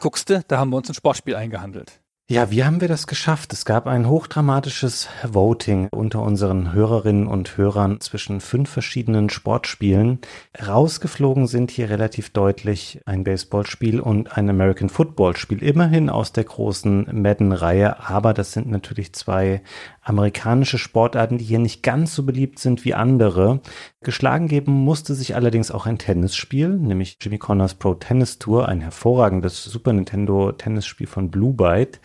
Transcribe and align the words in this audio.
Guckst 0.00 0.30
du, 0.30 0.42
da 0.46 0.58
haben 0.58 0.70
wir 0.70 0.76
uns 0.76 0.88
ein 0.88 0.94
Sportspiel 0.94 1.34
eingehandelt. 1.34 2.00
Ja, 2.30 2.50
wie 2.50 2.62
haben 2.62 2.82
wir 2.82 2.88
das 2.88 3.06
geschafft? 3.06 3.54
Es 3.54 3.64
gab 3.64 3.86
ein 3.86 4.06
hochdramatisches 4.06 5.08
Voting 5.26 5.88
unter 5.90 6.20
unseren 6.20 6.74
Hörerinnen 6.74 7.26
und 7.26 7.56
Hörern 7.56 8.02
zwischen 8.02 8.42
fünf 8.42 8.68
verschiedenen 8.68 9.30
Sportspielen. 9.30 10.18
Rausgeflogen 10.60 11.46
sind 11.46 11.70
hier 11.70 11.88
relativ 11.88 12.28
deutlich 12.28 13.00
ein 13.06 13.24
Baseballspiel 13.24 13.98
und 13.98 14.36
ein 14.36 14.50
American 14.50 14.90
Football 14.90 15.38
Spiel. 15.38 15.62
Immerhin 15.62 16.10
aus 16.10 16.34
der 16.34 16.44
großen 16.44 17.08
Madden-Reihe, 17.10 18.06
aber 18.06 18.34
das 18.34 18.52
sind 18.52 18.68
natürlich 18.68 19.14
zwei 19.14 19.62
amerikanische 20.02 20.76
Sportarten, 20.76 21.38
die 21.38 21.44
hier 21.44 21.58
nicht 21.58 21.82
ganz 21.82 22.14
so 22.14 22.24
beliebt 22.24 22.58
sind 22.58 22.84
wie 22.84 22.92
andere. 22.92 23.60
Geschlagen 24.02 24.48
geben 24.48 24.72
musste 24.72 25.14
sich 25.14 25.34
allerdings 25.34 25.70
auch 25.70 25.86
ein 25.86 25.98
Tennisspiel, 25.98 26.68
nämlich 26.68 27.16
Jimmy 27.20 27.38
Connors 27.38 27.74
Pro 27.74 27.94
Tennis 27.94 28.38
Tour, 28.38 28.68
ein 28.68 28.80
hervorragendes 28.80 29.64
Super 29.64 29.92
Nintendo 29.92 30.52
Tennisspiel 30.52 31.06
von 31.06 31.30
Blue 31.30 31.54
Byte. 31.54 32.00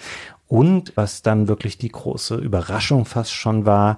Und 0.53 0.95
was 0.95 1.23
dann 1.23 1.47
wirklich 1.47 1.79
die 1.79 1.89
große 1.89 2.35
Überraschung 2.35 3.05
fast 3.05 3.33
schon 3.33 3.65
war, 3.65 3.97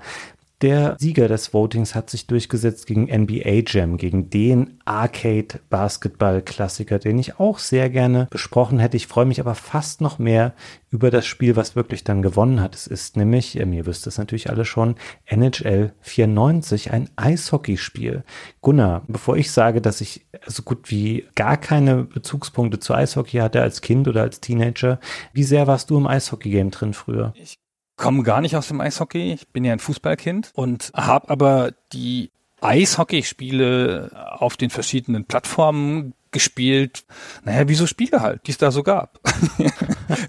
der 0.61 0.95
Sieger 0.99 1.27
des 1.27 1.53
Votings 1.53 1.93
hat 1.95 2.09
sich 2.09 2.27
durchgesetzt 2.27 2.87
gegen 2.87 3.05
NBA 3.05 3.63
Jam, 3.67 3.97
gegen 3.97 4.29
den 4.29 4.79
Arcade-Basketball-Klassiker, 4.85 6.97
den 6.99 7.19
ich 7.19 7.37
auch 7.39 7.59
sehr 7.59 7.89
gerne 7.89 8.27
besprochen 8.29 8.79
hätte. 8.79 8.95
Ich 8.95 9.07
freue 9.07 9.25
mich 9.25 9.41
aber 9.41 9.55
fast 9.55 10.01
noch 10.01 10.17
mehr 10.17 10.53
über 10.89 11.11
das 11.11 11.25
Spiel, 11.25 11.57
was 11.57 11.75
wirklich 11.75 12.05
dann 12.05 12.21
gewonnen 12.21 12.61
hat. 12.61 12.73
Es 12.73 12.87
ist 12.87 13.17
nämlich, 13.17 13.59
äh, 13.59 13.65
ihr 13.65 13.85
wisst 13.85 14.07
es 14.07 14.17
natürlich 14.17 14.49
alle 14.49 14.63
schon, 14.63 14.95
NHL 15.25 15.91
94, 15.99 16.91
ein 16.91 17.09
Eishockeyspiel. 17.17 18.23
Gunnar, 18.61 19.03
bevor 19.07 19.35
ich 19.35 19.51
sage, 19.51 19.81
dass 19.81 19.99
ich 19.99 20.25
so 20.45 20.63
gut 20.63 20.89
wie 20.89 21.25
gar 21.35 21.57
keine 21.57 22.05
Bezugspunkte 22.05 22.79
zu 22.79 22.93
Eishockey 22.93 23.39
hatte 23.39 23.61
als 23.61 23.81
Kind 23.81 24.07
oder 24.07 24.21
als 24.21 24.39
Teenager, 24.39 25.01
wie 25.33 25.43
sehr 25.43 25.67
warst 25.67 25.89
du 25.89 25.97
im 25.97 26.07
Eishockey-Game 26.07 26.71
drin 26.71 26.93
früher? 26.93 27.33
Ich 27.35 27.57
komme 27.95 28.23
gar 28.23 28.41
nicht 28.41 28.55
aus 28.55 28.67
dem 28.67 28.81
Eishockey. 28.81 29.33
Ich 29.33 29.47
bin 29.49 29.63
ja 29.63 29.73
ein 29.73 29.79
Fußballkind 29.79 30.51
und 30.53 30.91
habe 30.93 31.29
aber 31.29 31.71
die 31.93 32.31
Eishockeyspiele 32.61 34.11
auf 34.39 34.57
den 34.57 34.69
verschiedenen 34.69 35.25
Plattformen 35.25 36.13
gespielt. 36.31 37.05
Naja, 37.43 37.69
wie 37.69 37.75
so 37.75 37.87
Spiele 37.87 38.21
halt, 38.21 38.45
die 38.47 38.51
es 38.51 38.57
da 38.57 38.71
so 38.71 38.83
gab. 38.83 39.19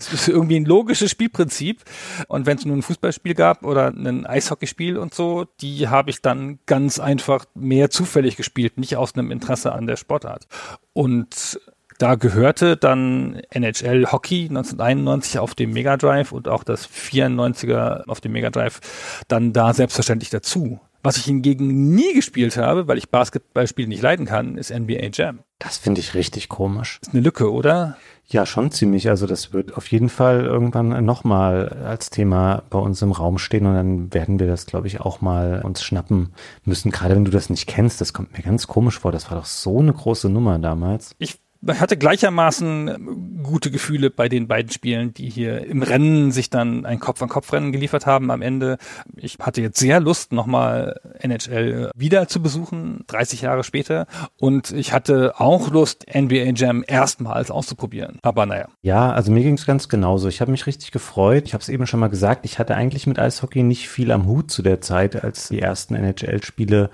Es 0.00 0.10
ist 0.12 0.28
irgendwie 0.28 0.56
ein 0.56 0.64
logisches 0.64 1.10
Spielprinzip. 1.10 1.82
Und 2.28 2.46
wenn 2.46 2.56
es 2.56 2.64
nur 2.64 2.76
ein 2.76 2.82
Fußballspiel 2.82 3.34
gab 3.34 3.62
oder 3.62 3.88
ein 3.88 4.24
Eishockeyspiel 4.24 4.96
und 4.96 5.14
so, 5.14 5.46
die 5.60 5.88
habe 5.88 6.10
ich 6.10 6.22
dann 6.22 6.58
ganz 6.64 6.98
einfach 6.98 7.44
mehr 7.54 7.90
zufällig 7.90 8.36
gespielt, 8.36 8.78
nicht 8.78 8.96
aus 8.96 9.14
einem 9.14 9.30
Interesse 9.30 9.72
an 9.72 9.86
der 9.86 9.96
Sportart. 9.96 10.46
Und 10.94 11.60
da 11.98 12.14
gehörte 12.14 12.76
dann 12.76 13.40
NHL 13.50 14.06
Hockey 14.12 14.48
1991 14.48 15.38
auf 15.38 15.54
dem 15.54 15.72
Mega 15.72 15.96
Drive 15.96 16.32
und 16.32 16.48
auch 16.48 16.64
das 16.64 16.88
94er 16.88 18.04
auf 18.08 18.20
dem 18.20 18.32
Mega 18.32 18.50
Drive 18.50 18.80
dann 19.28 19.52
da 19.52 19.72
selbstverständlich 19.72 20.30
dazu. 20.30 20.80
Was 21.02 21.18
ich 21.18 21.24
hingegen 21.24 21.94
nie 21.94 22.14
gespielt 22.14 22.56
habe, 22.56 22.88
weil 22.88 22.98
ich 22.98 23.10
Basketballspiele 23.10 23.86
nicht 23.86 24.02
leiden 24.02 24.26
kann, 24.26 24.58
ist 24.58 24.76
NBA 24.76 25.10
Jam. 25.12 25.38
Das 25.60 25.76
finde 25.76 26.00
ich 26.00 26.14
richtig 26.14 26.48
komisch. 26.48 26.98
Ist 27.00 27.12
eine 27.12 27.22
Lücke, 27.22 27.52
oder? 27.52 27.96
Ja, 28.26 28.44
schon 28.44 28.72
ziemlich. 28.72 29.08
Also 29.08 29.28
das 29.28 29.52
wird 29.52 29.76
auf 29.76 29.86
jeden 29.92 30.08
Fall 30.08 30.44
irgendwann 30.44 31.04
nochmal 31.04 31.68
als 31.84 32.10
Thema 32.10 32.64
bei 32.70 32.80
uns 32.80 33.02
im 33.02 33.12
Raum 33.12 33.38
stehen 33.38 33.66
und 33.66 33.74
dann 33.74 34.12
werden 34.12 34.40
wir 34.40 34.48
das, 34.48 34.66
glaube 34.66 34.88
ich, 34.88 35.00
auch 35.00 35.20
mal 35.20 35.62
uns 35.64 35.80
schnappen 35.84 36.32
müssen. 36.64 36.90
Gerade 36.90 37.14
wenn 37.14 37.24
du 37.24 37.30
das 37.30 37.50
nicht 37.50 37.68
kennst, 37.68 38.00
das 38.00 38.12
kommt 38.12 38.36
mir 38.36 38.42
ganz 38.42 38.66
komisch 38.66 38.98
vor. 38.98 39.12
Das 39.12 39.30
war 39.30 39.38
doch 39.38 39.46
so 39.46 39.78
eine 39.78 39.92
große 39.92 40.28
Nummer 40.28 40.58
damals. 40.58 41.14
Ich 41.18 41.38
hatte 41.66 41.96
gleichermaßen 41.96 43.42
gute 43.42 43.70
Gefühle 43.70 44.10
bei 44.10 44.28
den 44.28 44.48
beiden 44.48 44.70
Spielen, 44.70 45.14
die 45.14 45.30
hier 45.30 45.64
im 45.66 45.82
Rennen 45.82 46.32
sich 46.32 46.50
dann 46.50 46.84
ein 46.84 47.00
Kopf-an-Kopf-Rennen 47.00 47.72
geliefert 47.72 48.06
haben 48.06 48.30
am 48.30 48.42
Ende. 48.42 48.78
Ich 49.16 49.38
hatte 49.40 49.62
jetzt 49.62 49.78
sehr 49.78 50.00
Lust, 50.00 50.32
nochmal 50.32 51.00
NHL 51.20 51.90
wieder 51.96 52.28
zu 52.28 52.42
besuchen, 52.42 53.04
30 53.06 53.42
Jahre 53.42 53.64
später. 53.64 54.06
Und 54.38 54.72
ich 54.72 54.92
hatte 54.92 55.34
auch 55.38 55.70
Lust, 55.70 56.06
NBA 56.12 56.52
Jam 56.54 56.84
erstmals 56.86 57.50
auszuprobieren. 57.50 58.18
Aber 58.22 58.46
naja. 58.46 58.68
Ja, 58.82 59.12
also 59.12 59.32
mir 59.32 59.42
ging 59.42 59.54
es 59.54 59.66
ganz 59.66 59.88
genauso. 59.88 60.28
Ich 60.28 60.40
habe 60.40 60.50
mich 60.50 60.66
richtig 60.66 60.90
gefreut. 60.90 61.44
Ich 61.46 61.54
habe 61.54 61.62
es 61.62 61.68
eben 61.68 61.86
schon 61.86 62.00
mal 62.00 62.08
gesagt, 62.08 62.44
ich 62.44 62.58
hatte 62.58 62.74
eigentlich 62.74 63.06
mit 63.06 63.18
Eishockey 63.18 63.62
nicht 63.62 63.88
viel 63.88 64.10
am 64.10 64.26
Hut 64.26 64.50
zu 64.50 64.62
der 64.62 64.80
Zeit, 64.80 65.22
als 65.22 65.48
die 65.48 65.60
ersten 65.60 65.94
NHL-Spiele 65.94 66.90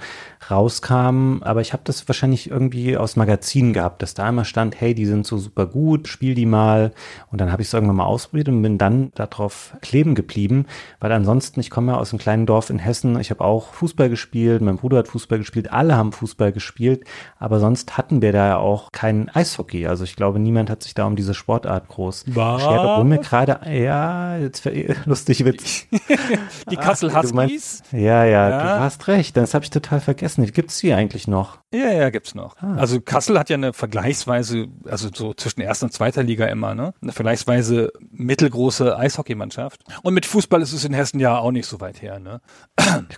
rauskamen. 0.50 1.42
Aber 1.42 1.60
ich 1.60 1.72
habe 1.72 1.82
das 1.84 2.06
wahrscheinlich 2.08 2.50
irgendwie 2.50 2.96
aus 2.96 3.16
Magazinen 3.16 3.72
gehabt, 3.72 4.02
dass 4.02 4.14
da 4.14 4.28
immer 4.28 4.44
stand, 4.52 4.78
hey, 4.80 4.94
die 4.94 5.06
sind 5.06 5.26
so 5.26 5.38
super 5.38 5.64
gut, 5.64 6.08
spiel 6.08 6.34
die 6.34 6.44
mal. 6.44 6.92
Und 7.30 7.40
dann 7.40 7.50
habe 7.50 7.62
ich 7.62 7.68
es 7.68 7.74
irgendwann 7.74 7.96
mal 7.96 8.04
ausprobiert 8.04 8.48
und 8.50 8.60
bin 8.60 8.76
dann 8.76 9.10
darauf 9.14 9.74
kleben 9.80 10.14
geblieben, 10.14 10.66
weil 11.00 11.10
ansonsten, 11.12 11.58
ich 11.60 11.70
komme 11.70 11.92
ja 11.92 11.98
aus 11.98 12.12
einem 12.12 12.18
kleinen 12.20 12.44
Dorf 12.44 12.68
in 12.68 12.78
Hessen, 12.78 13.18
ich 13.18 13.30
habe 13.30 13.42
auch 13.42 13.72
Fußball 13.72 14.10
gespielt, 14.10 14.60
mein 14.60 14.76
Bruder 14.76 14.98
hat 14.98 15.08
Fußball 15.08 15.38
gespielt, 15.38 15.72
alle 15.72 15.96
haben 15.96 16.12
Fußball 16.12 16.52
gespielt, 16.52 17.04
aber 17.38 17.58
sonst 17.60 17.96
hatten 17.96 18.20
wir 18.20 18.32
da 18.32 18.46
ja 18.46 18.56
auch 18.58 18.92
kein 18.92 19.30
Eishockey. 19.30 19.86
Also 19.86 20.04
ich 20.04 20.14
glaube, 20.16 20.38
niemand 20.38 20.68
hat 20.68 20.82
sich 20.82 20.92
da 20.92 21.06
um 21.06 21.16
diese 21.16 21.32
Sportart 21.32 21.88
groß 21.88 22.24
geschert, 22.26 22.62
obwohl 22.62 23.04
mir 23.04 23.18
gerade, 23.18 23.60
ja, 23.72 24.36
jetzt 24.36 24.68
lustig 25.06 25.44
Witz. 25.46 25.86
die 26.70 26.76
Kassel 26.76 27.10
Ach, 27.14 27.22
du 27.22 27.34
meinst- 27.34 27.52
Huskies? 27.54 27.82
Ja, 27.92 28.24
ja, 28.24 28.50
Ja. 28.50 28.58
du 28.76 28.80
hast 28.80 29.08
recht, 29.08 29.36
das 29.36 29.54
habe 29.54 29.64
ich 29.64 29.70
total 29.70 30.00
vergessen. 30.00 30.44
Gibt's 30.52 30.78
die 30.78 30.92
eigentlich 30.92 31.26
noch? 31.28 31.58
Ja, 31.72 31.90
ja, 31.90 32.10
gibt's 32.10 32.34
noch. 32.34 32.56
Ah. 32.60 32.74
Also 32.76 33.00
Kassel 33.00 33.38
hat 33.38 33.48
ja 33.48 33.56
eine 33.56 33.72
vergleichsweise, 33.72 34.41
also 34.84 35.08
so 35.14 35.34
zwischen 35.34 35.60
erster 35.60 35.86
und 35.86 35.92
zweiter 35.92 36.22
Liga 36.22 36.46
immer, 36.46 36.74
ne? 36.74 36.94
Eine 37.00 37.12
vergleichsweise 37.12 37.92
mittelgroße 38.10 38.96
Eishockeymannschaft. 38.96 39.82
Und 40.02 40.14
mit 40.14 40.26
Fußball 40.26 40.62
ist 40.62 40.72
es 40.72 40.84
in 40.84 40.94
Hessen 40.94 41.20
ja 41.20 41.38
auch 41.38 41.50
nicht 41.50 41.66
so 41.66 41.80
weit 41.80 42.02
her, 42.02 42.18
ne? 42.18 42.40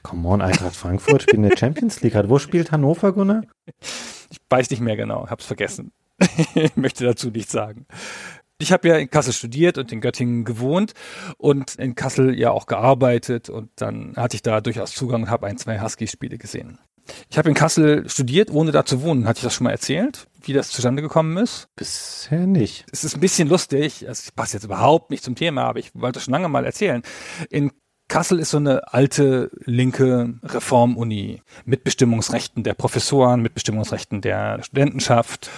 Come 0.03 0.29
on, 0.29 0.43
Eintracht 0.43 0.77
Frankfurt 0.77 1.23
spielt 1.23 1.37
in 1.37 1.49
der 1.49 1.57
Champions 1.57 2.01
League. 2.03 2.15
Wo 2.29 2.39
spielt 2.39 2.73
Hannover, 2.73 3.13
Gunnar? 3.13 3.43
Ich 4.31 4.39
weiß 4.49 4.71
nicht 4.71 4.81
mehr 4.81 4.97
genau, 4.97 5.29
hab's 5.29 5.47
vergessen. 5.47 5.93
ich 6.55 6.77
möchte 6.77 7.05
dazu 7.05 7.31
nichts 7.31 7.53
sagen. 7.53 7.87
Ich 8.59 8.73
habe 8.73 8.89
ja 8.89 8.97
in 8.97 9.11
Kassel 9.11 9.33
studiert 9.33 9.79
und 9.79 9.91
in 9.91 10.01
Göttingen 10.01 10.45
gewohnt 10.45 10.95
und 11.39 11.75
in 11.75 11.97
Kassel 11.97 12.39
ja 12.39 12.51
auch 12.51 12.67
gearbeitet 12.67 13.51
und 13.51 13.71
dann 13.77 14.15
hatte 14.17 14.37
ich 14.37 14.43
da 14.43 14.61
durchaus 14.61 14.93
Zugang 14.93 15.25
und 15.25 15.31
habe 15.31 15.47
ein, 15.49 15.59
zwei 15.59 15.81
Husky-Spiele 15.81 16.39
gesehen. 16.39 16.79
Ich 17.31 17.39
habe 17.39 17.49
in 17.49 17.55
Kassel 17.55 18.09
studiert, 18.09 18.51
ohne 18.51 18.73
da 18.73 18.85
zu 18.85 19.03
wohnen. 19.03 19.27
Hatte 19.27 19.39
ich 19.39 19.45
das 19.45 19.55
schon 19.55 19.65
mal 19.65 19.71
erzählt, 19.71 20.27
wie 20.43 20.53
das 20.53 20.71
zustande 20.71 21.03
gekommen 21.03 21.37
ist? 21.37 21.69
Bisher 21.77 22.47
nicht. 22.47 22.87
es 22.93 23.05
ist 23.05 23.15
ein 23.15 23.21
bisschen 23.21 23.49
lustig, 23.49 24.03
es 24.03 24.33
passt 24.33 24.55
jetzt 24.55 24.65
überhaupt 24.65 25.11
nicht 25.11 25.25
zum 25.25 25.35
Thema, 25.35 25.65
aber 25.65 25.79
ich 25.79 25.91
wollte 25.95 26.19
es 26.19 26.25
schon 26.25 26.33
lange 26.33 26.49
mal 26.49 26.65
erzählen. 26.65 27.03
In 27.51 27.73
Kassel 28.09 28.39
ist 28.39 28.51
so 28.51 28.59
eine 28.59 28.93
alte 28.93 29.51
linke 29.65 30.35
Reformuni 30.43 31.43
mit 31.65 31.85
Bestimmungsrechten 31.85 32.63
der 32.63 32.75
Professoren, 32.75 33.41
mit 33.41 33.55
Bestimmungsrechten 33.55 34.21
der 34.21 34.63
Studentenschaft. 34.63 35.51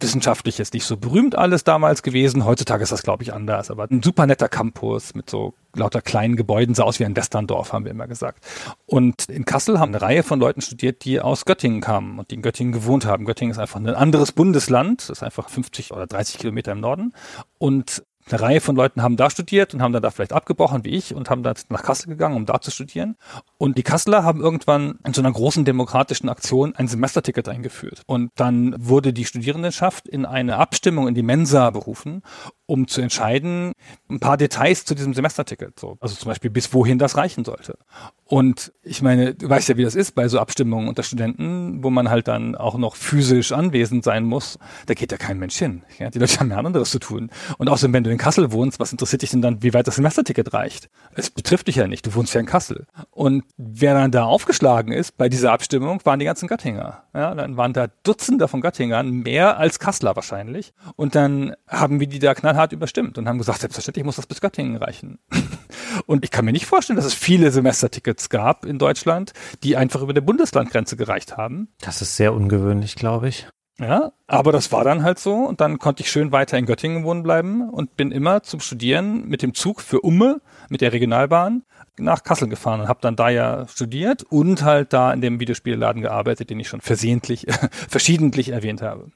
Wissenschaftlich 0.00 0.60
ist 0.60 0.74
nicht 0.74 0.84
so 0.84 0.96
berühmt 0.96 1.36
alles 1.36 1.64
damals 1.64 2.02
gewesen. 2.02 2.44
Heutzutage 2.44 2.82
ist 2.82 2.92
das, 2.92 3.02
glaube 3.02 3.22
ich, 3.22 3.32
anders. 3.32 3.70
Aber 3.70 3.86
ein 3.90 4.02
super 4.02 4.26
netter 4.26 4.48
Campus 4.48 5.14
mit 5.14 5.30
so 5.30 5.54
lauter 5.74 6.02
kleinen 6.02 6.36
Gebäuden, 6.36 6.74
sah 6.74 6.84
aus 6.84 6.98
wie 6.98 7.04
ein 7.04 7.16
Westerndorf, 7.16 7.72
haben 7.72 7.84
wir 7.84 7.92
immer 7.92 8.08
gesagt. 8.08 8.44
Und 8.86 9.28
in 9.28 9.44
Kassel 9.44 9.78
haben 9.78 9.94
eine 9.94 10.02
Reihe 10.02 10.22
von 10.22 10.40
Leuten 10.40 10.60
studiert, 10.60 11.04
die 11.04 11.20
aus 11.20 11.44
Göttingen 11.44 11.80
kamen 11.80 12.18
und 12.18 12.30
die 12.30 12.36
in 12.36 12.42
Göttingen 12.42 12.72
gewohnt 12.72 13.04
haben. 13.04 13.24
Göttingen 13.24 13.52
ist 13.52 13.58
einfach 13.58 13.78
ein 13.78 13.88
anderes 13.88 14.32
Bundesland, 14.32 15.02
das 15.02 15.18
ist 15.18 15.22
einfach 15.22 15.48
50 15.48 15.92
oder 15.92 16.06
30 16.06 16.38
Kilometer 16.38 16.72
im 16.72 16.80
Norden. 16.80 17.14
Und 17.58 18.02
eine 18.32 18.40
Reihe 18.40 18.60
von 18.60 18.76
Leuten 18.76 19.02
haben 19.02 19.16
da 19.16 19.30
studiert 19.30 19.74
und 19.74 19.82
haben 19.82 19.92
dann 19.92 20.02
da 20.02 20.10
vielleicht 20.10 20.32
abgebrochen 20.32 20.84
wie 20.84 20.90
ich 20.90 21.14
und 21.14 21.30
haben 21.30 21.42
dann 21.42 21.54
nach 21.68 21.82
Kassel 21.82 22.08
gegangen, 22.08 22.36
um 22.36 22.46
da 22.46 22.60
zu 22.60 22.70
studieren. 22.70 23.16
Und 23.58 23.78
die 23.78 23.82
Kasseler 23.82 24.24
haben 24.24 24.40
irgendwann 24.40 24.98
in 25.04 25.14
so 25.14 25.20
einer 25.20 25.32
großen 25.32 25.64
demokratischen 25.64 26.28
Aktion 26.28 26.74
ein 26.76 26.88
Semesterticket 26.88 27.48
eingeführt. 27.48 28.02
Und 28.06 28.30
dann 28.36 28.74
wurde 28.78 29.12
die 29.12 29.24
Studierendenschaft 29.24 30.08
in 30.08 30.24
eine 30.26 30.56
Abstimmung 30.56 31.08
in 31.08 31.14
die 31.14 31.22
Mensa 31.22 31.70
berufen 31.70 32.22
um 32.70 32.86
zu 32.86 33.00
entscheiden, 33.00 33.72
ein 34.08 34.20
paar 34.20 34.36
Details 34.36 34.84
zu 34.84 34.94
diesem 34.94 35.12
Semesterticket. 35.12 35.80
So. 35.80 35.96
Also 35.98 36.14
zum 36.14 36.28
Beispiel, 36.28 36.50
bis 36.50 36.72
wohin 36.72 36.98
das 36.98 37.16
reichen 37.16 37.44
sollte. 37.44 37.76
Und 38.24 38.72
ich 38.84 39.02
meine, 39.02 39.34
du 39.34 39.48
weißt 39.48 39.70
ja, 39.70 39.76
wie 39.76 39.82
das 39.82 39.96
ist 39.96 40.14
bei 40.14 40.28
so 40.28 40.38
Abstimmungen 40.38 40.86
unter 40.86 41.02
Studenten, 41.02 41.82
wo 41.82 41.90
man 41.90 42.10
halt 42.10 42.28
dann 42.28 42.54
auch 42.54 42.78
noch 42.78 42.94
physisch 42.94 43.50
anwesend 43.50 44.04
sein 44.04 44.22
muss. 44.22 44.56
Da 44.86 44.94
geht 44.94 45.10
ja 45.10 45.18
kein 45.18 45.40
Mensch 45.40 45.56
hin. 45.56 45.82
Ja? 45.98 46.10
Die 46.10 46.20
Leute 46.20 46.38
haben 46.38 46.46
mehr 46.46 46.58
anderes 46.58 46.92
zu 46.92 47.00
tun. 47.00 47.30
Und 47.58 47.68
außerdem, 47.68 47.92
wenn 47.92 48.04
du 48.04 48.12
in 48.12 48.18
Kassel 48.18 48.52
wohnst, 48.52 48.78
was 48.78 48.92
interessiert 48.92 49.22
dich 49.22 49.30
denn 49.30 49.42
dann, 49.42 49.64
wie 49.64 49.74
weit 49.74 49.88
das 49.88 49.96
Semesterticket 49.96 50.54
reicht? 50.54 50.90
Es 51.16 51.28
betrifft 51.28 51.66
dich 51.66 51.74
ja 51.74 51.88
nicht. 51.88 52.06
Du 52.06 52.14
wohnst 52.14 52.32
ja 52.34 52.40
in 52.40 52.46
Kassel. 52.46 52.86
Und 53.10 53.42
wer 53.56 53.94
dann 53.94 54.12
da 54.12 54.26
aufgeschlagen 54.26 54.92
ist 54.92 55.16
bei 55.16 55.28
dieser 55.28 55.50
Abstimmung, 55.50 55.98
waren 56.04 56.20
die 56.20 56.26
ganzen 56.26 56.46
Göttinger. 56.46 57.02
Ja? 57.12 57.34
Dann 57.34 57.56
waren 57.56 57.72
da 57.72 57.88
Dutzende 58.04 58.46
von 58.46 58.60
Göttingern, 58.60 59.10
mehr 59.10 59.58
als 59.58 59.80
Kasseler 59.80 60.14
wahrscheinlich. 60.14 60.72
Und 60.94 61.16
dann 61.16 61.56
haben 61.66 61.98
wir 61.98 62.06
die 62.06 62.20
da 62.20 62.32
knallhart 62.34 62.59
überstimmt 62.72 63.18
und 63.18 63.28
haben 63.28 63.38
gesagt, 63.38 63.60
selbstverständlich 63.60 64.04
muss 64.04 64.16
das 64.16 64.26
bis 64.26 64.40
Göttingen 64.40 64.76
reichen. 64.76 65.18
und 66.06 66.24
ich 66.24 66.30
kann 66.30 66.44
mir 66.44 66.52
nicht 66.52 66.66
vorstellen, 66.66 66.96
dass 66.96 67.06
es 67.06 67.14
viele 67.14 67.50
Semestertickets 67.50 68.00
Tickets 68.00 68.28
gab 68.28 68.64
in 68.64 68.78
Deutschland, 68.78 69.32
die 69.62 69.76
einfach 69.76 70.02
über 70.02 70.12
der 70.12 70.20
Bundeslandgrenze 70.20 70.96
gereicht 70.96 71.36
haben. 71.36 71.68
Das 71.80 72.02
ist 72.02 72.16
sehr 72.16 72.34
ungewöhnlich, 72.34 72.96
glaube 72.96 73.28
ich. 73.28 73.46
Ja, 73.78 74.12
aber 74.26 74.52
das 74.52 74.72
war 74.72 74.84
dann 74.84 75.02
halt 75.02 75.18
so 75.18 75.36
und 75.36 75.62
dann 75.62 75.78
konnte 75.78 76.02
ich 76.02 76.10
schön 76.10 76.32
weiter 76.32 76.58
in 76.58 76.66
Göttingen 76.66 77.02
wohnen 77.04 77.22
bleiben 77.22 77.70
und 77.70 77.96
bin 77.96 78.12
immer 78.12 78.42
zum 78.42 78.60
Studieren 78.60 79.26
mit 79.26 79.40
dem 79.40 79.54
Zug 79.54 79.80
für 79.80 80.02
Umme, 80.02 80.42
mit 80.68 80.82
der 80.82 80.92
Regionalbahn, 80.92 81.62
nach 81.96 82.22
Kassel 82.22 82.48
gefahren 82.48 82.82
und 82.82 82.88
habe 82.88 83.00
dann 83.00 83.16
da 83.16 83.30
ja 83.30 83.66
studiert 83.68 84.22
und 84.24 84.64
halt 84.64 84.92
da 84.92 85.10
in 85.12 85.22
dem 85.22 85.40
Videospielladen 85.40 86.02
gearbeitet, 86.02 86.50
den 86.50 86.60
ich 86.60 86.68
schon 86.68 86.82
versehentlich, 86.82 87.46
verschiedentlich 87.88 88.50
erwähnt 88.50 88.82
habe. 88.82 89.12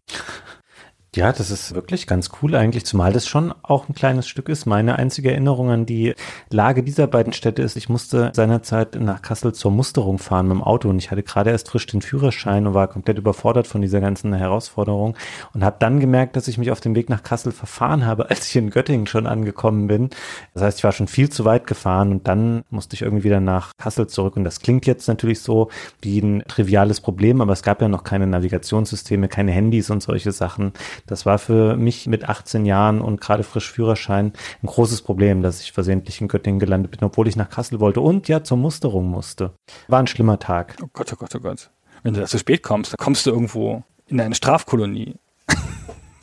Ja, 1.15 1.33
das 1.33 1.53
ist 1.53 1.77
wirklich 1.77 2.09
ganz 2.09 2.31
cool 2.43 2.57
eigentlich, 2.57 2.85
zumal 2.85 3.13
das 3.13 3.29
schon 3.29 3.55
auch 3.63 3.89
ein 3.89 3.95
kleines 3.95 4.27
Stück 4.27 4.49
ist. 4.49 4.67
Meine 4.67 4.99
einzige 4.99 5.31
Erinnerung 5.31 5.71
an 5.71 5.87
die 5.87 6.15
Lage 6.51 6.83
dieser 6.83 7.07
beiden 7.07 7.33
Städte 7.33 7.63
ist, 7.63 7.77
ich 7.77 7.89
musste 7.89 8.33
seinerzeit 8.35 8.97
nach 9.01 9.23
Kassel 9.23 9.55
zur 9.55 9.71
Musterung 9.71 10.19
fahren 10.19 10.49
mit 10.49 10.57
dem 10.57 10.63
Auto 10.65 10.89
und 10.89 10.99
ich 10.99 11.13
hatte 11.13 11.23
gerade 11.23 11.51
erst 11.51 11.69
frisch 11.69 11.87
den 11.87 12.03
Führerschein 12.03 12.67
und 12.67 12.75
war 12.75 12.89
komplett 12.89 13.19
überfordert 13.19 13.69
von 13.69 13.81
dieser 13.81 14.01
ganzen 14.01 14.33
Herausforderung 14.33 15.17
und 15.53 15.63
habe 15.63 15.77
dann 15.79 16.01
gemerkt, 16.01 16.35
dass 16.35 16.49
ich 16.49 16.59
mich 16.59 16.73
auf 16.73 16.81
dem 16.81 16.97
Weg 16.97 17.09
nach 17.09 17.23
Kassel 17.23 17.53
verfahren 17.53 18.05
habe, 18.07 18.29
als 18.31 18.49
ich 18.49 18.57
in 18.57 18.71
Göttingen 18.71 19.07
schon 19.07 19.29
angekommen 19.29 19.87
bin. 19.87 20.11
Das 20.53 20.65
heißt, 20.65 20.79
ich 20.79 20.85
war 20.85 20.91
schon 20.91 21.07
viel 21.07 21.29
zu 21.29 21.45
weit 21.45 21.69
gefahren 21.69 22.11
und 22.11 22.27
dann 22.27 22.65
musste 22.71 22.95
ich 22.95 23.03
irgendwie 23.03 23.23
wieder 23.23 23.41
nach 23.41 23.71
Kassel 23.79 24.09
zurück 24.09 24.37
und 24.37 24.43
das 24.43 24.59
klingt 24.59 24.85
jetzt 24.87 25.07
natürlich 25.07 25.39
so 25.39 25.71
wie 26.03 26.19
ein 26.19 26.43
triviales 26.49 27.01
Problem, 27.01 27.41
aber 27.41 27.53
es 27.53 27.63
gab 27.63 27.81
ja 27.81 27.87
noch 27.87 28.03
keine 28.03 28.27
Navigationssysteme, 28.27 29.29
keine 29.29 29.53
Handys 29.53 29.91
und 29.91 30.03
solche 30.03 30.33
Sachen. 30.33 30.73
Das 31.07 31.27
war 31.27 31.39
für 31.39 31.77
mich 31.77 32.07
mit 32.07 32.29
18 32.29 32.65
Jahren 32.65 33.01
und 33.01 33.21
gerade 33.21 33.43
frisch 33.43 33.71
Führerschein 33.71 34.33
ein 34.63 34.67
großes 34.67 35.03
Problem, 35.03 35.43
dass 35.43 35.61
ich 35.61 35.73
versehentlich 35.73 36.21
in 36.21 36.29
Göttingen 36.29 36.61
gelandet 36.61 36.93
bin, 36.93 37.05
obwohl 37.05 37.29
ich 37.29 37.37
nach 37.37 37.51
Kassel 37.51 37.81
wollte 37.81 38.01
und 38.01 38.29
ja 38.29 38.43
zur 38.43 38.57
Musterung 38.57 39.09
musste. 39.09 39.53
War 39.89 40.01
ein 40.01 40.07
schlimmer 40.07 40.39
Tag. 40.39 40.77
Oh 40.83 40.89
Gott, 40.93 41.13
oh 41.13 41.17
Gott, 41.17 41.35
oh 41.35 41.41
Gott. 41.41 41.71
Wenn 42.03 42.15
du 42.15 42.21
da 42.21 42.27
zu 42.27 42.39
spät 42.39 42.63
kommst, 42.63 42.93
dann 42.93 43.05
kommst 43.05 43.27
du 43.27 43.31
irgendwo 43.31 43.83
in 44.07 44.21
eine 44.21 44.35
Strafkolonie. 44.35 45.17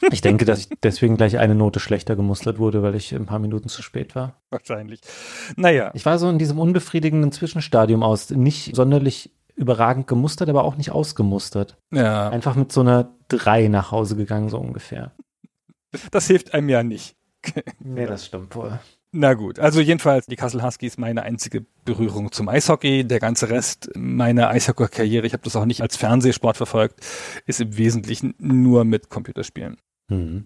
Ich 0.10 0.22
denke, 0.22 0.46
dass 0.46 0.60
ich 0.60 0.70
deswegen 0.82 1.16
gleich 1.16 1.38
eine 1.38 1.54
Note 1.54 1.80
schlechter 1.80 2.16
gemustert 2.16 2.58
wurde, 2.58 2.82
weil 2.82 2.96
ich 2.96 3.14
ein 3.14 3.28
paar 3.28 3.40
Minuten 3.40 3.70
zu 3.70 3.84
spät 3.84 4.16
war. 4.16 4.42
Wahrscheinlich. 4.50 5.02
Naja. 5.56 5.92
Ich 5.94 6.06
war 6.06 6.18
so 6.18 6.28
in 6.28 6.40
diesem 6.40 6.60
unbefriedigenden 6.60 7.32
Zwischenstadium 7.32 8.02
aus, 8.02 8.32
nicht 8.32 8.76
sonderlich 8.76 9.32
überragend 9.56 10.08
gemustert, 10.08 10.50
aber 10.50 10.64
auch 10.64 10.76
nicht 10.76 10.92
ausgemustert. 10.92 11.78
Ja. 11.92 12.30
Einfach 12.30 12.56
mit 12.56 12.72
so 12.72 12.82
einer 12.82 13.16
3 13.30 13.68
nach 13.68 13.92
Hause 13.92 14.16
gegangen, 14.16 14.50
so 14.50 14.58
ungefähr. 14.58 15.12
Das 16.12 16.28
hilft 16.28 16.54
einem 16.54 16.70
ja 16.70 16.84
nicht. 16.84 17.16
nee, 17.80 18.06
das 18.06 18.26
stimmt 18.26 18.56
wohl. 18.56 18.80
Na 19.14 19.34
gut, 19.34 19.60
also 19.60 19.82
jedenfalls 19.82 20.26
die 20.26 20.38
Kassel 20.38 20.64
Huskies 20.64 20.98
meine 20.98 21.24
einzige 21.24 21.66
Berührung 21.84 22.32
zum 22.32 22.48
Eishockey. 22.48 23.04
Der 23.04 23.20
ganze 23.20 23.50
Rest 23.50 23.90
meiner 23.96 24.50
Eishockey-Karriere, 24.50 25.28
ich 25.28 25.34
habe 25.34 25.44
das 25.44 25.58
auch 25.58 25.66
nicht 25.66 25.82
als 25.82 25.98
Fernsehsport 25.98 26.56
verfolgt, 26.56 27.02
ist 27.46 27.60
im 27.60 27.78
Wesentlichen 27.78 28.36
nur 28.38 28.86
mit 28.86 29.10
Computerspielen. 29.10 29.78
Mhm. 30.08 30.46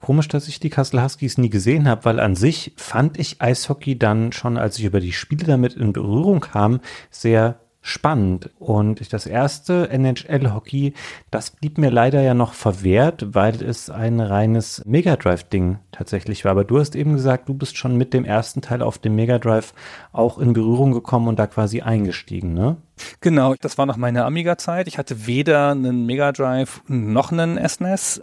Komisch, 0.00 0.28
dass 0.28 0.48
ich 0.48 0.58
die 0.58 0.70
Kassel 0.70 1.02
Huskies 1.02 1.36
nie 1.36 1.50
gesehen 1.50 1.86
habe, 1.86 2.06
weil 2.06 2.18
an 2.18 2.34
sich 2.34 2.72
fand 2.76 3.18
ich 3.18 3.42
Eishockey 3.42 3.98
dann 3.98 4.32
schon, 4.32 4.56
als 4.56 4.78
ich 4.78 4.84
über 4.84 5.00
die 5.00 5.12
Spiele 5.12 5.44
damit 5.44 5.74
in 5.74 5.92
Berührung 5.92 6.40
kam, 6.40 6.80
sehr 7.10 7.60
spannend. 7.82 8.50
Und 8.58 9.12
das 9.12 9.26
erste 9.26 9.90
NHL-Hockey, 9.90 10.94
das 11.30 11.50
blieb 11.50 11.76
mir 11.78 11.90
leider 11.90 12.22
ja 12.22 12.32
noch 12.32 12.54
verwehrt, 12.54 13.34
weil 13.34 13.62
es 13.62 13.90
ein 13.90 14.20
reines 14.20 14.82
Mega 14.86 15.16
Drive-Ding 15.16 15.78
tatsächlich 15.90 16.44
war. 16.44 16.52
Aber 16.52 16.64
du 16.64 16.78
hast 16.78 16.94
eben 16.94 17.14
gesagt, 17.14 17.48
du 17.48 17.54
bist 17.54 17.76
schon 17.76 17.96
mit 17.96 18.14
dem 18.14 18.24
ersten 18.24 18.62
Teil 18.62 18.82
auf 18.82 18.98
dem 18.98 19.16
Mega 19.16 19.38
Drive 19.38 19.74
auch 20.12 20.38
in 20.38 20.52
Berührung 20.52 20.92
gekommen 20.92 21.28
und 21.28 21.38
da 21.38 21.46
quasi 21.46 21.82
eingestiegen, 21.82 22.54
ne? 22.54 22.76
Genau, 23.20 23.54
das 23.60 23.78
war 23.78 23.86
noch 23.86 23.96
meine 23.96 24.24
Amiga-Zeit. 24.24 24.86
Ich 24.86 24.96
hatte 24.96 25.26
weder 25.26 25.72
einen 25.72 26.06
Mega 26.06 26.30
Drive 26.30 26.82
noch 26.86 27.32
einen 27.32 27.58
SNES 27.68 28.22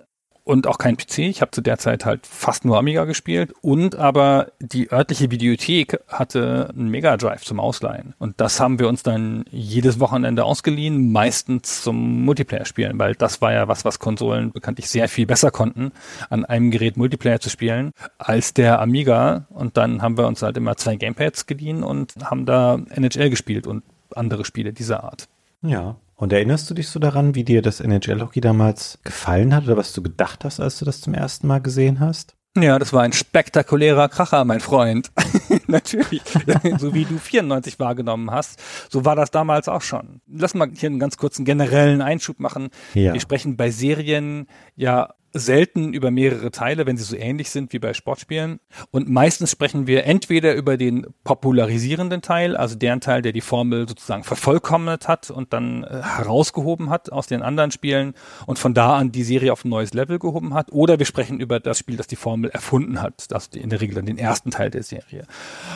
und 0.49 0.65
auch 0.65 0.79
kein 0.79 0.97
PC. 0.97 1.19
Ich 1.19 1.41
habe 1.41 1.51
zu 1.51 1.61
der 1.61 1.77
Zeit 1.77 2.05
halt 2.05 2.25
fast 2.25 2.65
nur 2.65 2.79
Amiga 2.79 3.05
gespielt 3.05 3.53
und 3.61 3.95
aber 3.95 4.47
die 4.59 4.91
örtliche 4.91 5.29
Videothek 5.29 5.99
hatte 6.07 6.71
einen 6.75 6.89
Mega 6.89 7.17
Drive 7.17 7.43
zum 7.43 7.59
Ausleihen 7.59 8.15
und 8.17 8.41
das 8.41 8.59
haben 8.59 8.79
wir 8.79 8.87
uns 8.87 9.03
dann 9.03 9.45
jedes 9.51 9.99
Wochenende 9.99 10.43
ausgeliehen, 10.43 11.11
meistens 11.11 11.83
zum 11.83 12.25
Multiplayer 12.25 12.65
spielen, 12.65 12.97
weil 12.97 13.13
das 13.13 13.41
war 13.41 13.53
ja 13.53 13.67
was, 13.67 13.85
was 13.85 13.99
Konsolen 13.99 14.51
bekanntlich 14.51 14.89
sehr 14.89 15.07
viel 15.07 15.27
besser 15.27 15.51
konnten, 15.51 15.91
an 16.31 16.45
einem 16.45 16.71
Gerät 16.71 16.97
Multiplayer 16.97 17.39
zu 17.39 17.51
spielen 17.51 17.91
als 18.17 18.55
der 18.55 18.81
Amiga 18.81 19.45
und 19.51 19.77
dann 19.77 20.01
haben 20.01 20.17
wir 20.17 20.25
uns 20.25 20.41
halt 20.41 20.57
immer 20.57 20.77
zwei 20.77 20.95
Gamepads 20.95 21.45
geliehen 21.45 21.83
und 21.83 22.15
haben 22.23 22.47
da 22.47 22.79
NHL 22.89 23.29
gespielt 23.29 23.67
und 23.67 23.83
andere 24.15 24.45
Spiele 24.45 24.73
dieser 24.73 25.03
Art. 25.03 25.27
Ja, 25.61 25.97
und 26.19 26.33
erinnerst 26.33 26.69
du 26.69 26.73
dich 26.73 26.89
so 26.89 26.99
daran, 26.99 27.33
wie 27.33 27.45
dir 27.45 27.61
das 27.61 27.79
NHL-Hockey 27.79 28.41
damals 28.41 28.99
gefallen 29.05 29.55
hat 29.55 29.63
oder 29.63 29.77
was 29.77 29.93
du 29.93 30.03
gedacht 30.03 30.43
hast, 30.43 30.59
als 30.59 30.77
du 30.77 30.83
das 30.83 30.99
zum 30.99 31.13
ersten 31.13 31.47
Mal 31.47 31.61
gesehen 31.61 32.01
hast? 32.01 32.35
Ja, 32.57 32.77
das 32.77 32.91
war 32.91 33.03
ein 33.03 33.13
spektakulärer 33.13 34.09
Kracher, 34.09 34.43
mein 34.43 34.59
Freund. 34.59 35.11
Natürlich. 35.67 36.21
so 36.77 36.93
wie 36.93 37.05
du 37.05 37.17
94 37.17 37.79
wahrgenommen 37.79 38.31
hast, 38.31 38.59
so 38.89 39.05
war 39.05 39.15
das 39.15 39.31
damals 39.31 39.69
auch 39.69 39.81
schon. 39.81 40.19
Lass 40.27 40.55
mal 40.55 40.69
hier 40.73 40.89
einen 40.89 40.99
ganz 40.99 41.15
kurzen 41.15 41.45
generellen 41.45 42.01
Einschub 42.01 42.41
machen. 42.41 42.69
Ja. 42.95 43.13
Wir 43.13 43.21
sprechen 43.21 43.55
bei 43.55 43.71
Serien 43.71 44.47
ja 44.75 45.13
selten 45.33 45.93
über 45.93 46.11
mehrere 46.11 46.51
Teile, 46.51 46.85
wenn 46.85 46.97
sie 46.97 47.03
so 47.03 47.15
ähnlich 47.15 47.49
sind 47.49 47.73
wie 47.73 47.79
bei 47.79 47.93
Sportspielen. 47.93 48.59
Und 48.91 49.09
meistens 49.09 49.51
sprechen 49.51 49.87
wir 49.87 50.05
entweder 50.05 50.55
über 50.55 50.77
den 50.77 51.07
popularisierenden 51.23 52.21
Teil, 52.21 52.57
also 52.57 52.75
deren 52.75 53.01
Teil, 53.01 53.21
der 53.21 53.31
die 53.31 53.41
Formel 53.41 53.87
sozusagen 53.87 54.23
vervollkommnet 54.23 55.07
hat 55.07 55.29
und 55.29 55.53
dann 55.53 55.83
äh, 55.83 56.01
herausgehoben 56.01 56.89
hat 56.89 57.11
aus 57.11 57.27
den 57.27 57.41
anderen 57.41 57.71
Spielen 57.71 58.13
und 58.45 58.59
von 58.59 58.73
da 58.73 58.97
an 58.97 59.11
die 59.11 59.23
Serie 59.23 59.53
auf 59.53 59.65
ein 59.65 59.69
neues 59.69 59.93
Level 59.93 60.19
gehoben 60.19 60.53
hat. 60.53 60.71
Oder 60.71 60.99
wir 60.99 61.05
sprechen 61.05 61.39
über 61.39 61.59
das 61.59 61.77
Spiel, 61.79 61.97
das 61.97 62.07
die 62.07 62.15
Formel 62.15 62.49
erfunden 62.49 63.01
hat, 63.01 63.31
das 63.31 63.47
in 63.47 63.69
der 63.69 63.81
Regel 63.81 63.95
dann 63.95 64.05
den 64.05 64.17
ersten 64.17 64.51
Teil 64.51 64.69
der 64.71 64.83
Serie. 64.83 65.25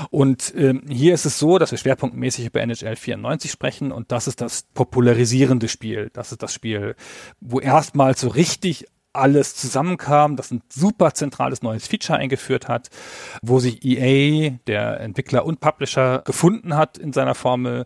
Und 0.10 0.54
ähm, 0.56 0.84
hier 0.90 1.14
ist 1.14 1.26
es 1.26 1.38
so, 1.38 1.58
dass 1.58 1.72
wir 1.72 1.78
schwerpunktmäßig 1.78 2.48
über 2.48 2.62
NHL 2.62 2.96
94 2.96 3.52
sprechen 3.52 3.92
und 3.92 4.12
das 4.12 4.28
ist 4.28 4.42
das 4.42 4.64
popularisierende 4.74 5.68
Spiel. 5.68 6.10
Das 6.14 6.32
ist 6.32 6.42
das 6.42 6.54
Spiel, 6.54 6.96
wo 7.40 7.60
erstmals 7.60 8.22
so 8.22 8.30
richtig 8.30 8.86
alles 9.14 9.56
zusammenkam, 9.56 10.36
das 10.36 10.52
ein 10.52 10.62
super 10.70 11.14
zentrales 11.14 11.62
neues 11.62 11.88
Feature 11.88 12.18
eingeführt 12.18 12.68
hat, 12.68 12.90
wo 13.42 13.60
sich 13.60 13.86
EA, 13.86 14.58
der 14.68 15.00
Entwickler 15.00 15.46
und 15.46 15.60
Publisher, 15.60 16.24
gefunden 16.26 16.76
hat 16.76 16.98
in 16.98 17.14
seiner 17.14 17.36
Formel, 17.36 17.86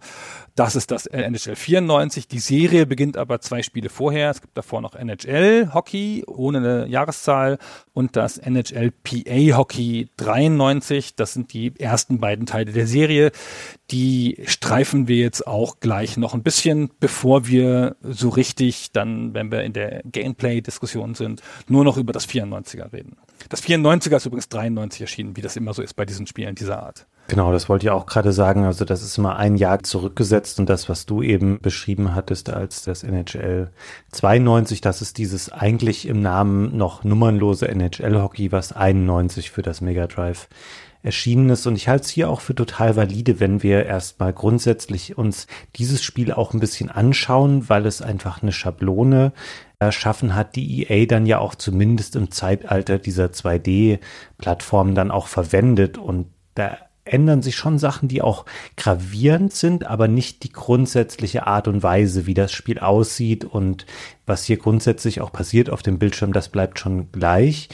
das 0.57 0.75
ist 0.75 0.89
das 0.89 1.05
NHL 1.05 1.55
94. 1.55 2.27
Die 2.27 2.39
Serie 2.39 2.87
beginnt 2.87 3.15
aber 3.15 3.39
zwei 3.41 3.61
Spiele 3.61 3.89
vorher. 3.89 4.31
Es 4.31 4.41
gibt 4.41 4.57
davor 4.57 4.81
noch 4.81 4.95
NHL 4.95 5.69
Hockey 5.71 6.23
ohne 6.25 6.57
eine 6.57 6.87
Jahreszahl 6.87 7.59
und 7.93 8.15
das 8.15 8.39
NHL 8.39 8.91
PA 8.91 9.57
Hockey 9.57 10.09
93. 10.17 11.15
Das 11.15 11.33
sind 11.33 11.53
die 11.53 11.79
ersten 11.79 12.19
beiden 12.19 12.47
Teile 12.47 12.71
der 12.71 12.87
Serie. 12.87 13.31
Die 13.91 14.41
streifen 14.47 15.07
wir 15.07 15.17
jetzt 15.17 15.45
auch 15.45 15.79
gleich 15.79 16.17
noch 16.17 16.33
ein 16.33 16.41
bisschen, 16.41 16.89
bevor 16.99 17.45
wir 17.45 17.95
so 18.01 18.29
richtig 18.29 18.91
dann, 18.91 19.35
wenn 19.35 19.51
wir 19.51 19.61
in 19.61 19.73
der 19.73 20.01
Gameplay-Diskussion 20.05 21.13
sind, 21.13 21.43
nur 21.67 21.83
noch 21.83 21.97
über 21.97 22.13
das 22.13 22.27
94er 22.27 22.91
reden. 22.91 23.15
Das 23.49 23.63
94er 23.63 24.15
ist 24.15 24.25
übrigens 24.25 24.49
93 24.49 25.01
erschienen, 25.01 25.37
wie 25.37 25.41
das 25.41 25.55
immer 25.55 25.75
so 25.75 25.83
ist 25.83 25.93
bei 25.93 26.05
diesen 26.05 26.25
Spielen 26.25 26.55
dieser 26.55 26.81
Art. 26.81 27.05
Genau, 27.29 27.51
das 27.51 27.67
wollte 27.67 27.85
ich 27.85 27.89
auch 27.89 28.05
gerade 28.05 28.31
sagen. 28.31 28.63
Also 28.63 28.85
das 28.85 29.03
ist 29.03 29.17
immer 29.17 29.35
ein 29.35 29.57
Jahr 29.57 29.83
zurückgesetzt 29.83 30.59
und 30.59 30.69
das, 30.69 30.87
was 30.87 31.05
du 31.05 31.21
eben 31.21 31.59
beschrieben 31.59 32.15
hattest 32.15 32.49
als 32.49 32.83
das 32.83 33.03
NHL 33.03 33.69
92, 34.11 34.79
das 34.79 35.01
ist 35.01 35.17
dieses 35.17 35.51
eigentlich 35.51 36.07
im 36.07 36.21
Namen 36.21 36.77
noch 36.77 37.03
nummernlose 37.03 37.67
NHL-Hockey, 37.67 38.53
was 38.53 38.71
91 38.71 39.51
für 39.51 39.61
das 39.61 39.81
Mega 39.81 40.07
Drive 40.07 40.47
erschienen 41.03 41.49
ist. 41.49 41.67
Und 41.67 41.75
ich 41.75 41.89
halte 41.89 42.05
es 42.05 42.09
hier 42.09 42.29
auch 42.29 42.39
für 42.39 42.55
total 42.55 42.95
valide, 42.95 43.41
wenn 43.41 43.61
wir 43.61 43.85
erstmal 43.85 44.31
grundsätzlich 44.31 45.17
uns 45.17 45.47
dieses 45.75 46.03
Spiel 46.03 46.31
auch 46.31 46.53
ein 46.53 46.61
bisschen 46.61 46.89
anschauen, 46.89 47.67
weil 47.67 47.85
es 47.85 48.01
einfach 48.01 48.41
eine 48.41 48.53
Schablone 48.53 49.33
erschaffen 49.79 50.33
hat, 50.33 50.55
die 50.55 50.83
EA 50.83 51.05
dann 51.05 51.25
ja 51.25 51.39
auch 51.39 51.55
zumindest 51.55 52.15
im 52.15 52.31
Zeitalter 52.31 52.99
dieser 52.99 53.27
2D-Plattformen 53.27 54.95
dann 54.95 55.11
auch 55.11 55.27
verwendet. 55.27 55.97
Und 55.97 56.27
da 56.55 56.77
ändern 57.13 57.41
sich 57.41 57.55
schon 57.55 57.77
Sachen, 57.79 58.07
die 58.07 58.21
auch 58.21 58.45
gravierend 58.75 59.53
sind, 59.53 59.85
aber 59.85 60.07
nicht 60.07 60.43
die 60.43 60.51
grundsätzliche 60.51 61.47
Art 61.47 61.67
und 61.67 61.83
Weise, 61.83 62.25
wie 62.25 62.33
das 62.33 62.51
Spiel 62.51 62.79
aussieht 62.79 63.45
und 63.45 63.85
was 64.25 64.43
hier 64.43 64.57
grundsätzlich 64.57 65.21
auch 65.21 65.31
passiert 65.31 65.69
auf 65.69 65.81
dem 65.81 65.99
Bildschirm, 65.99 66.33
das 66.33 66.49
bleibt 66.49 66.79
schon 66.79 67.11
gleich. 67.11 67.69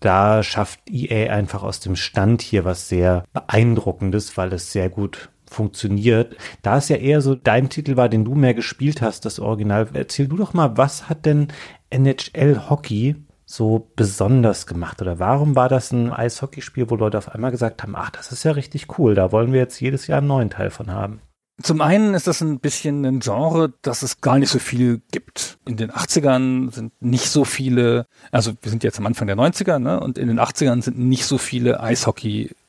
Da 0.00 0.42
schafft 0.42 0.80
EA 0.90 1.32
einfach 1.32 1.62
aus 1.62 1.80
dem 1.80 1.96
Stand 1.96 2.42
hier 2.42 2.64
was 2.64 2.88
sehr 2.88 3.24
beeindruckendes, 3.32 4.36
weil 4.36 4.52
es 4.52 4.72
sehr 4.72 4.88
gut 4.88 5.30
funktioniert. 5.50 6.36
Da 6.62 6.78
es 6.78 6.88
ja 6.88 6.96
eher 6.96 7.20
so 7.20 7.34
dein 7.34 7.68
Titel 7.68 7.96
war, 7.96 8.08
den 8.08 8.24
du 8.24 8.34
mehr 8.34 8.54
gespielt 8.54 9.00
hast, 9.00 9.24
das 9.24 9.38
Original, 9.38 9.88
erzähl 9.94 10.28
du 10.28 10.36
doch 10.36 10.54
mal, 10.54 10.76
was 10.76 11.08
hat 11.08 11.24
denn 11.24 11.48
NHL 11.90 12.68
Hockey 12.68 13.16
so 13.46 13.90
besonders 13.96 14.66
gemacht? 14.66 15.00
Oder 15.00 15.18
warum 15.18 15.56
war 15.56 15.68
das 15.68 15.92
ein 15.92 16.12
Eishockeyspiel, 16.12 16.90
wo 16.90 16.96
Leute 16.96 17.16
auf 17.16 17.30
einmal 17.30 17.52
gesagt 17.52 17.82
haben, 17.82 17.94
ach, 17.96 18.10
das 18.10 18.32
ist 18.32 18.44
ja 18.44 18.52
richtig 18.52 18.98
cool, 18.98 19.14
da 19.14 19.32
wollen 19.32 19.52
wir 19.52 19.60
jetzt 19.60 19.80
jedes 19.80 20.08
Jahr 20.08 20.18
einen 20.18 20.26
neuen 20.26 20.50
Teil 20.50 20.70
von 20.70 20.90
haben? 20.90 21.20
Zum 21.62 21.80
einen 21.80 22.12
ist 22.12 22.26
das 22.26 22.42
ein 22.42 22.60
bisschen 22.60 23.06
ein 23.06 23.20
Genre, 23.20 23.72
dass 23.80 24.02
es 24.02 24.20
gar 24.20 24.38
nicht 24.38 24.50
so 24.50 24.58
viel 24.58 25.00
gibt. 25.10 25.56
In 25.64 25.78
den 25.78 25.90
80ern 25.90 26.70
sind 26.70 26.92
nicht 27.00 27.30
so 27.30 27.46
viele, 27.46 28.06
also 28.30 28.52
wir 28.60 28.68
sind 28.68 28.84
jetzt 28.84 28.98
am 28.98 29.06
Anfang 29.06 29.26
der 29.26 29.36
90er, 29.36 29.78
ne? 29.78 29.98
Und 29.98 30.18
in 30.18 30.28
den 30.28 30.38
80ern 30.38 30.82
sind 30.82 30.98
nicht 30.98 31.24
so 31.24 31.38
viele 31.38 31.82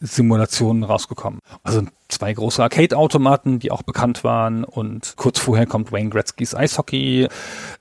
Eishockey-Simulationen 0.01 0.83
rausgekommen. 0.83 1.39
Also 1.63 1.83
zwei 2.09 2.33
große 2.33 2.61
Arcade-Automaten, 2.61 3.59
die 3.59 3.71
auch 3.71 3.83
bekannt 3.83 4.23
waren 4.23 4.63
und 4.63 5.13
kurz 5.17 5.39
vorher 5.39 5.65
kommt 5.65 5.91
Wayne 5.91 6.09
Gretzky's 6.09 6.55
Eishockey 6.55 7.27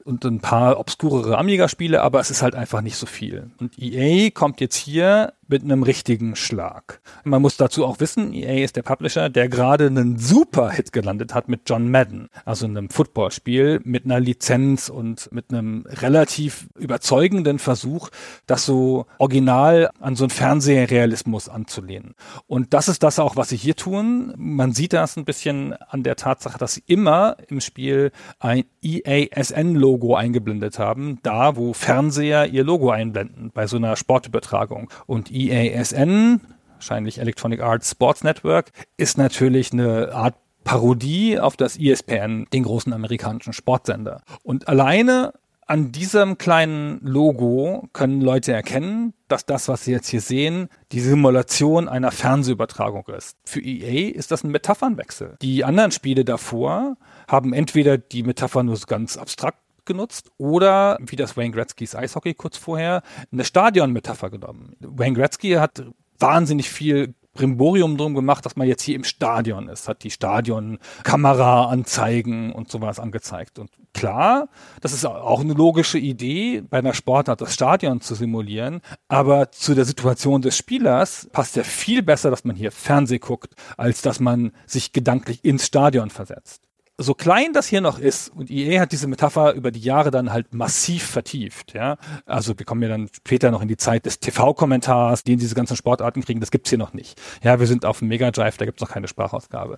und 0.05 0.25
ein 0.25 0.41
paar 0.41 0.79
obskurere 0.79 1.39
Amiga-Spiele, 1.39 2.03
aber 2.03 2.21
es 2.21 2.31
ist 2.31 2.43
halt 2.43 2.55
einfach 2.55 2.81
nicht 2.81 2.97
so 2.97 3.07
viel. 3.07 3.51
Und 3.59 3.79
EA 3.79 4.31
kommt 4.31 4.61
jetzt 4.61 4.77
hier 4.77 5.33
mit 5.49 5.63
einem 5.63 5.83
richtigen 5.85 6.35
Schlag. 6.35 7.01
Man 7.25 7.41
muss 7.41 7.57
dazu 7.57 7.87
auch 7.87 8.01
wissen, 8.01 8.33
EA 8.33 8.65
ist 8.65 8.77
der 8.77 8.83
Publisher, 8.83 9.29
der 9.29 9.49
gerade 9.49 9.87
einen 9.87 10.19
super 10.19 10.71
Hit 10.71 10.93
gelandet 10.93 11.35
hat 11.35 11.49
mit 11.49 11.63
John 11.67 11.91
Madden, 11.91 12.29
also 12.45 12.67
einem 12.67 12.91
Footballspiel 12.91 13.81
mit 13.85 14.05
einer 14.05 14.19
Lizenz 14.19 14.89
und 14.89 15.31
mit 15.33 15.51
einem 15.51 15.85
relativ 15.89 16.69
überzeugenden 16.77 17.59
Versuch, 17.59 18.11
das 18.47 18.67
so 18.67 19.07
original 19.19 19.91
an 20.01 20.17
so 20.17 20.25
einen 20.25 20.31
Fernsehrealismus 20.31 21.49
anzulehnen. 21.49 22.06
Und 22.47 22.75
das 22.75 22.89
ist 22.89 23.03
das 23.03 23.19
auch, 23.19 23.37
was 23.37 23.49
sie 23.51 23.57
hier 23.57 23.77
tun 23.77 24.35
man 24.37 24.73
sieht 24.73 24.93
das 24.93 25.17
ein 25.17 25.25
bisschen 25.25 25.75
an 25.75 26.03
der 26.03 26.17
Tatsache, 26.17 26.59
dass 26.59 26.75
sie 26.75 26.83
immer 26.87 27.37
im 27.49 27.61
Spiel 27.61 28.13
ein 28.39 28.65
EASN-Logo 28.83 30.15
eingeblendet 30.15 30.79
haben, 30.79 31.19
da 31.23 31.57
wo 31.57 31.73
Fernseher 31.73 32.47
ihr 32.47 32.65
Logo 32.65 32.91
einblenden 32.91 33.51
bei 33.53 33.67
so 33.67 33.77
einer 33.77 33.97
Sportübertragung. 33.97 34.91
Und 35.07 35.31
EASN, 35.31 36.41
wahrscheinlich 36.75 37.19
Electronic 37.19 37.61
Arts 37.61 37.91
Sports 37.91 38.25
Network, 38.25 38.71
ist 38.97 39.19
natürlich 39.19 39.73
eine 39.73 40.13
Art 40.13 40.37
Parodie 40.65 41.39
auf 41.39 41.57
das 41.57 41.79
ESPN, 41.79 42.47
den 42.53 42.65
großen 42.65 42.93
amerikanischen 42.93 43.53
Sportsender. 43.53 44.23
Und 44.43 44.69
alleine 44.69 45.33
an 45.67 45.91
diesem 45.91 46.39
kleinen 46.39 47.01
Logo 47.03 47.89
können 47.93 48.21
Leute 48.21 48.53
erkennen, 48.53 49.15
dass 49.29 49.47
das, 49.47 49.69
was 49.69 49.85
sie 49.85 49.93
jetzt 49.93 50.09
hier 50.09 50.21
sehen, 50.21 50.69
die 50.93 51.01
Simulation 51.01 51.89
einer 51.89 52.13
Fernsehübertragung 52.13 53.07
ist. 53.09 53.37
Für 53.45 53.61
EA 53.61 54.15
ist 54.15 54.31
das 54.31 54.45
ein 54.45 54.53
Metaphernwechsel. 54.53 55.37
Die 55.43 55.65
anderen 55.65 55.91
Spiele 55.91 56.25
davor 56.25 56.97
haben 57.29 57.53
entweder 57.53 57.99
die 57.99 58.23
Metapher 58.23 58.63
nur 58.63 58.79
ganz 58.87 59.17
abstrakt 59.17 59.59
genutzt 59.85 60.31
oder, 60.39 60.99
wie 61.01 61.17
das 61.17 61.37
Wayne 61.37 61.53
Gretzky's 61.53 61.97
Eishockey 61.97 62.35
kurz 62.35 62.57
vorher, 62.57 63.03
eine 63.33 63.45
Stadionmetapher 63.45 64.31
genommen. 64.31 64.77
Wayne 64.81 65.17
Gretzky 65.17 65.53
hat 65.53 65.85
wahnsinnig 66.19 66.71
viel 66.71 67.15
Brimborium 67.37 67.97
drum 67.97 68.15
gemacht, 68.15 68.45
dass 68.45 68.57
man 68.57 68.67
jetzt 68.67 68.83
hier 68.83 68.97
im 68.97 69.05
Stadion 69.05 69.69
ist, 69.69 69.87
hat 69.89 70.03
die 70.03 70.11
Stadion-Kamera-Anzeigen 70.11 72.51
und 72.53 72.69
sowas 72.71 72.99
angezeigt. 72.99 73.61
Und 73.61 73.71
klar, 73.97 74.49
das 74.81 74.93
ist 74.93 75.07
auch 75.07 75.41
eine 75.41 75.55
logische 75.55 75.99
Idee, 75.99 76.63
bei 76.69 76.79
einer 76.79 76.95
Sportart 76.95 77.41
das 77.41 77.55
Stadion 77.55 78.01
zu 78.01 78.15
simulieren, 78.15 78.81
aber 79.09 79.51
zu 79.51 79.75
der 79.75 79.87
Situation 79.87 80.43
des 80.43 80.57
Spielers 80.57 81.29
passt 81.33 81.57
ja 81.57 81.63
viel 81.63 82.03
besser, 82.03 82.31
dass 82.31 82.45
man 82.45 82.57
hier 82.57 82.73
Fernseh 82.73 83.19
guckt, 83.19 83.55
als 83.77 84.03
dass 84.03 84.21
man 84.21 84.53
sich 84.67 84.93
gedanklich 84.93 85.45
ins 85.45 85.67
Stadion 85.67 86.11
versetzt 86.11 86.66
so 86.99 87.13
klein 87.13 87.53
das 87.53 87.67
hier 87.67 87.83
noch 87.83 87.99
ist, 87.99 88.31
und 88.31 88.51
EA 88.51 88.81
hat 88.81 88.93
diese 88.93 89.07
Metapher 89.07 89.53
über 89.53 89.71
die 89.71 89.81
Jahre 89.81 90.11
dann 90.11 90.33
halt 90.33 90.55
massiv 90.55 91.05
vertieft, 91.05 91.75
ja. 91.75 91.99
Also 92.25 92.59
wir 92.59 92.65
kommen 92.65 92.83
ja 92.83 92.89
dann 92.89 93.09
später 93.13 93.51
noch 93.51 93.61
in 93.61 93.69
die 93.69 93.77
Zeit 93.77 94.07
des 94.07 94.19
TV-Kommentars, 94.19 95.23
den 95.23 95.39
diese 95.39 95.55
ganzen 95.55 95.77
Sportarten 95.77 96.23
kriegen, 96.23 96.41
das 96.41 96.51
gibt's 96.51 96.71
hier 96.71 96.79
noch 96.79 96.95
nicht. 96.95 97.21
Ja, 97.43 97.61
wir 97.61 97.67
sind 97.67 97.85
auf 97.85 97.99
dem 97.99 98.09
Mega 98.09 98.31
Drive, 98.31 98.57
da 98.57 98.65
gibt's 98.65 98.81
noch 98.81 98.91
keine 98.91 99.09
Sprachausgabe. 99.09 99.77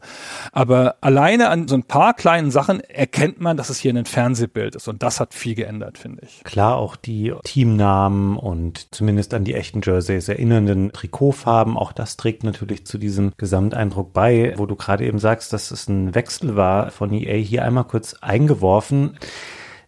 Aber 0.52 0.96
alleine 1.00 1.48
an 1.48 1.66
so 1.66 1.74
ein 1.74 1.82
paar 1.82 2.14
kleinen 2.14 2.52
Sachen 2.52 2.80
erkennt 2.80 3.40
man, 3.40 3.56
dass 3.56 3.68
es 3.68 3.78
hier 3.78 3.92
ein 3.92 4.04
Fernsehbild 4.04 4.76
ist 4.76 4.86
und 4.86 5.02
das 5.02 5.18
hat 5.18 5.34
viel 5.34 5.56
geändert, 5.56 5.98
finde 5.98 6.22
ich. 6.24 6.44
Klar, 6.44 6.76
auch 6.76 6.94
die 6.94 7.34
Teamnamen 7.42 8.36
und 8.36 8.94
zumindest 8.94 9.34
an 9.34 9.42
die 9.42 9.54
echten 9.54 9.80
Jerseys 9.82 10.28
erinnernden 10.28 10.92
Trikotfarben, 10.92 11.76
auch 11.76 11.92
das 11.92 12.16
trägt 12.16 12.44
natürlich 12.44 12.86
zu 12.86 12.96
diesem 12.96 13.32
Gesamteindruck 13.36 14.12
bei, 14.12 14.54
wo 14.56 14.66
du 14.66 14.76
gerade 14.76 15.04
eben 15.04 15.18
sagst, 15.18 15.52
dass 15.52 15.72
es 15.72 15.88
ein 15.88 16.14
Wechsel 16.14 16.54
war 16.54 16.92
von 16.92 17.07
von 17.08 17.18
EA 17.18 17.36
hier 17.36 17.64
einmal 17.64 17.84
kurz 17.84 18.14
eingeworfen. 18.14 19.18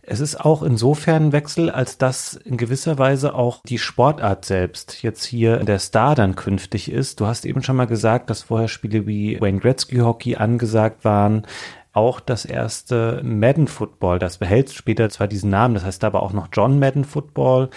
Es 0.03 0.19
ist 0.19 0.41
auch 0.41 0.62
insofern 0.62 1.27
ein 1.27 1.33
Wechsel, 1.33 1.71
als 1.71 1.99
dass 1.99 2.35
in 2.35 2.57
gewisser 2.57 2.99
Weise 2.99 3.35
auch 3.35 3.62
die 3.65 3.79
Sportart 3.79 4.45
selbst 4.45 5.03
jetzt 5.03 5.25
hier 5.25 5.59
der 5.59 5.79
Star 5.79 6.15
dann 6.15 6.35
künftig 6.35 6.91
ist. 6.91 7.21
Du 7.21 7.27
hast 7.27 7.45
eben 7.45 7.62
schon 7.62 7.77
mal 7.77 7.87
gesagt, 7.87 8.29
dass 8.31 8.43
vorher 8.43 8.69
Spiele 8.69 9.07
wie 9.07 9.41
Wayne 9.41 9.61
Gretzky 9.61 9.99
Hockey 9.99 10.37
angesagt 10.37 11.05
waren. 11.05 11.47
Auch 11.93 12.21
das 12.21 12.45
erste 12.45 13.21
Madden 13.25 13.69
Football, 13.69 14.19
das 14.19 14.39
behält 14.39 14.71
später 14.71 15.11
zwar 15.11 15.29
diesen 15.29 15.50
Namen, 15.50 15.75
das 15.75 15.85
heißt 15.85 16.05
aber 16.05 16.23
auch 16.23 16.33
noch 16.33 16.49
John 16.53 16.79
Madden 16.79 17.05
Football 17.05 17.69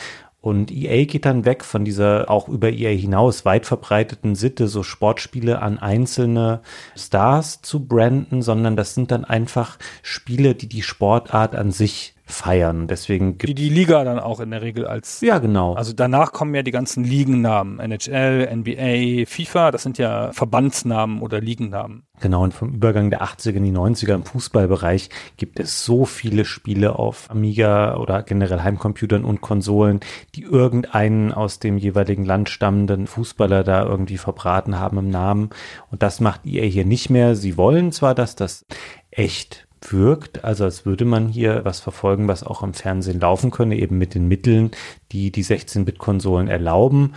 und 0.43 0.71
EA 0.71 1.05
geht 1.05 1.23
dann 1.23 1.45
weg 1.45 1.63
von 1.63 1.85
dieser 1.85 2.29
auch 2.29 2.50
über 2.50 2.69
EA 2.69 2.89
hinaus 2.89 3.45
weit 3.45 3.65
verbreiteten 3.65 4.35
Sitte, 4.35 4.67
so 4.67 4.83
Sportspiele 4.83 5.62
an 5.62 5.79
einzelne 5.79 6.59
Stars 6.97 7.62
zu 7.62 7.88
branden, 7.88 8.41
sondern 8.41 8.75
das 8.75 8.93
sind 8.93 9.09
dann 9.12 9.23
einfach 9.23 9.79
Spiele, 10.01 10.53
die 10.53 10.67
die 10.67 10.83
Sportart 10.83 11.55
an 11.55 11.71
sich 11.71 12.12
feiern. 12.25 12.87
Deswegen 12.87 13.37
gibt 13.37 13.49
die, 13.49 13.53
die 13.53 13.69
Liga 13.69 14.03
dann 14.03 14.19
auch 14.19 14.39
in 14.39 14.51
der 14.51 14.61
Regel 14.61 14.87
als 14.87 15.21
ja 15.21 15.39
genau. 15.39 15.73
Also 15.73 15.93
danach 15.93 16.31
kommen 16.31 16.55
ja 16.55 16.63
die 16.63 16.71
ganzen 16.71 17.03
Ligennamen 17.03 17.79
NHL, 17.79 18.49
NBA, 18.55 19.25
FIFA. 19.25 19.71
Das 19.71 19.83
sind 19.83 19.97
ja 19.97 20.31
Verbandsnamen 20.31 21.21
oder 21.21 21.41
Ligennamen. 21.41 22.03
Genau 22.21 22.43
und 22.43 22.53
vom 22.53 22.73
Übergang 22.73 23.09
der 23.09 23.23
80er 23.23 23.55
in 23.55 23.63
die 23.65 23.71
90er 23.71 24.13
im 24.13 24.23
Fußballbereich 24.23 25.09
gibt 25.35 25.59
es 25.59 25.83
so 25.83 26.05
viele 26.05 26.45
Spiele 26.45 26.97
auf 26.97 27.29
Amiga 27.29 27.97
oder 27.97 28.23
generell 28.23 28.61
Heimcomputern 28.61 29.25
und 29.25 29.41
Konsolen, 29.41 29.99
die 30.35 30.43
irgendeinen 30.43 31.33
aus 31.33 31.59
dem 31.59 31.77
jeweiligen 31.77 32.23
Land 32.23 32.49
stammenden 32.49 33.07
Fußballer 33.07 33.63
da 33.63 33.83
irgendwie 33.83 34.17
verbraten 34.17 34.79
haben 34.79 34.97
im 34.97 35.09
Namen. 35.09 35.49
Und 35.91 36.03
das 36.03 36.21
macht 36.21 36.45
EA 36.45 36.63
hier 36.63 36.85
nicht 36.85 37.09
mehr. 37.09 37.35
Sie 37.35 37.57
wollen 37.57 37.91
zwar, 37.91 38.15
dass 38.15 38.35
das 38.35 38.65
echt 39.11 39.67
wirkt, 39.91 40.43
also 40.43 40.63
als 40.63 40.85
würde 40.85 41.05
man 41.05 41.27
hier 41.27 41.65
was 41.65 41.79
verfolgen, 41.79 42.27
was 42.27 42.43
auch 42.43 42.63
im 42.63 42.73
Fernsehen 42.73 43.19
laufen 43.19 43.51
könne, 43.51 43.77
eben 43.77 43.97
mit 43.97 44.15
den 44.15 44.27
Mitteln, 44.27 44.71
die 45.11 45.31
die 45.31 45.43
16-Bit-Konsolen 45.43 46.47
erlauben. 46.47 47.13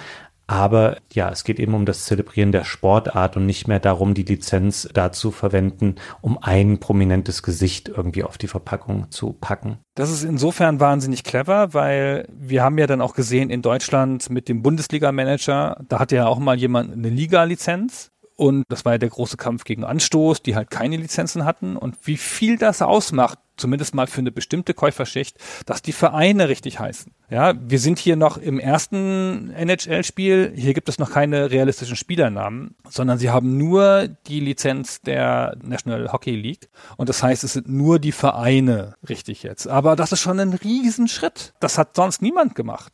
Aber 0.49 0.99
ja, 1.13 1.29
es 1.31 1.43
geht 1.43 1.59
eben 1.59 1.75
um 1.75 1.87
das 1.87 2.05
Zelebrieren 2.05 2.53
der 2.53 2.65
Sportart 2.65 3.37
und 3.37 3.47
nicht 3.47 3.67
mehr 3.67 3.81
darum, 3.81 4.15
die 4.15 4.23
Lizenz 4.23 4.89
dazu 4.95 5.33
verwenden, 5.33 5.97
um 6.21 6.39
ein 6.41 6.79
prominentes 6.79 7.43
Gesicht 7.43 7.89
irgendwie 7.89 8.23
auf 8.23 8.39
die 8.39 8.47
Verpackung 8.47 9.11
zu 9.11 9.33
packen. 9.33 9.79
Das 9.97 10.11
ist 10.11 10.23
insofern 10.23 10.79
wahnsinnig 10.79 11.25
clever, 11.25 11.75
weil 11.75 12.29
wir 12.31 12.63
haben 12.63 12.79
ja 12.79 12.87
dann 12.87 13.01
auch 13.01 13.15
gesehen 13.15 13.51
in 13.51 13.63
Deutschland 13.63 14.31
mit 14.31 14.49
dem 14.49 14.63
Bundesliga-Manager, 14.63 15.81
da 15.89 15.99
hatte 15.99 16.17
ja 16.17 16.29
auch 16.29 16.39
mal 16.39 16.57
jemand 16.57 16.93
eine 16.93 17.09
Liga-Lizenz 17.09 18.13
und 18.37 18.65
das 18.69 18.85
war 18.85 18.93
ja 18.93 18.99
der 18.99 19.09
große 19.09 19.39
Kampf 19.39 19.65
gegen 19.65 19.83
Anstoß, 19.83 20.43
die 20.43 20.55
halt 20.55 20.71
keine 20.71 20.97
Lizenzen 20.97 21.45
hatten. 21.45 21.77
Und 21.77 21.97
wie 22.07 22.19
viel 22.19 22.59
das 22.59 22.83
ausmacht, 22.83 23.39
zumindest 23.57 23.95
mal 23.95 24.07
für 24.07 24.21
eine 24.21 24.31
bestimmte 24.31 24.75
Käuferschicht, 24.75 25.39
dass 25.65 25.81
die 25.81 25.93
Vereine 25.93 26.49
richtig 26.51 26.79
heißen. 26.79 27.13
Ja, 27.29 27.55
wir 27.59 27.81
sind 27.81 27.99
hier 27.99 28.15
noch 28.15 28.39
im 28.39 28.61
ersten 28.61 29.51
NHL-Spiel. 29.51 30.53
Hier 30.55 30.75
gibt 30.75 30.89
es 30.89 30.99
noch 30.99 31.11
keine 31.11 31.51
realistischen 31.51 31.97
Spielernamen, 31.97 32.77
sondern 32.89 33.19
sie 33.19 33.31
haben 33.31 33.59
nur 33.59 34.09
die 34.29 34.39
Lizenz 34.39 35.01
der 35.01 35.57
National 35.61 36.13
Hockey 36.13 36.37
League. 36.37 36.69
Und 36.97 37.09
das 37.09 37.25
heißt, 37.25 37.43
es 37.43 37.55
sind 37.55 37.69
nur 37.69 37.99
die 37.99 38.13
Vereine 38.13 38.95
richtig 39.09 39.43
jetzt. 39.43 39.67
Aber 39.67 39.97
das 39.97 40.13
ist 40.13 40.21
schon 40.21 40.39
ein 40.39 40.53
Riesenschritt. 40.53 41.53
Das 41.59 41.79
hat 41.79 41.97
sonst 41.97 42.23
niemand 42.23 42.55
gemacht. 42.55 42.93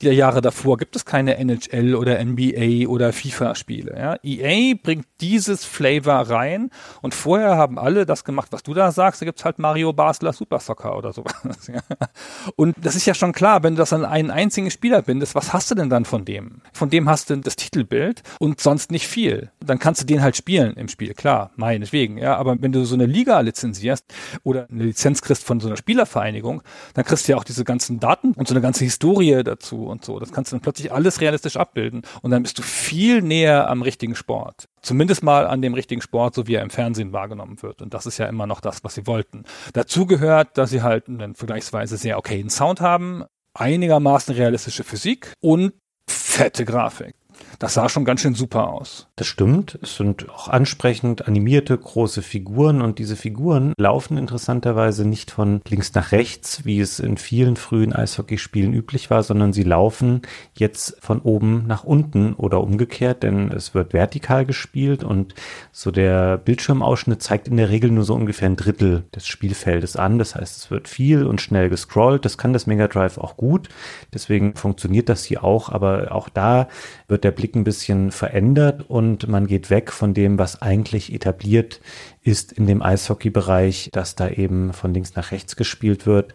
Die 0.00 0.08
Jahre 0.08 0.42
davor 0.42 0.76
gibt 0.76 0.94
es 0.94 1.04
keine 1.04 1.36
NHL 1.36 1.96
oder 1.96 2.22
NBA 2.24 2.88
oder 2.88 3.12
FIFA-Spiele. 3.12 3.96
Ja. 3.98 4.16
EA 4.22 4.76
bringt 4.80 5.06
dieses 5.20 5.64
Flavor 5.64 6.30
rein 6.30 6.70
und 7.02 7.14
vorher 7.14 7.56
haben 7.56 7.78
alle 7.78 8.06
das 8.06 8.24
gemacht, 8.24 8.48
was 8.52 8.62
du 8.62 8.74
da 8.74 8.92
sagst. 8.92 9.22
Da 9.22 9.26
gibt's 9.26 9.44
halt 9.44 9.58
Mario 9.58 9.92
Basler 9.92 10.32
Super 10.32 10.60
Soccer 10.60 10.96
oder 10.96 11.12
sowas. 11.12 11.34
Und 12.56 12.76
das 12.80 12.94
ist 12.94 13.06
ja 13.06 13.14
schon 13.14 13.32
klar, 13.32 13.55
wenn 13.62 13.74
du 13.74 13.78
das 13.78 13.92
an 13.92 14.04
einen 14.04 14.30
einzigen 14.30 14.70
Spieler 14.70 15.02
bindest, 15.02 15.34
was 15.34 15.52
hast 15.52 15.70
du 15.70 15.74
denn 15.74 15.90
dann 15.90 16.04
von 16.04 16.24
dem? 16.24 16.62
Von 16.72 16.90
dem 16.90 17.08
hast 17.08 17.30
du 17.30 17.36
das 17.36 17.56
Titelbild 17.56 18.22
und 18.38 18.60
sonst 18.60 18.90
nicht 18.90 19.06
viel. 19.06 19.50
Dann 19.60 19.78
kannst 19.78 20.02
du 20.02 20.06
den 20.06 20.22
halt 20.22 20.36
spielen 20.36 20.74
im 20.74 20.88
Spiel, 20.88 21.14
klar, 21.14 21.50
meinetwegen. 21.56 22.18
Ja, 22.18 22.36
aber 22.36 22.60
wenn 22.60 22.72
du 22.72 22.84
so 22.84 22.94
eine 22.94 23.06
Liga 23.06 23.40
lizenzierst 23.40 24.04
oder 24.42 24.66
eine 24.70 24.84
Lizenz 24.84 25.22
kriegst 25.22 25.44
von 25.44 25.60
so 25.60 25.68
einer 25.68 25.76
Spielervereinigung, 25.76 26.62
dann 26.94 27.04
kriegst 27.04 27.26
du 27.26 27.32
ja 27.32 27.38
auch 27.38 27.44
diese 27.44 27.64
ganzen 27.64 28.00
Daten 28.00 28.32
und 28.32 28.48
so 28.48 28.54
eine 28.54 28.60
ganze 28.60 28.84
Historie 28.84 29.42
dazu 29.42 29.86
und 29.86 30.04
so. 30.04 30.18
Das 30.18 30.32
kannst 30.32 30.52
du 30.52 30.56
dann 30.56 30.62
plötzlich 30.62 30.92
alles 30.92 31.20
realistisch 31.20 31.56
abbilden 31.56 32.02
und 32.22 32.30
dann 32.30 32.42
bist 32.42 32.58
du 32.58 32.62
viel 32.62 33.22
näher 33.22 33.68
am 33.68 33.82
richtigen 33.82 34.14
Sport. 34.14 34.68
Zumindest 34.86 35.24
mal 35.24 35.48
an 35.48 35.62
dem 35.62 35.74
richtigen 35.74 36.00
Sport, 36.00 36.36
so 36.36 36.46
wie 36.46 36.54
er 36.54 36.62
im 36.62 36.70
Fernsehen 36.70 37.12
wahrgenommen 37.12 37.60
wird. 37.60 37.82
Und 37.82 37.92
das 37.92 38.06
ist 38.06 38.18
ja 38.18 38.26
immer 38.26 38.46
noch 38.46 38.60
das, 38.60 38.84
was 38.84 38.94
sie 38.94 39.08
wollten. 39.08 39.42
Dazu 39.72 40.06
gehört, 40.06 40.56
dass 40.56 40.70
sie 40.70 40.80
halt 40.80 41.08
einen 41.08 41.34
vergleichsweise 41.34 41.96
sehr 41.96 42.16
okayen 42.16 42.50
Sound 42.50 42.80
haben, 42.80 43.24
einigermaßen 43.52 44.32
realistische 44.36 44.84
Physik 44.84 45.32
und 45.40 45.72
fette 46.08 46.64
Grafik. 46.64 47.16
Das 47.58 47.74
sah 47.74 47.88
schon 47.88 48.04
ganz 48.04 48.20
schön 48.20 48.34
super 48.34 48.68
aus. 48.68 49.08
Das 49.16 49.26
stimmt. 49.26 49.78
Es 49.82 49.96
sind 49.96 50.28
auch 50.28 50.48
ansprechend 50.48 51.26
animierte 51.26 51.76
große 51.76 52.20
Figuren 52.20 52.82
und 52.82 52.98
diese 52.98 53.16
Figuren 53.16 53.72
laufen 53.78 54.18
interessanterweise 54.18 55.06
nicht 55.06 55.30
von 55.30 55.62
links 55.66 55.94
nach 55.94 56.12
rechts, 56.12 56.64
wie 56.66 56.80
es 56.80 57.00
in 57.00 57.16
vielen 57.16 57.56
frühen 57.56 57.94
Eishockeyspielen 57.94 58.74
üblich 58.74 59.10
war, 59.10 59.22
sondern 59.22 59.54
sie 59.54 59.62
laufen 59.62 60.22
jetzt 60.54 60.98
von 61.00 61.20
oben 61.20 61.66
nach 61.66 61.84
unten 61.84 62.34
oder 62.34 62.60
umgekehrt, 62.60 63.22
denn 63.22 63.50
es 63.52 63.74
wird 63.74 63.94
vertikal 63.94 64.44
gespielt 64.44 65.02
und 65.02 65.34
so 65.72 65.90
der 65.90 66.36
Bildschirmausschnitt 66.36 67.22
zeigt 67.22 67.48
in 67.48 67.56
der 67.56 67.70
Regel 67.70 67.90
nur 67.90 68.04
so 68.04 68.14
ungefähr 68.14 68.48
ein 68.48 68.56
Drittel 68.56 69.04
des 69.14 69.26
Spielfeldes 69.26 69.96
an. 69.96 70.18
Das 70.18 70.34
heißt, 70.34 70.56
es 70.56 70.70
wird 70.70 70.88
viel 70.88 71.24
und 71.24 71.40
schnell 71.40 71.70
gescrollt. 71.70 72.24
Das 72.24 72.36
kann 72.36 72.52
das 72.52 72.66
Mega 72.66 72.88
Drive 72.88 73.16
auch 73.16 73.36
gut. 73.36 73.68
Deswegen 74.12 74.54
funktioniert 74.56 75.08
das 75.08 75.24
hier 75.24 75.42
auch, 75.42 75.70
aber 75.70 76.12
auch 76.12 76.28
da 76.28 76.68
wird 77.08 77.24
der 77.24 77.30
Blick 77.30 77.45
ein 77.54 77.64
bisschen 77.64 78.10
verändert 78.10 78.88
und 78.88 79.28
man 79.28 79.46
geht 79.46 79.70
weg 79.70 79.92
von 79.92 80.14
dem, 80.14 80.38
was 80.38 80.62
eigentlich 80.62 81.12
etabliert 81.12 81.80
ist 82.22 82.52
in 82.52 82.66
dem 82.66 82.82
Eishockey-Bereich, 82.82 83.90
dass 83.92 84.16
da 84.16 84.28
eben 84.28 84.72
von 84.72 84.92
links 84.92 85.14
nach 85.14 85.30
rechts 85.30 85.56
gespielt 85.56 86.06
wird. 86.06 86.34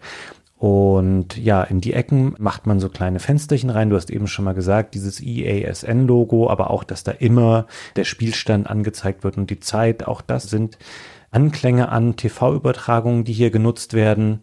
Und 0.58 1.38
ja, 1.38 1.64
in 1.64 1.82
die 1.82 1.94
Ecken 1.94 2.36
macht 2.38 2.68
man 2.68 2.80
so 2.80 2.88
kleine 2.88 3.20
Fensterchen 3.20 3.72
rein. 3.72 3.90
Du 3.90 3.96
hast 3.96 4.12
eben 4.12 4.28
schon 4.28 4.46
mal 4.46 4.54
gesagt, 4.54 4.94
dieses 4.94 5.20
EASN-Logo, 5.20 6.52
aber 6.52 6.70
auch, 6.70 6.84
dass 6.84 7.04
da 7.04 7.12
immer 7.12 7.66
der 7.96 8.04
Spielstand 8.04 8.70
angezeigt 8.70 9.24
wird 9.24 9.38
und 9.38 9.50
die 9.50 9.60
Zeit. 9.60 10.08
Auch 10.08 10.22
das 10.22 10.44
sind 10.44 10.78
Anklänge 11.32 11.90
an 11.90 12.16
TV-Übertragungen, 12.16 13.24
die 13.24 13.34
hier 13.34 13.50
genutzt 13.50 13.96
werden. 13.96 14.42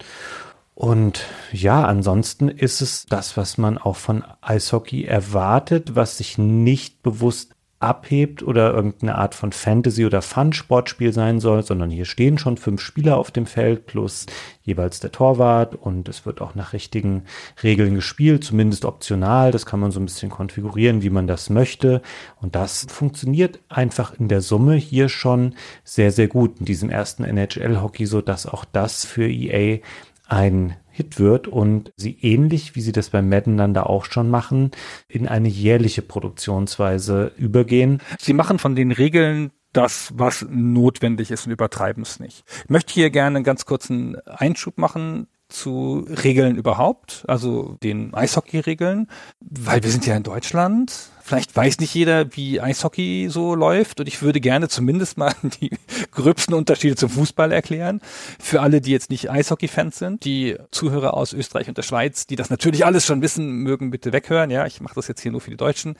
Und 0.80 1.26
ja, 1.50 1.84
ansonsten 1.84 2.48
ist 2.48 2.82
es 2.82 3.04
das, 3.06 3.36
was 3.36 3.58
man 3.58 3.78
auch 3.78 3.96
von 3.96 4.22
Eishockey 4.42 5.02
erwartet, 5.02 5.96
was 5.96 6.18
sich 6.18 6.38
nicht 6.38 7.02
bewusst 7.02 7.56
abhebt 7.80 8.44
oder 8.44 8.74
irgendeine 8.74 9.16
Art 9.16 9.34
von 9.34 9.50
Fantasy- 9.50 10.06
oder 10.06 10.22
Fun-Sportspiel 10.22 11.12
sein 11.12 11.40
soll, 11.40 11.64
sondern 11.64 11.90
hier 11.90 12.04
stehen 12.04 12.38
schon 12.38 12.56
fünf 12.56 12.80
Spieler 12.80 13.16
auf 13.16 13.32
dem 13.32 13.46
Feld 13.46 13.86
plus 13.86 14.26
jeweils 14.62 15.00
der 15.00 15.10
Torwart 15.10 15.74
und 15.74 16.08
es 16.08 16.24
wird 16.24 16.40
auch 16.40 16.54
nach 16.54 16.72
richtigen 16.72 17.24
Regeln 17.60 17.96
gespielt, 17.96 18.44
zumindest 18.44 18.84
optional. 18.84 19.50
Das 19.50 19.66
kann 19.66 19.80
man 19.80 19.90
so 19.90 19.98
ein 19.98 20.06
bisschen 20.06 20.30
konfigurieren, 20.30 21.02
wie 21.02 21.10
man 21.10 21.26
das 21.26 21.50
möchte. 21.50 22.02
Und 22.40 22.54
das 22.54 22.86
funktioniert 22.88 23.58
einfach 23.68 24.14
in 24.14 24.28
der 24.28 24.42
Summe 24.42 24.76
hier 24.76 25.08
schon 25.08 25.56
sehr, 25.82 26.12
sehr 26.12 26.28
gut 26.28 26.60
in 26.60 26.66
diesem 26.66 26.88
ersten 26.88 27.24
NHL-Hockey, 27.24 28.06
so 28.06 28.20
dass 28.20 28.46
auch 28.46 28.64
das 28.64 29.04
für 29.04 29.28
EA 29.28 29.80
ein 30.28 30.76
Hit 30.90 31.18
wird 31.18 31.48
und 31.48 31.92
sie 31.96 32.18
ähnlich, 32.20 32.74
wie 32.74 32.80
sie 32.80 32.92
das 32.92 33.10
bei 33.10 33.22
Madden 33.22 33.56
dann 33.56 33.74
da 33.74 33.84
auch 33.84 34.04
schon 34.04 34.30
machen, 34.30 34.72
in 35.08 35.28
eine 35.28 35.48
jährliche 35.48 36.02
Produktionsweise 36.02 37.32
übergehen. 37.36 38.00
Sie 38.18 38.32
machen 38.32 38.58
von 38.58 38.74
den 38.74 38.92
Regeln 38.92 39.50
das, 39.72 40.12
was 40.14 40.46
notwendig 40.50 41.30
ist 41.30 41.46
und 41.46 41.52
übertreiben 41.52 42.02
es 42.02 42.20
nicht. 42.20 42.44
Ich 42.64 42.70
möchte 42.70 42.94
hier 42.94 43.10
gerne 43.10 43.36
einen 43.36 43.44
ganz 43.44 43.64
kurzen 43.64 44.16
Einschub 44.26 44.78
machen 44.78 45.28
zu 45.48 46.06
Regeln 46.22 46.56
überhaupt, 46.56 47.24
also 47.26 47.76
den 47.82 48.12
Eishockey-Regeln, 48.12 49.08
weil 49.40 49.82
wir 49.82 49.90
sind 49.90 50.06
ja 50.06 50.16
in 50.16 50.22
Deutschland. 50.22 51.10
Vielleicht 51.28 51.54
weiß 51.54 51.78
nicht 51.80 51.92
jeder, 51.92 52.34
wie 52.36 52.58
Eishockey 52.58 53.28
so 53.28 53.54
läuft 53.54 54.00
und 54.00 54.06
ich 54.06 54.22
würde 54.22 54.40
gerne 54.40 54.68
zumindest 54.68 55.18
mal 55.18 55.34
die 55.60 55.70
gröbsten 56.10 56.54
Unterschiede 56.54 56.96
zum 56.96 57.10
Fußball 57.10 57.52
erklären. 57.52 58.00
Für 58.40 58.62
alle, 58.62 58.80
die 58.80 58.92
jetzt 58.92 59.10
nicht 59.10 59.30
Eishockey-Fans 59.30 59.98
sind, 59.98 60.24
die 60.24 60.56
Zuhörer 60.70 61.12
aus 61.12 61.34
Österreich 61.34 61.68
und 61.68 61.76
der 61.76 61.82
Schweiz, 61.82 62.26
die 62.26 62.36
das 62.36 62.48
natürlich 62.48 62.86
alles 62.86 63.04
schon 63.04 63.20
wissen, 63.20 63.58
mögen 63.58 63.90
bitte 63.90 64.14
weghören. 64.14 64.50
Ja, 64.50 64.64
ich 64.64 64.80
mache 64.80 64.94
das 64.94 65.06
jetzt 65.06 65.20
hier 65.20 65.30
nur 65.30 65.42
für 65.42 65.50
die 65.50 65.58
Deutschen. 65.58 65.96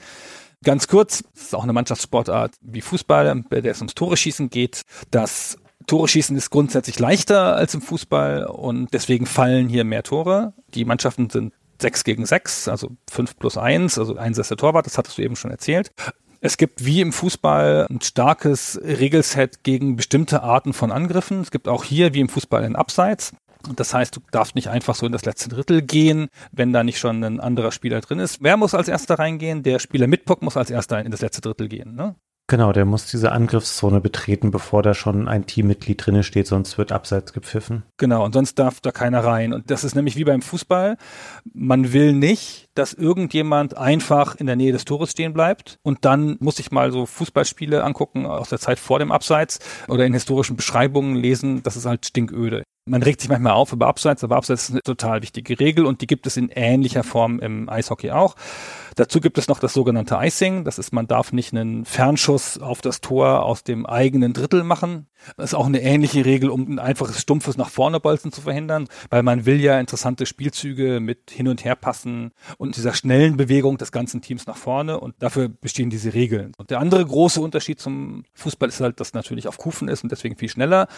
Ganz 0.64 0.88
kurz, 0.88 1.22
es 1.34 1.42
ist 1.42 1.54
auch 1.54 1.62
eine 1.62 1.74
Mannschaftssportart 1.74 2.54
wie 2.62 2.80
Fußball, 2.80 3.44
bei 3.50 3.60
der 3.60 3.72
es 3.72 3.78
ums 3.80 3.94
Tore 3.94 4.16
schießen 4.16 4.48
geht. 4.48 4.80
Das 5.10 5.58
Tore 5.86 6.08
schießen 6.08 6.38
ist 6.38 6.48
grundsätzlich 6.48 6.98
leichter 6.98 7.54
als 7.54 7.74
im 7.74 7.82
Fußball 7.82 8.46
und 8.46 8.94
deswegen 8.94 9.26
fallen 9.26 9.68
hier 9.68 9.84
mehr 9.84 10.04
Tore. 10.04 10.54
Die 10.74 10.86
Mannschaften 10.86 11.28
sind 11.28 11.52
sechs 11.80 12.04
gegen 12.04 12.26
sechs, 12.26 12.68
also 12.68 12.90
fünf 13.10 13.38
plus 13.38 13.56
eins, 13.56 13.98
also 13.98 14.16
eins 14.16 14.38
ist 14.38 14.50
der 14.50 14.56
Torwart, 14.56 14.86
das 14.86 14.98
hattest 14.98 15.18
du 15.18 15.22
eben 15.22 15.36
schon 15.36 15.50
erzählt. 15.50 15.92
Es 16.40 16.56
gibt 16.56 16.84
wie 16.84 17.00
im 17.00 17.12
Fußball 17.12 17.88
ein 17.90 18.00
starkes 18.00 18.80
Regelset 18.82 19.64
gegen 19.64 19.96
bestimmte 19.96 20.42
Arten 20.42 20.72
von 20.72 20.92
Angriffen. 20.92 21.40
Es 21.40 21.50
gibt 21.50 21.66
auch 21.66 21.82
hier 21.82 22.14
wie 22.14 22.20
im 22.20 22.28
Fußball 22.28 22.62
ein 22.62 22.76
Abseits. 22.76 23.32
Das 23.74 23.92
heißt, 23.92 24.14
du 24.14 24.20
darfst 24.30 24.54
nicht 24.54 24.68
einfach 24.68 24.94
so 24.94 25.04
in 25.06 25.12
das 25.12 25.24
letzte 25.24 25.48
Drittel 25.48 25.82
gehen, 25.82 26.28
wenn 26.52 26.72
da 26.72 26.84
nicht 26.84 27.00
schon 27.00 27.24
ein 27.24 27.40
anderer 27.40 27.72
Spieler 27.72 28.00
drin 28.00 28.20
ist. 28.20 28.38
Wer 28.40 28.56
muss 28.56 28.74
als 28.74 28.86
erster 28.86 29.18
reingehen? 29.18 29.64
Der 29.64 29.80
Spieler 29.80 30.06
mit 30.06 30.26
Puck 30.26 30.42
muss 30.42 30.56
als 30.56 30.70
erster 30.70 31.04
in 31.04 31.10
das 31.10 31.22
letzte 31.22 31.40
Drittel 31.40 31.68
gehen. 31.68 31.96
Ne? 31.96 32.14
Genau, 32.50 32.72
der 32.72 32.86
muss 32.86 33.04
diese 33.04 33.32
Angriffszone 33.32 34.00
betreten, 34.00 34.50
bevor 34.50 34.82
da 34.82 34.94
schon 34.94 35.28
ein 35.28 35.44
Teammitglied 35.44 36.06
drinne 36.06 36.22
steht, 36.22 36.46
sonst 36.46 36.78
wird 36.78 36.92
abseits 36.92 37.34
gepfiffen. 37.34 37.82
Genau, 37.98 38.24
und 38.24 38.32
sonst 38.32 38.58
darf 38.58 38.80
da 38.80 38.90
keiner 38.90 39.22
rein. 39.22 39.52
Und 39.52 39.70
das 39.70 39.84
ist 39.84 39.94
nämlich 39.94 40.16
wie 40.16 40.24
beim 40.24 40.40
Fußball. 40.40 40.96
Man 41.52 41.92
will 41.92 42.14
nicht, 42.14 42.70
dass 42.74 42.94
irgendjemand 42.94 43.76
einfach 43.76 44.36
in 44.36 44.46
der 44.46 44.56
Nähe 44.56 44.72
des 44.72 44.86
Tores 44.86 45.10
stehen 45.10 45.34
bleibt. 45.34 45.78
Und 45.82 46.06
dann 46.06 46.38
muss 46.40 46.58
ich 46.58 46.70
mal 46.70 46.90
so 46.90 47.04
Fußballspiele 47.04 47.84
angucken 47.84 48.24
aus 48.24 48.48
der 48.48 48.58
Zeit 48.58 48.78
vor 48.78 48.98
dem 48.98 49.12
Abseits 49.12 49.58
oder 49.86 50.06
in 50.06 50.14
historischen 50.14 50.56
Beschreibungen 50.56 51.16
lesen. 51.16 51.62
Das 51.62 51.76
ist 51.76 51.84
halt 51.84 52.06
stinköde. 52.06 52.62
Man 52.88 53.02
regt 53.02 53.20
sich 53.20 53.28
manchmal 53.28 53.52
auf 53.52 53.72
über 53.72 53.86
Abseits, 53.86 54.24
aber 54.24 54.36
Abseits 54.36 54.64
ist 54.64 54.70
eine 54.70 54.80
total 54.82 55.20
wichtige 55.20 55.60
Regel 55.60 55.84
und 55.84 56.00
die 56.00 56.06
gibt 56.06 56.26
es 56.26 56.38
in 56.38 56.48
ähnlicher 56.48 57.04
Form 57.04 57.38
im 57.40 57.68
Eishockey 57.68 58.12
auch. 58.12 58.34
Dazu 58.98 59.20
gibt 59.20 59.38
es 59.38 59.46
noch 59.46 59.60
das 59.60 59.74
sogenannte 59.74 60.16
Icing. 60.20 60.64
Das 60.64 60.76
ist, 60.76 60.92
man 60.92 61.06
darf 61.06 61.32
nicht 61.32 61.52
einen 61.52 61.84
Fernschuss 61.84 62.58
auf 62.58 62.80
das 62.80 63.00
Tor 63.00 63.44
aus 63.44 63.62
dem 63.62 63.86
eigenen 63.86 64.32
Drittel 64.32 64.64
machen. 64.64 65.06
Das 65.36 65.50
ist 65.50 65.54
auch 65.54 65.66
eine 65.66 65.82
ähnliche 65.82 66.24
Regel, 66.24 66.50
um 66.50 66.68
ein 66.68 66.78
einfaches 66.78 67.20
stumpfes 67.20 67.56
nach 67.56 67.70
vorne 67.70 68.00
bolzen 68.00 68.32
zu 68.32 68.40
verhindern, 68.40 68.88
weil 69.10 69.22
man 69.22 69.46
will 69.46 69.60
ja 69.60 69.78
interessante 69.78 70.26
Spielzüge 70.26 71.00
mit 71.00 71.30
hin 71.30 71.48
und 71.48 71.64
her 71.64 71.76
passen 71.76 72.32
und 72.56 72.76
dieser 72.76 72.94
schnellen 72.94 73.36
Bewegung 73.36 73.78
des 73.78 73.92
ganzen 73.92 74.20
Teams 74.20 74.46
nach 74.46 74.56
vorne 74.56 74.98
und 74.98 75.14
dafür 75.20 75.48
bestehen 75.48 75.90
diese 75.90 76.14
Regeln. 76.14 76.52
Und 76.56 76.70
der 76.70 76.80
andere 76.80 77.04
große 77.04 77.40
Unterschied 77.40 77.80
zum 77.80 78.24
Fußball 78.34 78.68
ist 78.68 78.80
halt, 78.80 79.00
dass 79.00 79.12
natürlich 79.12 79.48
auf 79.48 79.58
Kufen 79.58 79.88
ist 79.88 80.02
und 80.02 80.10
deswegen 80.10 80.36
viel 80.36 80.48
schneller 80.48 80.88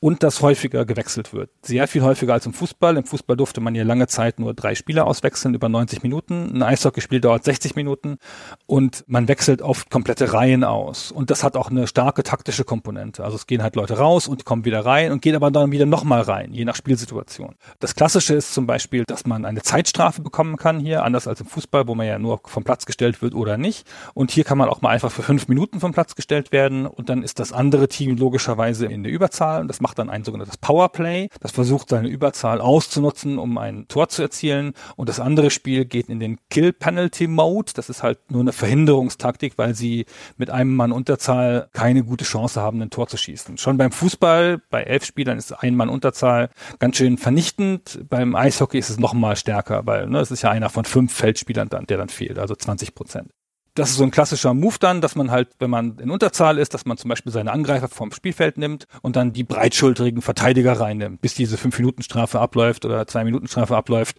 und 0.00 0.22
dass 0.22 0.42
häufiger 0.42 0.84
gewechselt 0.84 1.32
wird. 1.32 1.50
Sehr 1.62 1.88
viel 1.88 2.02
häufiger 2.02 2.34
als 2.34 2.46
im 2.46 2.52
Fußball. 2.52 2.96
Im 2.96 3.04
Fußball 3.04 3.36
durfte 3.36 3.60
man 3.60 3.74
ja 3.74 3.84
lange 3.84 4.06
Zeit 4.06 4.38
nur 4.38 4.54
drei 4.54 4.74
Spieler 4.74 5.06
auswechseln 5.06 5.54
über 5.54 5.68
90 5.68 6.02
Minuten. 6.02 6.50
Ein 6.54 6.62
Eishockeyspiel 6.62 7.20
dauert 7.20 7.44
60 7.48 7.76
Minuten 7.76 8.18
und 8.66 9.04
man 9.06 9.26
wechselt 9.26 9.62
oft 9.62 9.90
komplette 9.90 10.34
Reihen 10.34 10.64
aus. 10.64 11.10
Und 11.10 11.30
das 11.30 11.42
hat 11.42 11.56
auch 11.56 11.70
eine 11.70 11.86
starke 11.86 12.22
taktische 12.22 12.64
Komponente. 12.64 13.24
Also 13.24 13.36
es 13.36 13.46
gehen 13.46 13.62
halt 13.62 13.74
Leute 13.74 13.96
raus 13.96 14.28
und 14.28 14.44
kommen 14.44 14.66
wieder 14.66 14.84
rein 14.84 15.12
und 15.12 15.22
gehen 15.22 15.34
aber 15.34 15.50
dann 15.50 15.72
wieder 15.72 15.86
nochmal 15.86 16.20
rein, 16.20 16.52
je 16.52 16.66
nach 16.66 16.76
Spielsituation. 16.76 17.54
Das 17.80 17.94
Klassische 17.94 18.34
ist 18.34 18.52
zum 18.52 18.66
Beispiel, 18.66 19.04
dass 19.06 19.26
man 19.26 19.46
eine 19.46 19.62
Zeitstrafe 19.62 20.20
bekommen 20.20 20.56
kann 20.56 20.78
hier, 20.78 21.04
anders 21.04 21.26
als 21.26 21.40
im 21.40 21.46
Fußball, 21.46 21.88
wo 21.88 21.94
man 21.94 22.06
ja 22.06 22.18
nur 22.18 22.40
vom 22.44 22.64
Platz 22.64 22.84
gestellt 22.84 23.22
wird 23.22 23.34
oder 23.34 23.56
nicht. 23.56 23.86
Und 24.12 24.30
hier 24.30 24.44
kann 24.44 24.58
man 24.58 24.68
auch 24.68 24.82
mal 24.82 24.90
einfach 24.90 25.10
für 25.10 25.22
fünf 25.22 25.48
Minuten 25.48 25.80
vom 25.80 25.92
Platz 25.92 26.14
gestellt 26.14 26.52
werden 26.52 26.86
und 26.86 27.08
dann 27.08 27.22
ist 27.22 27.38
das 27.38 27.52
andere 27.52 27.88
Team 27.88 28.18
logischerweise 28.18 28.86
in 28.86 29.02
der 29.04 29.12
Überzahl 29.12 29.62
und 29.62 29.68
das 29.68 29.80
macht 29.80 29.98
dann 29.98 30.10
ein 30.10 30.24
sogenanntes 30.24 30.58
Powerplay. 30.58 31.28
Das 31.40 31.52
versucht 31.52 31.88
seine 31.88 32.08
Überzahl 32.08 32.60
auszunutzen, 32.60 33.38
um 33.38 33.56
ein 33.56 33.88
Tor 33.88 34.10
zu 34.10 34.20
erzielen 34.20 34.74
und 34.96 35.08
das 35.08 35.18
andere 35.18 35.50
Spiel 35.50 35.86
geht 35.86 36.10
in 36.10 36.20
den 36.20 36.38
Kill 36.50 36.74
Penalty 36.74 37.26
Mode. 37.38 37.72
Das 37.74 37.88
ist 37.88 38.02
halt 38.02 38.18
nur 38.30 38.40
eine 38.40 38.52
Verhinderungstaktik, 38.52 39.54
weil 39.56 39.74
sie 39.74 40.06
mit 40.36 40.50
einem 40.50 40.74
Mann 40.74 40.92
Unterzahl 40.92 41.68
keine 41.72 42.02
gute 42.02 42.24
Chance 42.24 42.60
haben, 42.60 42.82
ein 42.82 42.90
Tor 42.90 43.06
zu 43.06 43.16
schießen. 43.16 43.58
Schon 43.58 43.78
beim 43.78 43.92
Fußball, 43.92 44.60
bei 44.70 44.82
elf 44.82 45.04
Spielern 45.04 45.38
ist 45.38 45.52
ein 45.52 45.76
Mann 45.76 45.88
Unterzahl 45.88 46.50
ganz 46.78 46.96
schön 46.96 47.16
vernichtend. 47.16 48.00
Beim 48.08 48.34
Eishockey 48.34 48.78
ist 48.78 48.90
es 48.90 48.98
noch 48.98 49.14
mal 49.14 49.36
stärker, 49.36 49.86
weil 49.86 50.08
ne, 50.08 50.18
es 50.20 50.30
ist 50.30 50.42
ja 50.42 50.50
einer 50.50 50.68
von 50.68 50.84
fünf 50.84 51.14
Feldspielern 51.14 51.68
dann, 51.68 51.86
der 51.86 51.96
dann 51.96 52.08
fehlt, 52.08 52.38
also 52.38 52.54
20 52.54 52.94
Prozent 52.94 53.30
das 53.78 53.90
ist 53.90 53.96
so 53.96 54.04
ein 54.04 54.10
klassischer 54.10 54.54
Move 54.54 54.76
dann, 54.80 55.00
dass 55.00 55.14
man 55.14 55.30
halt, 55.30 55.48
wenn 55.58 55.70
man 55.70 55.98
in 55.98 56.10
Unterzahl 56.10 56.58
ist, 56.58 56.74
dass 56.74 56.84
man 56.84 56.96
zum 56.96 57.08
Beispiel 57.08 57.32
seine 57.32 57.52
Angreifer 57.52 57.88
vom 57.88 58.12
Spielfeld 58.12 58.58
nimmt 58.58 58.86
und 59.02 59.16
dann 59.16 59.32
die 59.32 59.44
breitschultrigen 59.44 60.22
Verteidiger 60.22 60.80
reinnimmt, 60.80 61.20
bis 61.20 61.34
diese 61.34 61.56
fünf 61.56 61.78
Minuten 61.78 62.02
Strafe 62.02 62.40
abläuft 62.40 62.84
oder 62.84 63.06
zwei 63.06 63.24
Minuten 63.24 63.46
Strafe 63.46 63.76
abläuft, 63.76 64.16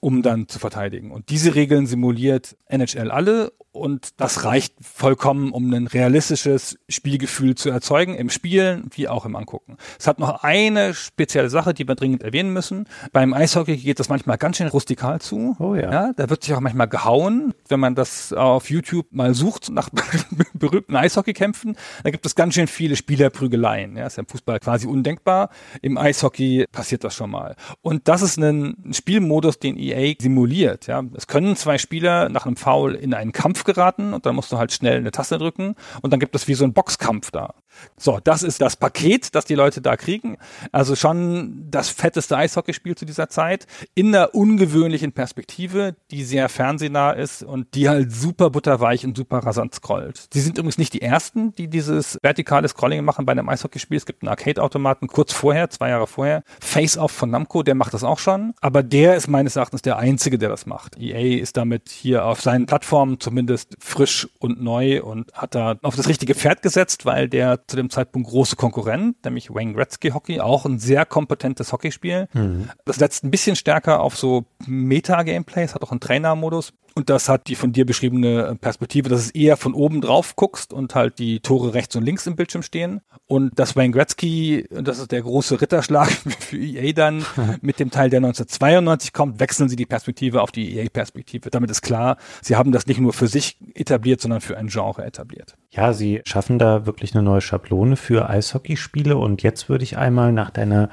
um 0.00 0.22
dann 0.22 0.48
zu 0.48 0.58
verteidigen. 0.58 1.10
Und 1.10 1.28
diese 1.28 1.54
Regeln 1.54 1.86
simuliert 1.86 2.56
NHL 2.68 3.10
alle 3.10 3.52
und 3.76 4.20
das 4.20 4.44
reicht 4.44 4.74
vollkommen, 4.80 5.52
um 5.52 5.72
ein 5.72 5.86
realistisches 5.86 6.78
Spielgefühl 6.88 7.54
zu 7.54 7.70
erzeugen, 7.70 8.14
im 8.14 8.30
Spielen 8.30 8.88
wie 8.94 9.06
auch 9.06 9.26
im 9.26 9.36
Angucken. 9.36 9.76
Es 9.98 10.06
hat 10.06 10.18
noch 10.18 10.42
eine 10.42 10.94
spezielle 10.94 11.50
Sache, 11.50 11.74
die 11.74 11.86
wir 11.86 11.94
dringend 11.94 12.22
erwähnen 12.22 12.52
müssen. 12.52 12.88
Beim 13.12 13.34
Eishockey 13.34 13.76
geht 13.76 14.00
das 14.00 14.08
manchmal 14.08 14.38
ganz 14.38 14.56
schön 14.56 14.68
rustikal 14.68 15.20
zu. 15.20 15.56
Oh 15.58 15.74
ja. 15.74 15.92
ja 15.92 16.12
da 16.16 16.30
wird 16.30 16.42
sich 16.42 16.54
auch 16.54 16.60
manchmal 16.60 16.88
gehauen. 16.88 17.52
Wenn 17.68 17.80
man 17.80 17.94
das 17.94 18.32
auf 18.32 18.70
YouTube 18.70 18.85
mal 19.10 19.34
sucht 19.34 19.70
nach 19.70 19.90
berühmten 20.54 20.96
Eishockeykämpfen, 20.96 21.76
da 22.04 22.10
gibt 22.10 22.26
es 22.26 22.34
ganz 22.34 22.54
schön 22.54 22.66
viele 22.66 22.96
Spielerprügeleien. 22.96 23.96
Ja, 23.96 24.06
ist 24.06 24.16
ja 24.16 24.22
im 24.22 24.28
Fußball 24.28 24.60
quasi 24.60 24.86
undenkbar. 24.86 25.50
Im 25.82 25.98
Eishockey 25.98 26.66
passiert 26.70 27.04
das 27.04 27.14
schon 27.14 27.30
mal. 27.30 27.56
Und 27.82 28.08
das 28.08 28.22
ist 28.22 28.38
ein 28.38 28.92
Spielmodus, 28.92 29.58
den 29.58 29.78
EA 29.78 30.14
simuliert. 30.18 30.86
Ja, 30.86 31.02
es 31.14 31.26
können 31.26 31.56
zwei 31.56 31.78
Spieler 31.78 32.28
nach 32.28 32.46
einem 32.46 32.56
Foul 32.56 32.94
in 32.94 33.14
einen 33.14 33.32
Kampf 33.32 33.64
geraten 33.64 34.12
und 34.14 34.26
dann 34.26 34.34
musst 34.34 34.52
du 34.52 34.58
halt 34.58 34.72
schnell 34.72 34.98
eine 34.98 35.10
Taste 35.10 35.38
drücken 35.38 35.74
und 36.02 36.12
dann 36.12 36.20
gibt 36.20 36.34
es 36.34 36.48
wie 36.48 36.54
so 36.54 36.64
einen 36.64 36.72
Boxkampf 36.72 37.30
da. 37.30 37.54
So, 37.96 38.20
das 38.22 38.42
ist 38.42 38.60
das 38.60 38.76
Paket, 38.76 39.34
das 39.34 39.44
die 39.44 39.54
Leute 39.54 39.80
da 39.80 39.96
kriegen. 39.96 40.38
Also 40.72 40.96
schon 40.96 41.66
das 41.70 41.88
fetteste 41.88 42.36
Eishockeyspiel 42.36 42.94
zu 42.94 43.04
dieser 43.04 43.28
Zeit 43.28 43.66
in 43.94 44.14
einer 44.14 44.34
ungewöhnlichen 44.34 45.12
Perspektive, 45.12 45.96
die 46.10 46.24
sehr 46.24 46.48
fernsehnah 46.48 47.12
ist 47.12 47.42
und 47.42 47.74
die 47.74 47.88
halt 47.88 48.12
super 48.12 48.50
butterweich 48.76 49.04
und 49.04 49.16
super 49.16 49.38
rasant 49.38 49.74
scrollt. 49.74 50.28
Sie 50.32 50.40
sind 50.40 50.58
übrigens 50.58 50.78
nicht 50.78 50.92
die 50.92 51.02
ersten, 51.02 51.54
die 51.54 51.68
dieses 51.68 52.18
vertikale 52.22 52.68
Scrolling 52.68 53.04
machen 53.04 53.26
bei 53.26 53.32
einem 53.32 53.48
Eishockeyspiel. 53.48 53.96
Es 53.96 54.06
gibt 54.06 54.22
einen 54.22 54.28
Arcade-Automaten 54.28 55.08
kurz 55.08 55.32
vorher, 55.32 55.70
zwei 55.70 55.90
Jahre 55.90 56.06
vorher. 56.06 56.42
Face 56.60 56.98
Off 56.98 57.12
von 57.12 57.30
Namco, 57.30 57.62
der 57.62 57.74
macht 57.74 57.94
das 57.94 58.04
auch 58.04 58.18
schon. 58.18 58.54
Aber 58.60 58.82
der 58.82 59.16
ist 59.16 59.28
meines 59.28 59.56
Erachtens 59.56 59.82
der 59.82 59.98
einzige, 59.98 60.38
der 60.38 60.48
das 60.48 60.66
macht. 60.66 60.98
EA 60.98 61.40
ist 61.40 61.56
damit 61.56 61.88
hier 61.88 62.24
auf 62.24 62.40
seinen 62.40 62.66
Plattformen 62.66 63.18
zumindest 63.20 63.46
zumindest 63.46 63.76
frisch 63.78 64.28
und 64.38 64.62
neu 64.62 65.02
und 65.02 65.32
hat 65.32 65.54
da 65.54 65.76
auf 65.82 65.96
das 65.96 66.08
richtige 66.08 66.34
Pferd 66.34 66.62
gesetzt, 66.62 67.04
weil 67.04 67.28
der 67.28 67.66
zu 67.66 67.76
dem 67.76 67.90
Zeitpunkt 67.90 68.28
große 68.28 68.56
Konkurrent, 68.56 69.24
nämlich 69.24 69.50
Wayne 69.50 69.74
Gretzky 69.74 70.10
Hockey, 70.10 70.40
auch 70.40 70.64
ein 70.64 70.78
sehr 70.78 71.04
kompetentes 71.04 71.72
Hockeyspiel. 71.72 72.28
Mhm. 72.32 72.70
Das 72.84 72.96
setzt 72.96 73.24
ein 73.24 73.30
bisschen 73.30 73.56
stärker 73.56 74.00
auf 74.00 74.16
so 74.16 74.46
Meta-Gameplay, 74.66 75.64
es 75.64 75.74
hat 75.74 75.82
auch 75.82 75.90
einen 75.90 76.00
Trainermodus. 76.00 76.72
Und 76.94 77.10
das 77.10 77.28
hat 77.28 77.48
die 77.48 77.56
von 77.56 77.72
dir 77.72 77.84
beschriebene 77.84 78.55
Perspektive, 78.58 79.08
dass 79.08 79.20
es 79.20 79.30
eher 79.30 79.56
von 79.56 79.74
oben 79.74 80.00
drauf 80.00 80.36
guckst 80.36 80.72
und 80.72 80.94
halt 80.94 81.18
die 81.18 81.40
Tore 81.40 81.74
rechts 81.74 81.96
und 81.96 82.04
links 82.04 82.26
im 82.26 82.36
Bildschirm 82.36 82.62
stehen. 82.62 83.00
Und 83.26 83.58
das 83.58 83.76
Wayne 83.76 83.92
Gretzky, 83.92 84.66
das 84.70 84.98
ist 84.98 85.12
der 85.12 85.22
große 85.22 85.60
Ritterschlag 85.60 86.08
für 86.38 86.56
EA 86.56 86.92
dann, 86.92 87.24
mit 87.60 87.80
dem 87.80 87.90
Teil, 87.90 88.10
der 88.10 88.18
1992 88.18 89.12
kommt, 89.12 89.40
wechseln 89.40 89.68
sie 89.68 89.76
die 89.76 89.86
Perspektive 89.86 90.42
auf 90.42 90.52
die 90.52 90.76
EA-Perspektive. 90.76 91.50
Damit 91.50 91.70
ist 91.70 91.82
klar, 91.82 92.16
sie 92.42 92.56
haben 92.56 92.72
das 92.72 92.86
nicht 92.86 93.00
nur 93.00 93.12
für 93.12 93.26
sich 93.26 93.58
etabliert, 93.74 94.20
sondern 94.20 94.40
für 94.40 94.56
ein 94.56 94.68
Genre 94.68 95.04
etabliert. 95.04 95.56
Ja, 95.70 95.92
sie 95.92 96.22
schaffen 96.24 96.58
da 96.58 96.86
wirklich 96.86 97.14
eine 97.14 97.22
neue 97.22 97.40
Schablone 97.40 97.96
für 97.96 98.30
Eishockeyspiele. 98.30 99.16
Und 99.16 99.42
jetzt 99.42 99.68
würde 99.68 99.84
ich 99.84 99.98
einmal 99.98 100.32
nach 100.32 100.50
deiner 100.50 100.88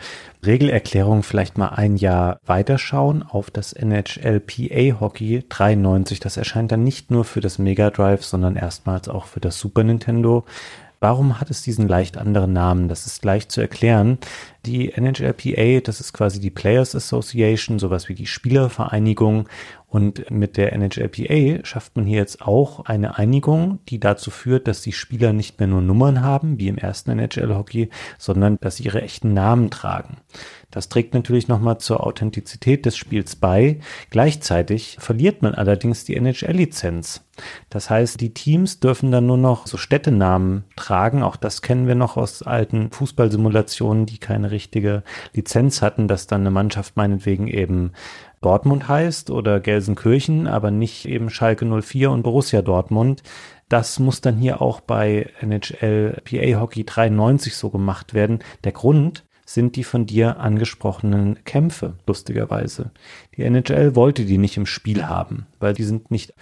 Regelerklärung 0.46 1.24
vielleicht 1.24 1.58
mal 1.58 1.70
ein 1.70 1.96
Jahr 1.96 2.40
weiterschauen 2.46 3.24
auf 3.24 3.50
das 3.50 3.74
NHL 3.74 4.40
PA 4.40 5.00
Hockey 5.00 5.46
93. 5.48 6.20
Das 6.20 6.38
erscheint 6.38 6.72
dann 6.72 6.84
nicht 6.84 7.12
nur 7.12 7.24
für 7.24 7.40
das 7.40 7.53
Mega 7.60 7.90
Drive, 7.90 8.24
sondern 8.24 8.56
erstmals 8.56 9.10
auch 9.10 9.26
für 9.26 9.40
das 9.40 9.60
Super 9.60 9.84
Nintendo. 9.84 10.46
Warum 11.04 11.42
hat 11.42 11.50
es 11.50 11.62
diesen 11.62 11.90
leicht 11.90 12.18
anderen 12.18 12.54
Namen? 12.54 12.88
Das 12.88 13.06
ist 13.06 13.26
leicht 13.26 13.52
zu 13.52 13.60
erklären. 13.60 14.20
Die 14.66 14.94
NHLPA, 14.96 15.82
das 15.82 16.00
ist 16.00 16.14
quasi 16.14 16.40
die 16.40 16.50
Players 16.50 16.96
Association, 16.96 17.78
sowas 17.78 18.08
wie 18.08 18.16
die 18.16 18.26
Spielervereinigung. 18.26 19.50
Und 19.90 20.32
mit 20.32 20.56
der 20.56 20.72
NHLPA 20.72 21.66
schafft 21.66 21.98
man 21.98 22.06
hier 22.06 22.20
jetzt 22.20 22.42
auch 22.42 22.86
eine 22.86 23.18
Einigung, 23.18 23.80
die 23.90 24.00
dazu 24.00 24.32
führt, 24.32 24.66
dass 24.70 24.82
die 24.82 24.94
Spieler 24.94 25.34
nicht 25.34 25.60
mehr 25.60 25.68
nur 25.68 25.82
Nummern 25.82 26.22
haben, 26.22 26.58
wie 26.58 26.70
im 26.70 26.78
ersten 26.78 27.12
NHL-Hockey, 27.12 27.90
sondern 28.18 28.58
dass 28.62 28.78
sie 28.78 28.86
ihre 28.86 29.02
echten 29.02 29.34
Namen 29.34 29.72
tragen. 29.72 30.20
Das 30.74 30.90
trägt 30.90 31.14
natürlich 31.14 31.48
nochmal 31.48 31.78
zur 31.78 32.04
Authentizität 32.04 32.88
des 32.88 32.98
Spiels 32.98 33.36
bei. 33.36 33.78
Gleichzeitig 34.10 34.98
verliert 35.00 35.44
man 35.44 35.54
allerdings 35.54 36.04
die 36.04 36.16
NHL-Lizenz. 36.16 37.24
Das 37.70 37.92
heißt, 37.92 38.20
die 38.20 38.34
Teams 38.34 38.80
dürfen 38.80 39.12
dann 39.12 39.28
nur 39.28 39.38
noch 39.38 39.68
so 39.68 39.78
Städtenamen 39.78 40.64
tragen. 40.76 41.22
Auch 41.22 41.36
das 41.36 41.62
kennen 41.62 41.86
wir 41.86 41.94
noch 41.94 42.18
aus 42.18 42.42
alten 42.42 42.90
Fußballsimulationen, 42.90 44.08
die 44.08 44.18
keine 44.18 44.50
richtige 44.50 45.04
Lizenz 45.34 45.84
hatten, 45.84 46.08
dass 46.08 46.26
dann 46.26 46.42
eine 46.42 46.50
Mannschaft 46.50 46.98
meinetwegen 46.98 47.48
eben 47.48 47.92
Dortmund 48.42 48.88
heißt 48.88 49.30
oder 49.30 49.60
Gelsenkirchen, 49.60 50.48
aber 50.48 50.72
nicht 50.72 51.08
eben 51.08 51.30
Schalke 51.30 51.66
04 51.66 52.10
und 52.10 52.24
Borussia 52.24 52.64
Dortmund. 52.64 53.22
Das 53.70 54.00
muss 54.00 54.22
dann 54.22 54.38
hier 54.38 54.60
auch 54.60 54.82
bei 54.82 55.30
NHL 55.40 56.18
PA 56.26 56.60
Hockey 56.60 56.84
93 56.84 57.56
so 57.56 57.70
gemacht 57.70 58.16
werden. 58.16 58.40
Der 58.64 58.72
Grund, 58.72 59.24
sind 59.46 59.76
die 59.76 59.84
von 59.84 60.06
dir 60.06 60.40
angesprochenen 60.40 61.44
Kämpfe, 61.44 61.96
lustigerweise. 62.08 62.92
Die 63.38 63.44
NHL 63.44 63.96
wollte 63.96 64.26
die 64.26 64.38
nicht 64.38 64.58
im 64.58 64.66
Spiel 64.66 65.08
haben, 65.08 65.48
weil 65.60 65.74
die 65.74 65.84
sind 65.84 66.12
nicht 66.12 66.34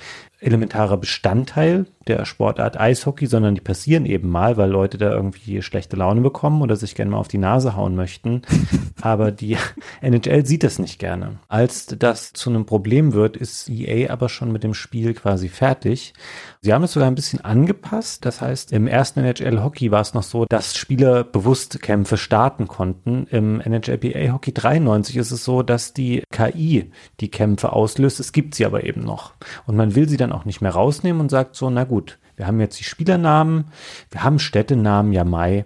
elementarer 0.42 0.98
Bestandteil 0.98 1.86
der 2.08 2.26
Sportart 2.26 2.80
Eishockey, 2.80 3.28
sondern 3.28 3.54
die 3.54 3.62
passieren 3.62 4.08
eben 4.08 4.30
mal, 4.30 4.58
weil 4.58 4.72
Leute 4.72 4.98
da 4.98 5.12
irgendwie 5.12 5.62
schlechte 5.62 5.96
Laune 5.96 6.22
bekommen 6.22 6.64
oder 6.64 6.76
sich 6.76 6.96
gerne 6.96 7.12
mal 7.12 7.20
auf 7.20 7.28
die 7.28 7.38
Nase 7.38 7.76
hauen 7.76 7.96
möchten. 7.96 8.42
Aber 9.02 9.32
die 9.32 9.58
NHL 10.02 10.46
sieht 10.46 10.64
das 10.64 10.80
nicht 10.80 10.98
gerne. 10.98 11.40
Als 11.48 11.86
das 11.86 12.34
zu 12.34 12.50
einem 12.50 12.66
Problem 12.66 13.14
wird, 13.14 13.38
ist 13.38 13.70
EA 13.70 14.12
aber 14.12 14.30
schon 14.30 14.52
mit 14.52 14.64
dem 14.64 14.74
Spiel 14.74 15.14
quasi 15.14 15.50
fertig. 15.50 16.14
Sie 16.62 16.72
haben 16.72 16.84
es 16.84 16.94
sogar 16.94 17.08
ein 17.08 17.16
bisschen 17.16 17.44
angepasst. 17.44 18.26
Das 18.26 18.42
heißt, 18.42 18.72
im 18.72 18.88
ersten 18.88 19.22
NHL 19.22 19.64
Hockey 19.64 19.92
war 19.92 20.02
es 20.02 20.14
noch 20.14 20.24
so, 20.24 20.46
dass 20.48 20.76
Spieler 20.76 21.24
bewusst 21.24 21.82
Kämpfe 21.82 22.18
starten 22.18 22.68
konnten. 22.68 23.26
Im 23.32 23.60
NHL 23.60 23.98
PA 23.98 24.34
Hockey 24.34 24.54
93 24.54 25.18
ist 25.18 25.32
es 25.32 25.44
so, 25.44 25.64
dass 25.64 25.94
die 25.94 26.24
KI 26.32 26.81
die 27.20 27.32
Kämpfe 27.32 27.74
auslöst. 27.74 28.20
Es 28.20 28.32
gibt 28.32 28.56
sie 28.56 28.66
aber 28.66 28.84
eben 28.84 29.02
noch. 29.02 29.34
Und 29.66 29.76
man 29.76 29.96
will 29.96 30.08
sie 30.08 30.18
dann 30.18 30.32
auch 30.32 30.46
nicht 30.46 30.62
mehr 30.62 30.72
rausnehmen 30.72 31.22
und 31.22 31.30
sagt 31.30 31.56
so, 31.56 31.70
na 31.70 31.84
gut, 31.84 32.20
wir 32.36 32.48
haben 32.48 32.60
jetzt 32.60 32.80
die 32.80 32.86
Spielernamen, 32.86 33.66
wir 34.10 34.24
haben 34.24 34.40
Städtenamen, 34.40 35.14
ja 35.14 35.24
Mai. 35.24 35.66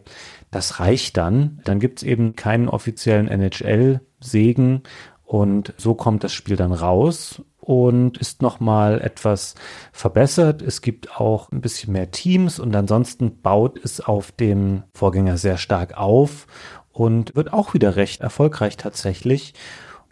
Das 0.51 0.79
reicht 0.79 1.17
dann. 1.17 1.59
Dann 1.63 1.79
gibt 1.79 1.99
es 1.99 2.03
eben 2.03 2.35
keinen 2.35 2.69
offiziellen 2.69 3.27
NHL-Segen 3.27 4.83
und 5.25 5.73
so 5.77 5.95
kommt 5.95 6.23
das 6.23 6.33
Spiel 6.33 6.55
dann 6.55 6.71
raus 6.71 7.41
und 7.65 8.19
ist 8.19 8.41
nochmal 8.43 9.01
etwas 9.01 9.55
verbessert. 9.91 10.61
Es 10.61 10.81
gibt 10.81 11.19
auch 11.19 11.51
ein 11.51 11.61
bisschen 11.61 11.93
mehr 11.93 12.11
Teams 12.11 12.59
und 12.59 12.75
ansonsten 12.75 13.41
baut 13.41 13.83
es 13.83 13.99
auf 14.01 14.31
dem 14.31 14.83
Vorgänger 14.93 15.37
sehr 15.37 15.57
stark 15.57 15.97
auf 15.97 16.45
und 16.91 17.35
wird 17.35 17.51
auch 17.53 17.73
wieder 17.73 17.95
recht 17.95 18.21
erfolgreich 18.21 18.77
tatsächlich. 18.77 19.55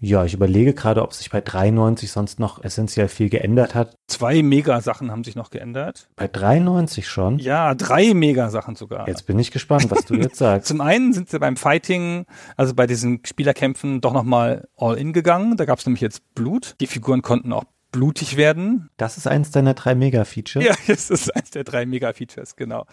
Ja, 0.03 0.25
ich 0.25 0.33
überlege 0.33 0.73
gerade, 0.73 1.01
ob 1.01 1.13
sich 1.13 1.29
bei 1.29 1.39
93 1.39 2.11
sonst 2.11 2.37
noch 2.37 2.61
essentiell 2.61 3.07
viel 3.07 3.29
geändert 3.29 3.73
hat. 3.73 3.95
Zwei 4.07 4.43
Mega-Sachen 4.43 5.09
haben 5.09 5.23
sich 5.23 5.37
noch 5.37 5.49
geändert. 5.49 6.09
Bei 6.17 6.27
93 6.27 7.07
schon? 7.07 7.39
Ja, 7.39 7.73
drei 7.73 8.13
Mega-Sachen 8.13 8.75
sogar. 8.75 9.07
Jetzt 9.07 9.25
bin 9.27 9.39
ich 9.39 9.51
gespannt, 9.51 9.89
was 9.89 10.03
du 10.03 10.15
jetzt 10.15 10.35
sagst. 10.35 10.67
Zum 10.73 10.81
einen 10.81 11.13
sind 11.13 11.29
sie 11.29 11.39
beim 11.39 11.55
Fighting, 11.55 12.25
also 12.57 12.73
bei 12.73 12.85
diesen 12.85 13.21
Spielerkämpfen, 13.25 14.01
doch 14.01 14.11
nochmal 14.11 14.67
all 14.75 14.97
in 14.97 15.13
gegangen. 15.13 15.55
Da 15.55 15.63
gab 15.63 15.79
es 15.79 15.85
nämlich 15.85 16.01
jetzt 16.01 16.35
Blut. 16.35 16.75
Die 16.81 16.87
Figuren 16.87 17.21
konnten 17.21 17.53
auch 17.53 17.63
blutig 17.93 18.35
werden. 18.35 18.89
Das 18.97 19.15
ist 19.15 19.25
eins 19.25 19.51
deiner 19.51 19.73
drei 19.73 19.95
Mega-Features. 19.95 20.65
Ja, 20.65 20.73
das 20.87 21.11
ist 21.11 21.33
eins 21.33 21.51
der 21.51 21.63
drei 21.63 21.85
Mega-Features, 21.85 22.57
genau. 22.57 22.87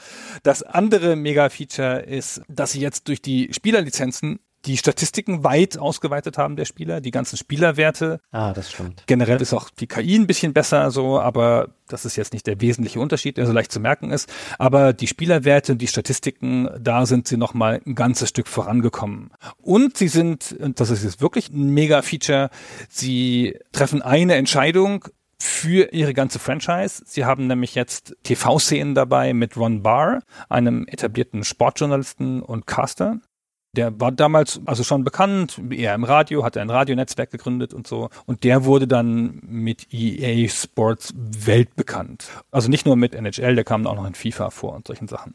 Das 0.45 0.63
andere 0.63 1.17
Mega-Feature 1.17 2.03
ist, 2.03 2.43
dass 2.47 2.71
sie 2.71 2.81
jetzt 2.81 3.09
durch 3.09 3.21
die 3.21 3.53
Spielerlizenzen 3.53 4.39
die 4.67 4.77
Statistiken 4.77 5.43
weit 5.43 5.79
ausgeweitet 5.79 6.39
haben 6.39 6.57
der 6.57 6.65
Spieler, 6.65 7.01
die 7.01 7.11
ganzen 7.11 7.37
Spielerwerte. 7.37 8.21
Ah, 8.31 8.53
das 8.53 8.71
stimmt. 8.71 9.05
Generell 9.07 9.41
ist 9.41 9.55
auch 9.55 9.71
die 9.71 9.87
KI 9.87 10.17
ein 10.17 10.27
bisschen 10.27 10.53
besser 10.53 10.91
so, 10.91 11.19
aber 11.19 11.69
das 11.89 12.05
ist 12.05 12.17
jetzt 12.17 12.33
nicht 12.33 12.47
der 12.47 12.61
wesentliche 12.61 13.01
Unterschied, 13.01 13.37
der 13.37 13.47
so 13.47 13.53
leicht 13.53 13.73
zu 13.73 13.81
merken 13.81 14.11
ist. 14.11 14.33
Aber 14.59 14.93
die 14.93 15.07
Spielerwerte, 15.07 15.77
die 15.77 15.87
Statistiken, 15.87 16.69
da 16.79 17.07
sind 17.07 17.27
sie 17.27 17.37
noch 17.37 17.55
mal 17.55 17.81
ein 17.85 17.95
ganzes 17.95 18.29
Stück 18.29 18.49
vorangekommen. 18.49 19.31
Und 19.61 19.97
sie 19.97 20.09
sind, 20.09 20.57
und 20.61 20.79
das 20.79 20.91
ist 20.91 21.05
jetzt 21.05 21.21
wirklich 21.21 21.51
ein 21.51 21.71
Mega-Feature, 21.71 22.51
sie 22.89 23.59
treffen 23.73 24.03
eine 24.03 24.35
Entscheidung 24.35 25.07
für 25.39 25.93
ihre 25.93 26.13
ganze 26.13 26.39
Franchise. 26.39 27.03
Sie 27.07 27.25
haben 27.25 27.47
nämlich 27.47 27.75
jetzt 27.75 28.15
TV-Szenen 28.25 28.95
dabei 28.95 29.33
mit 29.33 29.57
Ron 29.57 29.83
Barr, 29.83 30.21
einem 30.51 30.87
etablierten 30.87 31.45
Sportjournalisten 31.45 32.43
und 32.43 32.67
Caster. 32.67 33.21
Der 33.77 34.01
war 34.01 34.11
damals 34.11 34.61
also 34.67 34.83
schon 34.83 35.05
bekannt, 35.05 35.61
eher 35.71 35.95
im 35.95 36.03
Radio, 36.03 36.45
hat 36.45 36.57
ein 36.57 36.71
Radionetzwerk 36.71 37.31
gegründet 37.31 37.73
und 37.73 37.87
so. 37.87 38.11
Und 38.27 38.43
der 38.43 38.65
wurde 38.65 38.89
dann 38.89 39.41
mit 39.43 39.93
EA 39.93 40.49
Sports 40.49 41.15
weltbekannt. 41.17 42.29
Also 42.51 42.69
nicht 42.69 42.85
nur 42.85 42.97
mit 42.97 43.15
NHL, 43.15 43.55
der 43.55 43.65
kam 43.65 43.87
auch 43.87 43.95
noch 43.95 44.07
in 44.07 44.15
FIFA 44.15 44.51
vor 44.51 44.75
und 44.75 44.89
solchen 44.89 45.07
Sachen. 45.07 45.35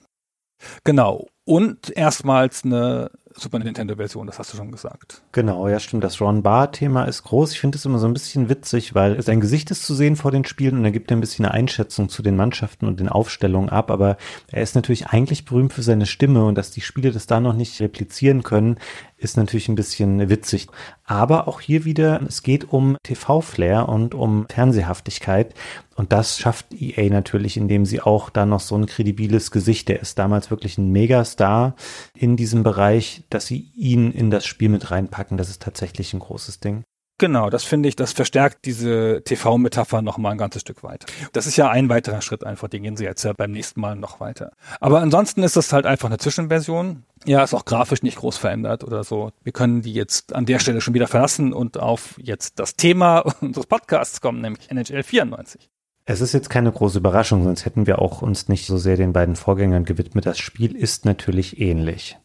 Genau. 0.84 1.28
Und 1.46 1.96
erstmals 1.96 2.66
eine 2.66 3.12
Super 3.38 3.60
Nintendo-Version, 3.60 4.28
das 4.28 4.40
hast 4.40 4.54
du 4.54 4.58
schon 4.58 4.72
gesagt. 4.72 5.22
Genau, 5.34 5.68
ja 5.68 5.80
stimmt. 5.80 6.06
Das 6.06 6.22
Ron 6.22 6.42
Barr-Thema 6.42 7.04
ist 7.04 7.24
groß. 7.24 7.52
Ich 7.52 7.60
finde 7.60 7.78
es 7.78 7.84
immer 7.84 8.00
so 8.00 8.08
ein 8.08 8.14
bisschen 8.14 8.48
witzig, 8.48 8.96
weil 8.96 9.22
sein 9.22 9.42
Gesicht 9.42 9.72
ist 9.72 9.86
zu 9.86 9.94
sehen 9.94 10.16
vor 10.16 10.32
den 10.32 10.46
Spielen 10.46 10.78
und 10.78 10.86
er 10.86 10.92
gibt 10.92 11.12
ein 11.12 11.20
bisschen 11.20 11.44
eine 11.44 11.54
Einschätzung 11.54 12.08
zu 12.08 12.24
den 12.24 12.38
Mannschaften 12.38 12.88
und 12.88 13.00
den 13.00 13.10
Aufstellungen 13.10 13.70
ab. 13.70 13.92
Aber 13.92 14.16
er 14.48 14.62
ist 14.62 14.76
natürlich 14.76 15.08
eigentlich 15.08 15.44
berühmt 15.44 15.74
für 15.74 15.84
seine 15.84 16.06
Stimme 16.06 16.46
und 16.46 16.56
dass 16.56 16.72
die 16.72 16.82
Spiele 16.82 17.12
das 17.12 17.28
da 17.28 17.42
noch 17.42 17.54
nicht 17.54 17.82
replizieren 17.82 18.42
können, 18.42 18.78
ist 19.26 19.36
natürlich 19.36 19.68
ein 19.68 19.76
bisschen 19.76 20.30
witzig. 20.30 20.68
Aber 21.04 21.48
auch 21.50 21.60
hier 21.60 21.84
wieder, 21.84 22.22
es 22.26 22.44
geht 22.44 22.72
um 22.72 22.96
TV-Flair 23.04 23.90
und 23.90 24.16
um 24.16 24.46
Fernsehhaftigkeit. 24.48 25.54
Und 25.96 26.14
das 26.14 26.40
schafft 26.40 26.68
EA 26.74 27.10
natürlich, 27.10 27.58
indem 27.58 27.86
sie 27.86 28.02
auch 28.02 28.30
da 28.30 28.46
noch 28.46 28.62
so 28.62 28.76
ein 28.76 28.86
kredibiles 28.86 29.52
Gesicht, 29.52 29.90
der 29.90 30.00
ist 30.00 30.18
damals 30.20 30.52
wirklich 30.52 30.78
ein 30.78 30.92
Megastar 30.92 31.76
in 32.14 32.38
diesem 32.38 32.64
Bereich, 32.64 33.24
dass 33.30 33.48
sie 33.48 33.72
ihn 33.76 34.12
in 34.12 34.30
das 34.30 34.46
Spiel 34.46 34.70
mit 34.70 34.92
reinpacken. 34.92 35.38
Das 35.38 35.50
ist 35.50 35.62
tatsächlich 35.62 36.14
ein 36.14 36.20
großes 36.20 36.60
Ding. 36.60 36.84
Genau, 37.18 37.50
das 37.50 37.64
finde 37.64 37.88
ich, 37.88 37.96
das 37.96 38.12
verstärkt 38.12 38.66
diese 38.66 39.22
TV-Metapher 39.24 40.02
noch 40.02 40.18
mal 40.18 40.32
ein 40.32 40.38
ganzes 40.38 40.62
Stück 40.62 40.84
weiter. 40.84 41.08
Das 41.32 41.48
ist 41.48 41.56
ja 41.56 41.70
ein 41.70 41.88
weiterer 41.88 42.22
Schritt 42.22 42.44
einfach, 42.44 42.68
den 42.68 42.84
gehen 42.84 42.98
sie 42.98 43.06
jetzt 43.06 43.24
ja 43.24 43.32
beim 43.32 43.52
nächsten 43.52 43.80
Mal 43.80 43.96
noch 43.96 44.20
weiter. 44.20 44.52
Aber 44.82 45.00
ansonsten 45.00 45.42
ist 45.44 45.56
das 45.56 45.72
halt 45.72 45.86
einfach 45.86 46.10
eine 46.10 46.18
Zwischenversion. 46.18 47.04
Ja, 47.24 47.42
ist 47.42 47.54
auch 47.54 47.64
grafisch 47.64 48.04
nicht 48.04 48.18
groß 48.18 48.38
verändert 48.38 48.84
oder 48.84 49.06
so. 49.06 49.32
Wir 49.44 49.54
können 49.54 49.82
die 49.82 49.94
jetzt 49.94 50.36
an 50.36 50.46
der 50.46 50.60
Stelle 50.60 50.82
schon 50.82 50.94
wieder 50.94 51.08
verlassen 51.08 51.54
und 51.54 51.78
auf 51.78 52.16
jetzt 52.18 52.60
das 52.60 52.76
Thema 52.76 53.20
unseres 53.42 53.66
Podcasts 53.66 54.20
kommen, 54.20 54.42
nämlich 54.42 54.70
NHL 54.70 55.04
94. 55.04 55.70
Es 56.08 56.22
ist 56.22 56.34
jetzt 56.34 56.52
keine 56.52 56.72
große 56.72 57.00
Überraschung, 57.00 57.44
sonst 57.44 57.66
hätten 57.66 57.88
wir 57.88 58.00
auch 58.00 58.22
uns 58.22 58.48
nicht 58.48 58.68
so 58.68 58.78
sehr 58.78 58.96
den 58.96 59.12
beiden 59.12 59.36
Vorgängern 59.36 59.86
gewidmet. 59.86 60.28
Das 60.28 60.38
Spiel 60.38 60.76
ist 60.76 61.04
natürlich 61.04 61.60
ähnlich. 61.60 62.16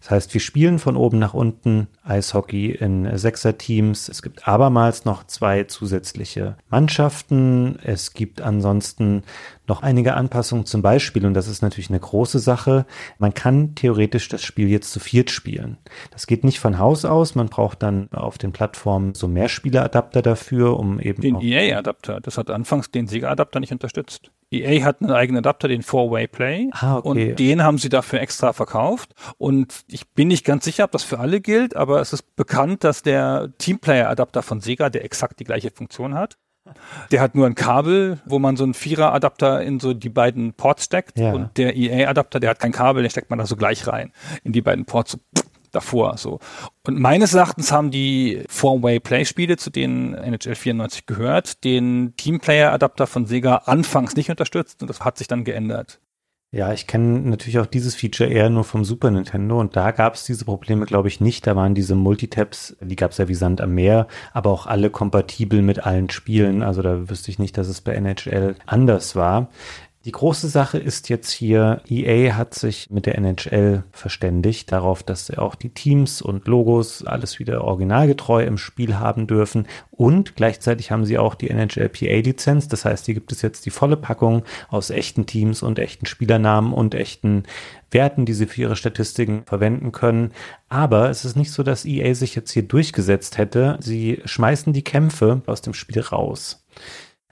Das 0.00 0.10
heißt, 0.10 0.32
wir 0.32 0.40
spielen 0.40 0.78
von 0.78 0.96
oben 0.96 1.18
nach 1.18 1.34
unten 1.34 1.88
Eishockey 2.02 2.70
in 2.70 3.18
Sechser-Teams. 3.18 4.08
Es 4.08 4.22
gibt 4.22 4.48
abermals 4.48 5.04
noch 5.04 5.24
zwei 5.24 5.64
zusätzliche 5.64 6.56
Mannschaften. 6.70 7.78
Es 7.82 8.14
gibt 8.14 8.40
ansonsten 8.40 9.22
noch 9.68 9.82
einige 9.82 10.14
Anpassungen 10.14 10.66
zum 10.66 10.82
Beispiel, 10.82 11.26
und 11.26 11.34
das 11.34 11.48
ist 11.48 11.62
natürlich 11.62 11.90
eine 11.90 12.00
große 12.00 12.38
Sache, 12.38 12.86
man 13.18 13.34
kann 13.34 13.74
theoretisch 13.74 14.28
das 14.28 14.42
Spiel 14.42 14.68
jetzt 14.68 14.92
zu 14.92 15.00
viert 15.00 15.30
spielen. 15.30 15.78
Das 16.10 16.26
geht 16.26 16.44
nicht 16.44 16.60
von 16.60 16.78
Haus 16.78 17.04
aus, 17.04 17.34
man 17.34 17.48
braucht 17.48 17.82
dann 17.82 18.10
auf 18.12 18.38
den 18.38 18.52
Plattformen 18.52 19.14
so 19.14 19.28
Mehrspieler-Adapter 19.28 20.22
dafür, 20.22 20.78
um 20.78 21.00
eben. 21.00 21.22
Den 21.22 21.40
EA-Adapter, 21.40 22.20
das 22.20 22.38
hat 22.38 22.50
anfangs 22.50 22.90
den 22.90 23.06
Sega-Adapter 23.06 23.60
nicht 23.60 23.72
unterstützt. 23.72 24.30
EA 24.50 24.84
hat 24.84 25.02
einen 25.02 25.10
eigenen 25.10 25.38
Adapter, 25.38 25.66
den 25.68 25.82
Four-Way 25.82 26.28
Play. 26.28 26.68
Ah, 26.72 26.98
okay. 26.98 27.30
Und 27.30 27.38
den 27.38 27.62
haben 27.62 27.78
sie 27.78 27.88
dafür 27.88 28.20
extra 28.20 28.52
verkauft. 28.52 29.14
Und 29.38 29.84
ich 29.88 30.08
bin 30.10 30.28
nicht 30.28 30.44
ganz 30.44 30.64
sicher, 30.64 30.84
ob 30.84 30.92
das 30.92 31.02
für 31.02 31.18
alle 31.18 31.40
gilt, 31.40 31.74
aber 31.74 32.00
es 32.00 32.12
ist 32.12 32.36
bekannt, 32.36 32.84
dass 32.84 33.02
der 33.02 33.52
Teamplayer-Adapter 33.58 34.42
von 34.42 34.60
Sega, 34.60 34.88
der 34.88 35.04
exakt 35.04 35.40
die 35.40 35.44
gleiche 35.44 35.70
Funktion 35.70 36.14
hat, 36.14 36.38
der 37.10 37.20
hat 37.20 37.34
nur 37.34 37.46
ein 37.46 37.54
Kabel, 37.54 38.18
wo 38.24 38.38
man 38.38 38.56
so 38.56 38.64
einen 38.64 38.74
Vierer-Adapter 38.74 39.62
in 39.62 39.80
so 39.80 39.94
die 39.94 40.08
beiden 40.08 40.52
Ports 40.52 40.84
steckt. 40.84 41.18
Ja. 41.18 41.32
Und 41.32 41.56
der 41.58 41.76
EA-Adapter, 41.76 42.40
der 42.40 42.50
hat 42.50 42.58
kein 42.58 42.72
Kabel, 42.72 43.02
den 43.02 43.10
steckt 43.10 43.30
man 43.30 43.38
da 43.38 43.46
so 43.46 43.56
gleich 43.56 43.86
rein 43.86 44.12
in 44.44 44.52
die 44.52 44.62
beiden 44.62 44.84
Ports. 44.84 45.12
So 45.12 45.18
davor 45.76 46.16
so. 46.16 46.40
Und 46.86 46.98
meines 46.98 47.34
Erachtens 47.34 47.70
haben 47.70 47.90
die 47.90 48.42
Four-Way-Play-Spiele, 48.48 49.56
zu 49.56 49.70
denen 49.70 50.14
NHL 50.14 50.54
94 50.54 51.06
gehört, 51.06 51.64
den 51.64 52.14
Teamplayer-Adapter 52.16 53.06
von 53.06 53.26
Sega 53.26 53.56
anfangs 53.66 54.16
nicht 54.16 54.30
unterstützt 54.30 54.82
und 54.82 54.88
das 54.88 55.02
hat 55.02 55.18
sich 55.18 55.28
dann 55.28 55.44
geändert. 55.44 56.00
Ja, 56.56 56.72
ich 56.72 56.86
kenne 56.86 57.20
natürlich 57.28 57.58
auch 57.58 57.66
dieses 57.66 57.94
Feature 57.94 58.30
eher 58.30 58.48
nur 58.48 58.64
vom 58.64 58.82
Super 58.82 59.10
Nintendo 59.10 59.60
und 59.60 59.76
da 59.76 59.90
gab 59.90 60.14
es 60.14 60.24
diese 60.24 60.46
Probleme, 60.46 60.86
glaube 60.86 61.06
ich, 61.06 61.20
nicht. 61.20 61.46
Da 61.46 61.54
waren 61.54 61.74
diese 61.74 61.94
Multitabs, 61.94 62.74
die 62.80 62.96
gab 62.96 63.10
es 63.10 63.18
ja 63.18 63.28
wie 63.28 63.34
Sand 63.34 63.60
am 63.60 63.74
Meer, 63.74 64.06
aber 64.32 64.52
auch 64.52 64.64
alle 64.64 64.88
kompatibel 64.88 65.60
mit 65.60 65.84
allen 65.84 66.08
Spielen. 66.08 66.62
Also 66.62 66.80
da 66.80 67.10
wüsste 67.10 67.30
ich 67.30 67.38
nicht, 67.38 67.58
dass 67.58 67.68
es 67.68 67.82
bei 67.82 67.92
NHL 67.92 68.54
anders 68.64 69.14
war. 69.14 69.48
Die 70.06 70.12
große 70.12 70.46
Sache 70.46 70.78
ist 70.78 71.08
jetzt 71.08 71.32
hier, 71.32 71.82
EA 71.90 72.36
hat 72.36 72.54
sich 72.54 72.88
mit 72.90 73.06
der 73.06 73.18
NHL 73.18 73.82
verständigt 73.90 74.70
darauf, 74.70 75.02
dass 75.02 75.26
sie 75.26 75.36
auch 75.36 75.56
die 75.56 75.70
Teams 75.70 76.22
und 76.22 76.46
Logos 76.46 77.04
alles 77.04 77.40
wieder 77.40 77.64
originalgetreu 77.64 78.44
im 78.44 78.56
Spiel 78.56 79.00
haben 79.00 79.26
dürfen 79.26 79.66
und 79.90 80.36
gleichzeitig 80.36 80.92
haben 80.92 81.04
sie 81.04 81.18
auch 81.18 81.34
die 81.34 81.50
NHL 81.50 81.88
PA 81.88 82.20
Lizenz. 82.20 82.68
Das 82.68 82.84
heißt, 82.84 83.06
hier 83.06 83.14
gibt 83.14 83.32
es 83.32 83.42
jetzt 83.42 83.66
die 83.66 83.70
volle 83.70 83.96
Packung 83.96 84.44
aus 84.68 84.90
echten 84.90 85.26
Teams 85.26 85.64
und 85.64 85.80
echten 85.80 86.06
Spielernamen 86.06 86.72
und 86.72 86.94
echten 86.94 87.42
Werten, 87.90 88.26
die 88.26 88.34
sie 88.34 88.46
für 88.46 88.60
ihre 88.60 88.76
Statistiken 88.76 89.42
verwenden 89.44 89.90
können. 89.90 90.30
Aber 90.68 91.10
es 91.10 91.24
ist 91.24 91.34
nicht 91.34 91.50
so, 91.50 91.64
dass 91.64 91.84
EA 91.84 92.14
sich 92.14 92.36
jetzt 92.36 92.52
hier 92.52 92.62
durchgesetzt 92.62 93.38
hätte. 93.38 93.76
Sie 93.80 94.22
schmeißen 94.24 94.72
die 94.72 94.84
Kämpfe 94.84 95.42
aus 95.46 95.62
dem 95.62 95.74
Spiel 95.74 96.00
raus. 96.00 96.64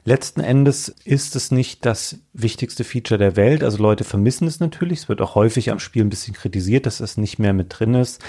Letzten 0.06 0.40
Endes 0.40 0.88
ist 1.04 1.34
es 1.34 1.50
nicht 1.50 1.86
das 1.86 2.18
wichtigste 2.34 2.84
Feature 2.84 3.16
der 3.16 3.36
Welt. 3.36 3.64
Also 3.64 3.82
Leute 3.82 4.04
vermissen 4.04 4.46
es 4.46 4.60
natürlich. 4.60 5.00
Es 5.00 5.08
wird 5.08 5.22
auch 5.22 5.34
häufig 5.34 5.70
am 5.70 5.78
Spiel 5.78 6.04
ein 6.04 6.10
bisschen 6.10 6.34
kritisiert, 6.34 6.84
dass 6.84 7.00
es 7.00 7.16
nicht 7.16 7.38
mehr 7.38 7.54
mit 7.54 7.78
drin 7.78 7.94
ist. 7.94 8.22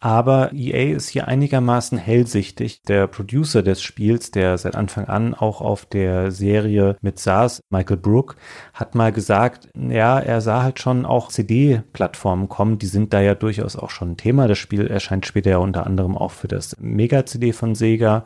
Aber 0.00 0.52
EA 0.54 0.96
ist 0.96 1.10
hier 1.10 1.28
einigermaßen 1.28 1.98
hellsichtig. 1.98 2.82
Der 2.82 3.06
Producer 3.06 3.62
des 3.62 3.82
Spiels, 3.82 4.30
der 4.30 4.56
seit 4.56 4.74
Anfang 4.74 5.04
an 5.04 5.34
auch 5.34 5.60
auf 5.60 5.84
der 5.84 6.32
Serie 6.32 6.96
mit 7.02 7.18
saß, 7.18 7.60
Michael 7.68 7.98
Brook, 7.98 8.36
hat 8.72 8.94
mal 8.94 9.12
gesagt, 9.12 9.68
ja, 9.76 10.18
er 10.18 10.40
sah 10.40 10.62
halt 10.62 10.80
schon 10.80 11.04
auch 11.04 11.28
CD-Plattformen 11.28 12.48
kommen. 12.48 12.78
Die 12.78 12.86
sind 12.86 13.12
da 13.12 13.20
ja 13.20 13.34
durchaus 13.34 13.76
auch 13.76 13.90
schon 13.90 14.12
ein 14.12 14.16
Thema. 14.16 14.48
Das 14.48 14.58
Spiel 14.58 14.86
erscheint 14.86 15.26
später 15.26 15.50
ja 15.50 15.58
unter 15.58 15.86
anderem 15.86 16.16
auch 16.16 16.32
für 16.32 16.48
das 16.48 16.76
Mega-CD 16.80 17.52
von 17.52 17.74
Sega. 17.74 18.24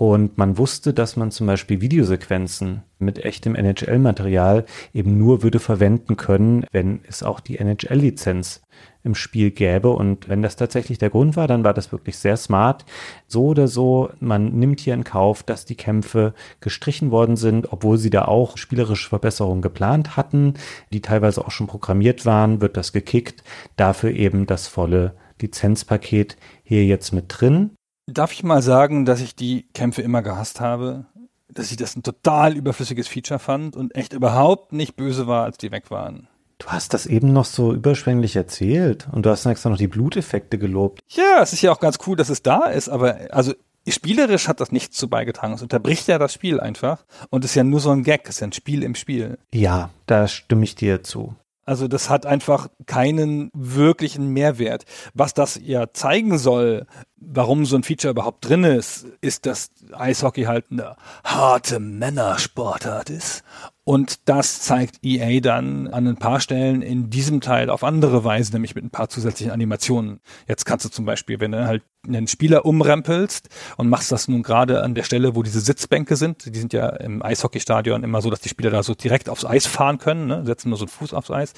Und 0.00 0.38
man 0.38 0.56
wusste, 0.56 0.94
dass 0.94 1.16
man 1.16 1.30
zum 1.30 1.46
Beispiel 1.46 1.82
Videosequenzen 1.82 2.84
mit 2.98 3.22
echtem 3.22 3.54
NHL-Material 3.54 4.64
eben 4.94 5.18
nur 5.18 5.42
würde 5.42 5.58
verwenden 5.58 6.16
können, 6.16 6.64
wenn 6.72 7.00
es 7.06 7.22
auch 7.22 7.38
die 7.38 7.58
NHL-Lizenz 7.58 8.62
im 9.04 9.14
Spiel 9.14 9.50
gäbe. 9.50 9.90
Und 9.90 10.26
wenn 10.26 10.40
das 10.40 10.56
tatsächlich 10.56 10.96
der 10.96 11.10
Grund 11.10 11.36
war, 11.36 11.46
dann 11.46 11.64
war 11.64 11.74
das 11.74 11.92
wirklich 11.92 12.16
sehr 12.16 12.38
smart. 12.38 12.86
So 13.26 13.48
oder 13.48 13.68
so, 13.68 14.08
man 14.20 14.58
nimmt 14.58 14.80
hier 14.80 14.94
in 14.94 15.04
Kauf, 15.04 15.42
dass 15.42 15.66
die 15.66 15.76
Kämpfe 15.76 16.32
gestrichen 16.62 17.10
worden 17.10 17.36
sind, 17.36 17.70
obwohl 17.70 17.98
sie 17.98 18.08
da 18.08 18.24
auch 18.24 18.56
spielerische 18.56 19.10
Verbesserungen 19.10 19.60
geplant 19.60 20.16
hatten, 20.16 20.54
die 20.94 21.02
teilweise 21.02 21.44
auch 21.44 21.50
schon 21.50 21.66
programmiert 21.66 22.24
waren, 22.24 22.62
wird 22.62 22.78
das 22.78 22.94
gekickt. 22.94 23.44
Dafür 23.76 24.12
eben 24.12 24.46
das 24.46 24.66
volle 24.66 25.12
Lizenzpaket 25.42 26.38
hier 26.62 26.86
jetzt 26.86 27.12
mit 27.12 27.26
drin. 27.28 27.72
Darf 28.12 28.32
ich 28.32 28.42
mal 28.42 28.60
sagen, 28.60 29.04
dass 29.04 29.20
ich 29.20 29.36
die 29.36 29.66
Kämpfe 29.72 30.02
immer 30.02 30.22
gehasst 30.22 30.60
habe? 30.60 31.06
Dass 31.48 31.70
ich 31.70 31.76
das 31.76 31.96
ein 31.96 32.02
total 32.02 32.56
überflüssiges 32.56 33.06
Feature 33.06 33.38
fand 33.38 33.76
und 33.76 33.94
echt 33.94 34.12
überhaupt 34.12 34.72
nicht 34.72 34.96
böse 34.96 35.26
war, 35.26 35.44
als 35.44 35.58
die 35.58 35.70
weg 35.70 35.90
waren. 35.90 36.28
Du 36.58 36.66
hast 36.66 36.92
das 36.92 37.06
eben 37.06 37.32
noch 37.32 37.44
so 37.44 37.72
überschwänglich 37.72 38.36
erzählt 38.36 39.08
und 39.12 39.24
du 39.24 39.30
hast 39.30 39.46
extra 39.46 39.70
noch 39.70 39.78
die 39.78 39.88
Bluteffekte 39.88 40.58
gelobt. 40.58 41.00
Ja, 41.08 41.40
es 41.40 41.52
ist 41.52 41.62
ja 41.62 41.72
auch 41.72 41.80
ganz 41.80 41.98
cool, 42.06 42.16
dass 42.16 42.28
es 42.28 42.42
da 42.42 42.64
ist, 42.64 42.88
aber 42.88 43.16
also 43.30 43.54
spielerisch 43.88 44.46
hat 44.46 44.60
das 44.60 44.70
nichts 44.70 44.96
zu 44.96 45.08
beigetragen. 45.08 45.54
Es 45.54 45.62
unterbricht 45.62 46.06
ja 46.08 46.18
das 46.18 46.34
Spiel 46.34 46.60
einfach 46.60 47.04
und 47.30 47.44
ist 47.44 47.54
ja 47.54 47.64
nur 47.64 47.80
so 47.80 47.90
ein 47.90 48.02
Gag, 48.02 48.22
es 48.24 48.36
ist 48.36 48.40
ja 48.40 48.48
ein 48.48 48.52
Spiel 48.52 48.82
im 48.82 48.94
Spiel. 48.94 49.38
Ja, 49.52 49.90
da 50.06 50.28
stimme 50.28 50.64
ich 50.64 50.74
dir 50.74 51.02
zu. 51.02 51.34
Also 51.70 51.86
das 51.86 52.10
hat 52.10 52.26
einfach 52.26 52.68
keinen 52.86 53.48
wirklichen 53.54 54.26
Mehrwert. 54.28 54.84
Was 55.14 55.34
das 55.34 55.60
ja 55.62 55.92
zeigen 55.92 56.36
soll, 56.36 56.86
warum 57.20 57.66
so 57.66 57.76
ein 57.76 57.82
Feature 57.82 58.12
überhaupt 58.12 58.48
drin 58.48 58.64
ist, 58.64 59.06
ist, 59.20 59.46
dass 59.46 59.70
Eishockey 59.92 60.44
halt 60.44 60.66
eine 60.70 60.96
harte 61.24 61.78
Männersportart 61.78 63.10
ist. 63.10 63.44
Und 63.84 64.28
das 64.28 64.60
zeigt 64.60 64.98
EA 65.02 65.40
dann 65.40 65.88
an 65.88 66.06
ein 66.06 66.16
paar 66.16 66.40
Stellen 66.40 66.80
in 66.80 67.10
diesem 67.10 67.40
Teil 67.40 67.70
auf 67.70 67.82
andere 67.82 68.24
Weise, 68.24 68.52
nämlich 68.52 68.74
mit 68.74 68.84
ein 68.84 68.90
paar 68.90 69.08
zusätzlichen 69.08 69.52
Animationen. 69.52 70.20
Jetzt 70.46 70.64
kannst 70.64 70.84
du 70.84 70.90
zum 70.90 71.06
Beispiel, 71.06 71.40
wenn 71.40 71.52
du 71.52 71.66
halt 71.66 71.82
einen 72.06 72.28
Spieler 72.28 72.64
umrempelst 72.64 73.48
und 73.76 73.88
machst 73.88 74.10
das 74.10 74.28
nun 74.28 74.42
gerade 74.42 74.82
an 74.82 74.94
der 74.94 75.02
Stelle, 75.02 75.34
wo 75.34 75.42
diese 75.42 75.60
Sitzbänke 75.60 76.16
sind, 76.16 76.54
die 76.54 76.58
sind 76.58 76.72
ja 76.72 76.88
im 76.88 77.22
Eishockeystadion 77.22 78.04
immer 78.04 78.22
so, 78.22 78.30
dass 78.30 78.40
die 78.40 78.48
Spieler 78.48 78.70
da 78.70 78.82
so 78.82 78.94
direkt 78.94 79.28
aufs 79.28 79.44
Eis 79.44 79.66
fahren 79.66 79.98
können, 79.98 80.26
ne? 80.26 80.42
setzen 80.46 80.70
nur 80.70 80.78
so 80.78 80.84
einen 80.84 80.90
Fuß 80.90 81.12
aufs 81.12 81.30
Eis 81.30 81.52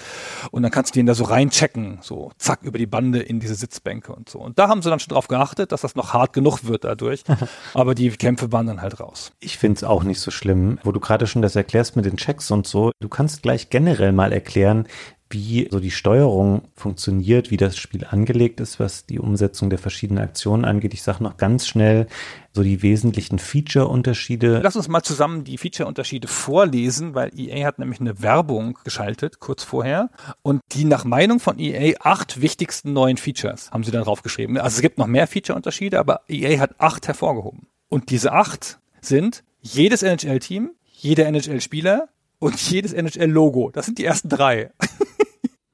und 0.50 0.62
dann 0.62 0.72
kannst 0.72 0.94
du 0.94 0.98
den 0.98 1.06
da 1.06 1.14
so 1.14 1.24
reinchecken, 1.24 1.98
so 2.00 2.32
zack 2.38 2.62
über 2.62 2.78
die 2.78 2.86
Bande 2.86 3.20
in 3.20 3.40
diese 3.40 3.54
Sitzbänke 3.54 4.12
und 4.12 4.28
so. 4.28 4.40
Und 4.40 4.58
da 4.58 4.68
haben 4.68 4.82
sie 4.82 4.90
dann 4.90 5.00
schon 5.00 5.12
drauf 5.12 5.28
geachtet, 5.28 5.51
dass 5.54 5.82
das 5.82 5.94
noch 5.94 6.12
hart 6.12 6.32
genug 6.32 6.64
wird 6.64 6.84
dadurch, 6.84 7.24
aber 7.74 7.94
die 7.94 8.10
Kämpfe 8.10 8.52
waren 8.52 8.66
dann 8.66 8.82
halt 8.82 9.00
raus. 9.00 9.32
Ich 9.40 9.58
finde 9.58 9.76
es 9.76 9.84
auch 9.84 10.02
nicht 10.02 10.20
so 10.20 10.30
schlimm, 10.30 10.78
wo 10.84 10.92
du 10.92 11.00
gerade 11.00 11.26
schon 11.26 11.42
das 11.42 11.56
erklärst 11.56 11.96
mit 11.96 12.04
den 12.04 12.16
Checks 12.16 12.50
und 12.50 12.66
so. 12.66 12.92
Du 13.00 13.08
kannst 13.08 13.42
gleich 13.42 13.70
generell 13.70 14.12
mal 14.12 14.32
erklären, 14.32 14.86
wie 15.32 15.68
so 15.70 15.80
die 15.80 15.90
Steuerung 15.90 16.62
funktioniert, 16.74 17.50
wie 17.50 17.56
das 17.56 17.76
Spiel 17.76 18.04
angelegt 18.04 18.60
ist, 18.60 18.78
was 18.78 19.06
die 19.06 19.18
Umsetzung 19.18 19.70
der 19.70 19.78
verschiedenen 19.78 20.22
Aktionen 20.22 20.64
angeht. 20.64 20.94
Ich 20.94 21.02
sage 21.02 21.22
noch 21.22 21.36
ganz 21.36 21.66
schnell 21.66 22.06
so 22.52 22.62
die 22.62 22.82
wesentlichen 22.82 23.38
Feature-Unterschiede. 23.38 24.60
Lass 24.62 24.76
uns 24.76 24.88
mal 24.88 25.02
zusammen 25.02 25.44
die 25.44 25.58
Feature-Unterschiede 25.58 26.28
vorlesen, 26.28 27.14
weil 27.14 27.30
EA 27.36 27.66
hat 27.66 27.78
nämlich 27.78 28.00
eine 28.00 28.22
Werbung 28.22 28.78
geschaltet 28.84 29.40
kurz 29.40 29.64
vorher 29.64 30.10
und 30.42 30.60
die 30.72 30.84
nach 30.84 31.04
Meinung 31.04 31.40
von 31.40 31.58
EA 31.58 31.94
acht 32.00 32.40
wichtigsten 32.40 32.92
neuen 32.92 33.16
Features 33.16 33.70
haben 33.70 33.84
sie 33.84 33.90
dann 33.90 34.04
draufgeschrieben. 34.04 34.58
Also 34.58 34.76
es 34.76 34.82
gibt 34.82 34.98
noch 34.98 35.06
mehr 35.06 35.26
Feature-Unterschiede, 35.26 35.98
aber 35.98 36.20
EA 36.28 36.58
hat 36.58 36.78
acht 36.78 37.08
hervorgehoben. 37.08 37.66
Und 37.88 38.10
diese 38.10 38.32
acht 38.32 38.78
sind 39.00 39.44
jedes 39.60 40.02
NHL-Team, 40.02 40.70
jeder 40.92 41.26
NHL-Spieler 41.26 42.08
und 42.42 42.60
jedes 42.70 42.92
NHL-Logo. 42.92 43.70
Das 43.70 43.86
sind 43.86 43.98
die 43.98 44.04
ersten 44.04 44.28
drei. 44.28 44.72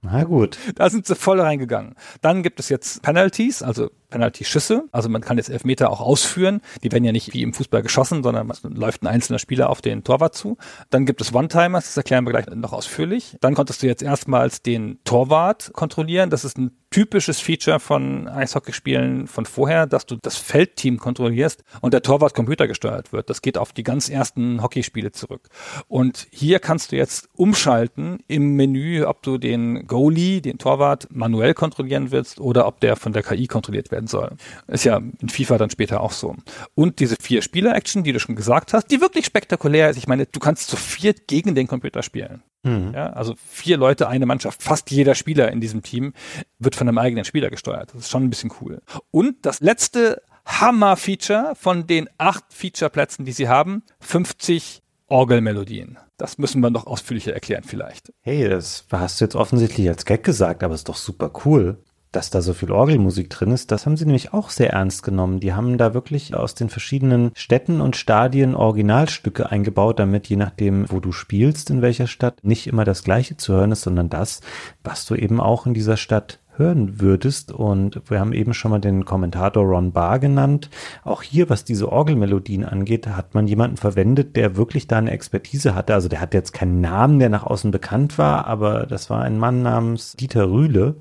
Na 0.03 0.25
gut. 0.25 0.59
Da 0.75 0.91
sind 0.91 1.07
sie 1.07 1.17
voll 1.17 1.41
reingegangen. 1.41 1.95
Dann 2.21 2.43
gibt 2.43 2.61
es 2.61 2.69
jetzt 2.69 3.01
Penalties, 3.03 3.63
also 3.63 3.91
Penalty-Schüsse. 4.11 4.85
Also 4.93 5.09
man 5.09 5.23
kann 5.23 5.37
jetzt 5.37 5.51
Elfmeter 5.51 5.91
auch 5.91 6.01
ausführen. 6.01 6.61
Die 6.83 6.93
werden 6.93 7.05
ja 7.05 7.13
nicht 7.13 7.35
wie 7.35 7.43
im 7.43 7.53
Fußball 7.53 7.83
geschossen, 7.83 8.23
sondern 8.23 8.51
es 8.51 8.63
läuft 8.63 9.03
ein 9.03 9.07
einzelner 9.07 9.39
Spieler 9.39 9.71
auf 9.71 9.81
den 9.81 10.05
Torwart 10.05 10.35
zu. 10.35 10.57
Dann 10.91 11.07
gibt 11.07 11.21
es 11.21 11.35
One-Timers, 11.35 11.87
das 11.87 11.97
erklären 11.97 12.27
wir 12.27 12.33
gleich 12.33 12.47
noch 12.47 12.73
ausführlich. 12.73 13.37
Dann 13.41 13.55
konntest 13.55 13.83
du 13.83 13.87
jetzt 13.87 14.03
erstmals 14.03 14.63
den 14.63 14.99
Torwart 15.05 15.71
kontrollieren. 15.73 16.31
Das 16.31 16.45
ist 16.45 16.59
ein 16.59 16.73
typisches 16.91 17.41
Feature 17.41 17.81
von 17.81 18.29
Eishockeyspielen 18.29 19.27
von 19.27 19.45
vorher, 19.45 19.87
dass 19.87 20.07
du 20.07 20.17
das 20.17 20.37
Feldteam 20.37 20.99
kontrollierst 20.99 21.63
und 21.81 21.93
der 21.93 22.03
Torwart 22.03 22.35
computergesteuert 22.35 23.13
wird. 23.13 23.29
Das 23.29 23.43
geht 23.43 23.59
auf 23.59 23.73
die 23.73 23.83
ganz 23.83 24.09
ersten 24.09 24.63
Hockeyspiele 24.63 25.13
zurück. 25.13 25.49
Und 25.87 26.27
hier 26.31 26.61
kannst 26.61 26.93
du 26.93 26.97
jetzt 26.97 27.29
umschalten 27.35 28.21
im 28.27 28.55
Menü, 28.55 29.05
ob 29.05 29.23
du 29.23 29.39
den 29.39 29.87
Goalie, 29.87 30.41
den 30.41 30.59
Torwart 30.59 31.09
manuell 31.11 31.55
kontrollieren 31.55 32.11
willst 32.11 32.41
oder 32.41 32.67
ob 32.67 32.81
der 32.81 32.97
von 32.97 33.13
der 33.13 33.23
KI 33.23 33.47
kontrolliert 33.47 33.91
werden 33.99 34.07
soll. 34.07 34.37
Ist 34.69 34.85
ja 34.85 34.97
in 34.97 35.29
FIFA 35.29 35.59
dann 35.59 35.71
später 35.71 36.01
auch 36.01 36.13
so. 36.13 36.37
Und 36.75 37.01
diese 37.01 37.17
vier 37.21 37.43
Spieler-Action, 37.43 38.05
die 38.05 38.13
du 38.13 38.21
schon 38.21 38.37
gesagt 38.37 38.73
hast, 38.73 38.87
die 38.87 39.01
wirklich 39.01 39.27
spektakulär 39.27 39.91
ist. 39.91 39.97
Ich 39.97 40.07
meine, 40.07 40.27
du 40.27 40.39
kannst 40.39 40.69
zu 40.69 40.77
viert 40.77 41.27
gegen 41.27 41.55
den 41.55 41.67
Computer 41.67 42.03
spielen. 42.03 42.43
Mhm. 42.63 42.93
Ja, 42.95 43.11
also 43.11 43.35
vier 43.37 43.77
Leute, 43.77 44.09
eine 44.09 44.27
Mannschaft. 44.27 44.63
Fast 44.63 44.91
jeder 44.91 45.15
Spieler 45.15 45.51
in 45.51 45.61
diesem 45.61 45.83
Team 45.83 46.13
wird 46.59 46.77
von 46.77 46.89
einem 46.89 46.99
eigenen 46.99 47.25
Spieler 47.25 47.51
gesteuert. 47.51 47.91
Das 47.93 48.03
ist 48.03 48.11
schon 48.11 48.25
ein 48.25 48.31
bisschen 48.31 48.53
cool. 48.61 48.81
Und 49.11 49.45
das 49.45 49.61
letzte 49.61 50.23
Hammer-Feature 50.47 51.55
von 51.57 51.87
den 51.87 52.09
acht 52.19 52.45
Feature-Plätzen, 52.51 53.25
die 53.25 53.33
sie 53.33 53.49
haben, 53.49 53.83
50 54.01 54.83
Orgelmelodien. 55.09 55.99
Das 56.19 56.39
müssen 56.39 56.61
wir 56.61 56.71
noch 56.71 56.87
ausführlicher 56.87 57.33
erklären 57.33 57.65
vielleicht. 57.65 58.13
Hey, 58.21 58.49
das 58.49 58.85
hast 58.91 59.21
du 59.21 59.25
jetzt 59.25 59.37
offensichtlich 59.37 59.89
als 59.89 60.05
Gag 60.05 60.25
gesagt, 60.25 60.63
aber 60.63 60.75
ist 60.75 60.89
doch 60.89 60.97
super 60.97 61.33
cool 61.45 61.79
dass 62.13 62.31
da 62.31 62.41
so 62.41 62.53
viel 62.53 62.71
Orgelmusik 62.71 63.31
drin 63.31 63.51
ist, 63.51 63.71
das 63.71 63.87
haben 63.87 63.97
sie 63.97 64.07
nämlich 64.07 64.33
auch 64.33 64.51
sehr 64.51 64.71
ernst 64.71 65.03
genommen. 65.03 65.41
Die 65.41 65.53
haben 65.53 65.79
da 65.79 65.95
wirklich 65.95 66.35
aus 66.35 66.55
den 66.55 66.69
verschiedenen 66.69 67.33
Städten 67.35 67.81
und 67.81 67.97
Stadien 67.97 68.55
Originalstücke 68.55 69.51
eingebaut, 69.51 69.99
damit 69.99 70.29
je 70.29 70.37
nachdem, 70.37 70.91
wo 70.91 71.01
du 71.01 71.13
spielst, 71.13 71.71
in 71.71 71.83
welcher 71.83 72.07
Stadt, 72.07 72.39
nicht 72.43 72.67
immer 72.67 72.85
das 72.85 73.03
gleiche 73.05 73.37
zu 73.37 73.53
hören 73.53 73.73
ist, 73.73 73.83
sondern 73.83 74.09
das, 74.09 74.41
was 74.83 75.05
du 75.05 75.15
eben 75.15 75.41
auch 75.41 75.67
in 75.67 75.75
dieser 75.75 75.97
Stadt 75.97 76.39
hören 76.59 77.01
würdest. 77.01 77.53
Und 77.53 78.03
wir 78.11 78.21
haben 78.21 78.33
eben 78.33 78.53
schon 78.53 78.71
mal 78.71 78.81
den 78.81 79.05
Kommentator 79.05 79.65
Ron 79.65 79.93
Barr 79.93 80.19
genannt. 80.19 80.69
Auch 81.05 81.23
hier, 81.23 81.49
was 81.49 81.65
diese 81.65 81.91
Orgelmelodien 81.91 82.65
angeht, 82.65 83.07
hat 83.07 83.35
man 83.35 83.47
jemanden 83.47 83.77
verwendet, 83.77 84.37
der 84.37 84.57
wirklich 84.57 84.87
da 84.87 84.99
eine 84.99 85.13
Expertise 85.13 85.75
hatte. 85.75 85.95
Also 85.95 86.09
der 86.09 86.21
hat 86.21 86.35
jetzt 86.35 86.53
keinen 86.53 86.81
Namen, 86.81 87.19
der 87.19 87.29
nach 87.29 87.45
außen 87.45 87.71
bekannt 87.71 88.19
war, 88.19 88.47
aber 88.47 88.87
das 88.87 89.09
war 89.09 89.23
ein 89.23 89.39
Mann 89.39 89.63
namens 89.63 90.15
Dieter 90.15 90.51
Rühle 90.51 90.97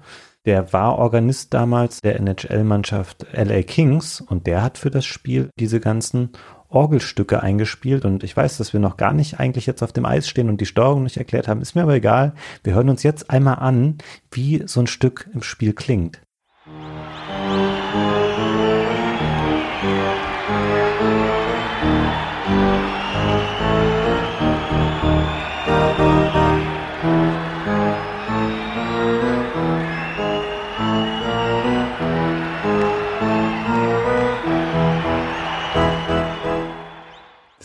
der 0.48 0.72
war 0.72 0.98
Organist 0.98 1.54
damals 1.54 2.00
der 2.00 2.20
NHL-Mannschaft 2.22 3.28
LA 3.34 3.64
Kings 3.64 4.22
und 4.22 4.48
der 4.48 4.64
hat 4.64 4.78
für 4.78 4.90
das 4.90 5.06
Spiel 5.06 5.50
diese 5.60 5.82
ganzen 5.82 6.30
Orgelstücke 6.70 7.44
eingespielt 7.44 8.06
und 8.06 8.24
ich 8.24 8.36
weiß, 8.36 8.58
dass 8.58 8.72
wir 8.72 8.80
noch 8.80 8.96
gar 8.96 9.14
nicht 9.14 9.40
eigentlich 9.42 9.66
jetzt 9.66 9.84
auf 9.84 9.92
dem 9.92 10.06
Eis 10.06 10.28
stehen 10.28 10.50
und 10.50 10.62
die 10.62 10.66
Steuerung 10.66 11.04
nicht 11.04 11.18
erklärt 11.18 11.50
haben, 11.50 11.62
ist 11.62 11.76
mir 11.76 11.84
aber 11.84 11.96
egal. 11.96 12.34
Wir 12.64 12.74
hören 12.74 12.90
uns 12.90 13.04
jetzt 13.04 13.30
einmal 13.30 13.56
an, 13.56 13.98
wie 14.32 14.64
so 14.66 14.80
ein 14.80 14.88
Stück 14.88 15.30
im 15.34 15.44
Spiel 15.44 15.74
klingt. 15.74 16.22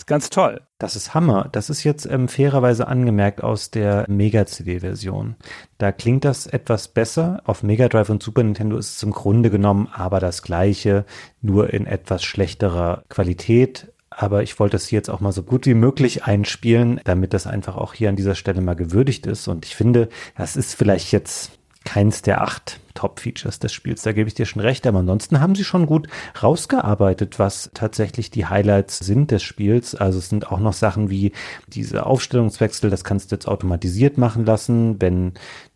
Ganz 0.07 0.31
toll. 0.31 0.61
Das 0.79 0.97
ist 0.97 1.15
Hammer. 1.15 1.49
Das 1.53 1.71
ist 1.71 1.85
jetzt 1.85 2.07
ähm, 2.07 2.29
fairerweise 2.29 2.87
angemerkt 2.87 3.43
aus 3.43 3.71
der 3.71 4.05
Mega-CD-Version. 4.09 5.37
Da 5.79 5.93
klingt 5.93 6.25
das 6.25 6.47
etwas 6.47 6.88
besser. 6.88 7.43
Auf 7.45 7.62
Mega 7.62 7.88
Drive 7.88 8.11
und 8.11 8.23
Super 8.23 8.43
Nintendo 8.43 8.77
ist 8.77 8.97
es 8.97 9.03
im 9.03 9.12
Grunde 9.12 9.51
genommen 9.51 9.88
aber 9.93 10.21
das 10.21 10.43
gleiche, 10.43 11.05
nur 11.41 11.73
in 11.73 11.87
etwas 11.87 12.23
schlechterer 12.25 13.05
Qualität. 13.09 13.93
Aber 14.11 14.43
ich 14.43 14.59
wollte 14.59 14.77
es 14.77 14.87
hier 14.88 14.99
jetzt 14.99 15.09
auch 15.09 15.21
mal 15.21 15.33
so 15.33 15.43
gut 15.43 15.67
wie 15.67 15.75
möglich 15.75 16.25
einspielen, 16.25 17.01
damit 17.05 17.33
das 17.33 17.47
einfach 17.47 17.77
auch 17.77 17.95
hier 17.95 18.09
an 18.09 18.17
dieser 18.17 18.35
Stelle 18.35 18.61
mal 18.61 18.77
gewürdigt 18.77 19.27
ist. 19.27 19.49
Und 19.49 19.65
ich 19.65 19.75
finde, 19.75 20.09
das 20.37 20.57
ist 20.57 20.75
vielleicht 20.75 21.12
jetzt 21.12 21.53
keins 21.85 22.23
der 22.23 22.42
acht 22.42 22.81
Top-Features 22.95 23.59
des 23.59 23.73
Spiels. 23.73 24.03
Da 24.03 24.12
gebe 24.12 24.29
ich 24.29 24.35
dir 24.35 24.47
schon 24.47 24.62
recht. 24.62 24.87
Aber 24.87 24.99
ansonsten 24.99 25.40
haben 25.40 25.55
sie 25.55 25.64
schon 25.64 25.87
gut 25.87 26.09
rausgearbeitet, 26.42 27.38
was 27.38 27.71
tatsächlich 27.75 28.31
die 28.31 28.47
Highlights 28.47 28.99
sind 28.99 29.31
des 29.31 29.42
Spiels. 29.42 29.95
Also 29.95 30.18
es 30.18 30.29
sind 30.29 30.51
auch 30.51 30.61
noch 30.61 30.73
Sachen 30.73 31.11
wie 31.11 31.33
diese 31.68 32.07
Aufstellungswechsel. 32.07 32.90
Das 32.90 33.05
kannst 33.05 33.31
du 33.31 33.37
jetzt 33.37 33.49
automatisiert 33.49 34.18
machen 34.18 34.45
lassen, 34.45 35.01
wenn 35.01 35.33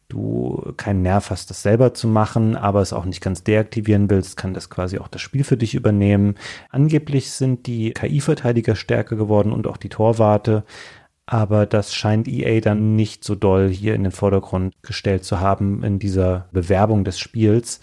du 0.08 0.72
keinen 0.76 1.02
Nerv 1.02 1.30
hast, 1.30 1.50
das 1.50 1.62
selber 1.62 1.94
zu 1.94 2.06
machen, 2.06 2.56
aber 2.56 2.80
es 2.80 2.92
auch 2.92 3.04
nicht 3.04 3.20
ganz 3.20 3.42
deaktivieren 3.42 4.08
willst, 4.08 4.36
kann 4.36 4.54
das 4.54 4.70
quasi 4.70 4.98
auch 4.98 5.08
das 5.08 5.20
Spiel 5.20 5.42
für 5.42 5.56
dich 5.56 5.74
übernehmen. 5.74 6.36
Angeblich 6.70 7.32
sind 7.32 7.66
die 7.66 7.90
KI-Verteidiger 7.92 8.76
stärker 8.76 9.16
geworden 9.16 9.52
und 9.52 9.66
auch 9.66 9.76
die 9.76 9.88
Torwarte 9.88 10.64
aber 11.26 11.66
das 11.66 11.92
scheint 11.92 12.28
EA 12.28 12.60
dann 12.60 12.94
nicht 12.94 13.24
so 13.24 13.34
doll 13.34 13.68
hier 13.68 13.94
in 13.94 14.04
den 14.04 14.12
Vordergrund 14.12 14.74
gestellt 14.82 15.24
zu 15.24 15.40
haben 15.40 15.82
in 15.82 15.98
dieser 15.98 16.46
Bewerbung 16.52 17.04
des 17.04 17.18
Spiels. 17.18 17.80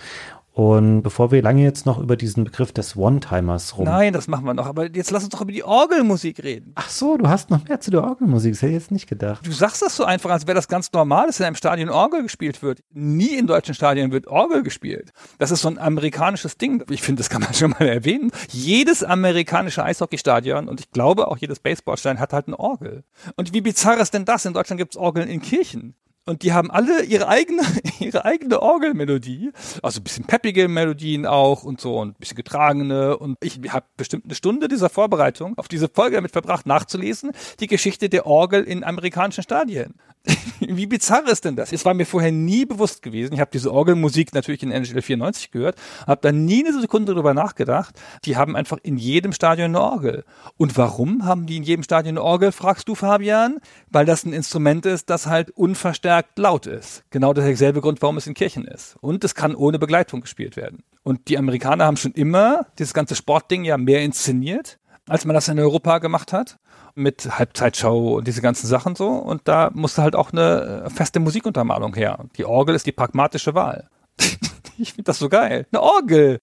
Und 0.56 1.02
bevor 1.02 1.32
wir 1.32 1.42
lange 1.42 1.64
jetzt 1.64 1.88
noch 1.88 1.98
über 1.98 2.16
diesen 2.16 2.44
Begriff 2.44 2.72
des 2.72 2.96
One-Timers 2.96 3.76
rum. 3.76 3.86
Nein, 3.86 4.14
das 4.14 4.28
machen 4.28 4.46
wir 4.46 4.54
noch. 4.54 4.68
Aber 4.68 4.86
jetzt 4.96 5.10
lass 5.10 5.24
uns 5.24 5.32
doch 5.32 5.42
über 5.42 5.52
die 5.52 5.64
Orgelmusik 5.64 6.44
reden. 6.44 6.74
Ach 6.76 6.90
so, 6.90 7.18
du 7.18 7.28
hast 7.28 7.50
noch 7.50 7.68
mehr 7.68 7.80
zu 7.80 7.90
der 7.90 8.04
Orgelmusik. 8.04 8.54
Das 8.54 8.62
hätte 8.62 8.70
ich 8.74 8.78
jetzt 8.78 8.92
nicht 8.92 9.10
gedacht. 9.10 9.44
Du 9.48 9.52
sagst 9.52 9.82
das 9.82 9.96
so 9.96 10.06
einfach, 10.06 10.30
als 10.30 10.46
wäre 10.46 10.54
das 10.54 10.68
ganz 10.68 10.92
normal, 10.94 11.26
dass 11.26 11.40
in 11.40 11.48
einem 11.48 11.56
Stadion 11.56 11.90
Orgel 11.90 12.22
gespielt 12.22 12.62
wird. 12.62 12.84
Nie 12.92 13.36
in 13.36 13.48
deutschen 13.48 13.74
Stadien 13.74 14.12
wird 14.12 14.28
Orgel 14.28 14.62
gespielt. 14.62 15.12
Das 15.40 15.50
ist 15.50 15.62
so 15.62 15.70
ein 15.70 15.80
amerikanisches 15.80 16.56
Ding. 16.56 16.84
Ich 16.92 17.02
finde, 17.02 17.22
das 17.22 17.32
kann 17.32 17.42
man 17.42 17.54
schon 17.56 17.72
mal 17.72 17.88
erwähnen. 17.88 18.30
Jedes 18.50 19.04
amerikanische 19.04 19.84
Eishockeystadion 19.84 20.68
und 20.68 20.80
ich 20.80 20.92
glaube 20.92 21.30
auch 21.30 21.38
jedes 21.38 21.62
Baseballstadion 21.62 22.20
hat 22.20 22.32
halt 22.32 22.46
eine 22.46 22.60
Orgel. 22.60 23.04
Und 23.38 23.56
wie 23.56 23.62
bizarr 23.62 23.98
ist 23.98 24.14
denn 24.14 24.26
das? 24.26 24.46
In 24.46 24.54
Deutschland 24.54 24.78
gibt 24.78 24.94
es 24.94 24.98
Orgeln 25.02 25.28
in 25.28 25.42
Kirchen. 25.42 25.96
Und 26.26 26.44
die 26.44 26.54
haben 26.54 26.72
alle 26.72 27.04
ihre 27.04 27.28
eigene, 27.28 27.64
ihre 28.00 28.24
eigene 28.24 28.62
Orgelmelodie. 28.62 29.52
Also 29.82 30.00
ein 30.00 30.04
bisschen 30.04 30.26
peppige 30.26 30.68
Melodien 30.70 31.26
auch 31.26 31.64
und 31.64 31.82
so 31.82 32.00
und 32.00 32.10
ein 32.10 32.20
bisschen 32.20 32.38
getragene. 32.38 33.18
Und 33.18 33.38
ich 33.42 33.60
habe 33.70 33.86
bestimmt 33.98 34.26
eine 34.26 34.36
Stunde 34.36 34.70
dieser 34.70 34.90
Vorbereitung 34.90 35.58
auf 35.58 35.68
diese 35.68 35.90
Folge 35.90 36.16
damit 36.16 36.32
verbracht, 36.32 36.66
nachzulesen, 36.66 37.32
die 37.60 37.68
Geschichte 37.68 38.08
der 38.08 38.26
Orgel 38.26 38.64
in 38.64 38.84
amerikanischen 38.84 39.44
Stadien. 39.44 39.96
Wie 40.60 40.86
bizarr 40.86 41.28
ist 41.28 41.44
denn 41.44 41.58
das? 41.58 41.74
Es 41.74 41.84
war 41.84 41.94
mir 41.94 42.06
vorher 42.06 42.32
nie 42.32 42.66
bewusst 42.66 43.02
gewesen. 43.02 43.34
Ich 43.34 43.42
habe 43.42 43.52
diese 43.52 43.74
Orgelmusik 43.74 44.34
natürlich 44.34 44.64
in 44.64 44.72
NHL 44.72 45.02
94 45.02 45.52
gehört, 45.52 45.76
habe 46.08 46.22
da 46.22 46.32
nie 46.32 46.66
eine 46.66 46.80
Sekunde 46.80 47.14
drüber 47.14 47.34
nachgedacht. 47.34 48.00
Die 48.24 48.38
haben 48.38 48.56
einfach 48.56 48.78
in 48.84 48.96
jedem 48.96 49.34
Stadion 49.34 49.76
eine 49.76 49.82
Orgel. 49.82 50.24
Und 50.56 50.78
warum 50.78 51.26
haben 51.26 51.46
die 51.46 51.58
in 51.58 51.64
jedem 51.64 51.84
Stadion 51.84 52.18
eine 52.18 52.24
Orgel, 52.24 52.54
fragst 52.54 52.88
du 52.88 52.96
Fabian? 52.96 53.60
Weil 53.90 54.06
das 54.06 54.24
ein 54.24 54.32
Instrument 54.32 54.86
ist, 54.86 55.10
das 55.10 55.28
halt 55.28 55.52
unverstärkt 55.52 56.13
laut 56.36 56.66
ist. 56.66 57.04
Genau 57.10 57.34
derselbe 57.34 57.82
Grund, 57.82 58.02
warum 58.02 58.18
es 58.18 58.28
in 58.28 58.34
Kirchen 58.34 58.66
ist. 58.66 58.96
Und 59.02 59.24
es 59.24 59.36
kann 59.36 59.56
ohne 59.56 59.80
Begleitung 59.80 60.22
gespielt 60.22 60.56
werden. 60.56 60.84
Und 61.04 61.28
die 61.28 61.38
Amerikaner 61.38 61.86
haben 61.86 61.98
schon 61.98 62.14
immer 62.14 62.68
dieses 62.80 62.94
ganze 62.94 63.16
Sportding 63.16 63.64
ja 63.64 63.78
mehr 63.78 64.02
inszeniert, 64.02 64.80
als 65.08 65.26
man 65.26 65.34
das 65.34 65.48
in 65.48 65.60
Europa 65.60 66.00
gemacht 66.00 66.34
hat 66.34 66.58
mit 66.96 67.40
Halbzeitshow 67.40 68.18
und 68.18 68.28
diese 68.28 68.42
ganzen 68.42 68.68
Sachen 68.68 68.96
so. 68.96 69.10
Und 69.10 69.48
da 69.48 69.72
musste 69.74 70.04
halt 70.04 70.16
auch 70.16 70.32
eine 70.32 70.84
äh, 70.86 70.90
feste 70.90 71.20
Musikuntermalung 71.20 71.96
her. 71.96 72.26
Die 72.38 72.46
Orgel 72.46 72.76
ist 72.76 72.86
die 72.86 72.92
pragmatische 72.92 73.56
Wahl. 73.56 73.88
ich 74.78 74.94
finde 74.94 75.04
das 75.04 75.20
so 75.20 75.30
geil. 75.30 75.66
Eine 75.72 75.82
Orgel. 75.82 76.40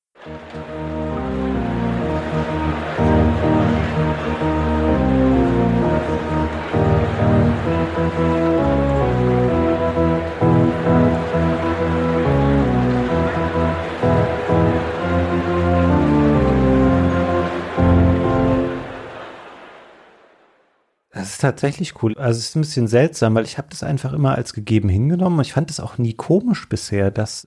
Das 21.21 21.33
ist 21.33 21.41
tatsächlich 21.43 22.03
cool. 22.03 22.15
Also 22.17 22.39
es 22.39 22.49
ist 22.49 22.57
ein 22.57 22.63
bisschen 22.63 22.89
seltsam, 22.89 23.35
weil 23.35 23.45
ich 23.45 23.59
habe 23.59 23.69
das 23.69 23.83
einfach 23.83 24.15
immer 24.15 24.37
als 24.37 24.55
gegeben 24.55 24.89
hingenommen 24.89 25.39
und 25.39 25.45
ich 25.45 25.53
fand 25.53 25.71
es 25.71 25.79
auch 25.79 25.99
nie 25.99 26.15
komisch 26.15 26.67
bisher, 26.67 27.11
dass 27.11 27.47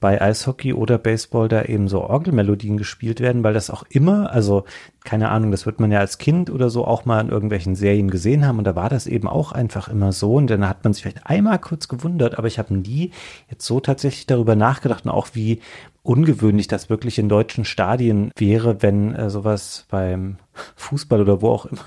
bei 0.00 0.18
Eishockey 0.18 0.72
oder 0.72 0.96
Baseball 0.96 1.48
da 1.48 1.64
eben 1.64 1.86
so 1.86 2.00
Orgelmelodien 2.00 2.78
gespielt 2.78 3.20
werden, 3.20 3.44
weil 3.44 3.52
das 3.52 3.68
auch 3.68 3.84
immer, 3.90 4.32
also 4.32 4.64
keine 5.04 5.28
Ahnung, 5.28 5.50
das 5.50 5.66
wird 5.66 5.78
man 5.78 5.92
ja 5.92 5.98
als 5.98 6.16
Kind 6.16 6.48
oder 6.48 6.70
so 6.70 6.86
auch 6.86 7.04
mal 7.04 7.20
in 7.20 7.28
irgendwelchen 7.28 7.74
Serien 7.74 8.10
gesehen 8.10 8.46
haben 8.46 8.56
und 8.56 8.64
da 8.64 8.74
war 8.74 8.88
das 8.88 9.06
eben 9.06 9.28
auch 9.28 9.52
einfach 9.52 9.88
immer 9.88 10.12
so 10.12 10.36
und 10.36 10.48
dann 10.48 10.66
hat 10.66 10.82
man 10.82 10.94
sich 10.94 11.02
vielleicht 11.02 11.26
einmal 11.26 11.58
kurz 11.58 11.88
gewundert, 11.88 12.38
aber 12.38 12.48
ich 12.48 12.58
habe 12.58 12.72
nie 12.72 13.10
jetzt 13.50 13.66
so 13.66 13.80
tatsächlich 13.80 14.26
darüber 14.26 14.56
nachgedacht 14.56 15.04
und 15.04 15.10
auch 15.10 15.28
wie 15.34 15.60
ungewöhnlich 16.02 16.66
das 16.66 16.88
wirklich 16.88 17.18
in 17.18 17.28
deutschen 17.28 17.66
Stadien 17.66 18.32
wäre, 18.38 18.80
wenn 18.80 19.14
äh, 19.14 19.28
sowas 19.28 19.84
beim 19.90 20.38
Fußball 20.76 21.20
oder 21.20 21.42
wo 21.42 21.50
auch 21.50 21.66
immer 21.66 21.84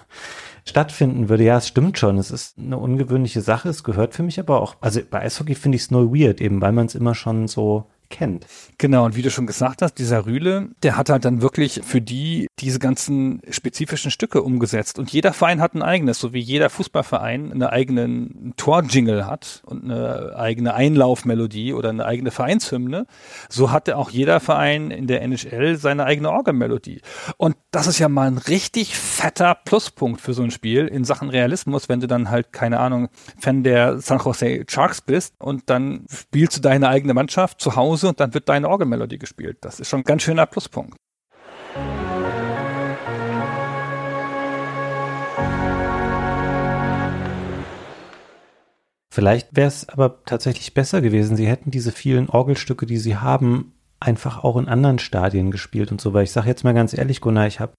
stattfinden 0.65 1.29
würde. 1.29 1.43
Ja, 1.43 1.57
es 1.57 1.67
stimmt 1.67 1.97
schon. 1.97 2.17
Es 2.17 2.31
ist 2.31 2.57
eine 2.57 2.77
ungewöhnliche 2.77 3.41
Sache. 3.41 3.69
Es 3.69 3.83
gehört 3.83 4.13
für 4.13 4.23
mich 4.23 4.39
aber 4.39 4.61
auch, 4.61 4.75
also 4.81 5.01
bei 5.09 5.21
Eishockey 5.21 5.55
finde 5.55 5.75
ich 5.75 5.83
es 5.83 5.91
nur 5.91 6.13
weird, 6.13 6.41
eben 6.41 6.61
weil 6.61 6.71
man 6.71 6.85
es 6.85 6.95
immer 6.95 7.15
schon 7.15 7.47
so 7.47 7.85
kennt. 8.13 8.45
Genau, 8.77 9.05
und 9.05 9.15
wie 9.15 9.23
du 9.23 9.31
schon 9.31 9.47
gesagt 9.47 9.81
hast, 9.81 9.95
dieser 9.95 10.25
Rühle, 10.25 10.69
der 10.83 10.97
hat 10.97 11.09
halt 11.09 11.25
dann 11.25 11.41
wirklich 11.41 11.81
für 11.83 11.99
die 11.99 12.47
diese 12.59 12.77
ganzen 12.77 13.41
spezifischen 13.49 14.11
Stücke 14.11 14.43
umgesetzt. 14.43 14.99
Und 14.99 15.11
jeder 15.11 15.33
Verein 15.33 15.59
hat 15.59 15.73
ein 15.73 15.81
eigenes, 15.81 16.19
so 16.19 16.31
wie 16.31 16.39
jeder 16.39 16.69
Fußballverein 16.69 17.51
einen 17.51 17.63
eigenen 17.63 18.53
Torjingle 18.55 19.25
hat 19.25 19.63
und 19.65 19.83
eine 19.83 20.35
eigene 20.37 20.75
Einlaufmelodie 20.75 21.73
oder 21.73 21.89
eine 21.89 22.05
eigene 22.05 22.29
Vereinshymne. 22.29 23.07
So 23.49 23.71
hatte 23.71 23.97
auch 23.97 24.11
jeder 24.11 24.39
Verein 24.39 24.91
in 24.91 25.07
der 25.07 25.23
NHL 25.23 25.77
seine 25.77 26.05
eigene 26.05 26.29
Orgelmelodie. 26.29 27.01
Und 27.37 27.55
das 27.71 27.87
ist 27.87 27.97
ja 27.97 28.09
mal 28.09 28.27
ein 28.27 28.37
richtig 28.37 28.95
fetter 28.95 29.55
Pluspunkt 29.55 30.21
für 30.21 30.35
so 30.35 30.43
ein 30.43 30.51
Spiel 30.51 30.87
in 30.87 31.03
Sachen 31.03 31.29
Realismus, 31.29 31.89
wenn 31.89 31.99
du 31.99 32.07
dann 32.07 32.29
halt, 32.29 32.53
keine 32.53 32.79
Ahnung, 32.79 33.09
Fan 33.39 33.63
der 33.63 33.99
San 33.99 34.19
Jose 34.19 34.65
Sharks 34.67 35.01
bist 35.01 35.33
und 35.39 35.63
dann 35.71 36.05
spielst 36.11 36.57
du 36.57 36.61
deine 36.61 36.89
eigene 36.89 37.15
Mannschaft 37.15 37.59
zu 37.59 37.75
Hause 37.75 38.02
Pause 38.03 38.09
und 38.09 38.19
dann 38.19 38.33
wird 38.33 38.49
deine 38.49 38.69
Orgelmelodie 38.69 39.17
gespielt. 39.17 39.57
Das 39.61 39.79
ist 39.79 39.89
schon 39.89 40.01
ein 40.01 40.03
ganz 40.03 40.23
schöner 40.23 40.45
Pluspunkt. 40.45 40.97
Vielleicht 49.13 49.55
wäre 49.55 49.67
es 49.67 49.87
aber 49.89 50.23
tatsächlich 50.25 50.73
besser 50.73 51.01
gewesen. 51.01 51.37
Sie 51.37 51.47
hätten 51.47 51.69
diese 51.69 51.91
vielen 51.91 52.29
Orgelstücke, 52.29 52.87
die 52.87 52.97
sie 52.97 53.17
haben, 53.17 53.73
einfach 53.99 54.43
auch 54.43 54.57
in 54.57 54.67
anderen 54.67 54.97
Stadien 54.97 55.51
gespielt 55.51 55.91
und 55.91 56.01
so. 56.01 56.13
Weil 56.13 56.23
ich 56.23 56.31
sage 56.31 56.47
jetzt 56.47 56.63
mal 56.63 56.73
ganz 56.73 56.97
ehrlich, 56.97 57.21
Gunnar, 57.21 57.47
ich 57.47 57.59
habe 57.59 57.73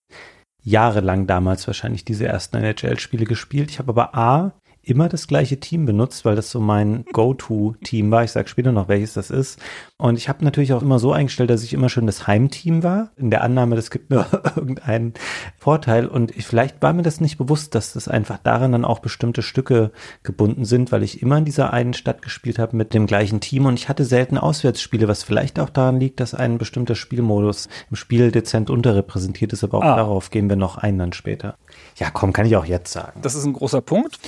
jahrelang 0.62 1.27
damals 1.27 1.66
wahrscheinlich 1.66 2.05
diese 2.05 2.27
ersten 2.27 2.57
NHL-Spiele 2.57 3.25
gespielt. 3.25 3.70
Ich 3.70 3.81
habe 3.81 3.91
aber 3.91 4.14
A, 4.14 4.53
immer 4.87 5.09
das 5.09 5.26
gleiche 5.26 5.59
Team 5.61 5.87
benutzt, 5.87 6.24
weil 6.24 6.37
das 6.37 6.51
so 6.51 6.61
mein 6.61 7.05
Go-To-Team 7.12 8.11
war. 8.11 8.24
Ich 8.24 8.32
sage 8.32 8.49
später 8.49 8.72
noch, 8.72 8.89
welches 8.89 9.14
das 9.14 9.30
ist. 9.30 9.61
Und 9.97 10.16
ich 10.16 10.28
habe 10.28 10.45
natürlich 10.45 10.72
auch 10.72 10.82
immer 10.82 10.99
so 10.99 11.12
eingestellt, 11.12 11.51
dass 11.51 11.62
ich 11.62 11.72
immer 11.72 11.89
schon 11.89 12.07
das 12.07 12.26
Heimteam 12.26 12.82
war, 12.82 13.11
in 13.16 13.30
der 13.30 13.43
Annahme, 13.43 13.76
das 13.76 13.91
gibt 13.91 14.11
mir 14.11 14.26
irgendeinen 14.57 15.14
Vorteil. 15.57 16.07
Und 16.07 16.37
ich, 16.37 16.47
vielleicht 16.47 16.82
war 16.82 16.93
mir 16.93 17.03
das 17.03 17.20
nicht 17.20 17.39
bewusst, 17.39 17.74
dass 17.74 17.93
das 17.93 18.09
einfach 18.09 18.39
daran 18.39 18.72
dann 18.72 18.85
auch 18.85 18.99
bestimmte 18.99 19.43
Stücke 19.43 19.93
gebunden 20.22 20.64
sind, 20.64 20.93
weil 20.93 21.03
ich 21.03 21.22
immer 21.22 21.39
in 21.39 21.45
dieser 21.45 21.72
einen 21.72 21.95
Stadt 21.95 22.22
gespielt 22.22 22.59
habe 22.59 22.76
mit 22.76 22.95
dem 22.95 23.07
gleichen 23.07 23.41
Team 23.41 23.66
und 23.66 23.78
ich 23.78 23.89
hatte 23.89 24.05
selten 24.05 24.39
Auswärtsspiele, 24.39 25.09
was 25.09 25.22
vielleicht 25.22 25.59
auch 25.59 25.70
daran 25.70 26.01
liegt, 26.01 26.20
dass 26.20 26.35
ein 26.35 26.59
bestimmter 26.59 26.95
Spielmodus 26.95 27.68
im 27.91 27.97
Spiel 27.97 28.30
dezent 28.30 28.70
unterrepräsentiert 28.70 29.53
ist, 29.53 29.64
aber 29.64 29.78
auch 29.78 29.85
ah. 29.85 29.97
darauf 29.97 30.30
gehen 30.30 30.49
wir 30.49 30.57
noch 30.57 30.76
ein 30.78 30.99
dann 30.99 31.12
später. 31.12 31.57
Ja, 31.97 32.11
komm, 32.11 32.32
kann 32.32 32.47
ich 32.47 32.57
auch 32.57 32.64
jetzt 32.64 32.92
sagen. 32.92 33.20
Das 33.22 33.34
ist 33.34 33.45
ein 33.45 33.53
großer 33.53 33.80
Punkt. 33.80 34.18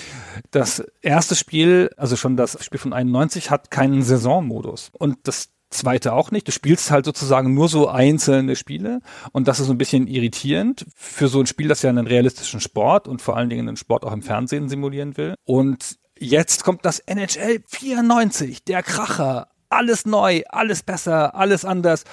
Das 0.51 0.85
erste 1.01 1.35
Spiel, 1.35 1.91
also 1.97 2.17
schon 2.17 2.37
das 2.37 2.65
Spiel 2.65 2.79
von 2.79 2.93
91, 2.93 3.51
hat 3.51 3.71
keinen 3.71 4.03
Saisonmodus. 4.03 4.91
Und 4.93 5.19
das 5.25 5.51
zweite 5.71 6.13
auch 6.13 6.31
nicht. 6.31 6.47
Du 6.47 6.53
spielst 6.53 6.91
halt 6.91 7.05
sozusagen 7.05 7.55
nur 7.55 7.69
so 7.69 7.89
einzelne 7.89 8.57
Spiele 8.57 9.01
und 9.33 9.49
das 9.49 9.61
ist 9.61 9.67
so 9.67 9.73
ein 9.73 9.79
bisschen 9.79 10.07
irritierend 10.07 10.87
für 10.95 11.29
so 11.29 11.41
ein 11.41 11.47
Spiel, 11.47 11.69
das 11.69 11.83
ja 11.83 11.91
einen 11.91 12.07
realistischen 12.07 12.61
Sport 12.61 13.09
und 13.09 13.21
vor 13.21 13.37
allen 13.37 13.51
Dingen 13.51 13.69
einen 13.69 13.77
Sport 13.77 14.05
auch 14.05 14.13
im 14.13 14.23
Fernsehen 14.23 14.69
simulieren 14.69 15.17
will. 15.17 15.35
Und 15.45 15.99
jetzt 16.19 16.65
kommt 16.65 16.85
das 16.85 17.01
NHL 17.01 17.63
94, 17.67 18.65
der 18.65 18.83
Kracher. 18.83 19.49
Alles 19.69 20.07
neu, 20.07 20.43
alles 20.49 20.85
besser, 20.85 21.35
alles 21.35 21.65
anders 21.65 22.05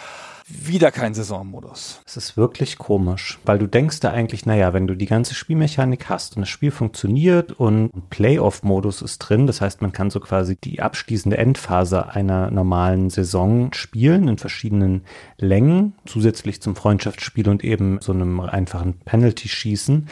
wieder 0.48 0.92
kein 0.92 1.14
Saisonmodus. 1.14 2.02
Es 2.06 2.18
ist 2.18 2.38
wirklich 2.38 2.78
komisch, 2.78 3.40
weil 3.46 3.60
du 3.60 3.68
denkst 3.68 4.00
da 4.02 4.12
eigentlich, 4.12 4.46
naja, 4.46 4.74
wenn 4.74 4.88
du 4.88 4.96
die 4.96 5.06
ganze 5.06 5.36
Spielmechanik 5.36 6.10
hast 6.10 6.36
und 6.36 6.42
das 6.42 6.50
Spiel 6.50 6.72
funktioniert 6.72 7.54
und 7.54 8.10
Playoff-Modus 8.10 9.02
ist 9.02 9.20
drin, 9.20 9.48
das 9.48 9.62
heißt, 9.62 9.82
man 9.82 9.92
kann 9.92 10.10
so 10.10 10.20
quasi 10.20 10.56
die 10.56 10.82
abschließende 10.82 11.38
Endphase 11.38 12.10
einer 12.10 12.52
normalen 12.52 13.10
Saison 13.10 13.72
spielen 13.74 14.28
in 14.28 14.38
verschiedenen 14.38 15.04
Längen, 15.38 15.94
zusätzlich 16.06 16.62
zum 16.62 16.76
Freundschaftsspiel 16.76 17.48
und 17.48 17.64
eben 17.64 18.00
so 18.02 18.12
einem 18.12 18.40
einfachen 18.40 19.00
Penalty-Schießen. 19.06 20.08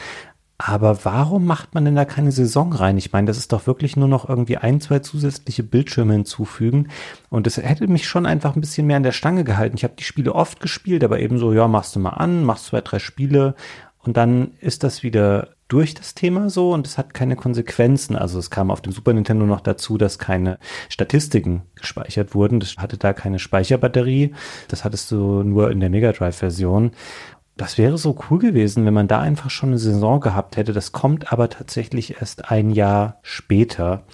Aber 0.64 1.04
warum 1.04 1.44
macht 1.44 1.74
man 1.74 1.84
denn 1.84 1.96
da 1.96 2.04
keine 2.04 2.30
Saison 2.30 2.72
rein? 2.72 2.96
Ich 2.96 3.12
meine, 3.12 3.26
das 3.26 3.36
ist 3.36 3.52
doch 3.52 3.66
wirklich 3.66 3.96
nur 3.96 4.06
noch 4.06 4.28
irgendwie 4.28 4.58
ein, 4.58 4.80
zwei 4.80 5.00
zusätzliche 5.00 5.64
Bildschirme 5.64 6.12
hinzufügen. 6.12 6.88
Und 7.30 7.46
das 7.48 7.56
hätte 7.56 7.88
mich 7.88 8.06
schon 8.06 8.26
einfach 8.26 8.54
ein 8.54 8.60
bisschen 8.60 8.86
mehr 8.86 8.96
an 8.96 9.02
der 9.02 9.10
Stange 9.10 9.42
gehalten. 9.42 9.76
Ich 9.76 9.82
habe 9.82 9.94
die 9.98 10.04
Spiele 10.04 10.34
oft 10.34 10.60
gespielt, 10.60 11.02
aber 11.02 11.18
eben 11.18 11.38
so, 11.38 11.52
ja, 11.52 11.66
machst 11.66 11.96
du 11.96 12.00
mal 12.00 12.10
an, 12.10 12.44
machst 12.44 12.66
zwei, 12.66 12.80
drei 12.80 13.00
Spiele 13.00 13.56
und 14.04 14.16
dann 14.16 14.52
ist 14.60 14.84
das 14.84 15.02
wieder 15.02 15.48
durch 15.66 15.94
das 15.94 16.14
Thema 16.14 16.50
so 16.50 16.72
und 16.72 16.86
es 16.86 16.98
hat 16.98 17.14
keine 17.14 17.34
Konsequenzen. 17.34 18.14
Also 18.14 18.38
es 18.38 18.50
kam 18.50 18.70
auf 18.70 18.82
dem 18.82 18.92
Super 18.92 19.14
Nintendo 19.14 19.46
noch 19.46 19.60
dazu, 19.60 19.96
dass 19.96 20.18
keine 20.18 20.58
Statistiken 20.88 21.62
gespeichert 21.74 22.34
wurden. 22.34 22.60
Das 22.60 22.76
hatte 22.76 22.98
da 22.98 23.12
keine 23.14 23.38
Speicherbatterie. 23.38 24.34
Das 24.68 24.84
hattest 24.84 25.10
du 25.10 25.42
nur 25.42 25.70
in 25.70 25.80
der 25.80 25.88
Mega 25.88 26.12
Drive 26.12 26.36
Version. 26.36 26.92
Das 27.56 27.76
wäre 27.76 27.98
so 27.98 28.18
cool 28.30 28.38
gewesen, 28.38 28.86
wenn 28.86 28.94
man 28.94 29.08
da 29.08 29.20
einfach 29.20 29.50
schon 29.50 29.70
eine 29.70 29.78
Saison 29.78 30.20
gehabt 30.20 30.56
hätte. 30.56 30.72
Das 30.72 30.92
kommt 30.92 31.32
aber 31.32 31.50
tatsächlich 31.50 32.16
erst 32.18 32.50
ein 32.50 32.70
Jahr 32.70 33.18
später. 33.22 34.04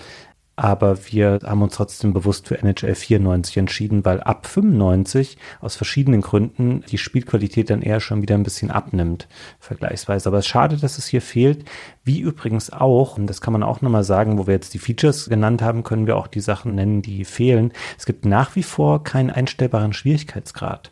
Aber 0.57 0.99
wir 1.07 1.39
haben 1.45 1.62
uns 1.62 1.76
trotzdem 1.76 2.12
bewusst 2.12 2.49
für 2.49 2.59
NHL 2.59 2.97
94 2.97 3.59
entschieden, 3.59 4.05
weil 4.05 4.20
ab 4.20 4.45
95 4.45 5.39
aus 5.61 5.76
verschiedenen 5.76 6.20
Gründen 6.20 6.82
die 6.91 6.99
Spielqualität 6.99 7.70
dann 7.70 7.80
eher 7.80 8.01
schon 8.01 8.22
wieder 8.22 8.34
ein 8.34 8.43
bisschen 8.43 8.72
abnimmt, 8.72 9.28
vergleichsweise. 9.61 10.28
Aber 10.28 10.39
es 10.39 10.47
ist 10.47 10.51
schade, 10.51 10.76
dass 10.76 10.99
es 10.99 11.07
hier 11.07 11.22
fehlt. 11.22 11.64
Wie 12.03 12.18
übrigens 12.18 12.72
auch, 12.72 13.16
und 13.16 13.28
das 13.28 13.41
kann 13.41 13.53
man 13.53 13.62
auch 13.62 13.82
nochmal 13.82 14.03
sagen, 14.03 14.36
wo 14.36 14.49
wir 14.49 14.55
jetzt 14.55 14.74
die 14.74 14.80
Features 14.80 15.28
genannt 15.28 15.62
haben, 15.62 15.84
können 15.84 16.09
wir 16.09 16.16
auch 16.16 16.26
die 16.26 16.41
Sachen 16.41 16.74
nennen, 16.74 17.03
die 17.03 17.24
fehlen. 17.24 17.72
Es 17.97 18.05
gibt 18.05 18.24
nach 18.24 18.57
wie 18.57 18.64
vor 18.64 19.05
keinen 19.05 19.30
einstellbaren 19.30 19.93
Schwierigkeitsgrad. 19.93 20.91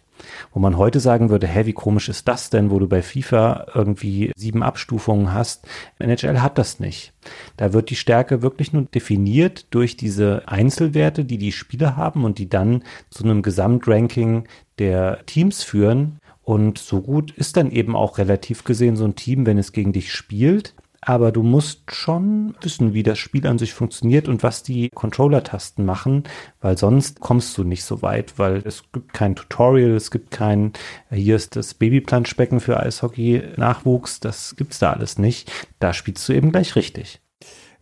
Wo 0.53 0.61
man 0.61 0.77
heute 0.77 1.01
sagen 1.01 1.31
würde, 1.31 1.47
hä, 1.47 1.67
wie 1.67 1.73
komisch 1.73 2.09
ist 2.09 2.27
das 2.29 2.51
denn, 2.51 2.71
wo 2.71 2.79
du 2.79 2.89
bei 2.89 3.03
FIFA 3.03 3.67
irgendwie 3.75 4.33
sieben 4.37 4.62
Abstufungen 4.62 5.33
hast. 5.33 5.67
NHL 5.99 6.41
hat 6.41 6.59
das 6.59 6.81
nicht. 6.81 7.12
Da 7.57 7.73
wird 7.73 7.91
die 7.91 7.97
Stärke 7.97 8.43
wirklich 8.43 8.73
nur 8.73 8.83
definiert 8.83 9.67
durch 9.71 9.97
diese 9.97 10.43
Einzelwerte, 10.47 11.25
die 11.25 11.39
die 11.39 11.53
Spieler 11.53 11.97
haben 11.97 12.25
und 12.25 12.39
die 12.39 12.49
dann 12.49 12.85
zu 13.11 13.25
einem 13.25 13.43
Gesamtranking 13.43 14.45
der 14.79 15.25
Teams 15.27 15.62
führen. 15.62 16.19
Und 16.43 16.79
so 16.79 17.01
gut 17.01 17.33
ist 17.33 17.57
dann 17.57 17.73
eben 17.73 17.97
auch 17.97 18.19
relativ 18.19 18.62
gesehen 18.62 18.95
so 18.95 19.05
ein 19.05 19.17
Team, 19.17 19.47
wenn 19.47 19.59
es 19.59 19.73
gegen 19.73 19.93
dich 19.93 20.12
spielt. 20.12 20.75
Aber 21.01 21.32
du 21.32 21.42
musst 21.42 21.94
schon 21.94 22.55
wissen, 22.61 22.94
wie 22.94 23.03
das 23.03 23.18
Spiel 23.18 23.47
an 23.47 23.59
sich 23.59 23.74
funktioniert 23.74 24.28
und 24.28 24.42
was 24.42 24.62
die 24.62 24.90
Controller-Tasten 24.90 25.84
machen, 25.84 26.24
weil 26.61 26.76
sonst 26.76 27.20
kommst 27.20 27.57
du 27.59 27.64
nicht 27.64 27.84
so 27.84 28.03
weit, 28.03 28.38
weil 28.38 28.62
es 28.64 28.84
gibt 28.92 29.12
kein 29.12 29.36
Tutorial, 29.36 29.92
es 29.92 30.11
gibt 30.11 30.30
kein, 30.30 30.72
hier 31.11 31.36
ist 31.36 31.57
das 31.57 31.74
Babyplanschbecken 31.74 32.61
für 32.61 32.80
Eishockey-Nachwuchs, 32.80 34.20
das 34.20 34.57
gibt's 34.57 34.78
da 34.78 34.92
alles 34.92 35.18
nicht. 35.18 35.51
Da 35.78 35.92
spielst 35.92 36.28
du 36.28 36.32
eben 36.32 36.53
gleich 36.53 36.76
richtig. 36.76 37.20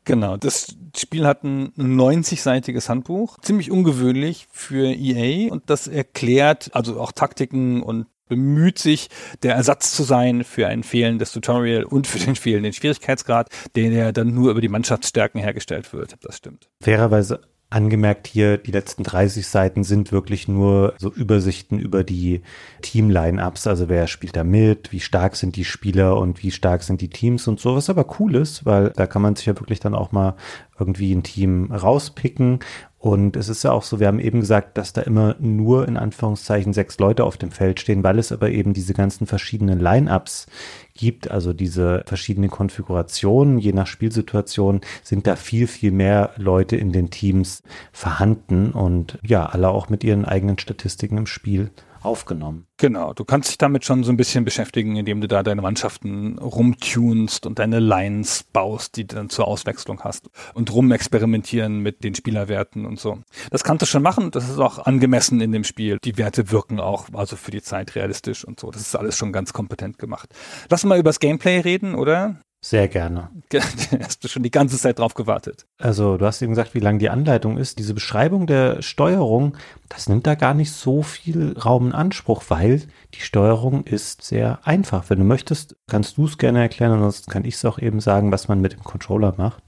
Genau, 0.04 0.36
das 0.36 0.76
Spiel 0.94 1.26
hat 1.26 1.44
ein 1.44 1.72
90-seitiges 1.76 2.90
Handbuch, 2.90 3.38
ziemlich 3.40 3.70
ungewöhnlich 3.70 4.46
für 4.50 4.92
EA 4.92 5.50
und 5.50 5.70
das 5.70 5.86
erklärt 5.86 6.70
also 6.74 7.00
auch 7.00 7.12
Taktiken 7.12 7.82
und 7.82 8.06
bemüht 8.28 8.78
sich, 8.78 9.08
der 9.42 9.54
Ersatz 9.54 9.94
zu 9.94 10.02
sein 10.02 10.44
für 10.44 10.66
ein 10.66 10.82
fehlendes 10.82 11.32
Tutorial 11.32 11.84
und 11.84 12.06
für 12.06 12.18
den 12.18 12.36
fehlenden 12.36 12.72
Schwierigkeitsgrad, 12.72 13.48
den 13.76 13.92
ja 13.92 14.12
dann 14.12 14.34
nur 14.34 14.50
über 14.50 14.60
die 14.60 14.68
Mannschaftsstärken 14.68 15.40
hergestellt 15.40 15.92
wird. 15.92 16.16
Das 16.22 16.36
stimmt. 16.36 16.68
Fairerweise 16.80 17.40
angemerkt 17.74 18.28
hier, 18.28 18.56
die 18.56 18.70
letzten 18.70 19.02
30 19.02 19.46
Seiten 19.46 19.82
sind 19.82 20.12
wirklich 20.12 20.46
nur 20.46 20.94
so 20.98 21.10
Übersichten 21.10 21.80
über 21.80 22.04
die 22.04 22.42
Team-Line-Ups, 22.82 23.66
also 23.66 23.88
wer 23.88 24.06
spielt 24.06 24.36
da 24.36 24.44
mit, 24.44 24.92
wie 24.92 25.00
stark 25.00 25.34
sind 25.34 25.56
die 25.56 25.64
Spieler 25.64 26.16
und 26.16 26.42
wie 26.42 26.52
stark 26.52 26.84
sind 26.84 27.00
die 27.00 27.10
Teams 27.10 27.48
und 27.48 27.58
so, 27.58 27.74
was 27.74 27.90
aber 27.90 28.06
cool 28.20 28.36
ist, 28.36 28.64
weil 28.64 28.90
da 28.90 29.06
kann 29.06 29.22
man 29.22 29.34
sich 29.34 29.46
ja 29.46 29.58
wirklich 29.58 29.80
dann 29.80 29.94
auch 29.94 30.12
mal 30.12 30.36
irgendwie 30.78 31.14
ein 31.14 31.22
Team 31.22 31.70
rauspicken. 31.72 32.60
Und 32.98 33.36
es 33.36 33.50
ist 33.50 33.62
ja 33.64 33.72
auch 33.72 33.82
so, 33.82 34.00
wir 34.00 34.06
haben 34.06 34.18
eben 34.18 34.40
gesagt, 34.40 34.78
dass 34.78 34.94
da 34.94 35.02
immer 35.02 35.36
nur 35.38 35.86
in 35.86 35.98
Anführungszeichen 35.98 36.72
sechs 36.72 36.98
Leute 36.98 37.24
auf 37.24 37.36
dem 37.36 37.50
Feld 37.50 37.78
stehen, 37.78 38.02
weil 38.02 38.18
es 38.18 38.32
aber 38.32 38.48
eben 38.50 38.72
diese 38.72 38.94
ganzen 38.94 39.26
verschiedenen 39.26 39.78
Line-ups 39.78 40.46
gibt, 40.94 41.30
also 41.30 41.52
diese 41.52 42.02
verschiedenen 42.06 42.48
Konfigurationen, 42.48 43.58
je 43.58 43.74
nach 43.74 43.86
Spielsituation 43.86 44.80
sind 45.02 45.26
da 45.26 45.36
viel, 45.36 45.66
viel 45.66 45.90
mehr 45.90 46.30
Leute 46.36 46.76
in 46.76 46.92
den 46.92 47.10
Teams 47.10 47.62
vorhanden. 47.92 48.70
Und 48.70 49.18
ja, 49.22 49.44
alle 49.44 49.68
auch 49.68 49.90
mit 49.90 50.02
ihren 50.02 50.24
eigenen 50.24 50.58
Statistiken 50.58 51.18
im 51.18 51.26
Spiel 51.26 51.70
aufgenommen. 52.04 52.66
Genau, 52.76 53.12
du 53.12 53.24
kannst 53.24 53.50
dich 53.50 53.58
damit 53.58 53.84
schon 53.84 54.04
so 54.04 54.12
ein 54.12 54.16
bisschen 54.16 54.44
beschäftigen, 54.44 54.96
indem 54.96 55.20
du 55.20 55.28
da 55.28 55.42
deine 55.42 55.62
Mannschaften 55.62 56.38
rumtunst 56.38 57.46
und 57.46 57.58
deine 57.58 57.80
Lines 57.80 58.44
baust, 58.52 58.96
die 58.96 59.06
du 59.06 59.16
dann 59.16 59.30
zur 59.30 59.48
Auswechslung 59.48 60.00
hast 60.02 60.28
und 60.54 60.72
rumexperimentieren 60.72 61.78
mit 61.78 62.04
den 62.04 62.14
Spielerwerten 62.14 62.84
und 62.84 63.00
so. 63.00 63.18
Das 63.50 63.64
kannst 63.64 63.82
du 63.82 63.86
schon 63.86 64.02
machen, 64.02 64.30
das 64.30 64.48
ist 64.48 64.58
auch 64.58 64.78
angemessen 64.78 65.40
in 65.40 65.52
dem 65.52 65.64
Spiel. 65.64 65.98
Die 66.04 66.18
Werte 66.18 66.50
wirken 66.50 66.80
auch 66.80 67.08
also 67.12 67.36
für 67.36 67.50
die 67.50 67.62
Zeit 67.62 67.94
realistisch 67.94 68.44
und 68.44 68.60
so. 68.60 68.70
Das 68.70 68.82
ist 68.82 68.96
alles 68.96 69.16
schon 69.16 69.32
ganz 69.32 69.52
kompetent 69.52 69.98
gemacht. 69.98 70.34
Lass 70.68 70.84
mal 70.84 70.98
über 70.98 71.08
das 71.08 71.20
Gameplay 71.20 71.60
reden, 71.60 71.94
oder? 71.94 72.40
Sehr 72.64 72.88
gerne. 72.88 73.28
Hast 74.00 74.24
du 74.24 74.28
schon 74.28 74.42
die 74.42 74.50
ganze 74.50 74.78
Zeit 74.78 74.98
drauf 74.98 75.12
gewartet. 75.12 75.66
Also, 75.76 76.16
du 76.16 76.24
hast 76.24 76.40
eben 76.40 76.52
gesagt, 76.52 76.72
wie 76.72 76.78
lang 76.78 76.98
die 76.98 77.10
Anleitung 77.10 77.58
ist. 77.58 77.78
Diese 77.78 77.92
Beschreibung 77.92 78.46
der 78.46 78.80
Steuerung, 78.80 79.54
das 79.90 80.08
nimmt 80.08 80.26
da 80.26 80.34
gar 80.34 80.54
nicht 80.54 80.72
so 80.72 81.02
viel 81.02 81.58
Raum 81.58 81.88
in 81.88 81.92
Anspruch, 81.92 82.44
weil 82.48 82.80
die 83.12 83.20
Steuerung 83.20 83.84
ist 83.84 84.22
sehr 84.22 84.66
einfach. 84.66 85.10
Wenn 85.10 85.18
du 85.18 85.26
möchtest, 85.26 85.76
kannst 85.88 86.16
du 86.16 86.24
es 86.24 86.38
gerne 86.38 86.62
erklären, 86.62 86.92
ansonsten 86.92 87.30
kann 87.30 87.44
ich 87.44 87.56
es 87.56 87.66
auch 87.66 87.78
eben 87.78 88.00
sagen, 88.00 88.32
was 88.32 88.48
man 88.48 88.62
mit 88.62 88.72
dem 88.72 88.82
Controller 88.82 89.34
macht. 89.36 89.62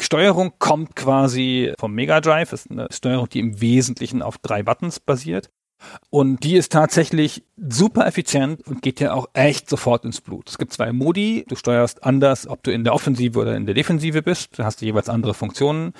Steuerung 0.00 0.54
kommt 0.58 0.96
quasi 0.96 1.72
vom 1.78 1.94
Mega 1.94 2.20
Drive, 2.20 2.52
ist 2.52 2.68
eine 2.68 2.88
Steuerung, 2.90 3.28
die 3.28 3.38
im 3.38 3.60
Wesentlichen 3.60 4.22
auf 4.22 4.38
drei 4.38 4.64
Buttons 4.64 4.98
basiert. 4.98 5.50
Und 6.10 6.44
die 6.44 6.56
ist 6.56 6.72
tatsächlich 6.72 7.42
super 7.56 8.06
effizient 8.06 8.66
und 8.66 8.82
geht 8.82 9.00
ja 9.00 9.12
auch 9.12 9.28
echt 9.32 9.68
sofort 9.68 10.04
ins 10.04 10.20
Blut. 10.20 10.48
Es 10.48 10.58
gibt 10.58 10.72
zwei 10.72 10.92
Modi. 10.92 11.44
Du 11.48 11.56
steuerst 11.56 12.04
anders, 12.04 12.46
ob 12.46 12.62
du 12.62 12.72
in 12.72 12.84
der 12.84 12.94
Offensive 12.94 13.38
oder 13.38 13.56
in 13.56 13.66
der 13.66 13.74
Defensive 13.74 14.22
bist. 14.22 14.58
Da 14.58 14.64
hast 14.64 14.80
du 14.80 14.86
jeweils 14.86 15.08
andere 15.08 15.34
Funktionen. 15.34 15.92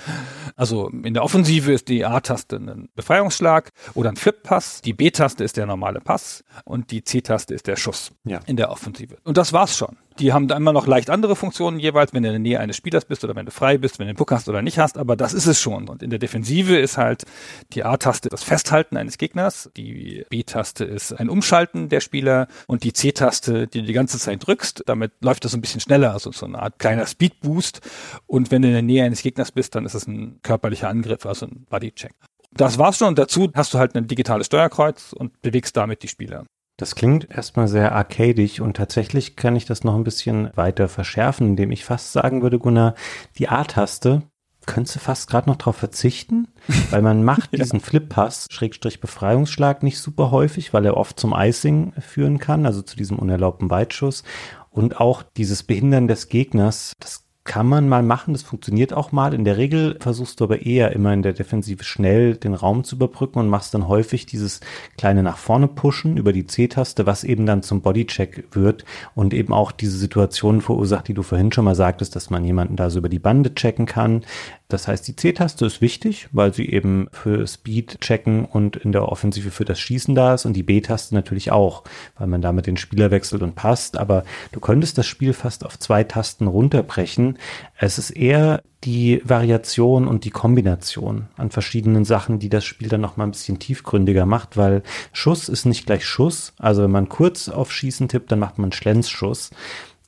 Also 0.57 0.89
in 0.89 1.14
der 1.14 1.22
Offensive 1.22 1.72
ist 1.72 1.89
die 1.89 2.05
A-Taste 2.05 2.57
ein 2.57 2.89
Befreiungsschlag 2.95 3.72
oder 3.95 4.11
ein 4.11 4.16
Flip-Pass. 4.16 4.82
Die 4.82 4.93
B-Taste 4.93 5.45
ist 5.45 5.57
der 5.57 5.66
normale 5.66 6.01
Pass 6.01 6.45
und 6.64 6.91
die 6.91 7.05
C-Taste 7.05 7.55
ist 7.55 7.66
der 7.66 7.76
Schuss 7.76 8.12
ja. 8.24 8.41
in 8.47 8.57
der 8.57 8.70
Offensive. 8.70 9.16
Und 9.24 9.37
das 9.37 9.53
war's 9.53 9.76
schon. 9.76 9.97
Die 10.21 10.33
haben 10.33 10.47
da 10.47 10.57
immer 10.57 10.73
noch 10.73 10.87
leicht 10.87 11.11
andere 11.11 11.35
Funktionen 11.35 11.81
jeweils, 11.81 12.12
wenn 12.12 12.23
du 12.23 12.29
in 12.29 12.35
der 12.35 12.39
Nähe 12.39 12.61
eines 12.61 12.77
Spielers 12.77 13.05
bist 13.05 13.25
oder 13.25 13.35
wenn 13.35 13.47
du 13.47 13.53
frei 13.53 13.79
bist, 13.79 13.99
wenn 13.99 14.07
du 14.07 14.12
den 14.12 14.17
Puck 14.17 14.31
hast 14.31 14.49
oder 14.49 14.62
nicht 14.62 14.79
hast, 14.79 14.97
aber 14.97 15.17
das 15.17 15.33
ist 15.35 15.47
es 15.47 15.61
schon. 15.61 15.89
Und 15.89 16.05
in 16.05 16.11
der 16.11 16.21
Defensive 16.21 16.77
ist 16.77 16.97
halt 16.99 17.25
die 17.73 17.83
A-Taste 17.83 18.29
das 18.29 18.45
Festhalten 18.45 18.97
eines 18.97 19.19
Gegners, 19.19 19.71
die 19.77 20.25
B-Taste 20.31 20.85
ist 20.85 21.12
ein 21.12 21.29
Umschalten 21.29 21.89
der 21.89 22.01
Spieler 22.01 22.47
und 22.69 22.85
die 22.85 22.93
C-Taste, 22.93 23.67
die 23.67 23.81
du 23.81 23.87
die 23.87 23.93
ganze 23.93 24.19
Zeit 24.19 24.47
drückst, 24.47 24.85
damit 24.87 25.12
läuft 25.21 25.45
das 25.45 25.55
ein 25.55 25.61
bisschen 25.61 25.81
schneller, 25.81 26.12
also 26.12 26.31
so 26.31 26.47
eine 26.47 26.61
Art 26.61 26.79
kleiner 26.79 27.07
Speed-Boost. 27.07 27.81
Und 28.27 28.53
wenn 28.53 28.62
du 28.62 28.69
in 28.69 28.75
der 28.75 28.83
Nähe 28.83 29.05
eines 29.05 29.23
Gegners 29.23 29.51
bist, 29.51 29.75
dann 29.75 29.85
ist 29.85 29.95
es 29.95 30.07
ein 30.07 30.39
körperlicher 30.43 30.89
Angriff, 30.89 31.27
also 31.27 31.47
ein 31.47 31.67
Body-Check. 31.69 32.12
Das 32.53 32.79
war's 32.79 32.99
schon 32.99 33.09
und 33.09 33.19
dazu 33.19 33.51
hast 33.55 33.75
du 33.75 33.79
halt 33.79 33.97
ein 33.97 34.07
digitales 34.07 34.47
Steuerkreuz 34.47 35.12
und 35.12 35.43
bewegst 35.43 35.77
damit 35.77 36.05
die 36.05 36.09
Spieler. 36.09 36.45
Das 36.77 36.97
klingt 36.97 37.31
erstmal 37.31 37.68
sehr 37.68 37.93
arcadisch 37.95 38.61
und 38.61 38.77
tatsächlich 38.77 39.37
kann 39.37 39.55
ich 39.55 39.64
das 39.64 39.85
noch 39.85 39.95
ein 39.95 40.05
bisschen 40.05 40.51
weiter 40.57 40.89
verschärfen, 40.89 41.47
indem 41.47 41.70
ich 41.70 41.85
fast 41.85 42.12
sagen 42.12 42.43
würde, 42.43 42.59
Gunnar, 42.59 42.95
die 43.39 43.49
A-Taste 43.49 44.22
könntest 44.66 44.97
du 44.97 45.01
fast 45.01 45.29
gerade 45.29 45.49
noch 45.49 45.57
drauf 45.57 45.77
verzichten, 45.77 46.49
weil 46.91 47.03
man 47.03 47.22
macht 47.22 47.57
diesen 47.57 47.81
Flip-Pass, 47.81 48.49
Schrägstrich 48.51 49.01
Befreiungsschlag 49.01 49.83
nicht 49.83 49.99
super 49.99 50.31
häufig, 50.31 50.72
weil 50.72 50.85
er 50.87 50.97
oft 50.97 51.20
zum 51.20 51.33
Icing 51.37 51.93
führen 52.01 52.39
kann, 52.39 52.66
also 52.66 52.83
zu 52.83 52.97
diesem 52.97 53.18
unerlaubten 53.18 53.70
Weitschuss. 53.70 54.25
Und 54.70 55.01
auch 55.01 55.22
dieses 55.22 55.62
Behindern 55.62 56.09
des 56.09 56.29
Gegners, 56.29 56.95
das 56.99 57.24
kann 57.45 57.66
man 57.66 57.90
mal 57.90 58.03
machen, 58.03 58.32
das 58.32 58.42
funktioniert 58.42 58.95
auch 58.95 59.12
mal. 59.12 59.34
In 59.34 59.45
der 59.45 59.59
Regel 59.59 59.99
versuchst 60.01 60.40
du 60.40 60.45
aber 60.45 60.62
eher 60.62 60.92
immer 60.92 61.12
in 61.12 61.20
der 61.20 61.34
Defensive 61.34 61.84
schnell 61.84 62.36
den 62.36 62.55
Raum 62.55 62.84
zu 62.84 62.97
überbrücken 62.97 63.38
und 63.38 63.49
machst 63.49 63.74
dann 63.74 63.86
häufig 63.86 64.24
dieses 64.24 64.61
kleine 64.97 65.22
nach 65.22 65.36
vorne 65.36 65.68
pushen 65.68 66.16
über 66.16 66.32
die 66.32 66.47
C-Taste, 66.47 67.05
was 67.05 67.22
eben 67.22 67.45
dann 67.45 67.62
zum 67.62 67.82
Bodycheck 67.82 68.45
wird 68.53 68.86
und 69.14 69.34
eben 69.34 69.53
auch 69.53 69.72
diese 69.72 69.99
Situationen 69.99 70.62
verursacht, 70.62 71.07
die 71.07 71.14
du 71.14 71.22
vorhin 71.22 71.53
schon 71.53 71.66
mal 71.66 71.74
sagtest, 71.74 72.16
dass 72.16 72.30
man 72.30 72.45
jemanden 72.45 72.76
da 72.76 72.88
so 72.88 73.01
über 73.01 73.11
die 73.11 73.18
Bande 73.18 73.55
checken 73.55 73.84
kann. 73.84 74.24
Das 74.69 74.89
heißt, 74.89 75.07
die 75.07 75.15
C-Taste 75.15 75.67
ist 75.67 75.83
wichtig, 75.83 76.29
weil 76.33 76.55
sie 76.55 76.69
eben 76.71 77.09
für 77.12 77.47
Speed 77.47 78.01
checken 78.01 78.47
und 78.47 78.77
in 78.77 78.93
der 78.93 79.09
Offensive 79.09 79.51
für 79.51 79.67
das 79.67 79.79
Schießen 79.79 80.15
da 80.15 80.35
ist 80.35 80.47
und 80.47 80.55
die 80.55 80.62
B-Taste 80.62 81.15
natürlich 81.15 81.53
auch, 81.53 81.85
weil 82.19 82.29
man 82.29 82.41
damit 82.41 82.67
den 82.67 82.79
Spieler 82.79 83.11
wechselt 83.11 83.43
und 83.43 83.57
passt. 83.57 83.99
Aber 83.99 84.25
du 84.53 84.61
könntest 84.61 84.97
das 84.97 85.07
Spiel 85.07 85.35
fast 85.35 85.67
auf 85.67 85.79
zwei 85.79 86.03
Tasten 86.03 86.47
runterbrechen. 86.47 87.39
Es 87.79 87.99
ist 87.99 88.11
eher 88.11 88.62
die 88.85 89.21
Variation 89.25 90.09
und 90.09 90.25
die 90.25 90.31
Kombination 90.31 91.29
an 91.37 91.51
verschiedenen 91.51 92.07
Sachen, 92.07 92.39
die 92.39 92.49
das 92.49 92.65
Spiel 92.65 92.89
dann 92.89 93.03
noch 93.03 93.19
mal 93.19 93.25
ein 93.25 93.33
bisschen 93.33 93.59
tiefgründiger 93.59 94.25
macht, 94.25 94.57
weil 94.57 94.83
Schuss 95.12 95.51
ist 95.51 95.67
nicht 95.67 95.85
gleich 95.85 96.07
Schuss. 96.07 96.55
Also 96.59 96.85
wenn 96.85 96.91
man 96.91 97.11
kurz 97.11 97.51
auf 97.51 97.71
Schießen 97.71 98.09
tippt, 98.09 98.33
dann 98.33 98.39
macht 98.39 98.59
man 98.59 98.73
Schlenzschuss. 98.73 99.51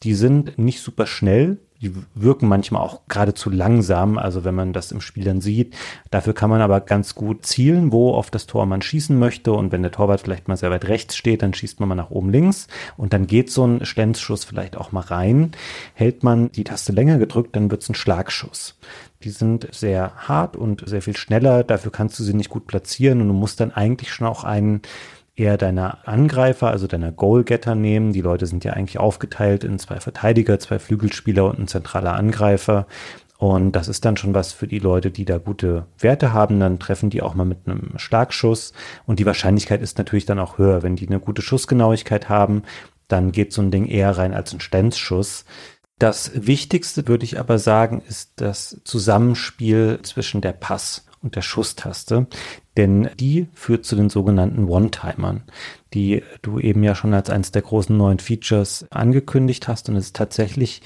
Die 0.02 0.14
sind 0.14 0.58
nicht 0.58 0.80
super 0.80 1.06
schnell, 1.06 1.58
die 1.80 1.92
wirken 2.14 2.48
manchmal 2.48 2.82
auch 2.82 3.02
geradezu 3.08 3.50
langsam, 3.50 4.18
also 4.18 4.44
wenn 4.44 4.54
man 4.54 4.72
das 4.72 4.92
im 4.92 5.00
Spiel 5.00 5.24
dann 5.24 5.40
sieht. 5.40 5.74
Dafür 6.10 6.32
kann 6.32 6.50
man 6.50 6.60
aber 6.60 6.80
ganz 6.80 7.14
gut 7.14 7.44
zielen, 7.44 7.92
wo 7.92 8.12
auf 8.14 8.30
das 8.30 8.46
Tor 8.46 8.66
man 8.66 8.82
schießen 8.82 9.18
möchte. 9.18 9.52
Und 9.52 9.72
wenn 9.72 9.82
der 9.82 9.92
Torwart 9.92 10.20
vielleicht 10.22 10.48
mal 10.48 10.56
sehr 10.56 10.70
weit 10.70 10.86
rechts 10.88 11.16
steht, 11.16 11.42
dann 11.42 11.54
schießt 11.54 11.80
man 11.80 11.88
mal 11.88 11.94
nach 11.94 12.10
oben 12.10 12.30
links. 12.30 12.68
Und 12.96 13.12
dann 13.12 13.26
geht 13.26 13.50
so 13.50 13.66
ein 13.66 13.84
Schlenzschuss 13.84 14.44
vielleicht 14.44 14.76
auch 14.76 14.92
mal 14.92 15.00
rein. 15.00 15.52
Hält 15.94 16.22
man 16.22 16.50
die 16.52 16.64
Taste 16.64 16.92
länger 16.92 17.18
gedrückt, 17.18 17.54
dann 17.56 17.70
wird 17.70 17.82
es 17.82 17.88
ein 17.88 17.94
Schlagschuss. 17.94 18.78
Die 19.22 19.30
sind 19.30 19.68
sehr 19.72 20.12
hart 20.16 20.56
und 20.56 20.88
sehr 20.88 21.02
viel 21.02 21.16
schneller. 21.16 21.64
Dafür 21.64 21.90
kannst 21.90 22.18
du 22.18 22.22
sie 22.22 22.34
nicht 22.34 22.50
gut 22.50 22.66
platzieren 22.66 23.20
und 23.20 23.28
du 23.28 23.34
musst 23.34 23.60
dann 23.60 23.72
eigentlich 23.72 24.12
schon 24.12 24.26
auch 24.26 24.44
einen 24.44 24.82
eher 25.36 25.58
deiner 25.58 26.08
Angreifer, 26.08 26.68
also 26.68 26.86
deiner 26.86 27.12
Goalgetter 27.12 27.74
nehmen. 27.74 28.12
Die 28.12 28.22
Leute 28.22 28.46
sind 28.46 28.64
ja 28.64 28.72
eigentlich 28.72 28.98
aufgeteilt 28.98 29.64
in 29.64 29.78
zwei 29.78 30.00
Verteidiger, 30.00 30.58
zwei 30.58 30.78
Flügelspieler 30.78 31.44
und 31.44 31.58
ein 31.58 31.68
zentraler 31.68 32.14
Angreifer. 32.14 32.86
Und 33.38 33.72
das 33.72 33.88
ist 33.88 34.06
dann 34.06 34.16
schon 34.16 34.32
was 34.32 34.54
für 34.54 34.66
die 34.66 34.78
Leute, 34.78 35.10
die 35.10 35.26
da 35.26 35.36
gute 35.36 35.86
Werte 35.98 36.32
haben. 36.32 36.58
Dann 36.58 36.78
treffen 36.78 37.10
die 37.10 37.20
auch 37.20 37.34
mal 37.34 37.44
mit 37.44 37.66
einem 37.66 37.98
Schlagschuss. 37.98 38.72
Und 39.04 39.18
die 39.18 39.26
Wahrscheinlichkeit 39.26 39.82
ist 39.82 39.98
natürlich 39.98 40.24
dann 40.24 40.38
auch 40.38 40.56
höher. 40.56 40.82
Wenn 40.82 40.96
die 40.96 41.06
eine 41.06 41.20
gute 41.20 41.42
Schussgenauigkeit 41.42 42.30
haben, 42.30 42.62
dann 43.08 43.32
geht 43.32 43.52
so 43.52 43.60
ein 43.60 43.70
Ding 43.70 43.86
eher 43.86 44.16
rein 44.16 44.32
als 44.32 44.54
ein 44.54 44.60
Stenzschuss. 44.60 45.44
Das 45.98 46.32
Wichtigste, 46.34 47.08
würde 47.08 47.24
ich 47.24 47.38
aber 47.38 47.58
sagen, 47.58 48.02
ist 48.08 48.32
das 48.36 48.80
Zusammenspiel 48.84 50.00
zwischen 50.02 50.40
der 50.40 50.52
Pass 50.52 51.05
und 51.22 51.36
der 51.36 51.42
Schusstaste, 51.42 52.26
denn 52.76 53.08
die 53.18 53.48
führt 53.54 53.84
zu 53.84 53.96
den 53.96 54.10
sogenannten 54.10 54.68
One-Timern, 54.68 55.42
die 55.94 56.22
du 56.42 56.58
eben 56.58 56.82
ja 56.82 56.94
schon 56.94 57.14
als 57.14 57.30
eines 57.30 57.52
der 57.52 57.62
großen 57.62 57.96
neuen 57.96 58.18
Features 58.18 58.86
angekündigt 58.90 59.68
hast. 59.68 59.88
Und 59.88 59.96
es 59.96 60.06
ist 60.06 60.16
tatsächlich 60.16 60.82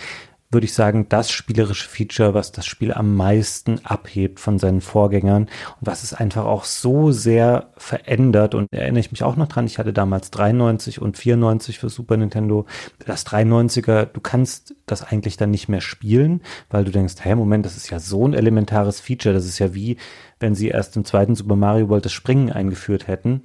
würde 0.50 0.64
ich 0.64 0.74
sagen, 0.74 1.06
das 1.08 1.30
spielerische 1.30 1.88
Feature, 1.88 2.34
was 2.34 2.50
das 2.50 2.66
Spiel 2.66 2.92
am 2.92 3.14
meisten 3.14 3.80
abhebt 3.84 4.40
von 4.40 4.58
seinen 4.58 4.80
Vorgängern 4.80 5.44
und 5.44 5.86
was 5.86 6.02
es 6.02 6.12
einfach 6.12 6.44
auch 6.44 6.64
so 6.64 7.12
sehr 7.12 7.70
verändert. 7.76 8.56
Und 8.56 8.66
erinnere 8.72 9.00
ich 9.00 9.12
mich 9.12 9.22
auch 9.22 9.36
noch 9.36 9.46
dran, 9.46 9.66
ich 9.66 9.78
hatte 9.78 9.92
damals 9.92 10.30
93 10.32 11.00
und 11.00 11.16
94 11.16 11.78
für 11.78 11.88
Super 11.88 12.16
Nintendo. 12.16 12.66
Das 13.06 13.24
93er, 13.26 14.06
du 14.06 14.20
kannst 14.20 14.74
das 14.86 15.04
eigentlich 15.04 15.36
dann 15.36 15.52
nicht 15.52 15.68
mehr 15.68 15.80
spielen, 15.80 16.42
weil 16.68 16.84
du 16.84 16.90
denkst, 16.90 17.14
hey, 17.20 17.36
Moment, 17.36 17.64
das 17.64 17.76
ist 17.76 17.90
ja 17.90 18.00
so 18.00 18.26
ein 18.26 18.34
elementares 18.34 19.00
Feature, 19.00 19.34
das 19.34 19.46
ist 19.46 19.60
ja 19.60 19.72
wie, 19.74 19.98
wenn 20.40 20.56
sie 20.56 20.68
erst 20.68 20.96
im 20.96 21.04
zweiten 21.04 21.36
Super 21.36 21.54
Mario 21.54 21.88
World 21.88 22.06
das 22.06 22.12
Springen 22.12 22.50
eingeführt 22.50 23.06
hätten 23.06 23.42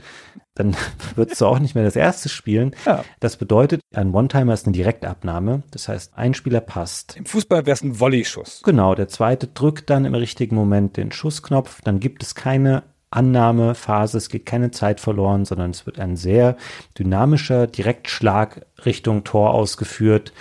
dann 0.56 0.76
würdest 1.16 1.40
du 1.40 1.46
auch 1.46 1.60
nicht 1.60 1.76
mehr 1.76 1.84
das 1.84 1.96
erste 1.96 2.30
spielen. 2.30 2.76
Ja. 2.86 3.04
Das 3.20 3.38
bedeutet, 3.38 3.82
ein 3.94 4.14
One-Timer 4.14 4.54
ist 4.54 4.66
eine 4.66 4.74
Direktabnahme. 4.74 5.64
Das 5.72 5.88
heißt, 5.88 6.18
ein 6.18 6.34
Spieler 6.34 6.62
passt. 6.62 7.16
Im 7.18 7.26
Fußball 7.26 7.66
wäre 7.66 7.76
es 7.76 7.84
ein 7.84 8.00
Volley-Schuss. 8.00 8.62
Genau, 8.64 8.96
der 8.96 9.08
zweite 9.08 9.48
drückt 9.48 9.90
dann 9.90 10.06
im 10.06 10.16
richtigen 10.16 10.56
Moment 10.56 10.98
den 10.98 11.12
Schussknopf. 11.12 11.82
Dann 11.82 12.00
gibt 12.00 12.24
es 12.24 12.34
keine 12.34 12.84
Annahmephase, 13.12 14.18
es 14.18 14.30
geht 14.30 14.46
keine 14.46 14.72
Zeit 14.72 15.00
verloren, 15.00 15.46
sondern 15.46 15.72
es 15.72 15.86
wird 15.86 16.00
ein 16.00 16.18
sehr 16.18 16.58
dynamischer 17.00 17.68
Direktschlag 17.68 18.66
Richtung 18.86 19.24
Tor 19.24 19.54
ausgeführt. 19.54 20.34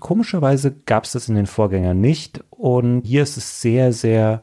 Komischerweise 0.00 0.72
gab 0.72 1.04
es 1.04 1.12
das 1.12 1.28
in 1.28 1.36
den 1.36 1.46
Vorgängern 1.46 2.00
nicht 2.00 2.44
und 2.50 3.02
hier 3.02 3.22
ist 3.22 3.36
es 3.36 3.60
sehr, 3.60 3.92
sehr 3.92 4.42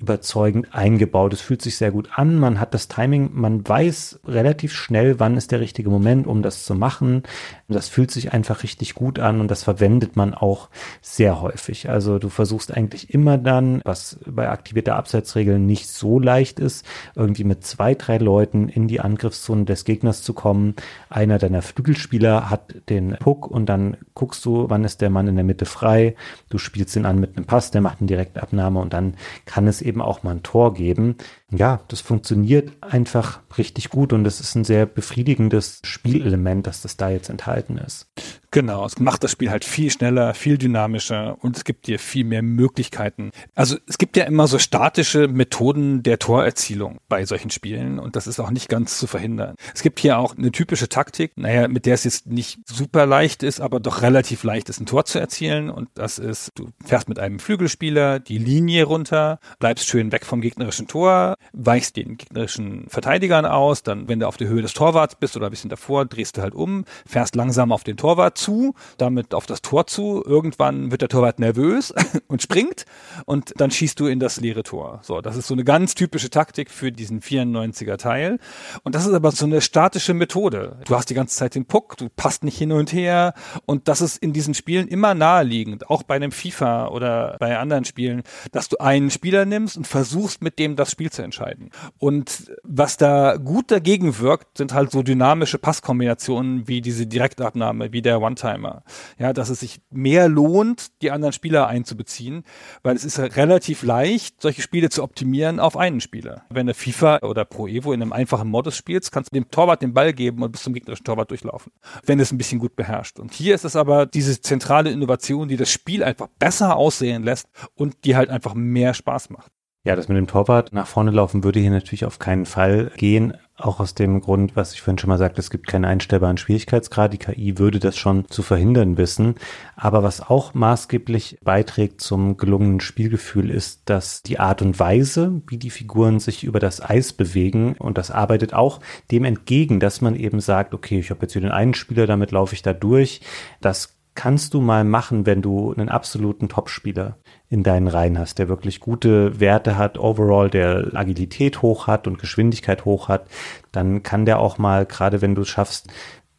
überzeugend 0.00 0.74
eingebaut. 0.74 1.32
Es 1.32 1.40
fühlt 1.40 1.60
sich 1.60 1.76
sehr 1.76 1.90
gut 1.90 2.08
an. 2.14 2.38
Man 2.38 2.58
hat 2.58 2.72
das 2.72 2.88
Timing, 2.88 3.30
man 3.34 3.66
weiß 3.66 4.20
relativ 4.26 4.72
schnell, 4.72 5.20
wann 5.20 5.36
ist 5.36 5.52
der 5.52 5.60
richtige 5.60 5.90
Moment, 5.90 6.26
um 6.26 6.42
das 6.42 6.64
zu 6.64 6.74
machen. 6.74 7.22
Das 7.68 7.88
fühlt 7.88 8.10
sich 8.10 8.32
einfach 8.32 8.62
richtig 8.62 8.94
gut 8.94 9.18
an 9.18 9.40
und 9.40 9.50
das 9.50 9.62
verwendet 9.62 10.16
man 10.16 10.32
auch 10.34 10.70
sehr 11.02 11.40
häufig. 11.42 11.90
Also 11.90 12.18
du 12.18 12.30
versuchst 12.30 12.74
eigentlich 12.74 13.12
immer 13.12 13.36
dann, 13.36 13.82
was 13.84 14.18
bei 14.26 14.48
aktivierter 14.48 14.96
Abseitsregeln 14.96 15.66
nicht 15.66 15.88
so 15.88 16.18
leicht 16.18 16.58
ist, 16.58 16.86
irgendwie 17.14 17.44
mit 17.44 17.64
zwei, 17.64 17.94
drei 17.94 18.16
Leuten 18.16 18.68
in 18.68 18.88
die 18.88 19.00
Angriffszone 19.00 19.66
des 19.66 19.84
Gegners 19.84 20.22
zu 20.22 20.32
kommen. 20.32 20.74
Einer 21.10 21.38
deiner 21.38 21.60
Flügelspieler 21.62 22.48
hat 22.48 22.74
den 22.88 23.16
Puck 23.20 23.46
und 23.46 23.66
dann 23.66 23.98
guckst 24.14 24.44
du, 24.46 24.70
wann 24.70 24.84
ist 24.84 25.02
der 25.02 25.10
Mann 25.10 25.28
in 25.28 25.36
der 25.36 25.44
Mitte 25.44 25.66
frei. 25.66 26.14
Du 26.48 26.56
spielst 26.56 26.96
ihn 26.96 27.04
an 27.04 27.20
mit 27.20 27.36
einem 27.36 27.44
Pass, 27.44 27.70
der 27.70 27.82
macht 27.82 28.00
eine 28.00 28.08
Direktabnahme 28.08 28.80
und 28.80 28.94
dann 28.94 29.14
kann 29.44 29.66
es 29.66 29.82
eben 29.90 30.00
auch 30.00 30.22
mal 30.22 30.36
ein 30.36 30.42
Tor 30.42 30.72
geben. 30.72 31.16
Ja, 31.52 31.80
das 31.88 32.00
funktioniert 32.00 32.70
einfach 32.80 33.40
richtig 33.58 33.90
gut 33.90 34.12
und 34.12 34.24
es 34.24 34.40
ist 34.40 34.54
ein 34.54 34.64
sehr 34.64 34.86
befriedigendes 34.86 35.80
Spielelement, 35.84 36.66
dass 36.66 36.82
das 36.82 36.96
da 36.96 37.10
jetzt 37.10 37.28
enthalten 37.28 37.76
ist. 37.78 38.06
Genau, 38.52 38.84
es 38.84 38.98
macht 38.98 39.22
das 39.22 39.30
Spiel 39.30 39.50
halt 39.50 39.64
viel 39.64 39.90
schneller, 39.90 40.34
viel 40.34 40.58
dynamischer 40.58 41.36
und 41.40 41.56
es 41.56 41.64
gibt 41.64 41.86
dir 41.86 42.00
viel 42.00 42.24
mehr 42.24 42.42
Möglichkeiten. 42.42 43.30
Also 43.54 43.76
es 43.86 43.96
gibt 43.96 44.16
ja 44.16 44.24
immer 44.24 44.48
so 44.48 44.58
statische 44.58 45.28
Methoden 45.28 46.02
der 46.02 46.18
Torerzielung 46.18 46.98
bei 47.08 47.24
solchen 47.26 47.50
Spielen 47.50 48.00
und 48.00 48.16
das 48.16 48.26
ist 48.26 48.40
auch 48.40 48.50
nicht 48.50 48.68
ganz 48.68 48.98
zu 48.98 49.06
verhindern. 49.06 49.54
Es 49.72 49.82
gibt 49.82 50.00
hier 50.00 50.18
auch 50.18 50.36
eine 50.36 50.50
typische 50.50 50.88
Taktik, 50.88 51.32
naja, 51.36 51.68
mit 51.68 51.86
der 51.86 51.94
es 51.94 52.04
jetzt 52.04 52.26
nicht 52.26 52.58
super 52.64 53.06
leicht 53.06 53.44
ist, 53.44 53.60
aber 53.60 53.78
doch 53.78 54.02
relativ 54.02 54.42
leicht 54.42 54.68
ist, 54.68 54.80
ein 54.80 54.86
Tor 54.86 55.04
zu 55.04 55.20
erzielen 55.20 55.70
und 55.70 55.88
das 55.94 56.18
ist, 56.18 56.50
du 56.56 56.70
fährst 56.84 57.08
mit 57.08 57.20
einem 57.20 57.38
Flügelspieler 57.38 58.18
die 58.18 58.38
Linie 58.38 58.84
runter, 58.84 59.38
bleibst 59.60 59.86
schön 59.86 60.10
weg 60.10 60.26
vom 60.26 60.40
gegnerischen 60.40 60.88
Tor, 60.88 61.36
weichst 61.52 61.96
den 61.96 62.16
gegnerischen 62.16 62.88
Verteidigern 62.88 63.44
aus, 63.44 63.82
dann, 63.82 64.08
wenn 64.08 64.20
du 64.20 64.28
auf 64.28 64.36
der 64.36 64.48
Höhe 64.48 64.62
des 64.62 64.74
Torwarts 64.74 65.16
bist 65.16 65.36
oder 65.36 65.46
ein 65.46 65.50
bisschen 65.50 65.70
davor, 65.70 66.04
drehst 66.04 66.36
du 66.36 66.42
halt 66.42 66.54
um, 66.54 66.84
fährst 67.06 67.34
langsam 67.34 67.72
auf 67.72 67.84
den 67.84 67.96
Torwart 67.96 68.38
zu, 68.38 68.74
damit 68.98 69.34
auf 69.34 69.46
das 69.46 69.62
Tor 69.62 69.86
zu. 69.86 70.22
Irgendwann 70.24 70.90
wird 70.90 71.02
der 71.02 71.08
Torwart 71.08 71.38
nervös 71.38 71.92
und 72.28 72.42
springt 72.42 72.84
und 73.26 73.52
dann 73.56 73.70
schießt 73.70 73.98
du 73.98 74.06
in 74.06 74.20
das 74.20 74.40
leere 74.40 74.62
Tor. 74.62 75.00
So, 75.02 75.20
das 75.20 75.36
ist 75.36 75.46
so 75.46 75.54
eine 75.54 75.64
ganz 75.64 75.94
typische 75.94 76.30
Taktik 76.30 76.70
für 76.70 76.92
diesen 76.92 77.20
94er 77.20 77.96
Teil. 77.96 78.38
Und 78.82 78.94
das 78.94 79.06
ist 79.06 79.14
aber 79.14 79.30
so 79.32 79.46
eine 79.46 79.60
statische 79.60 80.14
Methode. 80.14 80.78
Du 80.86 80.96
hast 80.96 81.10
die 81.10 81.14
ganze 81.14 81.36
Zeit 81.36 81.54
den 81.54 81.66
Puck, 81.66 81.96
du 81.96 82.08
passt 82.08 82.44
nicht 82.44 82.58
hin 82.58 82.72
und 82.72 82.92
her 82.92 83.34
und 83.66 83.88
das 83.88 84.00
ist 84.00 84.18
in 84.18 84.32
diesen 84.32 84.54
Spielen 84.54 84.88
immer 84.88 85.14
naheliegend, 85.14 85.90
auch 85.90 86.02
bei 86.02 86.16
einem 86.16 86.32
FIFA 86.32 86.88
oder 86.88 87.36
bei 87.40 87.58
anderen 87.58 87.84
Spielen, 87.84 88.22
dass 88.52 88.68
du 88.68 88.78
einen 88.78 89.10
Spieler 89.10 89.44
nimmst 89.44 89.76
und 89.76 89.86
versuchst 89.86 90.42
mit 90.42 90.58
dem 90.58 90.76
das 90.76 90.90
Spiel 90.90 91.10
zu 91.10 91.22
entscheiden. 91.30 91.70
Und 91.98 92.52
was 92.64 92.96
da 92.96 93.36
gut 93.36 93.70
dagegen 93.70 94.18
wirkt, 94.18 94.58
sind 94.58 94.74
halt 94.74 94.90
so 94.90 95.02
dynamische 95.02 95.58
Passkombinationen 95.58 96.66
wie 96.66 96.80
diese 96.80 97.06
Direktabnahme, 97.06 97.92
wie 97.92 98.02
der 98.02 98.20
One-Timer. 98.20 98.82
Ja, 99.18 99.32
dass 99.32 99.48
es 99.48 99.60
sich 99.60 99.80
mehr 99.90 100.28
lohnt, 100.28 101.00
die 101.02 101.12
anderen 101.12 101.32
Spieler 101.32 101.68
einzubeziehen, 101.68 102.42
weil 102.82 102.96
es 102.96 103.04
ist 103.04 103.18
relativ 103.18 103.82
leicht, 103.82 104.42
solche 104.42 104.62
Spiele 104.62 104.90
zu 104.90 105.02
optimieren 105.02 105.60
auf 105.60 105.76
einen 105.76 106.00
Spieler. 106.00 106.42
Wenn 106.50 106.66
du 106.66 106.74
FIFA 106.74 107.20
oder 107.22 107.44
Pro 107.44 107.68
Evo 107.68 107.92
in 107.92 108.02
einem 108.02 108.12
einfachen 108.12 108.48
Modus 108.48 108.76
spielst, 108.76 109.12
kannst 109.12 109.32
du 109.32 109.34
dem 109.34 109.50
Torwart 109.50 109.82
den 109.82 109.94
Ball 109.94 110.12
geben 110.12 110.42
und 110.42 110.52
bis 110.52 110.62
zum 110.62 110.74
gegnerischen 110.74 111.04
Torwart 111.04 111.30
durchlaufen, 111.30 111.72
wenn 112.04 112.18
es 112.18 112.32
ein 112.32 112.38
bisschen 112.38 112.58
gut 112.58 112.74
beherrscht. 112.74 113.20
Und 113.20 113.32
hier 113.32 113.54
ist 113.54 113.64
es 113.64 113.76
aber 113.76 114.06
diese 114.06 114.40
zentrale 114.40 114.90
Innovation, 114.90 115.48
die 115.48 115.56
das 115.56 115.70
Spiel 115.70 116.02
einfach 116.02 116.28
besser 116.38 116.76
aussehen 116.76 117.22
lässt 117.22 117.48
und 117.74 118.04
die 118.04 118.16
halt 118.16 118.30
einfach 118.30 118.54
mehr 118.54 118.94
Spaß 118.94 119.30
macht. 119.30 119.52
Ja, 119.82 119.96
das 119.96 120.08
mit 120.08 120.18
dem 120.18 120.26
Torwart 120.26 120.74
nach 120.74 120.86
vorne 120.86 121.10
laufen 121.10 121.42
würde 121.42 121.58
hier 121.58 121.70
natürlich 121.70 122.04
auf 122.04 122.18
keinen 122.18 122.44
Fall 122.44 122.92
gehen. 122.98 123.32
Auch 123.56 123.80
aus 123.80 123.94
dem 123.94 124.20
Grund, 124.20 124.54
was 124.54 124.74
ich 124.74 124.82
vorhin 124.82 124.98
schon 124.98 125.08
mal 125.08 125.16
sagte, 125.16 125.40
es 125.40 125.48
gibt 125.48 125.68
keinen 125.68 125.86
einstellbaren 125.86 126.36
Schwierigkeitsgrad. 126.36 127.14
Die 127.14 127.18
KI 127.18 127.56
würde 127.56 127.78
das 127.78 127.96
schon 127.96 128.28
zu 128.28 128.42
verhindern 128.42 128.98
wissen. 128.98 129.36
Aber 129.76 130.02
was 130.02 130.20
auch 130.20 130.52
maßgeblich 130.52 131.38
beiträgt 131.42 132.02
zum 132.02 132.36
gelungenen 132.36 132.80
Spielgefühl 132.80 133.48
ist, 133.48 133.88
dass 133.88 134.22
die 134.22 134.38
Art 134.38 134.60
und 134.60 134.78
Weise, 134.78 135.40
wie 135.46 135.56
die 135.56 135.70
Figuren 135.70 136.20
sich 136.20 136.44
über 136.44 136.60
das 136.60 136.82
Eis 136.82 137.14
bewegen, 137.14 137.74
und 137.78 137.96
das 137.96 138.10
arbeitet 138.10 138.52
auch 138.52 138.80
dem 139.10 139.24
entgegen, 139.24 139.80
dass 139.80 140.02
man 140.02 140.14
eben 140.14 140.40
sagt, 140.40 140.74
okay, 140.74 140.98
ich 140.98 141.08
habe 141.08 141.22
jetzt 141.22 141.32
hier 141.32 141.42
den 141.42 141.52
einen 141.52 141.72
Spieler, 141.72 142.06
damit 142.06 142.32
laufe 142.32 142.54
ich 142.54 142.60
da 142.60 142.74
durch. 142.74 143.22
Das 143.62 143.99
kannst 144.20 144.52
du 144.52 144.60
mal 144.60 144.84
machen, 144.84 145.24
wenn 145.24 145.40
du 145.40 145.72
einen 145.72 145.88
absoluten 145.88 146.50
Topspieler 146.50 147.16
in 147.48 147.62
deinen 147.62 147.88
Reihen 147.88 148.18
hast, 148.18 148.38
der 148.38 148.50
wirklich 148.50 148.78
gute 148.78 149.40
Werte 149.40 149.78
hat, 149.78 149.96
overall, 149.96 150.50
der 150.50 150.90
Agilität 150.92 151.62
hoch 151.62 151.86
hat 151.86 152.06
und 152.06 152.18
Geschwindigkeit 152.18 152.84
hoch 152.84 153.08
hat, 153.08 153.28
dann 153.72 154.02
kann 154.02 154.26
der 154.26 154.38
auch 154.38 154.58
mal, 154.58 154.84
gerade 154.84 155.22
wenn 155.22 155.34
du 155.34 155.40
es 155.40 155.48
schaffst, 155.48 155.88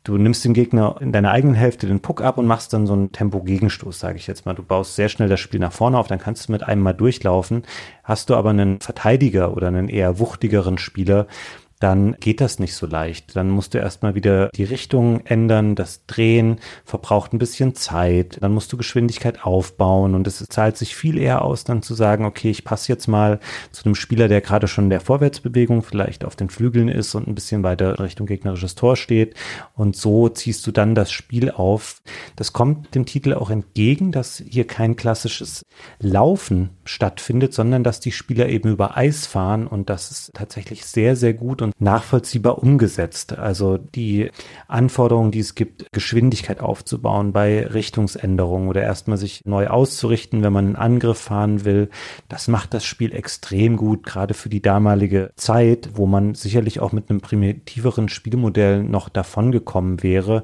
du 0.03 0.19
nimmst 0.19 0.45
dem 0.45 0.53
Gegner 0.53 0.97
in 0.99 1.11
deiner 1.11 1.31
eigenen 1.31 1.55
Hälfte 1.55 1.87
den 1.87 2.01
Puck 2.01 2.21
ab 2.21 2.37
und 2.37 2.45
machst 2.45 2.71
dann 2.71 2.85
so 2.85 2.93
einen 2.93 3.13
Tempo-Gegenstoß, 3.13 3.97
sage 3.97 4.17
ich 4.19 4.27
jetzt 4.27 4.45
mal. 4.45 4.53
Du 4.53 4.61
baust 4.61 4.95
sehr 4.95 5.09
schnell 5.09 5.27
das 5.27 5.39
Spiel 5.39 5.59
nach 5.59 5.73
vorne 5.73 5.97
auf, 5.97 6.05
dann 6.05 6.19
kannst 6.19 6.47
du 6.47 6.51
mit 6.51 6.61
einem 6.61 6.83
mal 6.83 6.93
durchlaufen. 6.93 7.63
Hast 8.03 8.29
du 8.29 8.35
aber 8.35 8.51
einen 8.51 8.79
Verteidiger 8.79 9.57
oder 9.57 9.69
einen 9.69 9.89
eher 9.89 10.19
wuchtigeren 10.19 10.77
Spieler, 10.77 11.25
dann 11.81 12.15
geht 12.19 12.41
das 12.41 12.59
nicht 12.59 12.75
so 12.75 12.85
leicht. 12.85 13.35
Dann 13.35 13.49
musst 13.49 13.73
du 13.73 13.79
erstmal 13.79 14.13
wieder 14.13 14.49
die 14.55 14.63
Richtung 14.63 15.25
ändern, 15.25 15.75
das 15.75 16.05
Drehen 16.05 16.59
verbraucht 16.85 17.33
ein 17.33 17.39
bisschen 17.39 17.75
Zeit, 17.75 18.37
dann 18.39 18.53
musst 18.53 18.71
du 18.71 18.77
Geschwindigkeit 18.77 19.43
aufbauen 19.43 20.13
und 20.13 20.27
es 20.27 20.45
zahlt 20.47 20.77
sich 20.77 20.95
viel 20.95 21.17
eher 21.17 21.43
aus, 21.43 21.63
dann 21.63 21.81
zu 21.81 21.95
sagen, 21.95 22.25
okay, 22.25 22.51
ich 22.51 22.63
passe 22.63 22.91
jetzt 22.91 23.07
mal 23.07 23.39
zu 23.71 23.83
einem 23.83 23.95
Spieler, 23.95 24.27
der 24.27 24.41
gerade 24.41 24.67
schon 24.67 24.85
in 24.85 24.89
der 24.91 25.01
Vorwärtsbewegung 25.01 25.81
vielleicht 25.81 26.23
auf 26.23 26.35
den 26.35 26.51
Flügeln 26.51 26.87
ist 26.87 27.15
und 27.15 27.27
ein 27.27 27.35
bisschen 27.35 27.63
weiter 27.63 27.99
Richtung 27.99 28.27
gegnerisches 28.27 28.75
Tor 28.75 28.95
steht 28.95 29.35
und 29.73 29.95
so 29.95 30.29
ziehst 30.29 30.65
du 30.67 30.71
dann 30.71 30.93
das 30.93 31.11
Spiel 31.11 31.49
auf. 31.49 32.03
Das 32.35 32.53
kommt 32.53 32.93
dem 32.93 33.07
Titel 33.07 33.33
auch 33.33 33.49
entgegen, 33.49 34.11
dass 34.11 34.43
hier 34.47 34.67
kein 34.67 34.95
klassisches 34.95 35.63
Laufen 35.99 36.69
stattfindet, 36.85 37.55
sondern 37.55 37.83
dass 37.83 37.99
die 37.99 38.11
Spieler 38.11 38.49
eben 38.49 38.69
über 38.69 38.97
Eis 38.97 39.25
fahren 39.25 39.65
und 39.65 39.89
das 39.89 40.11
ist 40.11 40.31
tatsächlich 40.35 40.85
sehr, 40.85 41.15
sehr 41.15 41.33
gut 41.33 41.63
und 41.63 41.70
nachvollziehbar 41.79 42.59
umgesetzt. 42.59 43.37
Also 43.37 43.77
die 43.77 44.31
Anforderungen, 44.67 45.31
die 45.31 45.39
es 45.39 45.55
gibt, 45.55 45.85
Geschwindigkeit 45.91 46.59
aufzubauen 46.61 47.33
bei 47.33 47.65
Richtungsänderungen 47.65 48.69
oder 48.69 48.81
erstmal 48.81 49.17
sich 49.17 49.41
neu 49.45 49.67
auszurichten, 49.67 50.43
wenn 50.43 50.53
man 50.53 50.65
einen 50.65 50.75
Angriff 50.75 51.19
fahren 51.19 51.65
will, 51.65 51.89
das 52.29 52.47
macht 52.47 52.73
das 52.73 52.85
Spiel 52.85 53.13
extrem 53.13 53.77
gut, 53.77 54.03
gerade 54.03 54.33
für 54.33 54.49
die 54.49 54.61
damalige 54.61 55.31
Zeit, 55.35 55.89
wo 55.93 56.05
man 56.05 56.35
sicherlich 56.35 56.79
auch 56.79 56.91
mit 56.91 57.09
einem 57.09 57.21
primitiveren 57.21 58.09
Spielmodell 58.09 58.83
noch 58.83 59.09
davongekommen 59.09 60.03
wäre. 60.03 60.43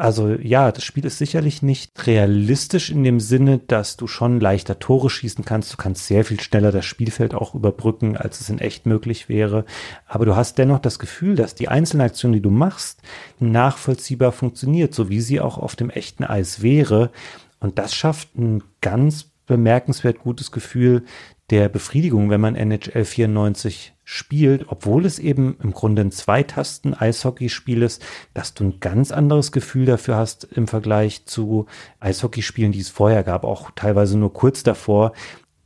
Also 0.00 0.30
ja, 0.30 0.72
das 0.72 0.82
Spiel 0.82 1.04
ist 1.04 1.18
sicherlich 1.18 1.60
nicht 1.60 2.06
realistisch 2.06 2.90
in 2.90 3.04
dem 3.04 3.20
Sinne, 3.20 3.58
dass 3.58 3.98
du 3.98 4.06
schon 4.06 4.40
leichter 4.40 4.78
Tore 4.78 5.10
schießen 5.10 5.44
kannst. 5.44 5.70
Du 5.74 5.76
kannst 5.76 6.06
sehr 6.06 6.24
viel 6.24 6.40
schneller 6.40 6.72
das 6.72 6.86
Spielfeld 6.86 7.34
auch 7.34 7.54
überbrücken, 7.54 8.16
als 8.16 8.40
es 8.40 8.48
in 8.48 8.60
echt 8.60 8.86
möglich 8.86 9.28
wäre. 9.28 9.66
Aber 10.06 10.24
du 10.24 10.36
hast 10.36 10.56
dennoch 10.56 10.78
das 10.78 10.98
Gefühl, 10.98 11.36
dass 11.36 11.54
die 11.54 11.68
einzelne 11.68 12.04
Aktion, 12.04 12.32
die 12.32 12.40
du 12.40 12.48
machst, 12.48 13.02
nachvollziehbar 13.40 14.32
funktioniert, 14.32 14.94
so 14.94 15.10
wie 15.10 15.20
sie 15.20 15.38
auch 15.38 15.58
auf 15.58 15.76
dem 15.76 15.90
echten 15.90 16.24
Eis 16.24 16.62
wäre. 16.62 17.10
Und 17.58 17.78
das 17.78 17.94
schafft 17.94 18.34
ein 18.38 18.62
ganz 18.80 19.26
bemerkenswert 19.46 20.20
gutes 20.20 20.50
Gefühl, 20.50 21.04
der 21.50 21.68
Befriedigung, 21.68 22.30
wenn 22.30 22.40
man 22.40 22.56
NHL 22.56 23.04
94 23.04 23.92
spielt, 24.12 24.64
obwohl 24.68 25.06
es 25.06 25.20
eben 25.20 25.56
im 25.62 25.72
Grunde 25.72 26.02
ein 26.02 26.10
Zweitasten-Eishockeyspiel 26.10 27.82
ist, 27.82 28.02
dass 28.34 28.54
du 28.54 28.64
ein 28.64 28.80
ganz 28.80 29.12
anderes 29.12 29.52
Gefühl 29.52 29.86
dafür 29.86 30.16
hast 30.16 30.44
im 30.44 30.66
Vergleich 30.66 31.26
zu 31.26 31.66
Eishockeyspielen, 32.00 32.72
die 32.72 32.80
es 32.80 32.88
vorher 32.88 33.22
gab, 33.22 33.44
auch 33.44 33.70
teilweise 33.76 34.18
nur 34.18 34.32
kurz 34.32 34.64
davor, 34.64 35.12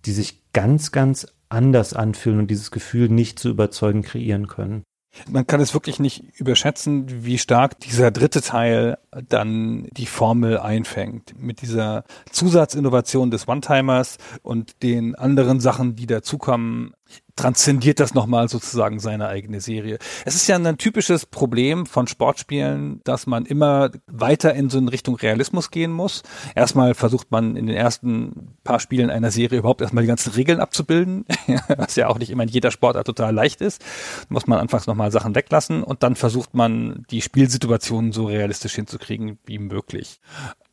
die 0.05 0.13
sich 0.13 0.43
ganz, 0.53 0.93
ganz 0.93 1.27
anders 1.49 1.95
anfühlen 1.95 2.39
und 2.39 2.51
dieses 2.51 2.71
Gefühl 2.71 3.09
nicht 3.09 3.39
zu 3.39 3.49
überzeugen 3.49 4.03
kreieren 4.03 4.47
können. 4.47 4.85
Man 5.31 5.47
kann 5.47 5.61
es 5.61 5.75
wirklich 5.75 6.01
nicht 6.01 6.25
überschätzen, 6.39 7.25
wie 7.25 7.39
stark 7.39 7.79
dieser 7.81 8.11
dritte 8.11 8.43
Teil 8.43 8.99
dann 9.29 9.89
die 9.93 10.07
Formel 10.07 10.59
einfängt. 10.59 11.35
Mit 11.39 11.63
dieser 11.63 12.05
Zusatzinnovation 12.31 13.31
des 13.31 13.47
One-Timers 13.47 14.19
und 14.43 14.83
den 14.83 15.15
anderen 15.15 15.61
Sachen, 15.61 15.95
die 15.97 16.07
dazukommen 16.07 16.95
transzendiert 17.37 17.99
das 18.01 18.15
nochmal 18.15 18.49
sozusagen 18.49 19.01
seine 19.01 19.29
eigene 19.29 19.61
Serie. 19.61 19.99
Es 20.25 20.35
ist 20.37 20.47
ja 20.47 20.57
ein 20.57 20.79
typisches 20.79 21.27
Problem 21.27 21.87
von 21.87 22.07
Sportspielen, 22.07 23.01
dass 23.05 23.27
man 23.27 23.45
immer 23.45 23.91
weiter 24.07 24.55
in 24.55 24.71
so 24.71 24.79
eine 24.79 24.93
Richtung 24.93 25.17
Realismus 25.17 25.71
gehen 25.71 25.91
muss. 25.91 26.23
Erstmal 26.55 26.95
versucht 26.95 27.31
man 27.31 27.57
in 27.57 27.67
den 27.67 27.77
ersten 27.77 28.57
paar 28.63 28.79
Spielen 28.79 29.11
einer 29.11 29.31
Serie 29.31 29.59
überhaupt 29.59 29.81
erstmal 29.81 30.05
die 30.05 30.09
ganzen 30.09 30.33
Regeln 30.33 30.61
abzubilden, 30.61 31.25
was 31.77 31.97
ja 31.97 32.09
auch 32.09 32.19
nicht 32.19 32.31
immer 32.31 32.45
in 32.45 32.49
jeder 32.49 32.71
Sportart 32.71 33.07
total 33.07 33.35
leicht 33.35 33.61
ist. 33.61 33.83
Da 33.83 34.27
muss 34.29 34.47
man 34.47 34.59
anfangs 34.59 34.87
nochmal 34.87 35.11
Sachen 35.11 35.35
weglassen 35.35 35.83
und 35.83 36.03
dann 36.03 36.15
versucht 36.15 36.55
man 36.55 37.05
die 37.11 37.21
Spielsituationen 37.21 38.13
so 38.13 38.27
realistisch 38.27 38.75
hinzukriegen 38.75 39.39
wie 39.45 39.59
möglich. 39.59 40.21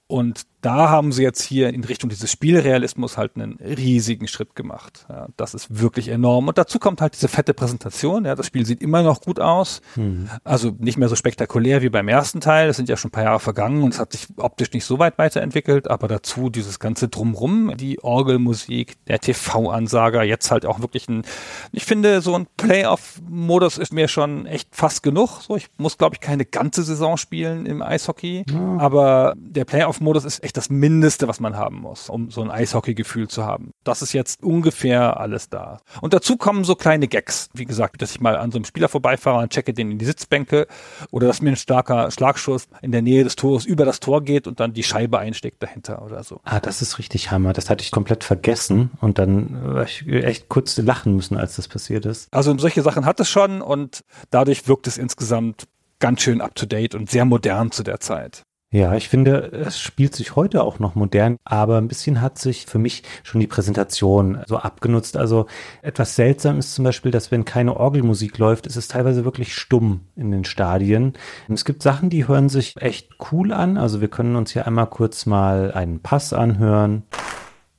Und 0.08 0.46
da 0.62 0.90
haben 0.90 1.12
sie 1.12 1.24
jetzt 1.24 1.42
hier 1.42 1.70
in 1.74 1.84
Richtung 1.84 2.10
dieses 2.10 2.32
Spielrealismus 2.32 3.18
halt 3.18 3.36
einen 3.36 3.58
riesigen 3.60 4.28
Schritt 4.28 4.56
gemacht. 4.56 5.06
Ja, 5.10 5.28
das 5.36 5.54
ist 5.54 5.82
wirklich 5.82 6.10
enorm. 6.10 6.48
Und 6.48 6.58
dazu 6.58 6.78
kommt 6.78 7.02
halt 7.02 7.16
diese 7.16 7.28
fette 7.28 7.54
Präsentation. 7.54 8.26
Ja, 8.26 8.36
das 8.36 8.46
Spiel 8.46 8.66
sieht 8.66 8.82
immer 8.82 9.02
noch 9.02 9.22
gut 9.22 9.40
aus. 9.40 9.82
Mhm. 9.96 10.30
Also 10.44 10.72
nicht 10.78 10.98
mehr 10.98 11.10
so 11.10 11.16
spektakulär 11.16 11.82
wie 11.82 11.90
beim 11.90 12.08
ersten 12.08 12.42
Teil. 12.42 12.70
Es 12.70 12.78
sind 12.78 12.90
ja 12.90 12.98
schon 12.98 13.10
ein 13.10 13.12
paar 13.12 13.24
Jahre 13.24 13.40
vergangen 13.40 13.82
und 13.82 13.94
es 13.94 14.00
hat 14.00 14.12
sich 14.12 14.28
optisch 14.38 14.72
nicht 14.74 14.86
so 14.86 15.00
weit 15.00 15.18
weiterentwickelt. 15.18 15.90
Aber 15.90 16.08
dazu 16.08 16.50
dieses 16.50 16.80
ganze 16.80 17.08
Drumrum, 17.08 17.76
die 17.78 18.04
Orgelmusik, 18.04 19.04
der 19.06 19.20
TV-Ansager, 19.20 20.24
jetzt 20.24 20.52
halt 20.52 20.68
auch 20.68 20.80
wirklich 20.80 21.10
ein, 21.10 21.24
ich 21.72 21.86
finde, 21.86 22.22
so 22.22 22.36
ein 22.36 22.46
Playoff-Modus 22.58 23.80
ist 23.80 23.94
mir 23.94 24.08
schon 24.08 24.46
echt 24.46 24.76
fast 24.76 25.02
genug. 25.02 25.42
So, 25.42 25.56
ich 25.56 25.68
muss, 25.78 25.98
glaube 25.98 26.16
ich, 26.16 26.22
keine 26.22 26.46
ganze 26.46 26.84
Saison 26.84 27.18
spielen 27.18 27.66
im 27.66 27.82
Eishockey. 27.82 28.46
Ja. 28.48 28.78
Aber 28.78 29.34
der 29.38 29.66
Playoff-Modus 29.66 30.26
ist 30.26 30.44
echt 30.44 30.51
echt 30.52 30.58
das 30.58 30.70
Mindeste, 30.70 31.30
was 31.30 31.40
man 31.40 31.56
haben 31.56 31.78
muss, 31.78 32.10
um 32.10 32.30
so 32.30 32.42
ein 32.42 32.52
Eishockey-Gefühl 32.52 33.30
zu 33.30 33.46
haben. 33.46 33.72
Das 33.86 34.02
ist 34.02 34.12
jetzt 34.12 34.44
ungefähr 34.44 35.18
alles 35.18 35.48
da. 35.48 35.80
Und 36.02 36.14
dazu 36.14 36.36
kommen 36.36 36.66
so 36.66 36.76
kleine 36.76 37.08
Gags. 37.08 37.50
Wie 37.54 37.64
gesagt, 37.64 38.02
dass 38.02 38.12
ich 38.12 38.20
mal 38.20 38.36
an 38.36 38.52
so 38.52 38.58
einem 38.58 38.66
Spieler 38.66 38.90
vorbeifahre 38.90 39.42
und 39.42 39.54
checke 39.54 39.74
den 39.74 39.92
in 39.92 39.98
die 39.98 40.06
Sitzbänke 40.06 40.68
oder 41.10 41.28
dass 41.28 41.42
mir 41.42 41.52
ein 41.52 41.56
starker 41.56 42.12
Schlagschuss 42.12 42.68
in 42.82 42.92
der 42.92 43.02
Nähe 43.02 43.24
des 43.24 43.38
Tores 43.38 43.66
über 43.66 43.86
das 43.86 44.02
Tor 44.02 44.24
geht 44.24 44.46
und 44.46 44.60
dann 44.60 44.74
die 44.74 44.84
Scheibe 44.84 45.20
einsteckt 45.20 45.64
dahinter 45.64 46.04
oder 46.04 46.24
so. 46.24 46.42
Ah, 46.44 46.60
das 46.60 46.82
ist 46.82 47.00
richtig 47.00 47.32
Hammer. 47.32 47.54
Das 47.54 47.70
hatte 47.70 47.84
ich 47.84 47.92
komplett 47.92 48.26
vergessen 48.26 48.92
und 49.00 49.20
dann 49.20 49.76
war 49.76 49.86
ich 49.86 50.06
echt 50.06 50.50
kurz 50.50 50.78
lachen 50.78 51.16
müssen, 51.16 51.38
als 51.38 51.56
das 51.56 51.70
passiert 51.70 52.06
ist. 52.06 52.28
Also 52.34 52.58
solche 52.58 52.82
Sachen 52.82 53.06
hat 53.06 53.22
es 53.22 53.30
schon 53.30 53.62
und 53.62 54.04
dadurch 54.32 54.68
wirkt 54.68 54.88
es 54.88 54.98
insgesamt 54.98 55.68
ganz 56.00 56.22
schön 56.22 56.42
up 56.42 56.56
to 56.56 56.66
date 56.66 56.94
und 56.94 57.10
sehr 57.10 57.24
modern 57.24 57.72
zu 57.72 57.84
der 57.84 58.02
Zeit. 58.02 58.44
Ja, 58.74 58.96
ich 58.96 59.10
finde, 59.10 59.52
es 59.52 59.82
spielt 59.82 60.16
sich 60.16 60.38
heute 60.38 60.64
auch 60.64 60.80
noch 60.80 60.96
modern, 60.96 61.36
aber 61.44 61.78
ein 61.78 61.90
bisschen 61.90 62.22
hat 62.22 62.38
sich 62.38 62.66
für 62.66 62.80
mich 62.80 63.04
schon 63.22 63.42
die 63.42 63.48
Präsentation 63.48 64.40
so 64.48 64.56
abgenutzt. 64.56 65.18
Also 65.18 65.48
etwas 65.82 66.16
seltsam 66.16 66.58
ist 66.58 66.74
zum 66.74 66.86
Beispiel, 66.86 67.12
dass 67.12 67.32
wenn 67.32 67.44
keine 67.44 67.76
Orgelmusik 67.76 68.38
läuft, 68.38 68.68
ist 68.68 68.78
es 68.78 68.88
teilweise 68.88 69.26
wirklich 69.26 69.56
stumm 69.56 70.06
in 70.16 70.32
den 70.32 70.46
Stadien. 70.46 71.18
Es 71.50 71.66
gibt 71.66 71.84
Sachen, 71.84 72.10
die 72.10 72.30
hören 72.30 72.48
sich 72.48 72.78
echt 72.78 73.10
cool 73.34 73.52
an. 73.52 73.78
Also 73.78 74.00
wir 74.00 74.08
können 74.08 74.38
uns 74.38 74.52
hier 74.52 74.66
einmal 74.66 74.88
kurz 74.88 75.26
mal 75.26 75.74
einen 75.74 76.00
Pass 76.00 76.32
anhören 76.32 77.04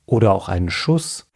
oder 0.05 0.31
auch 0.31 0.47
einen 0.47 0.69
Schuss. 0.69 1.27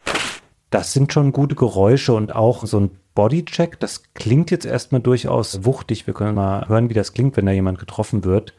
Das 0.70 0.94
sind 0.94 1.12
schon 1.12 1.32
gute 1.32 1.56
Geräusche 1.56 2.14
und 2.14 2.36
auch 2.36 2.64
so 2.68 2.80
ein 2.80 2.92
Bodycheck. 3.16 3.80
Das 3.80 4.04
klingt 4.14 4.52
jetzt 4.52 4.68
erstmal 4.68 5.02
durchaus 5.02 5.66
wuchtig. 5.66 6.06
Wir 6.06 6.14
können 6.14 6.36
mal 6.36 6.70
hören, 6.70 6.92
wie 6.92 6.94
das 6.94 7.14
klingt, 7.14 7.38
wenn 7.38 7.48
da 7.48 7.54
jemand 7.54 7.80
getroffen 7.80 8.24
wird 8.24 8.54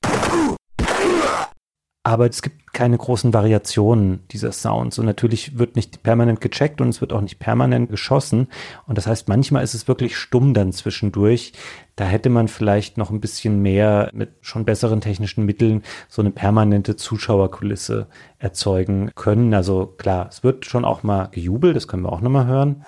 aber 2.09 2.27
es 2.27 2.41
gibt 2.41 2.73
keine 2.73 2.97
großen 2.97 3.35
Variationen 3.35 4.21
dieser 4.31 4.51
Sounds 4.51 4.99
und 4.99 5.05
natürlich 5.05 5.59
wird 5.59 5.77
nicht 5.77 6.03
permanent 6.03 6.41
gecheckt 6.41 6.81
und 6.81 6.89
es 6.89 7.03
wird 7.03 7.13
auch 7.13 7.21
nicht 7.21 7.39
permanent 7.39 7.91
geschossen 7.91 8.49
und 8.87 8.97
das 8.97 9.07
heißt, 9.07 9.29
manchmal 9.29 9.63
ist 9.63 9.75
es 9.75 9.89
wirklich 9.89 10.17
stumm 10.17 10.55
dann 10.55 10.73
zwischendurch. 10.73 11.53
Da 11.97 12.07
hätte 12.07 12.31
man 12.31 12.49
vielleicht 12.49 12.97
noch 12.97 13.11
ein 13.11 13.21
bisschen 13.21 13.61
mehr 13.61 14.11
mit 14.15 14.31
schon 14.41 14.65
besseren 14.65 15.03
technischen 15.03 15.45
Mitteln 15.45 15.83
so 16.09 16.23
eine 16.23 16.31
permanente 16.31 16.97
Zuschauerkulisse 16.97 18.07
erzeugen 18.39 19.11
können. 19.15 19.53
Also 19.53 19.85
klar, 19.85 20.29
es 20.31 20.43
wird 20.43 20.65
schon 20.65 20.87
auch 20.87 21.03
mal 21.03 21.27
gejubelt, 21.27 21.77
das 21.77 21.89
können 21.89 22.05
wir 22.05 22.13
auch 22.13 22.23
nochmal 22.23 22.47
hören. 22.47 22.87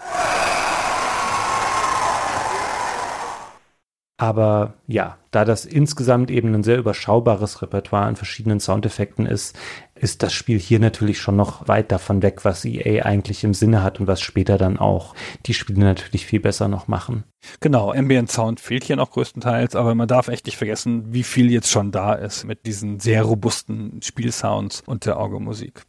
Aber 4.21 4.75
ja, 4.87 5.17
da 5.31 5.47
das 5.47 5.65
insgesamt 5.65 6.31
eben 6.31 6.53
ein 6.55 6.63
sehr 6.63 6.77
überschaubares 6.77 7.63
Repertoire 7.63 8.05
an 8.05 8.17
verschiedenen 8.17 8.61
Soundeffekten 8.61 9.25
ist, 9.25 9.59
ist 9.95 10.23
das 10.23 10.35
Spiel 10.35 10.59
hier 10.59 10.79
natürlich 10.79 11.19
schon 11.19 11.37
noch 11.37 11.69
weit 11.69 11.91
davon 11.91 12.21
weg, 12.21 12.45
was 12.45 12.67
EA 12.67 13.07
eigentlich 13.07 13.45
im 13.45 13.55
Sinne 13.55 13.83
hat 13.83 13.99
und 13.99 14.09
was 14.09 14.21
später 14.21 14.59
dann 14.59 14.77
auch 14.77 15.15
die 15.47 15.55
Spiele 15.55 15.81
natürlich 15.81 16.27
viel 16.27 16.41
besser 16.41 16.69
noch 16.69 16.87
machen. 16.87 17.25
Genau, 17.61 17.93
Ambient 17.95 18.31
Sound 18.31 18.61
fehlt 18.61 18.85
hier 18.85 18.97
noch 18.97 19.13
größtenteils, 19.13 19.75
aber 19.75 19.95
man 19.95 20.07
darf 20.07 20.29
echt 20.29 20.45
nicht 20.45 20.59
vergessen, 20.59 21.15
wie 21.15 21.23
viel 21.23 21.51
jetzt 21.51 21.71
schon 21.71 21.91
da 21.91 22.13
ist 22.13 22.45
mit 22.45 22.67
diesen 22.67 23.01
sehr 23.01 23.23
robusten 23.23 24.03
Spielsounds 24.03 24.83
und 24.85 25.07
der 25.07 25.17
Orgelmusik. 25.17 25.85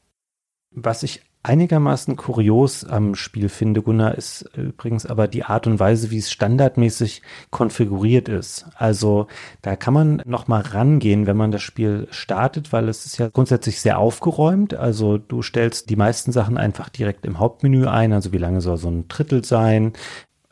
Was 0.73 1.03
ich 1.03 1.21
einigermaßen 1.43 2.15
kurios 2.15 2.83
am 2.83 3.15
Spiel 3.15 3.49
finde, 3.49 3.81
Gunnar, 3.81 4.15
ist 4.15 4.49
übrigens 4.55 5.05
aber 5.05 5.27
die 5.27 5.43
Art 5.43 5.67
und 5.67 5.79
Weise, 5.79 6.11
wie 6.11 6.17
es 6.17 6.31
standardmäßig 6.31 7.21
konfiguriert 7.49 8.29
ist. 8.29 8.65
Also 8.75 9.27
da 9.61 9.75
kann 9.75 9.93
man 9.93 10.21
noch 10.25 10.47
mal 10.47 10.61
rangehen, 10.61 11.27
wenn 11.27 11.37
man 11.37 11.51
das 11.51 11.61
Spiel 11.61 12.07
startet, 12.11 12.71
weil 12.71 12.89
es 12.89 13.05
ist 13.05 13.17
ja 13.17 13.29
grundsätzlich 13.29 13.81
sehr 13.81 13.99
aufgeräumt. 13.99 14.73
Also 14.73 15.17
du 15.17 15.41
stellst 15.41 15.89
die 15.89 15.95
meisten 15.95 16.31
Sachen 16.31 16.57
einfach 16.57 16.89
direkt 16.89 17.25
im 17.25 17.39
Hauptmenü 17.39 17.87
ein. 17.87 18.13
Also 18.13 18.31
wie 18.33 18.37
lange 18.37 18.61
soll 18.61 18.77
so 18.77 18.89
ein 18.89 19.07
Drittel 19.07 19.43
sein? 19.43 19.93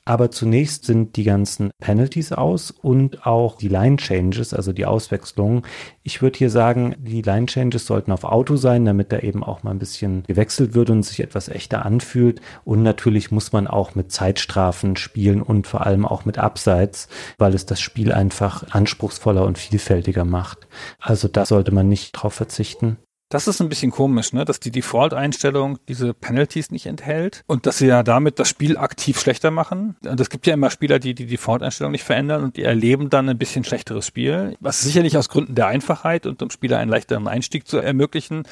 Aber 0.10 0.32
zunächst 0.32 0.86
sind 0.86 1.18
die 1.18 1.24
ganzen 1.24 1.70
Penalties 1.80 2.32
aus 2.32 2.72
und 2.72 3.28
auch 3.28 3.57
die 3.57 3.68
Line 3.68 3.97
Changes, 3.97 4.55
also 4.55 4.74
die 4.74 4.88
Auswechslungen. 4.88 5.62
Ich 6.01 6.24
würde 6.24 6.39
hier 6.39 6.49
sagen, 6.49 6.95
die 6.97 7.22
Line 7.22 7.45
Changes 7.45 7.86
sollten 7.86 8.12
auf 8.12 8.24
Auto 8.24 8.55
sein, 8.55 8.86
damit 8.86 9.12
da 9.12 9.20
eben 9.20 9.43
auch 9.43 9.62
mal 9.62 9.70
ein 9.70 9.78
bisschen 9.78 10.24
gewechselt 10.24 10.74
wird 10.74 10.89
und 10.89 11.03
sich 11.03 11.20
etwas 11.20 11.47
echter 11.47 11.86
anfühlt. 11.86 12.41
Und 12.66 12.82
natürlich 12.82 13.30
muss 13.30 13.51
man 13.51 13.68
auch 13.68 13.93
mit 13.93 14.12
Zeitstrafen 14.12 14.95
spielen 14.95 15.43
und 15.43 15.68
vor 15.68 15.86
allem 15.86 16.07
auch 16.07 16.26
mit 16.26 16.39
Abseits, 16.39 17.07
weil 17.38 17.53
es 17.53 17.68
das 17.68 17.80
Spiel 17.80 18.12
einfach 18.12 18.64
anspruchsvoller 18.72 19.45
und 19.45 19.60
vielfältiger 19.60 20.26
macht. 20.26 20.68
Also 20.99 21.28
da 21.28 21.45
sollte 21.45 21.72
man 21.72 21.88
nicht 21.88 22.14
drauf 22.14 22.34
verzichten. 22.34 22.97
Das 23.32 23.47
ist 23.47 23.61
ein 23.61 23.69
bisschen 23.69 23.91
komisch, 23.91 24.34
ne? 24.34 24.43
dass 24.43 24.59
die 24.59 24.71
Default-Einstellung 24.71 25.77
diese 25.88 26.15
Penalties 26.15 26.71
nicht 26.71 26.88
enthält 26.88 27.43
und 27.45 27.67
dass 27.67 27.77
sie 27.77 27.86
ja 27.86 28.01
damit 28.01 28.39
das 28.39 28.49
Spiel 28.49 28.75
aktiv 28.75 29.19
schlechter 29.19 29.51
machen. 29.51 29.95
Und 30.03 30.19
es 30.19 30.32
gibt 30.32 30.47
ja 30.47 30.55
immer 30.55 30.71
Spieler, 30.71 30.97
die 30.97 31.13
die 31.13 31.27
Default-Einstellung 31.27 31.91
nicht 31.91 32.03
verändern 32.03 32.43
und 32.43 32.57
die 32.57 32.63
erleben 32.63 33.11
dann 33.11 33.30
ein 33.30 33.38
bisschen 33.38 33.63
schlechteres 33.63 34.07
Spiel. 34.07 34.55
Was 34.59 34.82
sicherlich 34.82 35.15
aus 35.15 35.30
Gründen 35.30 35.53
der 35.53 35.67
Einfachheit 35.67 36.25
und 36.25 36.41
um 36.41 36.49
Spieler 36.49 36.80
einen 36.80 36.89
leichteren 36.89 37.27
Einstieg 37.27 37.67
zu 37.67 37.77
ermöglichen. 37.77 38.43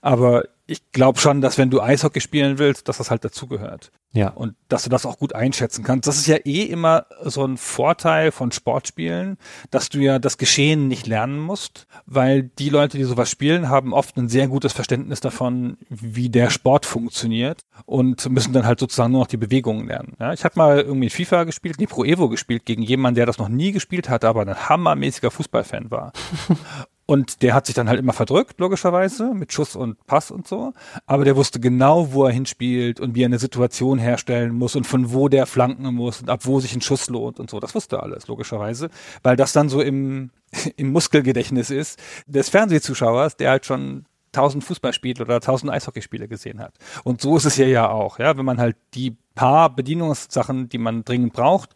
Aber 0.00 0.42
ich 0.66 0.90
glaube 0.92 1.18
schon, 1.18 1.40
dass 1.40 1.58
wenn 1.58 1.70
du 1.70 1.80
Eishockey 1.80 2.20
spielen 2.20 2.58
willst, 2.58 2.88
dass 2.88 2.98
das 2.98 3.10
halt 3.10 3.24
dazugehört. 3.24 3.92
Ja. 4.12 4.28
Und 4.30 4.54
dass 4.68 4.84
du 4.84 4.90
das 4.90 5.04
auch 5.04 5.18
gut 5.18 5.34
einschätzen 5.34 5.84
kannst. 5.84 6.08
Das 6.08 6.16
ist 6.16 6.26
ja 6.26 6.36
eh 6.44 6.62
immer 6.62 7.06
so 7.22 7.44
ein 7.44 7.56
Vorteil 7.56 8.32
von 8.32 8.50
Sportspielen, 8.50 9.36
dass 9.70 9.90
du 9.90 9.98
ja 9.98 10.18
das 10.18 10.38
Geschehen 10.38 10.88
nicht 10.88 11.06
lernen 11.06 11.38
musst, 11.38 11.86
weil 12.06 12.44
die 12.44 12.70
Leute, 12.70 12.96
die 12.96 13.04
sowas 13.04 13.30
spielen, 13.30 13.68
haben 13.68 13.92
oft 13.92 14.16
ein 14.16 14.28
sehr 14.28 14.48
gutes 14.48 14.72
Verständnis 14.72 15.20
davon, 15.20 15.76
wie 15.88 16.30
der 16.30 16.50
Sport 16.50 16.86
funktioniert 16.86 17.60
und 17.84 18.28
müssen 18.30 18.54
dann 18.54 18.66
halt 18.66 18.80
sozusagen 18.80 19.12
nur 19.12 19.20
noch 19.20 19.28
die 19.28 19.36
Bewegungen 19.36 19.86
lernen. 19.86 20.14
Ja, 20.18 20.32
ich 20.32 20.44
habe 20.44 20.58
mal 20.58 20.80
irgendwie 20.80 21.10
FIFA 21.10 21.44
gespielt, 21.44 21.78
die 21.78 21.86
Pro 21.86 22.04
Evo 22.04 22.28
gespielt 22.28 22.64
gegen 22.64 22.82
jemanden, 22.82 23.16
der 23.16 23.26
das 23.26 23.38
noch 23.38 23.48
nie 23.48 23.72
gespielt 23.72 24.08
hat, 24.08 24.24
aber 24.24 24.40
ein 24.42 24.68
hammermäßiger 24.68 25.30
Fußballfan 25.30 25.90
war. 25.90 26.12
Und 27.06 27.42
der 27.42 27.54
hat 27.54 27.66
sich 27.66 27.74
dann 27.76 27.88
halt 27.88 28.00
immer 28.00 28.12
verdrückt, 28.12 28.58
logischerweise, 28.58 29.32
mit 29.32 29.52
Schuss 29.52 29.76
und 29.76 30.04
Pass 30.06 30.32
und 30.32 30.48
so. 30.48 30.72
Aber 31.06 31.24
der 31.24 31.36
wusste 31.36 31.60
genau, 31.60 32.12
wo 32.12 32.24
er 32.24 32.32
hinspielt 32.32 32.98
und 32.98 33.14
wie 33.14 33.22
er 33.22 33.26
eine 33.26 33.38
Situation 33.38 33.98
herstellen 33.98 34.52
muss 34.52 34.74
und 34.74 34.88
von 34.88 35.12
wo 35.12 35.28
der 35.28 35.46
flanken 35.46 35.94
muss 35.94 36.20
und 36.20 36.28
ab 36.30 36.40
wo 36.42 36.58
sich 36.58 36.74
ein 36.74 36.80
Schuss 36.80 37.08
lohnt 37.08 37.38
und 37.38 37.48
so. 37.48 37.60
Das 37.60 37.76
wusste 37.76 38.02
alles, 38.02 38.26
logischerweise. 38.26 38.90
Weil 39.22 39.36
das 39.36 39.52
dann 39.52 39.68
so 39.68 39.80
im, 39.80 40.30
im 40.76 40.90
Muskelgedächtnis 40.90 41.70
ist 41.70 42.00
des 42.26 42.48
Fernsehzuschauers, 42.48 43.36
der 43.36 43.50
halt 43.50 43.66
schon 43.66 44.06
tausend 44.32 44.64
Fußballspiele 44.64 45.24
oder 45.24 45.40
tausend 45.40 45.72
Eishockeyspiele 45.72 46.26
gesehen 46.26 46.60
hat. 46.60 46.74
Und 47.04 47.20
so 47.20 47.36
ist 47.36 47.46
es 47.46 47.54
hier 47.54 47.68
ja 47.68 47.88
auch, 47.88 48.18
ja. 48.18 48.36
Wenn 48.36 48.44
man 48.44 48.58
halt 48.58 48.76
die 48.94 49.16
paar 49.36 49.74
Bedienungssachen, 49.74 50.68
die 50.68 50.78
man 50.78 51.04
dringend 51.04 51.34
braucht, 51.34 51.70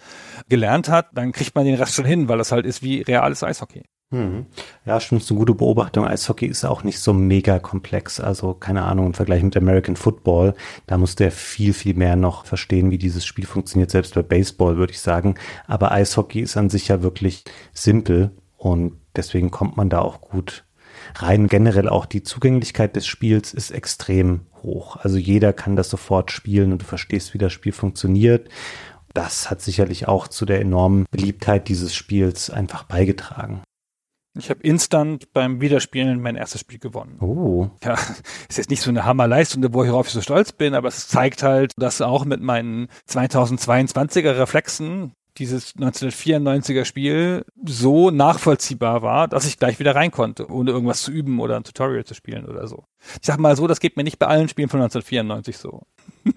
gelernt 0.49 0.89
hat, 0.89 1.09
dann 1.15 1.31
kriegt 1.31 1.55
man 1.55 1.65
den 1.65 1.77
Rest 1.77 1.95
schon 1.95 2.05
hin, 2.05 2.29
weil 2.29 2.39
das 2.39 2.51
halt 2.51 2.67
ist 2.67 2.83
wie 2.83 3.03
reales 3.03 3.45
Eishockey. 3.45 3.85
Hm. 4.13 4.47
Ja, 4.85 4.99
stimmt, 4.99 5.23
ist 5.23 5.31
eine 5.31 5.39
gute 5.39 5.55
Beobachtung. 5.55 6.05
Eishockey 6.05 6.47
ist 6.47 6.65
auch 6.65 6.83
nicht 6.83 6.99
so 6.99 7.13
mega 7.15 7.61
komplex. 7.61 8.19
Also, 8.19 8.55
keine 8.55 8.83
Ahnung, 8.83 9.07
im 9.07 9.15
Vergleich 9.15 9.43
mit 9.45 9.57
American 9.57 9.95
Football, 9.95 10.55
da 10.89 10.99
musst 10.99 11.21
du 11.21 11.25
ja 11.25 11.31
viel, 11.31 11.73
viel 11.73 11.95
mehr 11.95 12.17
noch 12.17 12.45
verstehen, 12.45 12.91
wie 12.91 12.99
dieses 12.99 13.25
Spiel 13.25 13.47
funktioniert, 13.47 13.93
selbst 13.93 14.15
bei 14.15 14.23
Baseball, 14.23 14.77
würde 14.77 14.93
ich 14.93 15.01
sagen. 15.01 15.37
Aber 15.69 15.93
Eishockey 15.93 16.41
ist 16.41 16.57
an 16.57 16.71
sich 16.71 16.89
ja 16.89 17.03
wirklich 17.03 17.45
simpel 17.73 18.33
und 18.57 18.95
deswegen 19.15 19.53
kommt 19.53 19.77
man 19.77 19.91
da 19.91 20.01
auch 20.01 20.21
gut 20.21 20.65
rein. 21.15 21.47
Generell 21.47 21.89
auch 21.89 22.05
die 22.05 22.25
Zugänglichkeit 22.25 22.97
des 22.97 23.07
Spiels 23.07 23.55
ist 23.55 23.71
extrem 23.71 24.41
hoch. 24.65 24.97
Also 24.97 25.19
jeder 25.19 25.53
kann 25.53 25.77
das 25.77 25.89
sofort 25.89 26.33
spielen 26.33 26.73
und 26.73 26.83
du 26.83 26.87
verstehst, 26.87 27.33
wie 27.33 27.39
das 27.39 27.53
Spiel 27.53 27.73
funktioniert. 27.73 28.49
Das 29.15 29.51
hat 29.51 29.61
sicherlich 29.61 30.09
auch 30.09 30.27
zu 30.27 30.47
der 30.47 30.61
enormen 30.61 31.07
Beliebtheit 31.13 31.69
dieses 31.69 31.95
Spiels 31.95 32.51
einfach 32.51 32.83
beigetragen. 32.85 33.63
Ich 34.39 34.49
habe 34.49 34.61
instant 34.63 35.33
beim 35.33 35.61
Wiederspielen 35.61 36.21
mein 36.21 36.37
erstes 36.37 36.61
Spiel 36.61 36.79
gewonnen. 36.79 37.19
Oh. 37.21 37.71
Ja, 37.83 37.95
ist 38.49 38.59
jetzt 38.59 38.71
nicht 38.71 38.83
so 38.83 38.91
eine 38.91 39.05
Hammerleistung, 39.05 39.65
worauf 39.75 40.07
ich 40.07 40.13
so 40.13 40.21
stolz 40.21 40.53
bin, 40.53 40.75
aber 40.75 40.89
es 40.89 41.09
zeigt 41.09 41.43
halt, 41.43 41.73
dass 41.77 42.01
auch 42.01 42.25
mit 42.25 42.41
meinen 42.41 42.89
2022er 43.09 44.39
Reflexen 44.39 45.15
dieses 45.41 45.75
1994er 45.77 46.85
Spiel 46.85 47.45
so 47.65 48.11
nachvollziehbar 48.11 49.03
war, 49.03 49.27
dass 49.27 49.47
ich 49.47 49.59
gleich 49.59 49.79
wieder 49.79 49.97
rein 49.97 50.11
konnte, 50.11 50.51
ohne 50.51 50.71
irgendwas 50.71 51.03
zu 51.03 51.11
üben 51.11 51.41
oder 51.41 51.57
ein 51.57 51.65
Tutorial 51.65 52.05
zu 52.05 52.15
spielen 52.15 52.45
oder 52.45 52.69
so. 52.69 52.85
Ich 53.15 53.27
sag 53.27 53.39
mal 53.39 53.57
so, 53.57 53.67
das 53.67 53.81
geht 53.81 53.97
mir 53.97 54.05
nicht 54.05 54.19
bei 54.19 54.27
allen 54.27 54.49
Spielen 54.49 54.69
von 54.69 54.81
1994 54.81 55.57
so. 55.57 55.87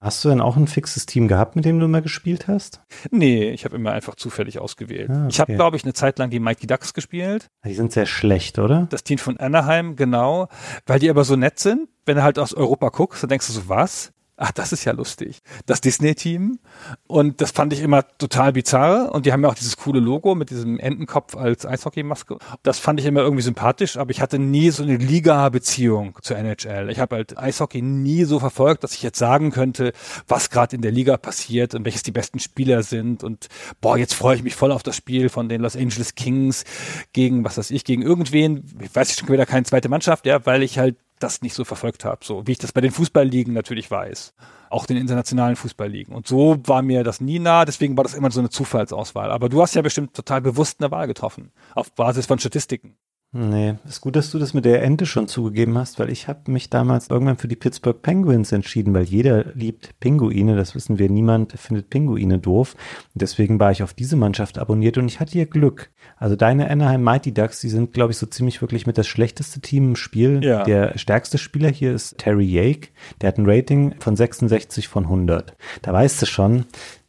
Hast 0.00 0.24
du 0.24 0.30
denn 0.30 0.40
auch 0.40 0.56
ein 0.56 0.66
fixes 0.66 1.04
Team 1.04 1.28
gehabt, 1.28 1.54
mit 1.54 1.66
dem 1.66 1.78
du 1.78 1.84
immer 1.84 2.00
gespielt 2.00 2.48
hast? 2.48 2.80
Nee, 3.10 3.50
ich 3.50 3.66
habe 3.66 3.76
immer 3.76 3.92
einfach 3.92 4.14
zufällig 4.14 4.58
ausgewählt. 4.58 5.10
Ah, 5.10 5.18
okay. 5.18 5.28
Ich 5.28 5.40
habe, 5.40 5.54
glaube 5.54 5.76
ich, 5.76 5.84
eine 5.84 5.92
Zeit 5.92 6.18
lang 6.18 6.30
die 6.30 6.40
Mighty 6.40 6.66
Ducks 6.66 6.94
gespielt. 6.94 7.50
Die 7.64 7.74
sind 7.74 7.92
sehr 7.92 8.06
schlecht, 8.06 8.58
oder? 8.58 8.86
Das 8.88 9.04
Team 9.04 9.18
von 9.18 9.36
Anaheim, 9.36 9.96
genau. 9.96 10.48
Weil 10.86 10.98
die 10.98 11.10
aber 11.10 11.24
so 11.24 11.36
nett 11.36 11.58
sind. 11.58 11.88
Wenn 12.06 12.16
du 12.16 12.22
halt 12.22 12.38
aus 12.38 12.54
Europa 12.54 12.88
guckst, 12.88 13.22
dann 13.22 13.28
denkst 13.28 13.46
du 13.46 13.52
so, 13.52 13.68
was? 13.68 14.12
Ach, 14.42 14.50
das 14.50 14.72
ist 14.72 14.84
ja 14.84 14.92
lustig. 14.92 15.40
Das 15.66 15.80
Disney-Team. 15.80 16.58
Und 17.06 17.40
das 17.40 17.52
fand 17.52 17.72
ich 17.72 17.80
immer 17.80 18.02
total 18.18 18.52
bizarr. 18.52 19.12
Und 19.12 19.24
die 19.24 19.32
haben 19.32 19.42
ja 19.44 19.48
auch 19.48 19.54
dieses 19.54 19.76
coole 19.76 20.00
Logo 20.00 20.34
mit 20.34 20.50
diesem 20.50 20.80
Entenkopf 20.80 21.36
als 21.36 21.64
Eishockeymaske. 21.64 22.38
Das 22.64 22.80
fand 22.80 22.98
ich 22.98 23.06
immer 23.06 23.20
irgendwie 23.20 23.42
sympathisch, 23.42 23.96
aber 23.96 24.10
ich 24.10 24.20
hatte 24.20 24.40
nie 24.40 24.70
so 24.70 24.82
eine 24.82 24.96
Liga-Beziehung 24.96 26.18
zur 26.22 26.36
NHL. 26.36 26.90
Ich 26.90 26.98
habe 26.98 27.16
halt 27.16 27.38
Eishockey 27.38 27.82
nie 27.82 28.24
so 28.24 28.40
verfolgt, 28.40 28.82
dass 28.82 28.94
ich 28.94 29.02
jetzt 29.02 29.18
sagen 29.18 29.52
könnte, 29.52 29.92
was 30.26 30.50
gerade 30.50 30.74
in 30.74 30.82
der 30.82 30.92
Liga 30.92 31.16
passiert 31.16 31.76
und 31.76 31.84
welches 31.84 32.02
die 32.02 32.12
besten 32.12 32.40
Spieler 32.40 32.82
sind. 32.82 33.22
Und 33.22 33.48
boah, 33.80 33.96
jetzt 33.96 34.14
freue 34.14 34.34
ich 34.34 34.42
mich 34.42 34.56
voll 34.56 34.72
auf 34.72 34.82
das 34.82 34.96
Spiel 34.96 35.28
von 35.28 35.48
den 35.48 35.60
Los 35.60 35.76
Angeles 35.76 36.16
Kings 36.16 36.64
gegen, 37.12 37.44
was 37.44 37.58
weiß 37.58 37.70
ich, 37.70 37.84
gegen 37.84 38.02
irgendwen. 38.02 38.64
Ich 38.80 38.92
weiß 38.92 39.16
schon 39.16 39.28
wieder 39.28 39.46
keine 39.46 39.64
zweite 39.64 39.88
Mannschaft, 39.88 40.26
ja, 40.26 40.44
weil 40.44 40.64
ich 40.64 40.78
halt 40.78 40.96
das 41.22 41.42
nicht 41.42 41.54
so 41.54 41.64
verfolgt 41.64 42.04
habe, 42.04 42.24
so 42.24 42.46
wie 42.46 42.52
ich 42.52 42.58
das 42.58 42.72
bei 42.72 42.80
den 42.80 42.90
Fußballligen 42.90 43.52
natürlich 43.52 43.90
weiß, 43.90 44.34
auch 44.70 44.86
den 44.86 44.96
internationalen 44.96 45.56
Fußballligen. 45.56 46.14
Und 46.14 46.26
so 46.26 46.56
war 46.64 46.82
mir 46.82 47.04
das 47.04 47.20
nie 47.20 47.38
nah, 47.38 47.64
deswegen 47.64 47.96
war 47.96 48.04
das 48.04 48.14
immer 48.14 48.30
so 48.30 48.40
eine 48.40 48.50
Zufallsauswahl. 48.50 49.30
Aber 49.30 49.48
du 49.48 49.62
hast 49.62 49.74
ja 49.74 49.82
bestimmt 49.82 50.14
total 50.14 50.40
bewusst 50.40 50.80
eine 50.80 50.90
Wahl 50.90 51.06
getroffen, 51.06 51.52
auf 51.74 51.92
Basis 51.92 52.26
von 52.26 52.38
Statistiken. 52.38 52.96
Nee, 53.34 53.76
ist 53.88 54.02
gut, 54.02 54.14
dass 54.14 54.30
du 54.30 54.38
das 54.38 54.52
mit 54.52 54.66
der 54.66 54.82
Ente 54.82 55.06
schon 55.06 55.26
zugegeben 55.26 55.78
hast, 55.78 55.98
weil 55.98 56.10
ich 56.10 56.28
habe 56.28 56.50
mich 56.50 56.68
damals 56.68 57.08
irgendwann 57.08 57.38
für 57.38 57.48
die 57.48 57.56
Pittsburgh 57.56 58.02
Penguins 58.02 58.52
entschieden, 58.52 58.92
weil 58.92 59.04
jeder 59.04 59.46
liebt 59.54 59.98
Pinguine, 60.00 60.54
das 60.54 60.74
wissen 60.74 60.98
wir, 60.98 61.08
niemand 61.08 61.52
findet 61.52 61.88
Pinguine 61.88 62.38
doof. 62.38 62.76
Und 63.14 63.22
deswegen 63.22 63.58
war 63.58 63.72
ich 63.72 63.82
auf 63.82 63.94
diese 63.94 64.16
Mannschaft 64.16 64.58
abonniert 64.58 64.98
und 64.98 65.06
ich 65.06 65.18
hatte 65.18 65.32
hier 65.32 65.46
Glück. 65.46 65.90
Also 66.18 66.36
deine 66.36 66.68
Anaheim 66.68 67.02
Mighty 67.02 67.32
Ducks, 67.32 67.60
die 67.60 67.70
sind, 67.70 67.94
glaube 67.94 68.12
ich, 68.12 68.18
so 68.18 68.26
ziemlich 68.26 68.60
wirklich 68.60 68.86
mit 68.86 68.98
das 68.98 69.06
schlechteste 69.06 69.60
Team 69.60 69.90
im 69.90 69.96
Spiel. 69.96 70.44
Ja. 70.44 70.64
Der 70.64 70.98
stärkste 70.98 71.38
Spieler 71.38 71.70
hier 71.70 71.94
ist 71.94 72.18
Terry 72.18 72.44
Yake, 72.44 72.88
der 73.22 73.28
hat 73.28 73.38
ein 73.38 73.48
Rating 73.48 73.94
von 73.98 74.14
66 74.14 74.88
von 74.88 75.04
100. 75.04 75.56
Da 75.80 75.94
weißt 75.94 76.20
du 76.20 76.26
schon, 76.26 76.66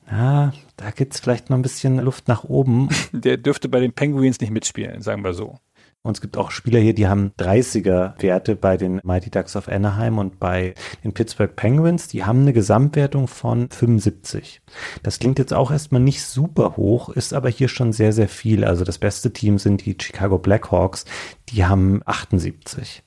na, 0.10 0.54
da 0.78 0.92
gibt's 0.92 1.20
vielleicht 1.20 1.50
noch 1.50 1.58
ein 1.58 1.64
bisschen 1.64 2.00
Luft 2.00 2.30
nach 2.30 2.44
oben. 2.44 2.90
Der 3.12 3.38
dürfte 3.38 3.68
bei 3.70 3.80
den 3.80 3.94
Penguins 3.94 4.40
nicht 4.40 4.52
mitspielen, 4.52 5.02
sagen 5.02 5.24
wir 5.24 5.34
so. 5.34 5.58
Und 6.06 6.18
es 6.18 6.22
gibt 6.22 6.36
auch 6.36 6.52
Spieler 6.52 6.82
hier, 6.82 6.94
die 6.94 7.08
haben 7.08 7.32
30er 7.40 8.22
Werte 8.22 8.58
bei 8.58 8.76
den 8.76 9.00
Mighty 9.06 9.30
Ducks 9.30 9.56
of 9.56 9.70
Anaheim 9.70 10.18
und 10.18 10.38
bei 10.38 10.74
den 11.02 11.14
Pittsburgh 11.14 11.56
Penguins. 11.56 12.10
Die 12.10 12.26
haben 12.26 12.42
eine 12.42 12.52
Gesamtwertung 12.52 13.30
von 13.30 13.70
75. 13.70 14.62
Das 15.02 15.20
klingt 15.20 15.40
jetzt 15.40 15.54
auch 15.54 15.72
erstmal 15.72 16.02
nicht 16.02 16.22
super 16.26 16.76
hoch, 16.76 17.08
ist 17.08 17.34
aber 17.34 17.48
hier 17.48 17.70
schon 17.70 17.94
sehr, 17.94 18.12
sehr 18.12 18.28
viel. 18.28 18.66
Also 18.66 18.84
das 18.84 18.98
beste 18.98 19.32
Team 19.32 19.58
sind 19.60 19.86
die 19.86 19.96
Chicago 19.98 20.38
Blackhawks. 20.38 21.06
Die 21.48 21.64
haben 21.64 22.02
78. 22.06 23.02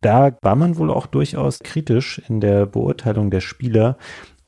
Da 0.00 0.38
war 0.40 0.54
man 0.54 0.78
wohl 0.78 0.90
auch 0.90 1.06
durchaus 1.06 1.58
kritisch 1.58 2.22
in 2.28 2.40
der 2.40 2.64
Beurteilung 2.64 3.30
der 3.30 3.40
Spieler. 3.40 3.98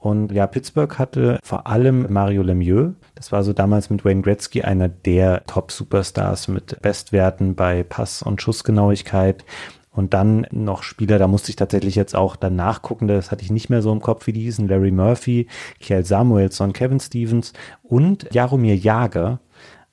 Und 0.02 0.32
ja, 0.32 0.48
Pittsburgh 0.48 0.98
hatte 0.98 1.38
vor 1.44 1.68
allem 1.68 2.12
Mario 2.12 2.42
Lemieux. 2.42 2.94
Das 3.14 3.30
war 3.30 3.44
so 3.44 3.52
damals 3.52 3.88
mit 3.88 4.04
Wayne 4.04 4.22
Gretzky 4.22 4.62
einer 4.62 4.88
der 4.88 5.46
Top-Superstars 5.46 6.48
mit 6.48 6.82
Bestwerten 6.82 7.54
bei 7.54 7.84
Pass- 7.84 8.24
und 8.24 8.42
Schussgenauigkeit. 8.42 9.44
Und 9.92 10.12
dann 10.12 10.44
noch 10.50 10.82
Spieler, 10.82 11.20
da 11.20 11.28
musste 11.28 11.50
ich 11.50 11.56
tatsächlich 11.56 11.94
jetzt 11.94 12.16
auch 12.16 12.34
dann 12.34 12.56
nachgucken, 12.56 13.06
das 13.06 13.30
hatte 13.30 13.44
ich 13.44 13.52
nicht 13.52 13.70
mehr 13.70 13.80
so 13.80 13.92
im 13.92 14.00
Kopf, 14.00 14.26
wie 14.26 14.32
die 14.32 14.40
hießen. 14.40 14.66
Larry 14.66 14.90
Murphy, 14.90 15.46
Kjell 15.78 16.04
Samuelsson, 16.04 16.72
Kevin 16.72 16.98
Stevens 16.98 17.52
und 17.84 18.26
Jaromir 18.32 18.74
Jager, 18.74 19.38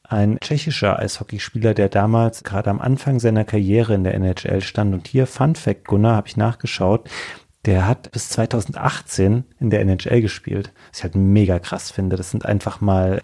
ein 0.01 0.39
tschechischer 0.39 0.97
Eishockeyspieler, 0.97 1.75
der 1.75 1.87
damals 1.87 2.43
gerade 2.43 2.71
am 2.71 2.81
Anfang 2.81 3.19
seiner 3.19 3.45
Karriere 3.45 3.93
in 3.93 4.03
der 4.03 4.15
NHL 4.15 4.61
stand. 4.61 4.95
Und 4.95 5.07
hier, 5.07 5.27
Fun 5.27 5.53
Fact, 5.53 5.85
Gunnar, 5.85 6.15
habe 6.15 6.27
ich 6.27 6.35
nachgeschaut, 6.35 7.07
der 7.65 7.87
hat 7.87 8.11
bis 8.11 8.29
2018 8.29 9.43
in 9.59 9.69
der 9.69 9.81
NHL 9.81 10.21
gespielt. 10.21 10.71
Was 10.89 10.99
ich 10.99 11.03
halt 11.03 11.15
mega 11.15 11.59
krass 11.59 11.91
finde. 11.91 12.15
Das 12.15 12.31
sind 12.31 12.45
einfach 12.45 12.81
mal 12.81 13.21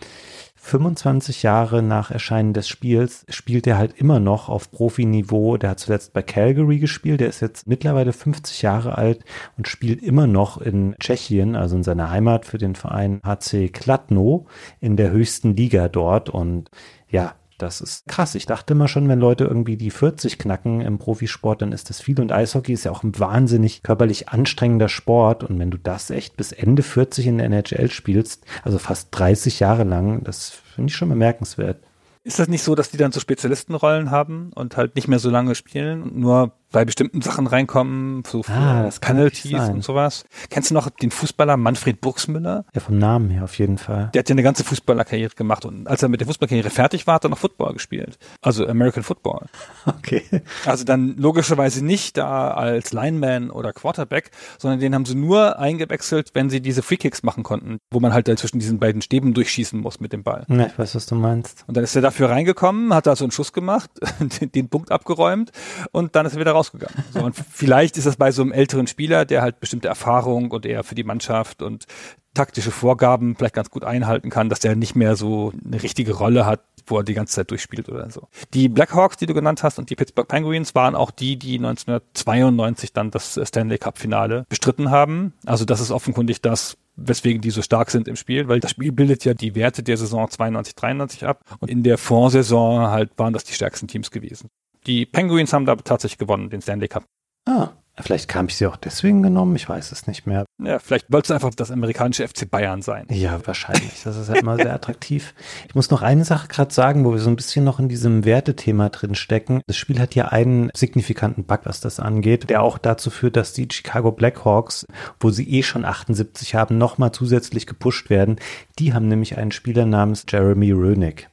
25 0.66 1.44
Jahre 1.44 1.84
nach 1.84 2.10
Erscheinen 2.10 2.54
des 2.54 2.68
Spiels 2.68 3.24
spielt 3.30 3.68
er 3.68 3.78
halt 3.78 3.94
immer 4.00 4.20
noch 4.20 4.50
auf 4.50 4.72
Profiniveau. 4.72 5.58
Der 5.58 5.70
hat 5.70 5.80
zuletzt 5.80 6.12
bei 6.14 6.24
Calgary 6.24 6.80
gespielt. 6.80 7.20
Der 7.20 7.30
ist 7.30 7.40
jetzt 7.40 7.68
mittlerweile 7.68 8.14
50 8.14 8.64
Jahre 8.64 8.98
alt 8.98 9.24
und 9.58 9.68
spielt 9.68 10.02
immer 10.02 10.26
noch 10.26 10.60
in 10.60 10.96
Tschechien, 11.00 11.56
also 11.56 11.76
in 11.76 11.84
seiner 11.84 12.10
Heimat 12.10 12.48
für 12.48 12.58
den 12.58 12.74
Verein 12.74 13.22
HC 13.24 13.70
Kladno 13.70 14.48
in 14.82 14.98
der 14.98 15.12
höchsten 15.12 15.56
Liga 15.56 15.88
dort. 15.88 16.32
Und 16.32 16.72
ja, 17.10 17.36
das 17.58 17.82
ist 17.82 18.08
krass. 18.08 18.36
Ich 18.36 18.46
dachte 18.46 18.74
immer 18.74 18.88
schon, 18.88 19.08
wenn 19.08 19.20
Leute 19.20 19.46
irgendwie 19.46 19.78
die 19.78 19.92
40 19.92 20.38
knacken 20.38 20.82
im 20.82 20.98
Profisport, 20.98 21.62
dann 21.62 21.72
ist 21.72 21.90
das 21.90 22.02
viel. 22.02 22.20
Und 22.20 22.32
Eishockey 22.32 22.74
ist 22.74 22.84
ja 22.84 22.92
auch 22.92 23.04
ein 23.04 23.18
wahnsinnig 23.18 23.84
körperlich 23.84 24.30
anstrengender 24.30 24.90
Sport. 24.90 25.44
Und 25.44 25.58
wenn 25.60 25.72
du 25.72 25.78
das 25.78 26.10
echt 26.10 26.38
bis 26.38 26.52
Ende 26.52 26.84
40 26.84 27.28
in 27.28 27.38
der 27.38 27.48
NHL 27.48 27.90
spielst, 27.92 28.46
also 28.64 28.78
fast 28.78 29.10
30 29.12 29.60
Jahre 29.60 29.84
lang, 29.84 30.24
das 30.24 30.50
finde 30.50 30.90
ich 30.90 30.96
schon 30.96 31.10
bemerkenswert. 31.10 31.78
Ist 32.24 32.40
das 32.40 32.48
nicht 32.48 32.64
so, 32.64 32.74
dass 32.74 32.90
die 32.90 32.98
dann 32.98 33.12
so 33.12 33.20
Spezialistenrollen 33.20 34.10
haben 34.10 34.52
und 34.56 34.78
halt 34.78 34.96
nicht 34.96 35.08
mehr 35.08 35.20
so 35.20 35.30
lange 35.30 35.54
spielen 35.54 36.20
nur 36.20 36.54
bei 36.76 36.84
bestimmten 36.84 37.22
Sachen 37.22 37.48
reinkommen, 37.48 38.24
so 38.28 38.42
ah, 38.50 38.84
das 38.84 39.00
Penalties 39.00 39.70
und 39.70 39.82
sowas. 39.82 40.26
Kennst 40.50 40.72
du 40.72 40.74
noch 40.74 40.90
den 40.90 41.10
Fußballer 41.10 41.56
Manfred 41.56 42.02
Burgsmüller? 42.02 42.66
Ja, 42.74 42.82
vom 42.82 42.98
Namen 42.98 43.30
her 43.30 43.46
auf 43.46 43.58
jeden 43.58 43.78
Fall. 43.78 44.10
Der 44.14 44.20
hat 44.20 44.28
ja 44.28 44.34
eine 44.34 44.44
ganze 44.44 44.66
Fußballerkarriere 44.66 45.36
gemacht 45.36 45.64
und 45.64 45.88
als 45.88 46.04
er 46.04 46.10
mit 46.10 46.20
der 46.20 46.28
Fußballerkarriere 46.28 46.70
fertig 46.70 47.08
war, 47.08 47.16
hat 47.16 47.24
er 47.24 47.30
noch 47.30 47.38
Football 47.38 47.72
gespielt. 47.72 48.18
Also 48.42 48.68
American 48.68 49.04
Football. 49.04 49.46
Okay. 49.88 50.24
Also 50.66 50.84
dann 50.84 51.16
logischerweise 51.18 51.84
nicht 51.84 52.18
da 52.18 52.52
als 52.52 52.92
Lineman 52.92 53.50
oder 53.50 53.72
Quarterback, 53.72 54.32
sondern 54.58 54.80
den 54.80 54.94
haben 54.96 55.06
sie 55.06 55.16
nur 55.16 55.60
eingewechselt, 55.60 56.32
wenn 56.34 56.50
sie 56.50 56.60
diese 56.60 56.82
Freekicks 56.82 57.24
machen 57.24 57.44
konnten, 57.44 57.78
wo 57.92 58.00
man 58.00 58.14
halt 58.14 58.28
zwischen 58.40 58.60
diesen 58.60 58.80
beiden 58.80 59.02
Stäben 59.02 59.34
durchschießen 59.34 59.80
muss 59.80 60.00
mit 60.00 60.12
dem 60.12 60.24
Ball. 60.24 60.46
Ja, 60.50 60.66
ich 60.66 60.78
weiß, 60.78 60.96
was 60.96 61.06
du 61.06 61.16
meinst. 61.16 61.64
Und 61.68 61.78
dann 61.78 61.84
ist 61.84 61.96
er 61.96 62.02
dafür 62.02 62.30
reingekommen, 62.30 62.94
hat 62.94 63.06
da 63.08 63.16
so 63.16 63.26
einen 63.26 63.32
Schuss 63.32 63.54
gemacht, 63.54 63.90
den 64.56 64.70
Punkt 64.70 64.92
abgeräumt 64.92 65.52
und 65.92 66.16
dann 66.16 66.26
ist 66.26 66.34
er 66.34 66.40
wieder 66.40 66.52
raus 66.52 66.65
rausgegangen. 66.66 67.04
So, 67.14 67.24
und 67.24 67.36
vielleicht 67.36 67.98
ist 67.98 68.08
das 68.08 68.18
bei 68.18 68.32
so 68.32 68.42
einem 68.42 68.52
älteren 68.52 68.88
Spieler, 68.88 69.26
der 69.26 69.42
halt 69.42 69.60
bestimmte 69.60 69.88
Erfahrung 69.88 70.52
und 70.52 70.66
eher 70.66 70.84
für 70.84 70.96
die 70.96 71.04
Mannschaft 71.04 71.62
und 71.62 71.86
taktische 72.34 72.72
Vorgaben 72.72 73.36
vielleicht 73.36 73.56
ganz 73.56 73.70
gut 73.70 73.84
einhalten 73.84 74.30
kann, 74.30 74.50
dass 74.50 74.60
der 74.60 74.76
nicht 74.76 74.96
mehr 74.96 75.16
so 75.16 75.54
eine 75.66 75.82
richtige 75.82 76.14
Rolle 76.14 76.46
hat, 76.46 76.62
wo 76.86 76.98
er 76.98 77.04
die 77.04 77.14
ganze 77.14 77.34
Zeit 77.34 77.50
durchspielt 77.50 77.90
oder 77.90 78.12
so. 78.12 78.28
Die 78.54 78.70
Blackhawks, 78.70 79.18
die 79.18 79.26
du 79.26 79.34
genannt 79.34 79.64
hast, 79.64 79.80
und 79.80 79.90
die 79.90 79.96
Pittsburgh 79.96 80.28
Penguins 80.28 80.76
waren 80.76 80.96
auch 80.96 81.12
die, 81.12 81.38
die 81.38 81.56
1992 81.56 82.94
dann 82.94 83.10
das 83.10 83.40
Stanley 83.44 83.78
Cup 83.78 83.98
Finale 83.98 84.46
bestritten 84.50 84.92
haben. 84.92 85.34
Also 85.46 85.66
das 85.66 85.80
ist 85.80 85.92
offenkundig 85.92 86.42
das, 86.42 86.78
weswegen 86.96 87.42
die 87.42 87.50
so 87.50 87.62
stark 87.62 87.90
sind 87.90 88.08
im 88.08 88.16
Spiel, 88.16 88.48
weil 88.48 88.60
das 88.60 88.72
Spiel 88.72 88.92
bildet 88.92 89.26
ja 89.26 89.34
die 89.34 89.56
Werte 89.56 89.82
der 89.82 89.98
Saison 89.98 90.30
92, 90.30 90.76
93 90.76 91.26
ab 91.26 91.42
und 91.60 91.70
in 91.70 91.84
der 91.84 91.98
Vorsaison 91.98 92.88
halt 92.88 93.12
waren 93.18 93.34
das 93.34 93.46
die 93.46 93.54
stärksten 93.54 93.88
Teams 93.88 94.12
gewesen. 94.12 94.50
Die 94.88 95.06
Penguins 95.06 95.52
haben 95.54 95.66
da 95.66 95.76
tatsächlich 95.76 96.20
gewonnen, 96.20 96.50
den 96.50 96.62
Stanley 96.62 96.88
Cup. 96.88 97.06
Ah, 97.48 97.70
vielleicht 98.00 98.28
kam 98.28 98.48
ich 98.48 98.56
sie 98.56 98.68
auch 98.68 98.76
deswegen 98.76 99.24
genommen, 99.24 99.56
ich 99.56 99.68
weiß 99.68 99.92
es 99.92 100.06
nicht 100.08 100.28
mehr. 100.28 100.46
Ja, 100.62 100.80
vielleicht 100.80 101.12
wolltest 101.12 101.30
du 101.30 101.34
einfach 101.36 101.54
das 101.56 101.72
amerikanische 101.72 102.28
FC 102.28 102.50
Bayern 102.50 102.82
sein. 102.82 103.08
Ja, 103.10 103.40
wahrscheinlich. 103.46 104.04
Das 104.04 104.18
ist 104.18 104.30
ja 104.30 104.36
immer 104.36 104.58
sehr 104.58 104.74
attraktiv. 104.74 105.34
Ich 105.68 105.76
muss 105.76 105.90
noch 105.90 106.02
eine 106.02 106.26
Sache 106.26 106.48
gerade 106.48 106.74
sagen, 106.74 107.06
wo 107.06 107.14
wir 107.14 107.20
so 107.20 107.30
ein 107.30 107.36
bisschen 107.36 107.66
noch 107.66 107.80
in 107.80 107.90
diesem 107.90 108.26
Wertethema 108.26 108.90
drin 108.90 109.16
stecken. 109.16 109.62
Das 109.68 109.78
Spiel 109.78 110.00
hat 110.00 110.14
hier 110.14 110.32
einen 110.32 110.70
signifikanten 110.76 111.46
Bug, 111.46 111.62
was 111.64 111.80
das 111.82 112.00
angeht, 112.00 112.50
der 112.50 112.62
auch 112.62 112.78
dazu 112.78 113.10
führt, 113.10 113.38
dass 113.38 113.54
die 113.54 113.68
Chicago 113.72 114.12
Blackhawks, 114.12 114.86
wo 115.20 115.30
sie 115.30 115.50
eh 115.50 115.64
schon 115.64 115.86
78 115.86 116.56
haben, 116.56 116.78
nochmal 116.78 117.12
zusätzlich 117.12 117.66
gepusht 117.66 118.10
werden. 118.10 118.38
Die 118.78 118.94
haben 118.94 119.08
nämlich 119.08 119.38
einen 119.38 119.52
Spieler 119.52 119.86
namens 119.86 120.26
Jeremy 120.30 120.72
Roenick 120.72 121.30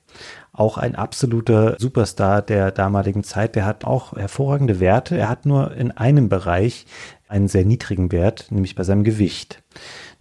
auch 0.52 0.76
ein 0.76 0.94
absoluter 0.94 1.76
Superstar 1.78 2.42
der 2.42 2.70
damaligen 2.70 3.24
Zeit. 3.24 3.56
Der 3.56 3.64
hat 3.64 3.84
auch 3.84 4.16
hervorragende 4.16 4.80
Werte. 4.80 5.16
Er 5.16 5.28
hat 5.28 5.46
nur 5.46 5.74
in 5.74 5.90
einem 5.92 6.28
Bereich 6.28 6.86
einen 7.28 7.48
sehr 7.48 7.64
niedrigen 7.64 8.12
Wert, 8.12 8.46
nämlich 8.50 8.74
bei 8.74 8.84
seinem 8.84 9.04
Gewicht. 9.04 9.62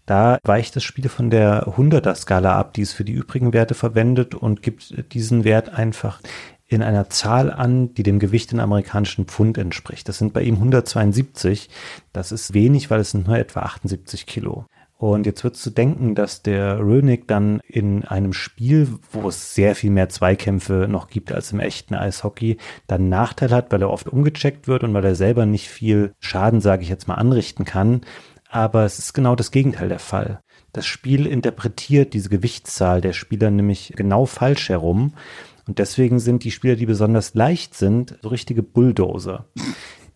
Da 0.06 0.40
weicht 0.44 0.76
das 0.76 0.84
Spiel 0.84 1.10
von 1.10 1.30
der 1.30 1.68
100er-Skala 1.68 2.58
ab, 2.58 2.74
die 2.74 2.82
es 2.82 2.94
für 2.94 3.04
die 3.04 3.14
übrigen 3.14 3.54
Werte 3.54 3.76
verwendet 3.76 4.34
und 4.34 4.64
gibt 4.64 5.14
diesen 5.14 5.44
Wert 5.44 5.70
einfach 5.70 6.22
in 6.68 6.82
einer 6.82 7.10
Zahl 7.10 7.52
an, 7.52 7.94
die 7.94 8.04
dem 8.04 8.18
Gewicht 8.18 8.54
in 8.54 8.62
amerikanischen 8.62 9.26
Pfund 9.26 9.58
entspricht. 9.58 10.08
Das 10.08 10.18
sind 10.18 10.32
bei 10.32 10.42
ihm 10.42 10.56
172. 10.56 11.70
Das 12.14 12.32
ist 12.32 12.54
wenig, 12.54 12.90
weil 12.90 13.02
es 13.02 13.12
sind 13.12 13.28
nur 13.28 13.38
etwa 13.38 13.62
78 13.62 14.26
Kilo. 14.26 14.66
Und 15.02 15.26
jetzt 15.26 15.44
wird 15.44 15.58
zu 15.58 15.72
denken, 15.72 16.14
dass 16.14 16.44
der 16.44 16.78
Rönig 16.78 17.28
dann 17.28 17.60
in 17.68 18.06
einem 18.06 18.34
Spiel, 18.34 18.88
wo 19.12 19.30
es 19.30 19.56
sehr 19.56 19.74
viel 19.74 19.90
mehr 19.90 20.10
Zweikämpfe 20.10 20.86
noch 20.88 21.08
gibt 21.08 21.32
als 21.32 21.52
im 21.52 21.60
echten 21.60 21.96
Eishockey, 21.96 22.58
dann 22.86 23.10
Nachteil 23.10 23.50
hat, 23.50 23.72
weil 23.72 23.82
er 23.82 23.90
oft 23.90 24.08
umgecheckt 24.08 24.68
wird 24.68 24.84
und 24.84 24.94
weil 24.94 25.04
er 25.04 25.16
selber 25.16 25.48
nicht 25.48 25.70
viel 25.70 26.14
Schaden, 26.20 26.62
sage 26.62 26.84
ich 26.84 26.90
jetzt 26.90 27.08
mal, 27.08 27.16
anrichten 27.16 27.66
kann. 27.66 28.02
Aber 28.48 28.86
es 28.86 29.00
ist 29.00 29.14
genau 29.14 29.36
das 29.36 29.50
Gegenteil 29.50 29.90
der 29.90 29.98
Fall. 29.98 30.40
Das 30.72 30.86
Spiel 30.86 31.26
interpretiert 31.26 32.14
diese 32.14 32.30
Gewichtszahl 32.30 33.02
der 33.02 33.14
Spieler 33.14 33.50
nämlich 33.50 33.94
genau 33.96 34.28
falsch 34.28 34.70
herum. 34.70 35.16
Und 35.66 35.80
deswegen 35.80 36.20
sind 36.20 36.44
die 36.44 36.52
Spieler, 36.52 36.76
die 36.76 36.86
besonders 36.86 37.34
leicht 37.34 37.74
sind, 37.74 38.20
so 38.22 38.30
richtige 38.30 38.62
Bulldozer 38.62 39.48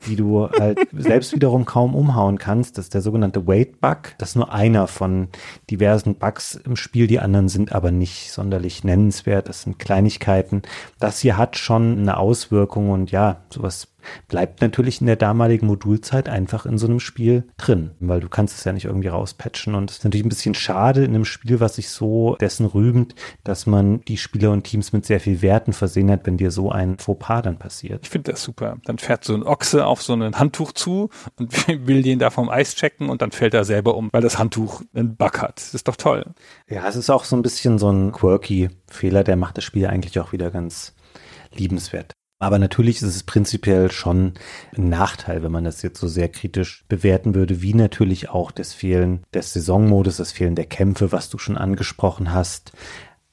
die 0.05 0.15
du 0.15 0.49
halt 0.49 0.79
selbst 0.93 1.33
wiederum 1.33 1.65
kaum 1.65 1.95
umhauen 1.95 2.37
kannst. 2.37 2.77
Das 2.77 2.85
ist 2.85 2.93
der 2.93 3.01
sogenannte 3.01 3.47
Weight 3.47 3.81
Bug. 3.81 4.15
Das 4.17 4.29
ist 4.29 4.35
nur 4.35 4.51
einer 4.51 4.87
von 4.87 5.27
diversen 5.69 6.15
Bugs 6.15 6.55
im 6.55 6.75
Spiel. 6.75 7.07
Die 7.07 7.19
anderen 7.19 7.49
sind 7.49 7.71
aber 7.71 7.91
nicht 7.91 8.31
sonderlich 8.31 8.83
nennenswert. 8.83 9.49
Das 9.49 9.63
sind 9.63 9.79
Kleinigkeiten. 9.79 10.61
Das 10.99 11.19
hier 11.19 11.37
hat 11.37 11.57
schon 11.57 11.99
eine 11.99 12.17
Auswirkung 12.17 12.89
und 12.89 13.11
ja, 13.11 13.41
sowas 13.49 13.87
bleibt 14.27 14.61
natürlich 14.61 15.01
in 15.01 15.07
der 15.07 15.15
damaligen 15.15 15.67
Modulzeit 15.67 16.29
einfach 16.29 16.65
in 16.65 16.77
so 16.77 16.87
einem 16.87 16.99
Spiel 16.99 17.43
drin, 17.57 17.91
weil 17.99 18.19
du 18.19 18.29
kannst 18.29 18.57
es 18.57 18.63
ja 18.63 18.73
nicht 18.73 18.85
irgendwie 18.85 19.07
rauspatchen 19.07 19.75
und 19.75 19.89
es 19.89 19.97
ist 19.97 20.03
natürlich 20.03 20.25
ein 20.25 20.29
bisschen 20.29 20.55
schade 20.55 21.03
in 21.03 21.15
einem 21.15 21.25
Spiel, 21.25 21.59
was 21.59 21.75
sich 21.75 21.89
so 21.89 22.35
dessen 22.39 22.65
rühmt, 22.65 23.15
dass 23.43 23.65
man 23.65 24.01
die 24.05 24.17
Spieler 24.17 24.51
und 24.51 24.63
Teams 24.63 24.93
mit 24.93 25.05
sehr 25.05 25.19
viel 25.19 25.41
Werten 25.41 25.73
versehen 25.73 26.11
hat, 26.11 26.25
wenn 26.25 26.37
dir 26.37 26.51
so 26.51 26.71
ein 26.71 26.97
Fauxpas 26.97 27.43
dann 27.43 27.57
passiert. 27.57 28.01
Ich 28.03 28.09
finde 28.09 28.31
das 28.31 28.43
super. 28.43 28.77
Dann 28.85 28.97
fährt 28.97 29.23
so 29.23 29.33
ein 29.33 29.43
Ochse 29.43 29.85
auf 29.85 30.01
so 30.01 30.13
ein 30.13 30.37
Handtuch 30.37 30.71
zu 30.71 31.09
und 31.37 31.67
will 31.87 32.01
den 32.01 32.19
da 32.19 32.29
vom 32.29 32.49
Eis 32.49 32.75
checken 32.75 33.09
und 33.09 33.21
dann 33.21 33.31
fällt 33.31 33.53
er 33.53 33.65
selber 33.65 33.95
um, 33.95 34.09
weil 34.11 34.21
das 34.21 34.37
Handtuch 34.37 34.81
einen 34.93 35.15
Bug 35.15 35.41
hat. 35.41 35.57
Das 35.57 35.73
ist 35.73 35.87
doch 35.87 35.95
toll. 35.95 36.25
Ja, 36.69 36.87
es 36.87 36.95
ist 36.95 37.09
auch 37.09 37.23
so 37.23 37.35
ein 37.35 37.41
bisschen 37.41 37.77
so 37.77 37.89
ein 37.89 38.11
quirky 38.11 38.69
Fehler, 38.87 39.23
der 39.23 39.35
macht 39.35 39.57
das 39.57 39.63
Spiel 39.63 39.87
eigentlich 39.87 40.19
auch 40.19 40.31
wieder 40.31 40.51
ganz 40.51 40.93
liebenswert. 41.53 42.13
Aber 42.37 42.59
natürlich 42.59 42.97
ist 42.97 43.15
es 43.15 43.23
prinzipiell 43.23 43.91
schon 43.91 44.33
ein 44.77 44.89
Nachteil, 44.89 45.41
wenn 45.41 45.51
man 45.51 45.63
das 45.63 45.81
jetzt 45.81 45.99
so 45.99 46.07
sehr 46.07 46.27
kritisch 46.27 46.83
bewerten 46.89 47.33
würde, 47.33 47.61
wie 47.61 47.73
natürlich 47.73 48.29
auch 48.29 48.51
das 48.51 48.73
Fehlen 48.73 49.23
des 49.33 49.53
Saisonmodus, 49.53 50.17
das 50.17 50.33
Fehlen 50.33 50.55
der 50.55 50.65
Kämpfe, 50.65 51.11
was 51.11 51.29
du 51.29 51.37
schon 51.37 51.57
angesprochen 51.57 52.33
hast. 52.33 52.73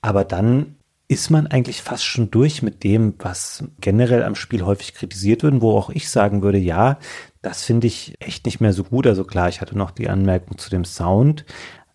Aber 0.02 0.24
dann 0.24 0.76
ist 1.08 1.30
man 1.30 1.46
eigentlich 1.46 1.82
fast 1.82 2.04
schon 2.04 2.30
durch 2.30 2.62
mit 2.62 2.84
dem, 2.84 3.14
was 3.18 3.64
generell 3.80 4.22
am 4.22 4.34
Spiel 4.34 4.62
häufig 4.62 4.94
kritisiert 4.94 5.42
wird, 5.42 5.60
wo 5.60 5.76
auch 5.76 5.90
ich 5.90 6.08
sagen 6.08 6.42
würde, 6.42 6.58
ja, 6.58 6.98
das 7.42 7.64
finde 7.64 7.88
ich 7.88 8.14
echt 8.20 8.46
nicht 8.46 8.60
mehr 8.60 8.72
so 8.72 8.84
gut. 8.84 9.06
Also 9.06 9.24
klar, 9.24 9.48
ich 9.48 9.60
hatte 9.60 9.76
noch 9.76 9.90
die 9.90 10.08
Anmerkung 10.08 10.56
zu 10.56 10.70
dem 10.70 10.84
Sound, 10.84 11.44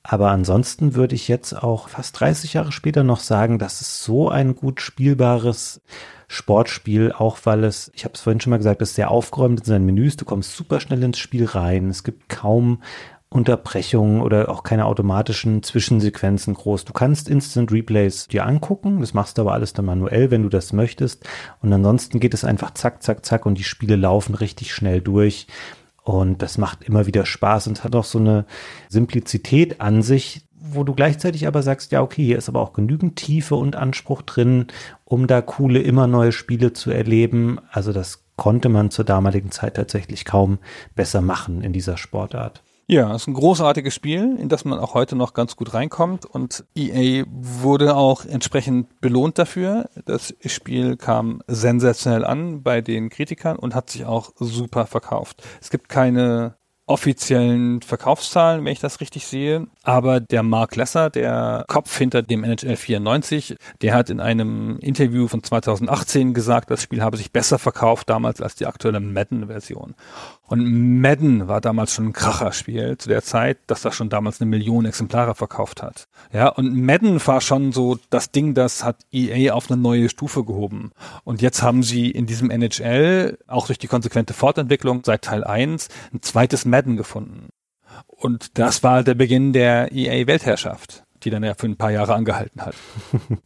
aber 0.10 0.32
ansonsten 0.32 0.96
würde 0.96 1.16
ich 1.16 1.28
jetzt 1.28 1.52
auch 1.52 1.90
fast 1.90 2.18
30 2.18 2.54
Jahre 2.54 2.72
später 2.72 3.04
noch 3.04 3.20
sagen, 3.20 3.60
dass 3.60 3.82
es 3.82 4.06
so 4.06 4.30
ein 4.30 4.56
gut 4.56 4.80
spielbares 4.80 5.82
Sportspiel, 6.30 7.12
auch 7.12 7.40
weil 7.44 7.66
es, 7.66 7.92
ich 7.94 8.06
habe 8.06 8.14
es 8.14 8.22
vorhin 8.22 8.40
schon 8.40 8.52
mal 8.52 8.58
gesagt, 8.58 8.82
es 8.82 8.92
ist 8.92 8.96
sehr 8.96 9.12
aufgeräumt 9.12 9.60
in 9.60 9.66
seinen 9.66 9.86
Menüs. 9.86 10.16
Du 10.16 10.24
kommst 10.24 10.56
super 10.56 10.80
schnell 10.80 11.04
ins 11.04 11.20
Spiel 11.20 11.44
rein. 11.44 11.90
Es 11.90 12.06
gibt 12.06 12.30
kaum 12.30 12.82
Unterbrechungen 13.30 14.22
oder 14.22 14.48
auch 14.48 14.64
keine 14.64 14.86
automatischen 14.86 15.62
Zwischensequenzen 15.62 16.54
groß. 16.54 16.86
Du 16.86 16.94
kannst 16.94 17.28
Instant 17.28 17.74
Replays 17.74 18.30
dir 18.30 18.46
angucken, 18.46 19.02
das 19.02 19.14
machst 19.14 19.38
du 19.38 19.42
aber 19.42 19.52
alles 19.52 19.74
dann 19.74 19.86
manuell, 19.86 20.32
wenn 20.32 20.44
du 20.44 20.50
das 20.50 20.72
möchtest. 20.72 21.28
Und 21.62 21.74
ansonsten 21.74 22.22
geht 22.22 22.34
es 22.34 22.46
einfach 22.46 22.72
zack, 22.74 23.04
zack, 23.04 23.26
zack 23.26 23.46
und 23.46 23.58
die 23.58 23.66
Spiele 23.66 23.98
laufen 23.98 24.36
richtig 24.36 24.74
schnell 24.74 25.02
durch. 25.02 25.48
Und 26.08 26.42
das 26.42 26.58
macht 26.58 26.86
immer 26.86 27.06
wieder 27.06 27.26
Spaß 27.26 27.68
und 27.68 27.84
hat 27.84 27.94
auch 27.94 28.06
so 28.06 28.18
eine 28.18 28.46
Simplizität 28.88 29.82
an 29.82 30.02
sich, 30.02 30.48
wo 30.54 30.86
du 30.86 30.94
gleichzeitig 30.94 31.48
aber 31.48 31.62
sagst, 31.62 31.92
ja, 31.92 32.02
okay, 32.02 32.24
hier 32.24 32.38
ist 32.38 32.48
aber 32.48 32.62
auch 32.62 32.72
genügend 32.72 33.18
Tiefe 33.18 33.56
und 33.56 33.76
Anspruch 33.76 34.22
drin, 34.22 34.68
um 35.04 35.28
da 35.28 35.42
coole, 35.42 35.82
immer 35.82 36.08
neue 36.08 36.32
Spiele 36.32 36.72
zu 36.72 36.92
erleben. 36.92 37.60
Also 37.72 37.92
das 37.92 38.24
konnte 38.38 38.70
man 38.70 38.90
zur 38.90 39.04
damaligen 39.04 39.52
Zeit 39.52 39.76
tatsächlich 39.76 40.24
kaum 40.24 40.60
besser 40.96 41.20
machen 41.20 41.62
in 41.62 41.74
dieser 41.74 41.98
Sportart. 41.98 42.64
Ja, 42.90 43.14
es 43.14 43.24
ist 43.24 43.28
ein 43.28 43.34
großartiges 43.34 43.94
Spiel, 43.94 44.38
in 44.40 44.48
das 44.48 44.64
man 44.64 44.80
auch 44.80 44.94
heute 44.94 45.18
noch 45.18 45.34
ganz 45.34 45.58
gut 45.58 45.74
reinkommt 45.74 46.26
und 46.26 46.64
EA 46.74 47.26
wurde 47.28 47.98
auch 47.98 48.24
entsprechend 48.24 49.02
belohnt 49.02 49.38
dafür. 49.38 49.90
Das 50.06 50.34
Spiel 50.46 50.96
kam 50.96 51.42
sensationell 51.48 52.24
an 52.24 52.64
bei 52.64 52.80
den 52.80 53.10
Kritikern 53.10 53.58
und 53.58 53.76
hat 53.76 53.90
sich 53.90 54.06
auch 54.06 54.32
super 54.38 54.86
verkauft. 54.86 55.44
Es 55.60 55.70
gibt 55.70 55.90
keine 55.90 56.56
offiziellen 56.88 57.82
Verkaufszahlen, 57.82 58.64
wenn 58.64 58.72
ich 58.72 58.80
das 58.80 59.02
richtig 59.02 59.28
sehe. 59.28 59.68
Aber 59.84 60.22
der 60.22 60.42
Mark 60.42 60.76
Lesser, 60.78 61.10
der 61.10 61.66
Kopf 61.68 61.96
hinter 61.98 62.24
dem 62.24 62.46
NHL 62.46 62.78
94, 62.78 63.58
der 63.82 63.94
hat 63.94 64.10
in 64.10 64.22
einem 64.22 64.80
Interview 64.80 65.28
von 65.28 65.44
2018 65.44 66.34
gesagt, 66.34 66.72
das 66.72 66.82
Spiel 66.82 67.02
habe 67.02 67.18
sich 67.18 67.32
besser 67.34 67.60
verkauft 67.60 68.10
damals 68.10 68.42
als 68.42 68.56
die 68.56 68.66
aktuelle 68.66 69.02
Madden-Version. 69.02 69.96
Und 70.48 71.02
Madden 71.02 71.50
war 71.50 71.60
damals 71.60 71.94
schon 71.94 72.08
ein 72.08 72.14
Kracherspiel 72.14 72.98
zu 72.98 73.10
der 73.10 73.22
Zeit, 73.22 73.58
dass 73.68 73.82
das 73.82 73.94
schon 73.94 74.08
damals 74.08 74.40
eine 74.40 74.50
Million 74.50 74.86
Exemplare 74.86 75.36
verkauft 75.36 75.84
hat. 75.84 76.08
Ja, 76.32 76.48
und 76.48 76.74
Madden 76.74 77.20
war 77.28 77.42
schon 77.42 77.74
so 77.74 78.00
das 78.10 78.32
Ding, 78.32 78.54
das 78.54 78.86
hat 78.86 78.96
EA 79.12 79.54
auf 79.54 79.70
eine 79.70 79.80
neue 79.80 80.08
Stufe 80.08 80.46
gehoben. 80.46 80.92
Und 81.26 81.42
jetzt 81.42 81.62
haben 81.62 81.84
sie 81.84 82.10
in 82.10 82.28
diesem 82.28 82.50
NHL, 82.50 83.38
auch 83.48 83.68
durch 83.68 83.78
die 83.78 83.88
konsequente 83.88 84.34
Fortentwicklung 84.34 85.02
seit 85.06 85.24
Teil 85.24 85.44
1, 85.44 85.90
ein 86.14 86.22
zweites 86.22 86.64
Madden 86.64 86.77
gefunden. 86.98 87.50
Und 88.06 88.58
das 88.58 88.84
war 88.84 89.04
der 89.04 89.16
Beginn 89.16 89.54
der 89.54 89.92
EA-Weltherrschaft, 89.92 91.04
die 91.24 91.30
dann 91.30 91.44
ja 91.44 91.54
für 91.56 91.68
ein 91.68 91.78
paar 91.78 91.92
Jahre 91.92 92.14
angehalten 92.14 92.62
hat. 92.62 92.76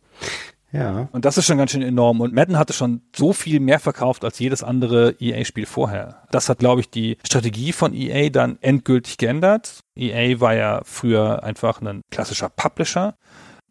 Ja. 0.74 1.10
Und 1.12 1.26
das 1.26 1.38
ist 1.38 1.46
schon 1.46 1.58
ganz 1.58 1.72
schön 1.72 1.82
enorm. 1.82 2.22
Und 2.22 2.34
Madden 2.34 2.58
hatte 2.58 2.74
schon 2.74 3.02
so 3.16 3.34
viel 3.34 3.60
mehr 3.60 3.80
verkauft 3.80 4.24
als 4.24 4.40
jedes 4.40 4.64
andere 4.64 5.16
EA-Spiel 5.20 5.66
vorher. 5.66 6.24
Das 6.32 6.48
hat, 6.48 6.60
glaube 6.60 6.82
ich, 6.82 6.90
die 6.90 7.18
Strategie 7.26 7.74
von 7.74 7.94
EA 7.94 8.30
dann 8.30 8.58
endgültig 8.62 9.18
geändert. 9.18 9.82
EA 9.96 10.40
war 10.40 10.56
ja 10.56 10.82
früher 10.86 11.44
einfach 11.44 11.82
ein 11.82 12.02
klassischer 12.10 12.50
Publisher 12.50 13.16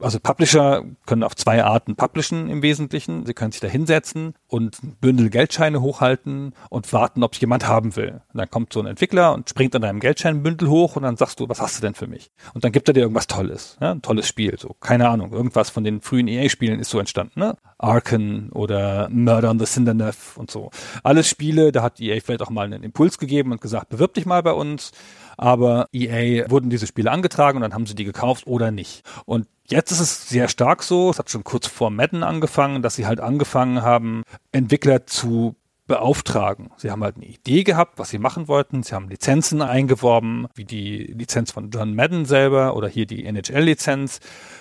also 0.01 0.19
Publisher 0.21 0.85
können 1.07 1.23
auf 1.23 1.37
zwei 1.37 1.63
Arten 1.65 1.97
publishen 1.97 2.49
im 2.49 2.63
Wesentlichen. 2.63 3.27
Sie 3.27 3.35
können 3.35 3.53
sich 3.53 3.61
da 3.61 3.69
hinsetzen 3.69 4.35
und 4.49 4.83
ein 4.83 4.97
Bündel 5.01 5.31
Geldscheine 5.31 5.81
hochhalten 5.81 6.55
und 6.69 6.93
warten, 6.93 7.23
ob 7.23 7.35
es 7.35 7.41
jemand 7.41 7.67
haben 7.67 7.97
will. 7.97 8.21
Und 8.33 8.39
dann 8.39 8.51
kommt 8.51 8.73
so 8.73 8.81
ein 8.81 8.87
Entwickler 8.87 9.35
und 9.35 9.49
springt 9.49 9.75
an 9.77 9.83
deinem 9.83 10.01
Geldscheinbündel 10.01 10.69
hoch 10.69 10.97
und 10.97 11.03
dann 11.03 11.17
sagst 11.17 11.41
du, 11.41 11.49
was 11.49 11.61
hast 11.61 11.79
du 11.79 11.83
denn 11.83 11.95
für 11.95 12.07
mich? 12.07 12.31
Und 12.55 12.65
dann 12.65 12.73
gibt 12.73 12.89
er 12.89 12.95
dir 12.95 13.01
irgendwas 13.01 13.27
Tolles, 13.27 13.77
ja? 13.81 13.93
ein 13.93 14.03
tolles 14.03 14.27
Spiel, 14.27 14.57
so 14.59 14.75
keine 14.81 15.09
Ahnung, 15.09 15.33
irgendwas 15.33 15.71
von 15.71 15.85
den 15.85 16.01
frühen 16.01 16.29
EA-Spielen 16.29 16.81
ist 16.81 16.91
so 16.91 16.99
entstanden, 16.99 17.41
ne? 17.41 17.57
Arken 17.79 18.51
oder 18.53 19.09
Murder 19.11 19.51
on 19.51 19.59
the 19.59 19.65
Cinderneuf 19.65 20.37
und 20.37 20.51
so. 20.51 20.71
Alles 21.03 21.29
Spiele, 21.29 21.73
da 21.73 21.83
hat 21.83 22.01
EA 22.01 22.21
vielleicht 22.21 22.43
auch 22.43 22.51
mal 22.51 22.67
einen 22.67 22.83
Impuls 22.83 23.19
gegeben 23.19 23.53
und 23.53 23.61
gesagt, 23.61 23.89
bewirb 23.89 24.15
dich 24.15 24.27
mal 24.27 24.43
bei 24.43 24.53
uns 24.53 24.93
aber 25.41 25.89
EA 25.93 26.51
wurden 26.51 26.71
diese 26.71 26.87
Spiele 26.87 27.11
angetragen 27.11 27.57
und 27.57 27.63
dann 27.63 27.75
haben 27.75 27.87
sie 27.87 27.95
die 27.95 28.05
gekauft 28.05 28.47
oder 28.47 28.71
nicht. 28.71 29.03
Und 29.25 29.47
Jetzt 29.73 29.93
ist 29.93 30.01
es 30.01 30.29
sehr 30.29 30.49
stark 30.49 30.83
so, 30.83 31.11
es 31.11 31.21
hat 31.21 31.31
schon 31.31 31.45
kurz 31.45 31.69
vor 31.69 31.91
Madden 31.91 32.25
angefangen, 32.25 32.83
dass 32.83 32.97
sie 32.97 33.07
halt 33.07 33.21
angefangen 33.21 33.83
haben, 33.83 34.25
Entwickler 34.51 35.07
zu 35.07 35.55
beauftragen. 35.87 36.71
Sie 36.77 36.91
haben 36.91 37.05
halt 37.05 37.17
eine 37.17 37.27
Idee 37.27 37.63
gehabt, 37.63 37.97
was 37.97 38.11
sie 38.11 38.19
machen 38.19 38.49
wollten. 38.49 38.83
Sie 38.83 38.97
haben 38.97 39.09
Lizenzen 39.09 39.63
eingeworben, 39.63 40.49
wie 40.57 40.65
die 40.65 41.15
Lizenz 41.17 41.53
von 41.53 41.71
John 41.71 41.95
Madden 41.95 42.25
selber 42.25 42.75
oder 42.75 42.89
hier 42.89 43.07
die 43.07 43.25
NHL-Lizenz, 43.25 44.19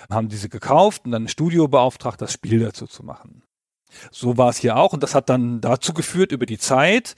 haben 0.08 0.28
diese 0.28 0.48
gekauft 0.48 1.06
und 1.06 1.10
dann 1.10 1.24
ein 1.24 1.28
Studio 1.28 1.66
beauftragt, 1.66 2.22
das 2.22 2.32
Spiel 2.32 2.60
dazu 2.60 2.86
zu 2.86 3.04
machen. 3.04 3.42
So 4.12 4.38
war 4.38 4.50
es 4.50 4.58
hier 4.58 4.76
auch 4.76 4.92
und 4.92 5.02
das 5.02 5.16
hat 5.16 5.28
dann 5.28 5.60
dazu 5.60 5.92
geführt 5.92 6.30
über 6.30 6.46
die 6.46 6.58
Zeit, 6.58 7.16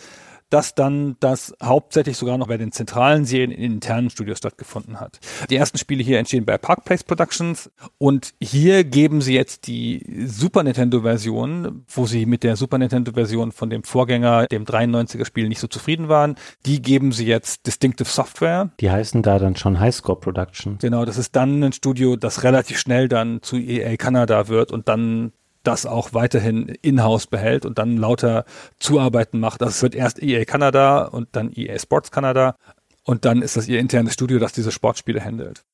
dass 0.53 0.74
dann 0.74 1.16
das 1.20 1.55
hauptsächlich 1.62 2.16
sogar 2.18 2.36
noch 2.36 2.48
bei 2.48 2.59
den 2.59 2.72
zentralen 2.72 3.24
Serien 3.24 3.50
in 3.50 3.72
internen 3.72 4.11
Studios 4.11 4.38
stattgefunden 4.38 5.00
hat. 5.00 5.18
Die 5.48 5.57
ersten 5.57 5.78
Spiele 5.78 6.03
hier 6.03 6.18
entstehen 6.18 6.44
bei 6.44 6.59
Park 6.59 6.84
Place 6.84 7.05
Productions 7.05 7.70
und 7.96 8.34
hier 8.40 8.84
geben 8.84 9.22
sie 9.22 9.34
jetzt 9.34 9.66
die 9.66 10.26
Super 10.26 10.62
Nintendo 10.62 11.00
Version, 11.00 11.84
wo 11.88 12.07
sie 12.07 12.26
mit 12.26 12.42
der 12.42 12.57
Super 12.57 12.76
Nintendo 12.76 13.12
Version 13.12 13.50
von 13.50 13.70
dem 13.70 13.82
Vorgänger, 13.82 14.46
dem 14.46 14.64
93er 14.64 15.24
Spiel 15.24 15.48
nicht 15.48 15.61
so 15.61 15.68
zufrieden 15.68 16.09
waren. 16.09 16.36
Die 16.66 16.82
geben 16.82 17.12
sie 17.12 17.26
jetzt 17.26 17.66
Distinctive 17.66 18.09
Software. 18.09 18.70
Die 18.80 18.90
heißen 18.90 19.22
da 19.22 19.38
dann 19.38 19.57
schon 19.57 19.80
Highscore 19.80 20.20
Productions. 20.20 20.82
Genau, 20.82 21.07
das 21.07 21.16
ist 21.16 21.34
dann 21.34 21.62
ein 21.62 21.72
Studio, 21.72 22.16
das 22.16 22.42
relativ 22.42 22.78
schnell 22.78 23.09
dann 23.09 23.40
zu 23.42 23.57
EA 23.57 23.96
Canada 23.96 24.48
wird 24.48 24.70
und 24.70 24.88
dann 24.88 25.32
das 25.62 25.86
auch 25.86 26.12
weiterhin 26.12 26.68
in-house 26.82 27.26
behält 27.26 27.64
und 27.64 27.78
dann 27.78 27.96
lauter 27.96 28.44
Zuarbeiten 28.78 29.40
macht. 29.40 29.62
Das 29.62 29.82
wird 29.82 29.94
erst 29.94 30.22
EA 30.22 30.44
Canada 30.44 31.04
und 31.04 31.28
dann 31.32 31.52
EA 31.54 31.78
Sports 31.78 32.10
Canada 32.10 32.56
und 33.04 33.24
dann 33.24 33.42
ist 33.42 33.56
das 33.56 33.68
ihr 33.68 33.80
internes 33.80 34.14
Studio, 34.14 34.38
das 34.38 34.52
diese 34.52 34.72
Sportspiele 34.72 35.24
handelt. 35.24 35.64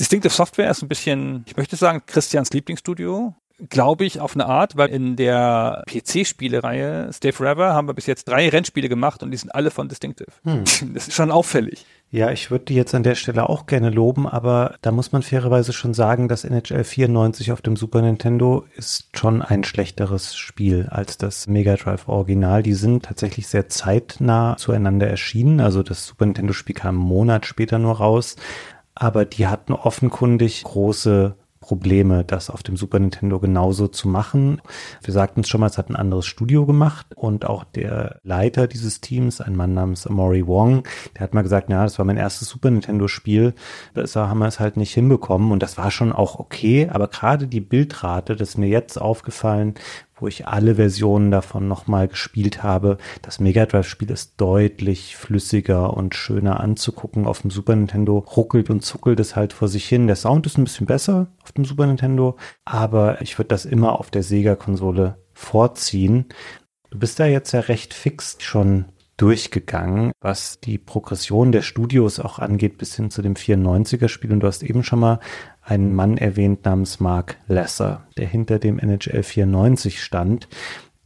Distinctive 0.00 0.32
Software 0.32 0.70
ist 0.70 0.82
ein 0.82 0.88
bisschen, 0.88 1.44
ich 1.46 1.56
möchte 1.56 1.76
sagen, 1.76 2.02
Christians 2.06 2.50
Lieblingsstudio. 2.52 3.34
Glaube 3.68 4.04
ich 4.04 4.18
auf 4.18 4.34
eine 4.34 4.46
Art, 4.46 4.76
weil 4.76 4.88
in 4.88 5.14
der 5.14 5.84
PC-Spielereihe 5.86 7.12
Stay 7.12 7.30
Forever 7.30 7.74
haben 7.74 7.86
wir 7.86 7.94
bis 7.94 8.06
jetzt 8.06 8.26
drei 8.26 8.48
Rennspiele 8.48 8.88
gemacht 8.88 9.22
und 9.22 9.30
die 9.30 9.36
sind 9.36 9.54
alle 9.54 9.70
von 9.70 9.88
Distinctive. 9.88 10.32
Hm. 10.42 10.64
Das 10.94 11.08
ist 11.08 11.14
schon 11.14 11.30
auffällig. 11.30 11.86
Ja, 12.14 12.30
ich 12.30 12.50
würde 12.50 12.66
die 12.66 12.74
jetzt 12.74 12.94
an 12.94 13.04
der 13.04 13.14
Stelle 13.14 13.48
auch 13.48 13.64
gerne 13.64 13.88
loben, 13.88 14.28
aber 14.28 14.74
da 14.82 14.92
muss 14.92 15.12
man 15.12 15.22
fairerweise 15.22 15.72
schon 15.72 15.94
sagen, 15.94 16.28
dass 16.28 16.44
NHL 16.44 16.84
94 16.84 17.52
auf 17.52 17.62
dem 17.62 17.74
Super 17.74 18.02
Nintendo 18.02 18.66
ist 18.76 19.16
schon 19.16 19.40
ein 19.40 19.64
schlechteres 19.64 20.36
Spiel 20.36 20.88
als 20.90 21.16
das 21.16 21.46
Mega 21.46 21.74
Drive 21.74 22.08
Original. 22.08 22.62
Die 22.62 22.74
sind 22.74 23.06
tatsächlich 23.06 23.48
sehr 23.48 23.70
zeitnah 23.70 24.58
zueinander 24.58 25.06
erschienen. 25.08 25.60
Also 25.60 25.82
das 25.82 26.06
Super 26.06 26.26
Nintendo 26.26 26.52
Spiel 26.52 26.74
kam 26.74 26.96
einen 26.96 27.08
Monat 27.08 27.46
später 27.46 27.78
nur 27.78 27.96
raus, 27.96 28.36
aber 28.94 29.24
die 29.24 29.46
hatten 29.46 29.72
offenkundig 29.72 30.64
große 30.64 31.34
Probleme, 31.62 32.24
das 32.24 32.50
auf 32.50 32.62
dem 32.62 32.76
Super 32.76 32.98
Nintendo 32.98 33.40
genauso 33.40 33.88
zu 33.88 34.08
machen. 34.08 34.60
Wir 35.02 35.14
sagten 35.14 35.40
es 35.40 35.48
schon 35.48 35.60
mal, 35.60 35.68
es 35.68 35.78
hat 35.78 35.88
ein 35.88 35.96
anderes 35.96 36.26
Studio 36.26 36.66
gemacht 36.66 37.06
und 37.14 37.46
auch 37.46 37.64
der 37.64 38.20
Leiter 38.22 38.66
dieses 38.66 39.00
Teams, 39.00 39.40
ein 39.40 39.56
Mann 39.56 39.72
namens 39.72 40.06
Amori 40.06 40.46
Wong, 40.46 40.82
der 41.14 41.22
hat 41.22 41.32
mal 41.32 41.42
gesagt, 41.42 41.70
ja, 41.70 41.84
das 41.84 41.98
war 41.98 42.04
mein 42.04 42.18
erstes 42.18 42.48
Super 42.48 42.70
Nintendo 42.70 43.08
Spiel, 43.08 43.54
besser 43.94 44.28
haben 44.28 44.40
wir 44.40 44.48
es 44.48 44.60
halt 44.60 44.76
nicht 44.76 44.92
hinbekommen 44.92 45.52
und 45.52 45.62
das 45.62 45.78
war 45.78 45.90
schon 45.90 46.12
auch 46.12 46.38
okay, 46.38 46.90
aber 46.92 47.08
gerade 47.08 47.46
die 47.46 47.60
Bildrate, 47.60 48.36
das 48.36 48.50
ist 48.50 48.58
mir 48.58 48.68
jetzt 48.68 49.00
aufgefallen, 49.00 49.74
wo 50.22 50.28
ich 50.28 50.46
alle 50.46 50.76
Versionen 50.76 51.30
davon 51.30 51.68
nochmal 51.68 52.08
gespielt 52.08 52.62
habe. 52.62 52.96
Das 53.20 53.40
Mega 53.40 53.66
Drive-Spiel 53.66 54.10
ist 54.10 54.40
deutlich 54.40 55.16
flüssiger 55.16 55.94
und 55.94 56.14
schöner 56.14 56.60
anzugucken. 56.60 57.26
Auf 57.26 57.42
dem 57.42 57.50
Super 57.50 57.74
Nintendo 57.74 58.18
ruckelt 58.18 58.70
und 58.70 58.82
zuckelt 58.82 59.20
es 59.20 59.36
halt 59.36 59.52
vor 59.52 59.68
sich 59.68 59.86
hin. 59.86 60.06
Der 60.06 60.16
Sound 60.16 60.46
ist 60.46 60.56
ein 60.56 60.64
bisschen 60.64 60.86
besser 60.86 61.26
auf 61.42 61.52
dem 61.52 61.64
Super 61.64 61.86
Nintendo, 61.86 62.36
aber 62.64 63.20
ich 63.20 63.38
würde 63.38 63.48
das 63.48 63.64
immer 63.64 63.98
auf 63.98 64.10
der 64.10 64.22
Sega-Konsole 64.22 65.18
vorziehen. 65.32 66.26
Du 66.90 66.98
bist 66.98 67.18
da 67.18 67.26
jetzt 67.26 67.52
ja 67.52 67.60
recht 67.60 67.92
fix 67.92 68.36
schon 68.38 68.86
durchgegangen, 69.22 70.10
was 70.20 70.58
die 70.58 70.78
Progression 70.78 71.52
der 71.52 71.62
Studios 71.62 72.18
auch 72.18 72.40
angeht, 72.40 72.76
bis 72.76 72.96
hin 72.96 73.08
zu 73.08 73.22
dem 73.22 73.34
94er 73.34 74.08
Spiel. 74.08 74.32
Und 74.32 74.40
du 74.40 74.48
hast 74.48 74.64
eben 74.64 74.82
schon 74.82 74.98
mal 74.98 75.20
einen 75.62 75.94
Mann 75.94 76.18
erwähnt 76.18 76.64
namens 76.64 76.98
Mark 76.98 77.36
Lesser, 77.46 78.04
der 78.16 78.26
hinter 78.26 78.58
dem 78.58 78.80
NHL 78.80 79.22
94 79.22 80.02
stand. 80.02 80.48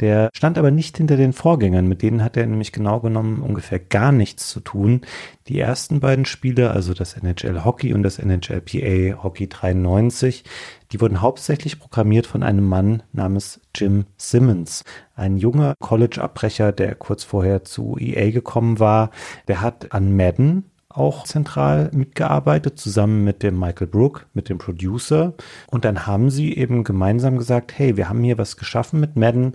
Der 0.01 0.29
stand 0.35 0.59
aber 0.59 0.71
nicht 0.71 0.99
hinter 0.99 1.17
den 1.17 1.33
Vorgängern, 1.33 1.87
mit 1.87 2.03
denen 2.03 2.23
hat 2.23 2.37
er 2.37 2.47
nämlich 2.47 2.73
genau 2.73 3.01
genommen 3.01 3.41
ungefähr 3.41 3.79
gar 3.79 4.13
nichts 4.13 4.49
zu 4.49 4.61
tun. 4.61 5.01
Die 5.49 5.59
ersten 5.59 6.01
beiden 6.01 6.27
Spiele, 6.27 6.71
also 6.71 6.93
das 6.93 7.17
NHL 7.17 7.65
Hockey 7.65 7.95
und 7.95 8.03
das 8.03 8.19
NHL 8.19 8.61
PA 8.61 9.23
Hockey 9.23 9.49
93, 9.49 10.45
die 10.93 11.01
wurden 11.01 11.23
hauptsächlich 11.23 11.81
programmiert 11.81 12.27
von 12.27 12.43
einem 12.43 12.69
Mann 12.69 13.03
namens 13.13 13.61
Jim 13.75 14.05
Simmons, 14.19 14.85
ein 15.15 15.39
junger 15.39 15.75
College-Abbrecher, 15.81 16.73
der 16.73 16.95
kurz 16.95 17.25
vorher 17.25 17.65
zu 17.65 17.97
EA 17.99 18.31
gekommen 18.31 18.79
war. 18.79 19.11
Der 19.49 19.63
hat 19.63 19.93
an 19.93 20.15
Madden 20.15 20.65
auch 20.97 21.25
zentral 21.25 21.91
mitgearbeitet, 21.93 22.79
zusammen 22.79 23.25
mit 23.25 23.43
dem 23.43 23.59
Michael 23.59 23.87
Brook, 23.87 24.27
mit 24.33 24.49
dem 24.49 24.59
Producer. 24.59 25.35
Und 25.71 25.85
dann 25.85 26.07
haben 26.07 26.31
sie 26.31 26.57
eben 26.57 26.85
gemeinsam 26.85 27.37
gesagt, 27.37 27.79
hey, 27.79 27.97
wir 27.97 28.09
haben 28.09 28.23
hier 28.23 28.39
was 28.39 28.57
geschaffen 28.57 29.01
mit 29.01 29.17
Madden. 29.17 29.55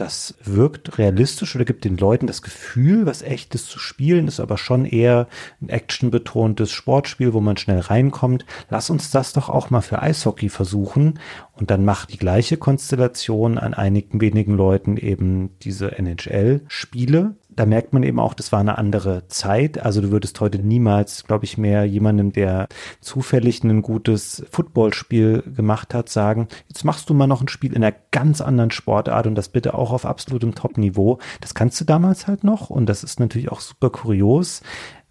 Das 0.00 0.34
wirkt 0.42 0.96
realistisch 0.96 1.54
oder 1.54 1.66
gibt 1.66 1.84
den 1.84 1.98
Leuten 1.98 2.26
das 2.26 2.40
Gefühl, 2.40 3.04
was 3.04 3.20
echtes 3.20 3.66
zu 3.66 3.78
spielen, 3.78 4.28
ist 4.28 4.40
aber 4.40 4.56
schon 4.56 4.86
eher 4.86 5.28
ein 5.60 5.68
actionbetontes 5.68 6.72
Sportspiel, 6.72 7.34
wo 7.34 7.42
man 7.42 7.58
schnell 7.58 7.80
reinkommt. 7.80 8.46
Lass 8.70 8.88
uns 8.88 9.10
das 9.10 9.34
doch 9.34 9.50
auch 9.50 9.68
mal 9.68 9.82
für 9.82 10.00
Eishockey 10.00 10.48
versuchen. 10.48 11.18
Und 11.52 11.70
dann 11.70 11.84
macht 11.84 12.14
die 12.14 12.16
gleiche 12.16 12.56
Konstellation 12.56 13.58
an 13.58 13.74
einigen 13.74 14.22
wenigen 14.22 14.54
Leuten 14.54 14.96
eben 14.96 15.58
diese 15.60 15.98
NHL-Spiele 15.98 17.34
da 17.54 17.66
merkt 17.66 17.92
man 17.92 18.02
eben 18.02 18.20
auch, 18.20 18.34
das 18.34 18.52
war 18.52 18.60
eine 18.60 18.78
andere 18.78 19.26
Zeit. 19.28 19.78
Also 19.82 20.00
du 20.00 20.10
würdest 20.10 20.40
heute 20.40 20.58
niemals, 20.58 21.24
glaube 21.24 21.44
ich, 21.44 21.58
mehr 21.58 21.84
jemandem, 21.84 22.32
der 22.32 22.68
zufällig 23.00 23.62
ein 23.64 23.82
gutes 23.82 24.44
Footballspiel 24.50 25.42
gemacht 25.56 25.94
hat, 25.94 26.08
sagen, 26.08 26.48
jetzt 26.68 26.84
machst 26.84 27.10
du 27.10 27.14
mal 27.14 27.26
noch 27.26 27.40
ein 27.40 27.48
Spiel 27.48 27.74
in 27.74 27.82
einer 27.84 27.94
ganz 28.10 28.40
anderen 28.40 28.70
Sportart 28.70 29.26
und 29.26 29.34
das 29.34 29.48
bitte 29.48 29.74
auch 29.74 29.92
auf 29.92 30.06
absolutem 30.06 30.54
Top-Niveau. 30.54 31.18
Das 31.40 31.54
kannst 31.54 31.80
du 31.80 31.84
damals 31.84 32.26
halt 32.26 32.44
noch 32.44 32.70
und 32.70 32.86
das 32.86 33.04
ist 33.04 33.20
natürlich 33.20 33.50
auch 33.50 33.60
super 33.60 33.90
kurios. 33.90 34.62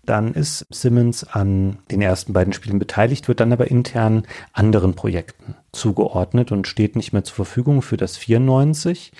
Dann 0.05 0.33
ist 0.33 0.65
Simmons 0.71 1.23
an 1.23 1.77
den 1.91 2.01
ersten 2.01 2.33
beiden 2.33 2.53
Spielen 2.53 2.79
beteiligt, 2.79 3.27
wird 3.27 3.41
dann 3.41 3.53
aber 3.53 3.69
intern 3.69 4.23
anderen 4.53 4.95
Projekten 4.95 5.55
zugeordnet 5.71 6.51
und 6.51 6.67
steht 6.67 6.95
nicht 6.95 7.13
mehr 7.13 7.23
zur 7.23 7.35
Verfügung 7.35 7.83
für 7.83 7.97
das 7.97 8.17
94 8.17 9.11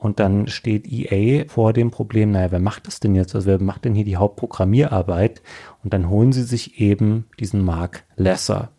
und 0.00 0.18
dann 0.18 0.48
steht 0.48 0.90
EA 0.90 1.44
vor 1.46 1.74
dem 1.74 1.90
Problem, 1.90 2.30
naja, 2.30 2.50
wer 2.50 2.58
macht 2.58 2.86
das 2.86 3.00
denn 3.00 3.14
jetzt? 3.14 3.34
Also 3.34 3.46
wer 3.46 3.62
macht 3.62 3.84
denn 3.84 3.94
hier 3.94 4.06
die 4.06 4.16
Hauptprogrammierarbeit? 4.16 5.42
Und 5.84 5.92
dann 5.92 6.08
holen 6.08 6.32
sie 6.32 6.42
sich 6.42 6.80
eben 6.80 7.26
diesen 7.38 7.62
Mark 7.62 8.04
Lesser, 8.16 8.70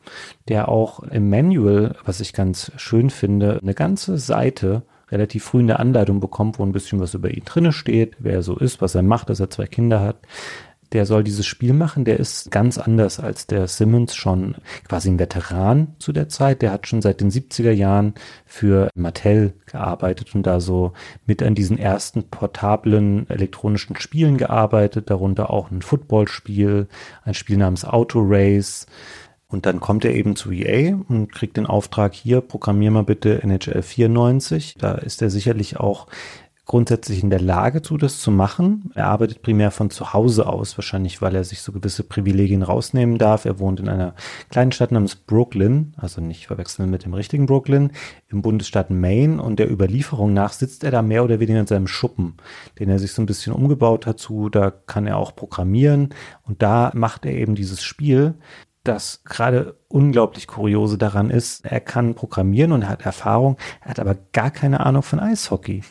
der 0.48 0.68
auch 0.68 1.04
im 1.04 1.30
Manual, 1.30 1.96
was 2.06 2.22
ich 2.22 2.34
ganz 2.34 2.72
schön 2.76 3.12
finde, 3.12 3.60
eine 3.62 3.76
ganze 3.76 4.18
Seite 4.18 4.82
relativ 5.12 5.44
früh 5.44 5.60
in 5.60 5.68
der 5.68 5.80
Anleitung 5.80 6.22
bekommt, 6.22 6.58
wo 6.58 6.64
ein 6.64 6.72
bisschen 6.72 7.00
was 7.00 7.14
über 7.14 7.30
ihn 7.30 7.44
drinne 7.46 7.72
steht, 7.72 8.16
wer 8.18 8.34
er 8.34 8.42
so 8.42 8.58
ist, 8.58 8.82
was 8.82 8.96
er 8.96 9.04
macht, 9.04 9.30
dass 9.30 9.40
er 9.40 9.52
zwei 9.52 9.68
Kinder 9.68 10.02
hat 10.02 10.18
der 10.92 11.06
soll 11.06 11.24
dieses 11.24 11.46
Spiel 11.46 11.74
machen. 11.74 12.06
Der 12.06 12.20
ist 12.20 12.52
ganz 12.52 12.78
anders 12.78 13.20
als 13.20 13.48
der 13.48 13.68
Simmons, 13.68 14.16
schon 14.16 14.56
quasi 14.88 15.10
ein 15.10 15.20
Veteran 15.20 15.96
zu 16.00 16.12
der 16.12 16.28
Zeit. 16.30 16.62
Der 16.62 16.72
hat 16.72 16.88
schon 16.88 17.02
seit 17.02 17.22
den 17.22 17.32
70er 17.32 17.72
Jahren 17.72 18.14
für 18.46 18.90
Mattel 18.94 19.54
gearbeitet 19.66 20.36
und 20.36 20.44
da 20.44 20.60
so 20.60 20.94
mit 21.26 21.42
an 21.42 21.56
diesen 21.56 21.78
ersten 21.78 22.24
portablen 22.30 23.30
elektronischen 23.30 23.96
Spielen 23.98 24.38
gearbeitet, 24.38 25.10
darunter 25.10 25.50
auch 25.50 25.72
ein 25.72 25.82
Footballspiel, 25.82 26.88
ein 27.24 27.34
Spiel 27.34 27.58
namens 27.58 27.86
Auto 27.86 28.20
Race. 28.22 28.86
Und 29.48 29.66
dann 29.66 29.82
kommt 29.82 30.06
er 30.06 30.14
eben 30.14 30.38
zu 30.38 30.52
EA 30.52 30.96
und 31.10 31.32
kriegt 31.32 31.58
den 31.58 31.66
Auftrag 31.66 32.14
hier, 32.14 32.40
programmier 32.40 32.92
mal 32.92 33.04
bitte 33.04 33.44
NHL 33.44 33.82
94. 33.82 34.76
Da 34.80 34.94
ist 34.94 35.22
er 35.22 35.30
sicherlich 35.30 35.78
auch 35.78 36.08
grundsätzlich 36.66 37.24
in 37.24 37.30
der 37.30 37.42
Lage 37.42 37.82
zu, 37.82 37.98
das 37.98 38.20
zu 38.20 38.32
machen. 38.32 38.92
Er 38.94 39.08
arbeitet 39.08 39.42
primär 39.42 39.72
von 39.72 39.90
zu 39.90 40.14
Hause 40.14 40.48
aus, 40.48 40.78
wahrscheinlich 40.78 41.22
weil 41.22 41.36
er 41.36 41.44
sich 41.44 41.62
so 41.62 41.72
gewisse 41.72 42.04
Privilegien 42.04 42.62
rausnehmen 42.62 43.18
darf. 43.18 43.46
Er 43.46 43.60
wohnt 43.60 43.80
in 43.80 43.90
einer 43.90 44.14
kleinen 44.50 44.72
Stadt 44.72 44.92
namens 44.92 45.16
Brooklyn, 45.16 45.94
also 45.98 46.22
nicht 46.22 46.48
verwechseln 46.48 46.90
mit 46.90 47.04
dem 47.04 47.14
richtigen 47.14 47.46
Brooklyn, 47.46 47.92
im 48.30 48.42
Bundesstaat 48.42 48.90
Maine 48.90 49.42
und 49.42 49.60
der 49.60 49.72
Überlieferung 49.72 50.34
nach 50.34 50.54
sitzt 50.54 50.84
er 50.84 50.92
da 50.92 51.02
mehr 51.02 51.24
oder 51.24 51.40
weniger 51.40 51.60
in 51.60 51.68
seinem 51.68 51.88
Schuppen, 51.88 52.36
den 52.80 52.90
er 52.90 53.00
sich 53.00 53.12
so 53.12 53.22
ein 53.22 53.28
bisschen 53.28 53.54
umgebaut 53.54 54.06
hat 54.06 54.20
zu, 54.20 54.50
da 54.50 54.72
kann 54.72 55.08
er 55.08 55.18
auch 55.18 55.36
programmieren 55.36 56.10
und 56.44 56.62
da 56.62 56.92
macht 56.94 57.26
er 57.26 57.34
eben 57.34 57.56
dieses 57.56 57.84
Spiel, 57.84 58.36
das 58.84 59.24
gerade 59.26 59.76
unglaublich 59.88 60.48
kuriose 60.48 60.98
daran 60.98 61.30
ist, 61.30 61.66
er 61.66 61.80
kann 61.80 62.16
programmieren 62.16 62.72
und 62.72 62.88
hat 62.88 63.04
Erfahrung, 63.04 63.58
er 63.82 63.90
hat 63.90 64.00
aber 64.00 64.16
gar 64.32 64.52
keine 64.52 64.80
Ahnung 64.86 65.04
von 65.04 65.20
Eishockey. 65.20 65.84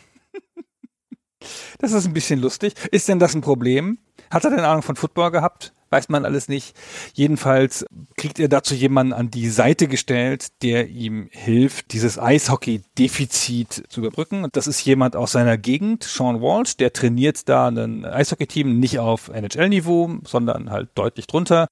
Das 1.78 1.92
ist 1.92 2.06
ein 2.06 2.12
bisschen 2.12 2.40
lustig. 2.40 2.74
Ist 2.90 3.08
denn 3.08 3.18
das 3.18 3.34
ein 3.34 3.40
Problem? 3.40 3.98
Hat 4.30 4.44
er 4.44 4.50
denn 4.50 4.60
Ahnung 4.60 4.82
von 4.82 4.96
Football 4.96 5.30
gehabt? 5.30 5.72
weiß 5.90 6.08
man 6.08 6.24
alles 6.24 6.48
nicht. 6.48 6.74
Jedenfalls 7.14 7.84
kriegt 8.16 8.38
er 8.38 8.48
dazu 8.48 8.74
jemanden 8.74 9.12
an 9.12 9.30
die 9.30 9.48
Seite 9.48 9.88
gestellt, 9.88 10.62
der 10.62 10.88
ihm 10.88 11.28
hilft, 11.32 11.92
dieses 11.92 12.18
Eishockey-Defizit 12.18 13.84
zu 13.88 14.00
überbrücken. 14.00 14.44
Und 14.44 14.56
das 14.56 14.66
ist 14.66 14.84
jemand 14.84 15.16
aus 15.16 15.32
seiner 15.32 15.58
Gegend, 15.58 16.04
Sean 16.04 16.40
Walsh, 16.40 16.76
der 16.76 16.92
trainiert 16.92 17.48
da 17.48 17.68
ein 17.68 18.04
Eishockey-Team 18.04 18.78
nicht 18.78 18.98
auf 18.98 19.28
NHL-Niveau, 19.28 20.18
sondern 20.24 20.70
halt 20.70 20.90
deutlich 20.94 21.26
drunter. 21.26 21.66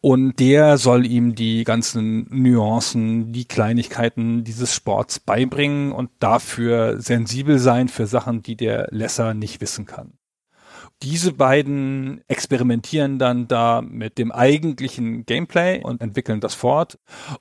Und 0.00 0.40
der 0.40 0.76
soll 0.76 1.06
ihm 1.06 1.36
die 1.36 1.62
ganzen 1.62 2.26
Nuancen, 2.30 3.32
die 3.32 3.44
Kleinigkeiten 3.44 4.42
dieses 4.42 4.74
Sports 4.74 5.20
beibringen 5.20 5.92
und 5.92 6.10
dafür 6.18 7.00
sensibel 7.00 7.60
sein 7.60 7.86
für 7.88 8.08
Sachen, 8.08 8.42
die 8.42 8.56
der 8.56 8.88
Lesser 8.90 9.34
nicht 9.34 9.60
wissen 9.60 9.86
kann 9.86 10.14
diese 11.02 11.32
beiden 11.32 12.22
experimentieren 12.28 13.18
dann 13.18 13.48
da 13.48 13.82
mit 13.82 14.18
dem 14.18 14.30
eigentlichen 14.32 15.26
Gameplay 15.26 15.82
und 15.82 16.00
entwickeln 16.00 16.40
das 16.40 16.54
fort. 16.54 16.98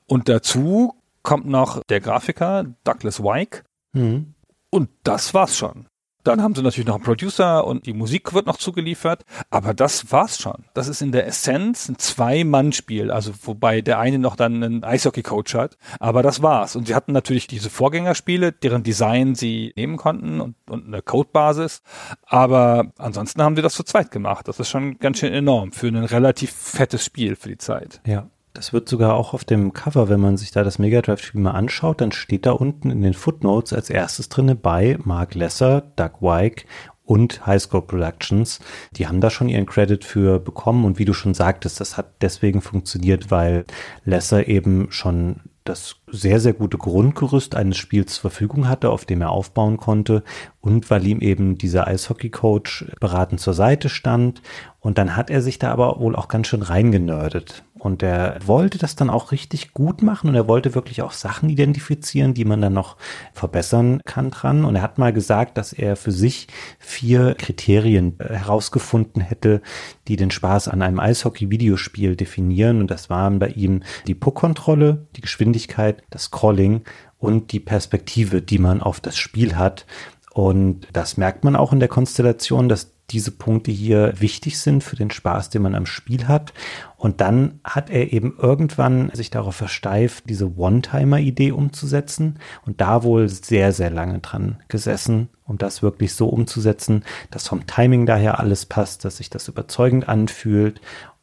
Und 0.08 0.30
dazu 0.30 0.96
kommt 1.24 1.46
noch 1.46 1.84
der 1.84 2.02
Grafiker 2.02 2.66
Douglas 2.84 3.22
Wyke. 3.22 3.64
Mhm. 3.94 4.34
Und 4.70 4.90
das 5.04 5.34
war's 5.34 5.58
schon. 5.58 5.88
Dann 6.24 6.42
haben 6.42 6.56
sie 6.56 6.62
natürlich 6.62 6.88
noch 6.88 6.96
einen 6.96 7.04
Producer 7.04 7.66
und 7.66 7.86
die 7.86 7.94
Musik 7.94 8.34
wird 8.34 8.46
noch 8.46 8.58
zugeliefert, 8.58 9.26
aber 9.50 9.74
das 9.74 10.12
war's 10.12 10.38
schon. 10.40 10.66
Das 10.74 10.88
ist 10.88 11.02
in 11.02 11.12
der 11.12 11.26
Essenz 11.28 11.90
ein 11.90 11.98
Zwei-Mann-Spiel, 11.98 13.12
also 13.12 13.32
wobei 13.44 13.82
der 13.82 14.00
eine 14.00 14.20
noch 14.20 14.36
dann 14.36 14.64
einen 14.64 14.84
Eishockey-Coach 14.84 15.56
hat, 15.56 15.78
aber 16.00 16.22
das 16.22 16.42
war's. 16.42 16.76
Und 16.76 16.88
sie 16.88 16.96
hatten 16.96 17.12
natürlich 17.12 17.48
diese 17.48 17.70
Vorgängerspiele, 17.70 18.52
deren 18.52 18.84
Design 18.84 19.36
sie 19.36 19.74
nehmen 19.76 19.98
konnten 19.98 20.42
und, 20.42 20.56
und 20.70 20.88
eine 20.88 21.02
Codebasis, 21.02 21.82
aber 22.26 22.92
ansonsten 22.98 23.42
haben 23.42 23.56
sie 23.56 23.62
das 23.62 23.74
zu 23.74 23.84
zweit 23.84 24.12
gemacht. 24.12 24.48
Das 24.48 24.60
ist 24.60 24.70
schon 24.70 25.00
ganz 25.00 25.20
schön 25.20 25.34
enorm 25.34 25.72
für 25.72 25.88
ein 25.88 26.04
relativ 26.04 26.52
fettes 26.52 27.06
Spiel 27.06 27.36
für 27.36 27.50
die 27.50 27.58
Zeit. 27.58 28.02
Ja. 28.06 28.28
Das 28.54 28.74
wird 28.74 28.90
sogar 28.90 29.16
auch 29.16 29.34
auf 29.34 29.46
dem 29.46 29.72
Cover, 29.72 30.10
wenn 30.10 30.20
man 30.20 30.36
sich 30.36 30.52
da 30.52 30.64
das 30.64 30.78
Mega 30.78 31.02
Drive-Spiel 31.02 31.40
mal 31.40 31.52
anschaut, 31.52 32.02
dann 32.02 32.12
steht 32.12 32.46
da 32.46 32.52
unten 32.52 32.92
in 32.92 33.02
den 33.02 33.14
Footnotes 33.14 33.72
als 33.72 33.90
erstes 33.90 34.28
drinne 34.28 34.56
bei 34.56 34.98
Mark 35.04 35.36
Lesser, 35.36 35.82
Doug 35.96 36.22
Wyke 36.22 36.66
und 37.06 37.46
Highscore 37.46 37.86
Productions. 37.86 38.60
Die 38.98 39.08
haben 39.08 39.22
da 39.22 39.30
schon 39.30 39.50
ihren 39.50 39.66
Credit 39.66 40.04
für 40.04 40.40
bekommen 40.40 40.84
und 40.86 41.00
wie 41.00 41.06
du 41.06 41.14
schon 41.14 41.34
sagtest, 41.34 41.80
das 41.80 41.98
hat 41.98 42.22
deswegen 42.22 42.62
funktioniert, 42.62 43.32
weil 43.32 43.66
Lesser 44.04 44.48
eben 44.48 44.92
schon 44.92 45.42
das 45.64 45.98
sehr, 46.08 46.40
sehr 46.40 46.54
gute 46.54 46.78
Grundgerüst 46.78 47.56
eines 47.56 47.78
Spiels 47.78 48.16
zur 48.16 48.32
Verfügung 48.32 48.68
hatte, 48.68 48.90
auf 48.90 49.06
dem 49.06 49.22
er 49.22 49.30
aufbauen 49.30 49.78
konnte 49.78 50.24
und 50.60 50.90
weil 50.90 51.06
ihm 51.06 51.20
eben 51.20 51.58
dieser 51.58 51.88
Eishockey-Coach 51.88 52.86
beratend 53.00 53.40
zur 53.40 53.54
Seite 53.54 53.90
stand. 53.90 54.42
Und 54.80 54.98
dann 54.98 55.16
hat 55.16 55.30
er 55.30 55.42
sich 55.42 55.60
da 55.60 55.72
aber 55.72 56.00
wohl 56.00 56.16
auch 56.16 56.28
ganz 56.28 56.48
schön 56.48 56.64
reingenördet. 56.64 57.64
Und 57.82 58.04
er 58.04 58.38
wollte 58.46 58.78
das 58.78 58.96
dann 58.96 59.10
auch 59.10 59.32
richtig 59.32 59.74
gut 59.74 60.04
machen 60.04 60.30
und 60.30 60.36
er 60.36 60.48
wollte 60.48 60.76
wirklich 60.76 61.02
auch 61.02 61.14
Sachen 61.14 61.50
identifizieren, 61.50 62.36
die 62.36 62.46
man 62.46 62.62
dann 62.62 62.74
noch 62.74 62.96
verbessern 63.34 64.02
kann 64.06 64.30
dran. 64.30 64.66
Und 64.66 64.76
er 64.76 64.84
hat 64.84 65.00
mal 65.00 65.12
gesagt, 65.12 65.58
dass 65.58 65.74
er 65.74 65.96
für 65.96 66.12
sich 66.12 66.48
vier 66.78 67.34
Kriterien 67.34 68.20
äh, 68.20 68.36
herausgefunden 68.36 69.24
hätte, 69.24 69.64
die 70.08 70.16
den 70.16 70.30
Spaß 70.30 70.68
an 70.68 70.84
einem 70.84 71.00
Eishockey-Videospiel 71.00 72.16
definieren. 72.16 72.82
Und 72.82 72.92
das 72.92 73.10
waren 73.10 73.40
bei 73.40 73.48
ihm 73.48 73.82
die 74.06 74.14
Puckkontrolle, 74.14 75.08
die 75.16 75.22
Geschwindigkeit, 75.22 76.04
das 76.12 76.26
Scrolling 76.26 76.84
und 77.18 77.52
die 77.52 77.60
Perspektive, 77.60 78.44
die 78.44 78.60
man 78.60 78.84
auf 78.84 79.00
das 79.00 79.18
Spiel 79.18 79.56
hat. 79.56 79.88
Und 80.34 80.88
das 80.94 81.18
merkt 81.18 81.44
man 81.44 81.56
auch 81.56 81.74
in 81.74 81.80
der 81.80 81.90
Konstellation, 81.90 82.70
dass 82.70 82.91
diese 83.12 83.32
Punkte 83.32 83.72
hier 83.72 84.14
wichtig 84.20 84.60
sind 84.60 84.84
für 84.84 84.96
den 84.96 85.12
Spaß, 85.12 85.50
den 85.50 85.62
man 85.62 85.76
am 85.76 85.86
Spiel 85.86 86.28
hat. 86.28 86.54
Und 86.98 87.20
dann 87.20 87.60
hat 87.64 87.90
er 87.90 88.14
eben 88.14 88.36
irgendwann 88.38 89.10
sich 89.14 89.30
darauf 89.30 89.56
versteift, 89.56 90.26
diese 90.30 90.56
One-Timer-Idee 90.56 91.52
umzusetzen 91.52 92.40
und 92.66 92.80
da 92.80 93.04
wohl 93.04 93.28
sehr, 93.28 93.74
sehr 93.74 93.90
lange 93.90 94.20
dran 94.20 94.58
gesessen, 94.68 95.30
um 95.46 95.58
das 95.58 95.82
wirklich 95.82 96.14
so 96.14 96.30
umzusetzen, 96.30 97.04
dass 97.32 97.48
vom 97.48 97.66
Timing 97.66 98.06
daher 98.06 98.40
alles 98.40 98.66
passt, 98.66 99.04
dass 99.04 99.18
sich 99.18 99.30
das 99.30 99.48
überzeugend 99.48 100.08
anfühlt 100.08 100.80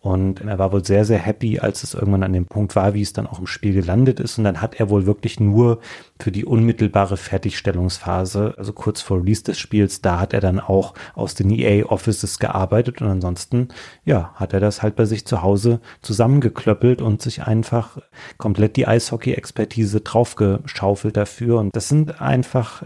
und 0.08 0.40
er 0.40 0.58
war 0.58 0.72
wohl 0.72 0.84
sehr, 0.84 1.04
sehr 1.04 1.18
happy, 1.18 1.58
als 1.58 1.82
es 1.82 1.92
irgendwann 1.92 2.22
an 2.22 2.32
dem 2.32 2.46
Punkt 2.46 2.74
war, 2.76 2.94
wie 2.94 3.02
es 3.02 3.12
dann 3.12 3.26
auch 3.26 3.38
im 3.38 3.46
Spiel 3.46 3.74
gelandet 3.74 4.20
ist. 4.20 4.38
Und 4.38 4.44
dann 4.44 4.62
hat 4.62 4.80
er 4.80 4.88
wohl 4.88 5.04
wirklich 5.04 5.38
nur 5.38 5.80
für 6.18 6.32
die 6.32 6.46
unmittelbare 6.46 7.18
Fertigstellungsphase, 7.18 8.54
also 8.56 8.72
kurz 8.72 9.02
vor 9.02 9.18
Release 9.18 9.44
des 9.44 9.58
Spiels, 9.58 10.00
da 10.00 10.18
hat 10.18 10.32
er 10.32 10.40
dann 10.40 10.60
auch 10.60 10.94
aus 11.14 11.34
den 11.34 11.50
EA 11.50 11.84
Offices 11.86 12.38
gearbeitet. 12.38 13.02
Und 13.02 13.08
ansonsten, 13.08 13.68
ja, 14.06 14.32
hat 14.34 14.54
er 14.54 14.60
das 14.60 14.82
halt 14.82 14.96
bei 14.96 15.04
sich 15.04 15.26
zu 15.26 15.42
Hause 15.42 15.80
zusammengeklöppelt 16.00 17.02
und 17.02 17.20
sich 17.20 17.42
einfach 17.42 17.98
komplett 18.38 18.76
die 18.76 18.86
Eishockey-Expertise 18.88 20.00
draufgeschaufelt 20.00 21.18
dafür. 21.18 21.58
Und 21.58 21.76
das 21.76 21.88
sind 21.88 22.22
einfach 22.22 22.82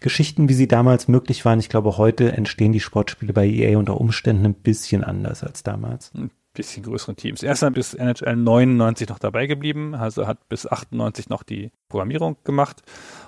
Geschichten, 0.00 0.50
wie 0.50 0.54
sie 0.54 0.68
damals 0.68 1.08
möglich 1.08 1.44
waren. 1.46 1.58
Ich 1.58 1.70
glaube, 1.70 1.96
heute 1.96 2.32
entstehen 2.32 2.72
die 2.72 2.80
Sportspiele 2.80 3.32
bei 3.32 3.46
EA 3.46 3.78
unter 3.78 3.98
Umständen 3.98 4.44
ein 4.44 4.54
bisschen 4.54 5.02
anders 5.02 5.42
als 5.42 5.62
damals. 5.62 6.12
Bisschen 6.56 6.84
größeren 6.84 7.16
Teams. 7.16 7.42
Er 7.42 7.52
ist 7.52 7.62
dann 7.62 7.74
bis 7.74 7.92
NHL 7.92 8.34
99 8.34 9.10
noch 9.10 9.18
dabei 9.18 9.46
geblieben, 9.46 9.94
also 9.94 10.26
hat 10.26 10.48
bis 10.48 10.66
98 10.66 11.28
noch 11.28 11.42
die 11.42 11.70
Programmierung 11.90 12.38
gemacht 12.44 12.80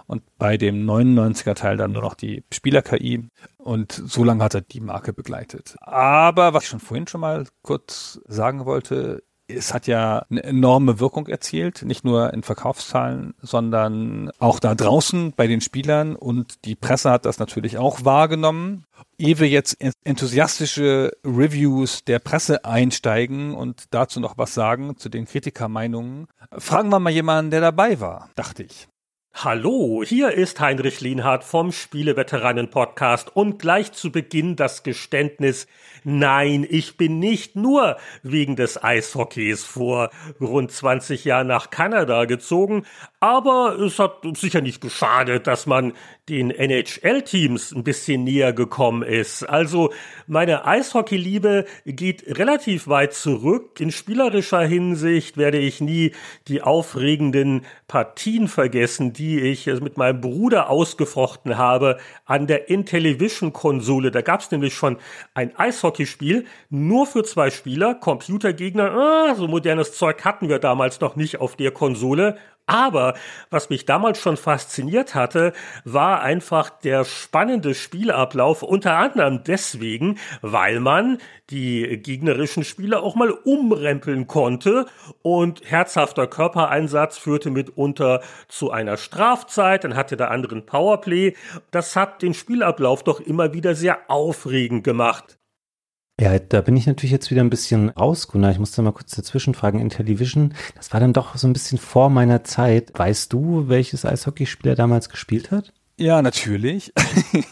und 0.06 0.22
bei 0.38 0.56
dem 0.56 0.86
99er 0.86 1.54
Teil 1.54 1.76
dann 1.76 1.92
nur 1.92 2.00
noch 2.00 2.14
die 2.14 2.42
Spieler-KI 2.50 3.28
und 3.58 3.92
so 3.92 4.24
lange 4.24 4.42
hat 4.42 4.54
er 4.54 4.62
die 4.62 4.80
Marke 4.80 5.12
begleitet. 5.12 5.76
Aber 5.80 6.54
was 6.54 6.64
ich 6.64 6.70
schon 6.70 6.80
vorhin 6.80 7.06
schon 7.06 7.20
mal 7.20 7.44
kurz 7.60 8.18
sagen 8.26 8.64
wollte, 8.64 9.22
es 9.48 9.72
hat 9.72 9.86
ja 9.86 10.24
eine 10.30 10.44
enorme 10.44 11.00
Wirkung 11.00 11.26
erzielt, 11.26 11.82
nicht 11.82 12.04
nur 12.04 12.32
in 12.34 12.42
Verkaufszahlen, 12.42 13.34
sondern 13.40 14.30
auch 14.38 14.60
da 14.60 14.74
draußen 14.74 15.32
bei 15.34 15.46
den 15.46 15.60
Spielern 15.60 16.16
und 16.16 16.64
die 16.64 16.74
Presse 16.74 17.10
hat 17.10 17.24
das 17.24 17.38
natürlich 17.38 17.78
auch 17.78 18.04
wahrgenommen. 18.04 18.84
Ehe 19.18 19.38
wir 19.38 19.48
jetzt 19.48 19.76
enthusiastische 20.04 21.12
Reviews 21.24 22.04
der 22.04 22.18
Presse 22.18 22.64
einsteigen 22.64 23.54
und 23.54 23.86
dazu 23.90 24.20
noch 24.20 24.38
was 24.38 24.54
sagen 24.54 24.96
zu 24.96 25.08
den 25.08 25.24
Kritikermeinungen, 25.24 26.28
fragen 26.52 26.90
wir 26.90 27.00
mal 27.00 27.10
jemanden, 27.10 27.50
der 27.50 27.60
dabei 27.60 28.00
war, 28.00 28.30
dachte 28.36 28.62
ich. 28.62 28.88
Hallo, 29.44 30.02
hier 30.04 30.32
ist 30.32 30.58
Heinrich 30.58 31.00
Lienhardt 31.00 31.44
vom 31.44 31.70
Spieleveteranen 31.70 32.70
Podcast 32.70 33.36
und 33.36 33.60
gleich 33.60 33.92
zu 33.92 34.10
Beginn 34.10 34.56
das 34.56 34.82
Geständnis, 34.82 35.68
nein, 36.02 36.66
ich 36.68 36.96
bin 36.96 37.20
nicht 37.20 37.54
nur 37.54 37.98
wegen 38.24 38.56
des 38.56 38.82
Eishockeys 38.82 39.62
vor 39.62 40.10
rund 40.40 40.72
20 40.72 41.24
Jahren 41.24 41.46
nach 41.46 41.70
Kanada 41.70 42.24
gezogen, 42.24 42.84
aber 43.20 43.78
es 43.80 43.98
hat 43.98 44.24
sicher 44.34 44.60
nicht 44.60 44.80
geschadet, 44.80 45.46
dass 45.46 45.66
man 45.66 45.92
den 46.28 46.50
NHL-Teams 46.50 47.72
ein 47.72 47.82
bisschen 47.82 48.22
näher 48.22 48.52
gekommen 48.52 49.02
ist. 49.02 49.42
Also 49.42 49.92
meine 50.26 50.66
Eishockey-Liebe 50.66 51.64
geht 51.84 52.38
relativ 52.38 52.86
weit 52.86 53.14
zurück. 53.14 53.80
In 53.80 53.90
spielerischer 53.90 54.60
Hinsicht 54.60 55.36
werde 55.36 55.58
ich 55.58 55.80
nie 55.80 56.12
die 56.46 56.62
aufregenden 56.62 57.64
Partien 57.88 58.46
vergessen, 58.46 59.12
die 59.12 59.40
ich 59.40 59.66
mit 59.66 59.96
meinem 59.96 60.20
Bruder 60.20 60.70
ausgefochten 60.70 61.58
habe 61.58 61.98
an 62.24 62.46
der 62.46 62.68
Intellivision-Konsole. 62.68 64.10
Da 64.10 64.20
gab 64.20 64.40
es 64.40 64.50
nämlich 64.50 64.74
schon 64.74 64.98
ein 65.34 65.56
Eishockeyspiel 65.56 66.44
nur 66.70 67.06
für 67.06 67.24
zwei 67.24 67.50
Spieler, 67.50 67.94
Computergegner. 67.94 68.92
Ah, 68.92 69.34
so 69.34 69.48
modernes 69.48 69.92
Zeug 69.92 70.24
hatten 70.24 70.48
wir 70.48 70.58
damals 70.58 71.00
noch 71.00 71.16
nicht 71.16 71.40
auf 71.40 71.56
der 71.56 71.72
Konsole. 71.72 72.36
Aber 72.68 73.14
was 73.48 73.70
mich 73.70 73.86
damals 73.86 74.20
schon 74.20 74.36
fasziniert 74.36 75.14
hatte, 75.14 75.54
war 75.84 76.20
einfach 76.20 76.68
der 76.68 77.06
spannende 77.06 77.74
Spielablauf, 77.74 78.62
unter 78.62 78.94
anderem 78.98 79.42
deswegen, 79.42 80.18
weil 80.42 80.78
man 80.78 81.16
die 81.48 81.98
gegnerischen 82.02 82.64
Spieler 82.64 83.02
auch 83.02 83.14
mal 83.14 83.30
umrempeln 83.30 84.26
konnte 84.26 84.84
und 85.22 85.62
herzhafter 85.64 86.26
Körpereinsatz 86.26 87.16
führte 87.16 87.48
mitunter 87.48 88.20
zu 88.48 88.70
einer 88.70 88.98
Strafzeit, 88.98 89.84
dann 89.84 89.96
hatte 89.96 90.18
der 90.18 90.30
andere 90.30 90.56
ein 90.56 90.66
Powerplay. 90.66 91.34
Das 91.70 91.96
hat 91.96 92.20
den 92.20 92.34
Spielablauf 92.34 93.02
doch 93.02 93.20
immer 93.20 93.54
wieder 93.54 93.74
sehr 93.74 93.98
aufregend 94.08 94.84
gemacht. 94.84 95.37
Ja, 96.20 96.36
da 96.38 96.62
bin 96.62 96.76
ich 96.76 96.86
natürlich 96.86 97.12
jetzt 97.12 97.30
wieder 97.30 97.42
ein 97.42 97.50
bisschen 97.50 97.90
raus, 97.90 98.26
Gunnar. 98.26 98.50
Ich 98.50 98.58
muss 98.58 98.72
da 98.72 98.82
mal 98.82 98.92
kurz 98.92 99.14
dazwischen 99.14 99.54
fragen. 99.54 99.78
Intellivision, 99.78 100.52
das 100.74 100.92
war 100.92 100.98
dann 100.98 101.12
doch 101.12 101.36
so 101.36 101.46
ein 101.46 101.52
bisschen 101.52 101.78
vor 101.78 102.10
meiner 102.10 102.42
Zeit. 102.42 102.90
Weißt 102.98 103.32
du, 103.32 103.68
welches 103.68 104.04
Eishockeyspieler 104.04 104.74
damals 104.74 105.08
gespielt 105.10 105.52
hat? 105.52 105.72
Ja, 105.96 106.20
natürlich. 106.22 106.92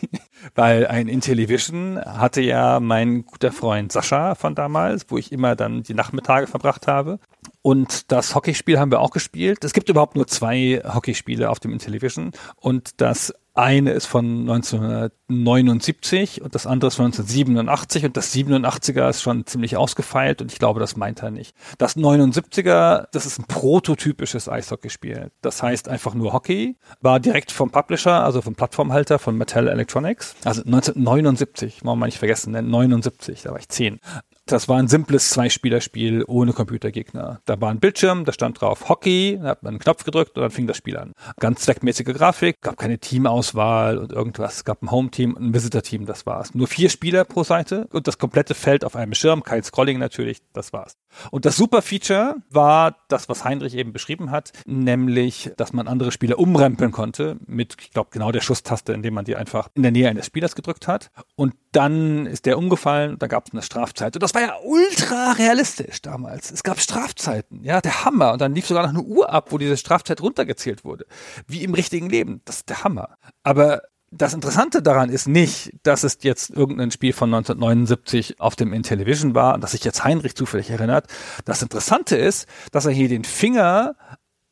Weil 0.55 0.87
ein 0.87 1.09
Intellivision 1.09 2.01
hatte 2.05 2.41
ja 2.41 2.81
mein 2.81 3.25
guter 3.25 3.53
Freund 3.53 3.93
Sascha 3.93 4.35
von 4.35 4.55
damals, 4.55 5.07
wo 5.09 5.19
ich 5.19 5.33
immer 5.33 5.57
dann 5.57 5.83
die 5.83 5.95
Nachmittage 5.95 6.47
verbracht 6.47 6.87
habe. 6.87 7.19
Und 7.63 8.11
das 8.13 8.35
Hockeyspiel 8.35 8.79
haben 8.79 8.91
wir 8.93 9.01
auch 9.01 9.11
gespielt. 9.11 9.65
Es 9.65 9.73
gibt 9.73 9.89
überhaupt 9.89 10.17
nur 10.17 10.27
zwei 10.27 10.83
Hockeyspiele 10.85 11.51
auf 11.51 11.61
dem 11.61 11.73
Intellivision. 11.73 12.33
Und 12.61 13.01
das 13.01 13.33
eine 13.57 13.93
ist 13.93 14.07
von 14.07 14.41
1979 14.41 16.43
und 16.43 16.55
das 16.55 16.67
andere 16.67 16.89
ist 16.89 16.97
von 16.97 17.07
1987 17.07 18.05
und 18.05 18.17
das 18.17 18.35
87er 18.35 19.09
ist 19.09 19.23
schon 19.23 19.47
ziemlich 19.47 19.77
ausgefeilt 19.77 20.43
und 20.43 20.53
ich 20.53 20.59
glaube, 20.59 20.81
das 20.81 20.97
meint 20.97 21.23
er 21.23 21.31
nicht. 21.31 21.57
Das 21.79 21.97
79er, 21.97 23.07
das 23.13 23.27
ist 23.27 23.39
ein 23.39 23.47
prototypisches 23.47 24.49
Eishockeyspiel. 24.49 25.31
Das 25.41 25.63
heißt 25.63 25.89
einfach 25.89 26.15
nur 26.15 26.33
Hockey, 26.33 26.77
war 27.01 27.19
direkt 27.19 27.51
vom 27.51 27.71
Publisher, 27.71 28.25
also 28.25 28.43
vom 28.43 28.55
Plattformhalter 28.55 29.19
von 29.19 29.39
Mattel 29.39 29.69
Electronics. 29.69 30.37
Also 30.45 30.63
1979, 30.63 31.85
wollen 31.85 31.99
wir 31.99 32.07
nicht 32.07 32.19
vergessen, 32.19 32.53
ne? 32.53 32.63
79, 32.63 33.43
da 33.43 33.53
war 33.53 33.59
ich 33.59 33.69
zehn. 33.69 34.01
Das 34.49 34.69
war 34.69 34.79
ein 34.79 34.87
simples 34.87 35.31
Zweispielerspiel 35.31 36.23
ohne 36.25 36.53
Computergegner. 36.53 37.41
Da 37.47 37.61
war 37.61 37.69
ein 37.69 37.81
Bildschirm, 37.81 38.25
da 38.25 38.33
stand 38.33 38.61
drauf 38.61 38.89
Hockey, 38.89 39.41
da 39.43 39.49
hat 39.49 39.65
man 39.65 39.71
einen 39.71 39.79
Knopf 39.81 40.05
gedrückt 40.05 40.37
und 40.37 40.43
dann 40.43 40.53
fing 40.53 40.69
das 40.69 40.77
Spiel 40.77 40.97
an. 40.97 41.15
Ganz 41.41 41.63
zweckmäßige 41.63 42.15
Grafik, 42.15 42.61
gab 42.61 42.77
keine 42.77 42.99
Teamauswahl 42.99 43.99
und 43.99 44.13
irgendwas. 44.13 44.65
Gab 44.65 44.83
ein 44.83 44.93
Home-Team 44.93 45.35
und 45.35 45.47
ein 45.47 45.53
Visitor-Team, 45.55 46.07
das 46.07 46.27
war's. 46.27 46.55
Nur 46.55 46.69
vier 46.69 46.91
Spieler 46.91 47.25
pro 47.25 47.43
Seite 47.43 47.89
und 47.91 48.07
das 48.07 48.19
komplette 48.19 48.55
Feld 48.55 48.85
auf 48.85 48.95
einem 48.95 49.15
Schirm, 49.15 49.43
kein 49.43 49.65
Scrolling 49.65 49.99
natürlich, 49.99 50.39
das 50.53 50.73
war's. 50.73 50.97
Und 51.31 51.45
das 51.45 51.57
Super-Feature 51.57 52.37
war 52.51 52.97
das, 53.09 53.29
was 53.29 53.45
Heinrich 53.45 53.75
eben 53.75 53.93
beschrieben 53.93 54.31
hat, 54.31 54.53
nämlich, 54.67 55.53
dass 55.57 55.73
man 55.73 55.89
andere 55.89 56.13
Spieler 56.13 56.39
umrempeln 56.39 56.93
konnte 56.93 57.37
mit, 57.47 57.77
ich 57.81 57.91
glaube, 57.91 58.11
genau 58.13 58.33
der 58.33 58.41
Schusstaste, 58.41 58.93
indem 58.93 59.15
man 59.15 59.25
die 59.25 59.37
einfach 59.37 59.69
in 59.75 59.83
der 59.83 59.93
Nähe 59.93 60.09
eines 60.09 60.27
Spielers 60.27 60.55
gedrückt 60.55 60.89
hat. 60.89 61.11
Und 61.35 61.55
dann 61.73 62.27
ist 62.27 62.47
der 62.47 62.59
umgefallen, 62.59 63.19
da 63.19 63.27
gab 63.27 63.47
es 63.47 63.53
eine 63.53 63.63
Strafzeit. 63.63 64.17
Und 64.17 64.23
das 64.23 64.35
war 64.35 64.43
ja 64.43 64.55
ultra 64.65 65.33
realistisch 65.33 66.03
damals. 66.03 66.51
Es 66.51 66.63
gab 66.63 66.81
Strafzeiten, 66.81 67.63
ja, 67.63 67.81
der 67.81 68.05
Hammer. 68.05 68.33
Und 68.33 68.41
dann 68.41 68.55
lief 68.55 68.67
sogar 68.67 68.85
noch 68.85 68.91
eine 68.91 69.03
Uhr 69.03 69.31
ab, 69.31 69.53
wo 69.53 69.59
diese 69.59 69.77
Strafzeit 69.77 70.21
runtergezählt 70.21 70.85
wurde. 70.85 71.07
Wie 71.47 71.63
im 71.65 71.75
richtigen 71.75 72.09
Leben. 72.09 72.41
Das 72.45 72.57
ist 72.57 72.69
der 72.69 72.85
Hammer. 72.85 73.17
Aber 73.43 73.83
das 74.17 74.35
Interessante 74.35 74.83
daran 74.83 75.11
ist 75.11 75.29
nicht, 75.29 75.73
dass 75.83 76.03
es 76.03 76.19
jetzt 76.23 76.51
irgendein 76.51 76.91
Spiel 76.91 77.13
von 77.13 77.33
1979 77.33 78.41
auf 78.41 78.57
dem 78.57 78.73
Intellivision 78.73 79.35
war 79.35 79.55
und 79.55 79.63
dass 79.63 79.73
sich 79.73 79.85
jetzt 79.85 80.05
Heinrich 80.05 80.35
zufällig 80.35 80.71
erinnert. 80.71 81.07
Das 81.45 81.63
Interessante 81.63 82.17
ist, 82.17 82.47
dass 82.73 82.87
er 82.87 82.93
hier 82.93 83.09
den 83.09 83.25
Finger 83.25 83.95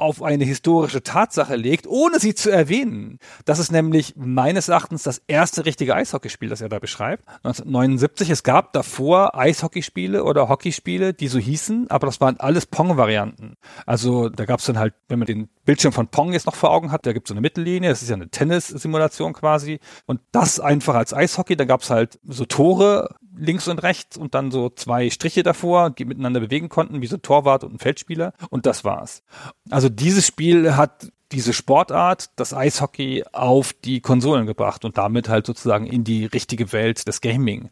auf 0.04 0.22
eine 0.22 0.44
historische 0.44 1.02
Tatsache 1.02 1.56
legt, 1.56 1.86
ohne 1.86 2.20
sie 2.20 2.34
zu 2.34 2.50
erwähnen. 2.50 3.18
Das 3.46 3.58
ist 3.58 3.72
nämlich 3.72 4.14
meines 4.16 4.68
Erachtens 4.68 5.02
das 5.02 5.22
erste 5.26 5.64
richtige 5.64 5.94
Eishockeyspiel, 5.94 6.50
das 6.50 6.60
er 6.60 6.68
da 6.68 6.78
beschreibt. 6.78 7.26
1979. 7.42 8.28
Es 8.28 8.42
gab 8.42 8.74
davor 8.74 9.36
Eishockeyspiele 9.36 10.22
oder 10.22 10.48
Hockeyspiele, 10.48 11.14
die 11.14 11.28
so 11.28 11.38
hießen, 11.38 11.90
aber 11.90 12.06
das 12.06 12.20
waren 12.20 12.38
alles 12.38 12.66
Pong-Varianten. 12.66 13.54
Also 13.86 14.28
da 14.28 14.44
gab 14.44 14.60
es 14.60 14.66
dann 14.66 14.78
halt, 14.78 14.94
wenn 15.08 15.18
man 15.18 15.26
den 15.26 15.48
Bildschirm 15.64 15.92
von 15.92 16.08
Pong 16.08 16.34
jetzt 16.34 16.46
noch 16.46 16.54
vor 16.54 16.70
Augen 16.70 16.92
hat, 16.92 17.06
da 17.06 17.14
gibt 17.14 17.26
es 17.26 17.28
so 17.30 17.34
eine 17.34 17.40
Mittellinie, 17.40 17.88
das 17.88 18.02
ist 18.02 18.10
ja 18.10 18.16
eine 18.16 18.28
Tennis-Simulation 18.28 19.32
quasi. 19.32 19.80
Und 20.04 20.20
das 20.32 20.60
einfach 20.60 20.94
als 20.94 21.14
Eishockey, 21.14 21.56
da 21.56 21.64
gab 21.64 21.80
es 21.80 21.88
halt 21.88 22.18
so 22.24 22.44
Tore, 22.44 23.16
links 23.36 23.68
und 23.68 23.82
rechts 23.82 24.16
und 24.16 24.34
dann 24.34 24.50
so 24.50 24.70
zwei 24.70 25.10
Striche 25.10 25.42
davor, 25.42 25.90
die 25.90 26.04
miteinander 26.04 26.40
bewegen 26.40 26.68
konnten, 26.68 27.00
wie 27.00 27.06
so 27.06 27.16
Torwart 27.16 27.64
und 27.64 27.74
ein 27.74 27.78
Feldspieler. 27.78 28.32
Und 28.50 28.66
das 28.66 28.84
war's. 28.84 29.22
Also 29.70 29.88
dieses 29.88 30.26
Spiel 30.26 30.76
hat 30.76 31.12
diese 31.32 31.52
Sportart, 31.52 32.30
das 32.36 32.54
Eishockey, 32.54 33.24
auf 33.32 33.72
die 33.72 34.00
Konsolen 34.00 34.46
gebracht 34.46 34.84
und 34.84 34.98
damit 34.98 35.28
halt 35.28 35.46
sozusagen 35.46 35.86
in 35.86 36.04
die 36.04 36.26
richtige 36.26 36.72
Welt 36.72 37.08
des 37.08 37.20
Gaming. 37.20 37.70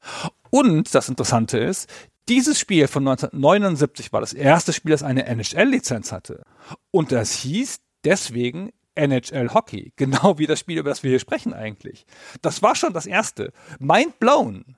Und 0.51 0.95
das 0.95 1.09
Interessante 1.09 1.59
ist, 1.59 1.89
dieses 2.29 2.59
Spiel 2.59 2.89
von 2.89 3.07
1979 3.07 4.13
war 4.13 4.21
das 4.21 4.33
erste 4.33 4.73
Spiel, 4.73 4.93
das 4.93 5.03
eine 5.03 5.27
NHL-Lizenz 5.27 6.13
hatte. 6.13 6.43
Und 6.91 7.13
das 7.13 7.33
hieß 7.33 7.81
deswegen 8.05 8.71
NHL 8.95 9.55
Hockey. 9.55 9.93
Genau 10.03 10.39
wie 10.39 10.47
das 10.47 10.59
Spiel, 10.59 10.79
über 10.79 10.91
das 10.91 11.03
wir 11.03 11.11
hier 11.11 11.21
sprechen 11.21 11.55
eigentlich. 11.55 12.07
Das 12.41 12.63
war 12.63 12.75
schon 12.75 12.93
das 12.93 13.07
erste. 13.07 13.53
Mind 13.79 14.19
blown. 14.19 14.77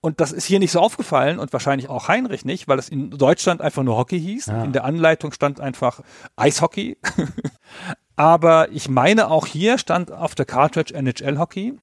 Und 0.00 0.20
das 0.20 0.32
ist 0.32 0.44
hier 0.44 0.58
nicht 0.60 0.70
so 0.70 0.80
aufgefallen 0.80 1.38
und 1.38 1.52
wahrscheinlich 1.52 1.88
auch 1.88 2.08
Heinrich 2.08 2.44
nicht, 2.44 2.68
weil 2.68 2.78
es 2.78 2.88
in 2.88 3.10
Deutschland 3.10 3.60
einfach 3.60 3.82
nur 3.82 3.96
Hockey 3.96 4.20
hieß. 4.20 4.46
Ja. 4.46 4.64
In 4.64 4.72
der 4.72 4.84
Anleitung 4.84 5.32
stand 5.32 5.60
einfach 5.60 6.02
Eishockey. 6.36 6.98
Aber 8.16 8.70
ich 8.70 8.88
meine, 8.88 9.30
auch 9.30 9.46
hier 9.46 9.78
stand 9.78 10.12
auf 10.12 10.34
der 10.34 10.44
Cartridge 10.44 10.94
NHL 10.94 11.38
Hockey. 11.38 11.78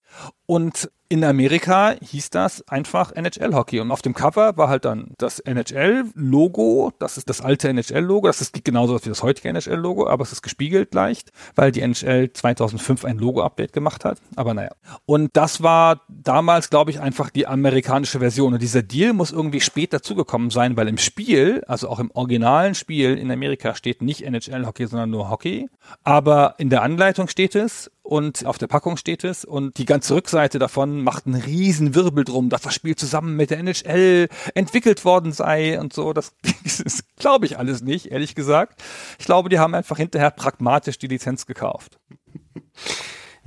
Und 0.47 0.89
in 1.09 1.23
Amerika 1.23 1.95
hieß 2.01 2.31
das 2.31 2.67
einfach 2.67 3.13
NHL 3.13 3.53
Hockey. 3.53 3.79
Und 3.79 3.91
auf 3.91 4.01
dem 4.01 4.13
Cover 4.13 4.57
war 4.57 4.67
halt 4.67 4.83
dann 4.83 5.11
das 5.17 5.39
NHL-Logo. 5.39 6.91
Das 6.99 7.17
ist 7.17 7.29
das 7.29 7.39
alte 7.39 7.69
NHL-Logo. 7.69 8.27
Das 8.27 8.41
ist 8.41 8.63
genauso 8.65 8.99
wie 9.03 9.09
das 9.09 9.23
heutige 9.23 9.49
NHL-Logo, 9.49 10.07
aber 10.07 10.23
es 10.23 10.33
ist 10.33 10.41
gespiegelt 10.41 10.93
leicht, 10.93 11.31
weil 11.55 11.71
die 11.71 11.81
NHL 11.81 12.31
2005 12.33 13.05
ein 13.05 13.17
Logo-Update 13.17 13.71
gemacht 13.71 14.03
hat. 14.03 14.19
Aber 14.35 14.53
naja. 14.53 14.71
Und 15.05 15.35
das 15.37 15.63
war 15.63 16.01
damals, 16.09 16.69
glaube 16.69 16.91
ich, 16.91 16.99
einfach 16.99 17.29
die 17.29 17.47
amerikanische 17.47 18.19
Version. 18.19 18.53
Und 18.53 18.61
dieser 18.61 18.83
Deal 18.83 19.13
muss 19.13 19.31
irgendwie 19.31 19.61
spät 19.61 19.93
dazugekommen 19.93 20.49
sein, 20.49 20.75
weil 20.75 20.89
im 20.89 20.97
Spiel, 20.97 21.63
also 21.67 21.87
auch 21.87 21.99
im 21.99 22.11
originalen 22.11 22.75
Spiel 22.75 23.17
in 23.17 23.31
Amerika 23.31 23.75
steht 23.75 24.01
nicht 24.01 24.23
NHL 24.23 24.65
Hockey, 24.65 24.87
sondern 24.87 25.09
nur 25.09 25.29
Hockey. 25.29 25.69
Aber 26.03 26.55
in 26.57 26.69
der 26.69 26.81
Anleitung 26.81 27.29
steht 27.29 27.55
es 27.55 27.91
und 28.07 28.45
auf 28.45 28.57
der 28.57 28.67
Packung 28.67 28.95
steht 28.95 29.25
es 29.25 29.43
und 29.43 29.77
die 29.77 29.85
ganze 29.85 30.15
Rückseite 30.15 30.59
davon 30.59 31.03
macht 31.03 31.25
einen 31.25 31.35
riesen 31.35 31.93
Wirbel 31.93 32.23
drum, 32.23 32.47
dass 32.49 32.61
das 32.61 32.73
Spiel 32.73 32.95
zusammen 32.95 33.35
mit 33.35 33.49
der 33.49 33.59
NHL 33.59 34.29
entwickelt 34.55 35.03
worden 35.03 35.33
sei 35.33 35.77
und 35.77 35.91
so. 35.91 36.13
Das, 36.13 36.33
das 36.83 37.03
glaube 37.17 37.45
ich 37.45 37.59
alles 37.59 37.81
nicht, 37.81 38.05
ehrlich 38.05 38.33
gesagt. 38.33 38.81
Ich 39.19 39.25
glaube, 39.25 39.49
die 39.49 39.59
haben 39.59 39.75
einfach 39.75 39.97
hinterher 39.97 40.31
pragmatisch 40.31 40.97
die 40.97 41.07
Lizenz 41.07 41.45
gekauft. 41.45 41.99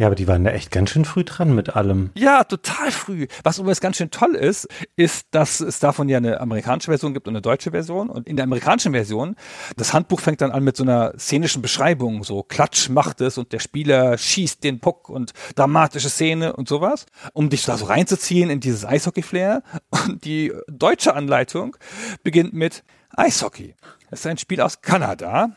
Ja, 0.01 0.07
aber 0.07 0.15
die 0.15 0.27
waren 0.27 0.45
da 0.45 0.51
echt 0.51 0.71
ganz 0.71 0.89
schön 0.89 1.05
früh 1.05 1.25
dran 1.25 1.55
mit 1.55 1.77
allem. 1.77 2.09
Ja, 2.15 2.43
total 2.45 2.91
früh. 2.91 3.27
Was 3.45 3.59
übrigens 3.59 3.83
ganz 3.83 3.99
schön 3.99 4.11
toll 4.11 4.35
ist, 4.35 4.67
ist, 4.97 5.27
dass 5.31 5.61
es 5.61 5.79
davon 5.79 6.09
ja 6.09 6.17
eine 6.17 6.41
amerikanische 6.41 6.91
Version 6.91 7.13
gibt 7.13 7.29
und 7.29 7.35
eine 7.35 7.43
deutsche 7.43 7.73
Version. 7.73 8.09
Und 8.09 8.27
in 8.27 8.37
der 8.37 8.45
amerikanischen 8.45 8.93
Version, 8.93 9.37
das 9.77 9.93
Handbuch 9.93 10.21
fängt 10.21 10.41
dann 10.41 10.53
an 10.53 10.65
mit 10.65 10.79
so 10.79 10.85
einer 10.85 11.13
szenischen 11.19 11.61
Beschreibung, 11.61 12.25
so 12.25 12.43
Klatsch 12.43 12.89
macht 12.89 13.21
es 13.21 13.37
und 13.37 13.53
der 13.53 13.59
Spieler 13.59 14.17
schießt 14.17 14.65
den 14.65 14.81
Puck 14.81 15.11
und 15.11 15.35
dramatische 15.55 16.09
Szene 16.09 16.55
und 16.57 16.67
sowas, 16.67 17.05
um 17.35 17.51
dich 17.51 17.67
da 17.67 17.77
so 17.77 17.85
reinzuziehen 17.85 18.49
in 18.49 18.61
dieses 18.61 18.87
Eishockey-Flair. 18.87 19.63
Und 19.91 20.25
die 20.25 20.51
deutsche 20.67 21.15
Anleitung 21.15 21.77
beginnt 22.23 22.55
mit 22.55 22.85
Eishockey. 23.15 23.75
Das 24.11 24.21
ist 24.21 24.27
ein 24.27 24.39
Spiel 24.39 24.61
aus 24.61 24.83
Kanada. 24.83 25.57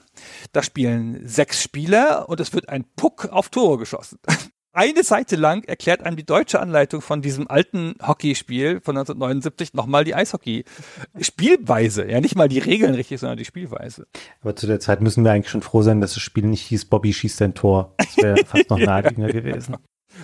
Da 0.52 0.62
spielen 0.62 1.28
sechs 1.28 1.62
Spieler 1.64 2.30
und 2.30 2.40
es 2.40 2.54
wird 2.54 2.70
ein 2.70 2.86
Puck 2.96 3.30
auf 3.32 3.50
Tore 3.50 3.80
geschossen. 3.80 4.20
Eine 4.76 5.04
Seite 5.04 5.36
lang 5.36 5.64
erklärt 5.66 6.02
einem 6.02 6.18
die 6.18 6.26
deutsche 6.26 6.60
Anleitung 6.60 7.02
von 7.02 7.22
diesem 7.22 7.48
alten 7.48 7.94
Hockeyspiel 8.02 8.82
von 8.82 8.98
1979 8.98 9.76
nochmal 9.76 10.04
die 10.04 10.16
Eishockey-Spielweise. 10.16 12.10
Ja, 12.10 12.20
nicht 12.20 12.36
mal 12.36 12.50
die 12.50 12.58
Regeln 12.58 12.96
richtig, 12.96 13.20
sondern 13.20 13.38
die 13.38 13.46
Spielweise. 13.46 14.08
Aber 14.42 14.56
zu 14.56 14.66
der 14.66 14.80
Zeit 14.80 15.02
müssen 15.02 15.24
wir 15.24 15.32
eigentlich 15.32 15.52
schon 15.52 15.62
froh 15.62 15.84
sein, 15.84 16.02
dass 16.02 16.16
das 16.16 16.24
Spiel 16.24 16.46
nicht 16.46 16.64
hieß, 16.64 16.86
Bobby 16.86 17.14
schießt 17.14 17.44
ein 17.44 17.54
Tor. 17.54 17.94
Das 17.98 18.18
wäre 18.18 18.46
fast 18.46 18.72
noch 18.72 18.80
naheliegender 18.80 19.32
gewesen. 19.32 19.78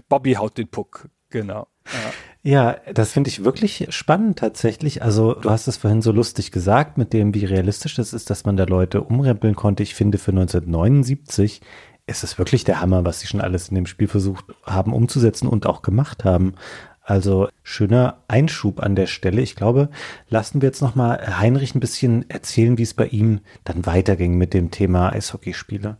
Bobby 0.08 0.34
haut 0.34 0.58
den 0.58 0.68
Puck, 0.68 1.10
genau. 1.30 1.68
Ja. 1.86 2.12
Ja, 2.42 2.78
das 2.94 3.12
finde 3.12 3.30
ich 3.30 3.44
wirklich 3.44 3.88
spannend 3.90 4.40
tatsächlich. 4.40 5.04
Also 5.04 5.34
du 5.34 5.50
hast 5.50 5.68
es 5.68 5.76
vorhin 5.76 6.02
so 6.02 6.14
lustig 6.14 6.52
gesagt 6.52 6.98
mit 6.98 7.12
dem, 7.12 7.34
wie 7.34 7.44
realistisch 7.44 7.96
das 7.96 8.14
ist, 8.14 8.30
dass 8.30 8.46
man 8.46 8.56
da 8.56 8.64
Leute 8.64 9.02
umrempeln 9.02 9.56
konnte. 9.56 9.84
Ich 9.84 9.94
finde 9.94 10.18
für 10.18 10.32
1979 10.32 11.62
ist 12.08 12.24
es 12.24 12.38
wirklich 12.38 12.64
der 12.64 12.80
Hammer, 12.82 13.04
was 13.04 13.20
sie 13.20 13.28
schon 13.28 13.42
alles 13.42 13.70
in 13.70 13.76
dem 13.76 13.86
Spiel 13.86 14.08
versucht 14.08 14.46
haben 14.64 14.94
umzusetzen 14.94 15.48
und 15.48 15.66
auch 15.66 15.82
gemacht 15.82 16.24
haben. 16.24 16.54
Also 17.02 17.50
schöner 17.62 18.24
Einschub 18.28 18.82
an 18.82 18.96
der 18.96 19.08
Stelle. 19.08 19.42
Ich 19.42 19.56
glaube, 19.56 19.90
lassen 20.30 20.62
wir 20.62 20.68
jetzt 20.68 20.82
noch 20.82 20.96
mal 20.96 21.40
Heinrich 21.40 21.76
ein 21.76 21.80
bisschen 21.80 22.30
erzählen, 22.30 22.78
wie 22.78 22.84
es 22.84 22.94
bei 22.94 23.08
ihm 23.08 23.42
dann 23.66 23.86
weiterging 23.86 24.38
mit 24.38 24.54
dem 24.54 24.72
Thema 24.72 25.12
Eishockeyspiele. 25.12 25.98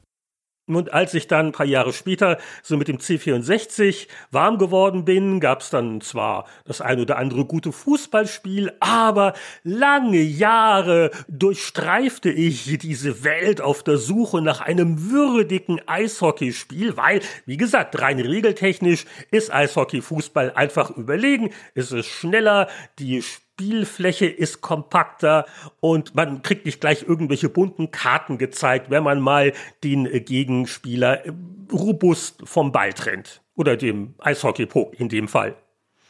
Und 0.76 0.94
als 0.94 1.14
ich 1.14 1.28
dann 1.28 1.48
ein 1.48 1.52
paar 1.52 1.66
Jahre 1.66 1.94
später 1.94 2.38
so 2.62 2.78
mit 2.78 2.88
dem 2.88 2.98
C64 2.98 4.08
warm 4.32 4.58
geworden 4.58 5.06
bin, 5.06 5.40
gab 5.40 5.62
es 5.62 5.70
dann 5.70 6.02
zwar 6.02 6.46
das 6.66 6.82
ein 6.82 7.00
oder 7.00 7.18
andere 7.18 7.46
gute 7.46 7.72
Fußballspiel, 7.72 8.74
aber 8.80 9.34
lange 9.64 10.22
Jahre 10.22 11.12
durchstreifte 11.28 12.30
ich 12.30 12.78
diese 12.78 13.24
Welt 13.24 13.62
auf 13.62 13.84
der 13.84 13.98
Suche 13.98 14.42
nach 14.42 14.62
einem 14.62 15.12
würdigen 15.12 15.82
Eishockeyspiel, 15.88 16.98
weil, 16.98 17.22
wie 17.46 17.58
gesagt, 17.58 18.00
rein 18.02 18.20
regeltechnisch 18.20 19.06
ist 19.32 19.52
Eishockey-Fußball 19.52 20.54
einfach 20.54 20.92
überlegen, 20.92 21.52
es 21.74 21.92
ist 21.92 22.08
schneller, 22.08 22.68
die 23.00 23.24
Spielfläche 23.60 24.26
ist 24.26 24.62
kompakter 24.62 25.46
und 25.82 26.16
man 26.16 26.42
kriegt 26.44 26.66
nicht 26.66 26.80
gleich 26.80 27.04
irgendwelche 27.04 27.50
bunten 27.50 27.92
Karten 27.92 28.38
gezeigt, 28.38 28.90
wenn 28.90 29.04
man 29.04 29.20
mal 29.20 29.52
den 29.84 30.06
Gegenspieler 30.06 31.24
robust 31.70 32.42
vom 32.46 32.72
Ball 32.72 32.94
trennt. 32.94 33.42
Oder 33.56 33.76
dem 33.76 34.14
Eishockey-Puck 34.20 34.98
in 34.98 35.10
dem 35.10 35.28
Fall. 35.28 35.58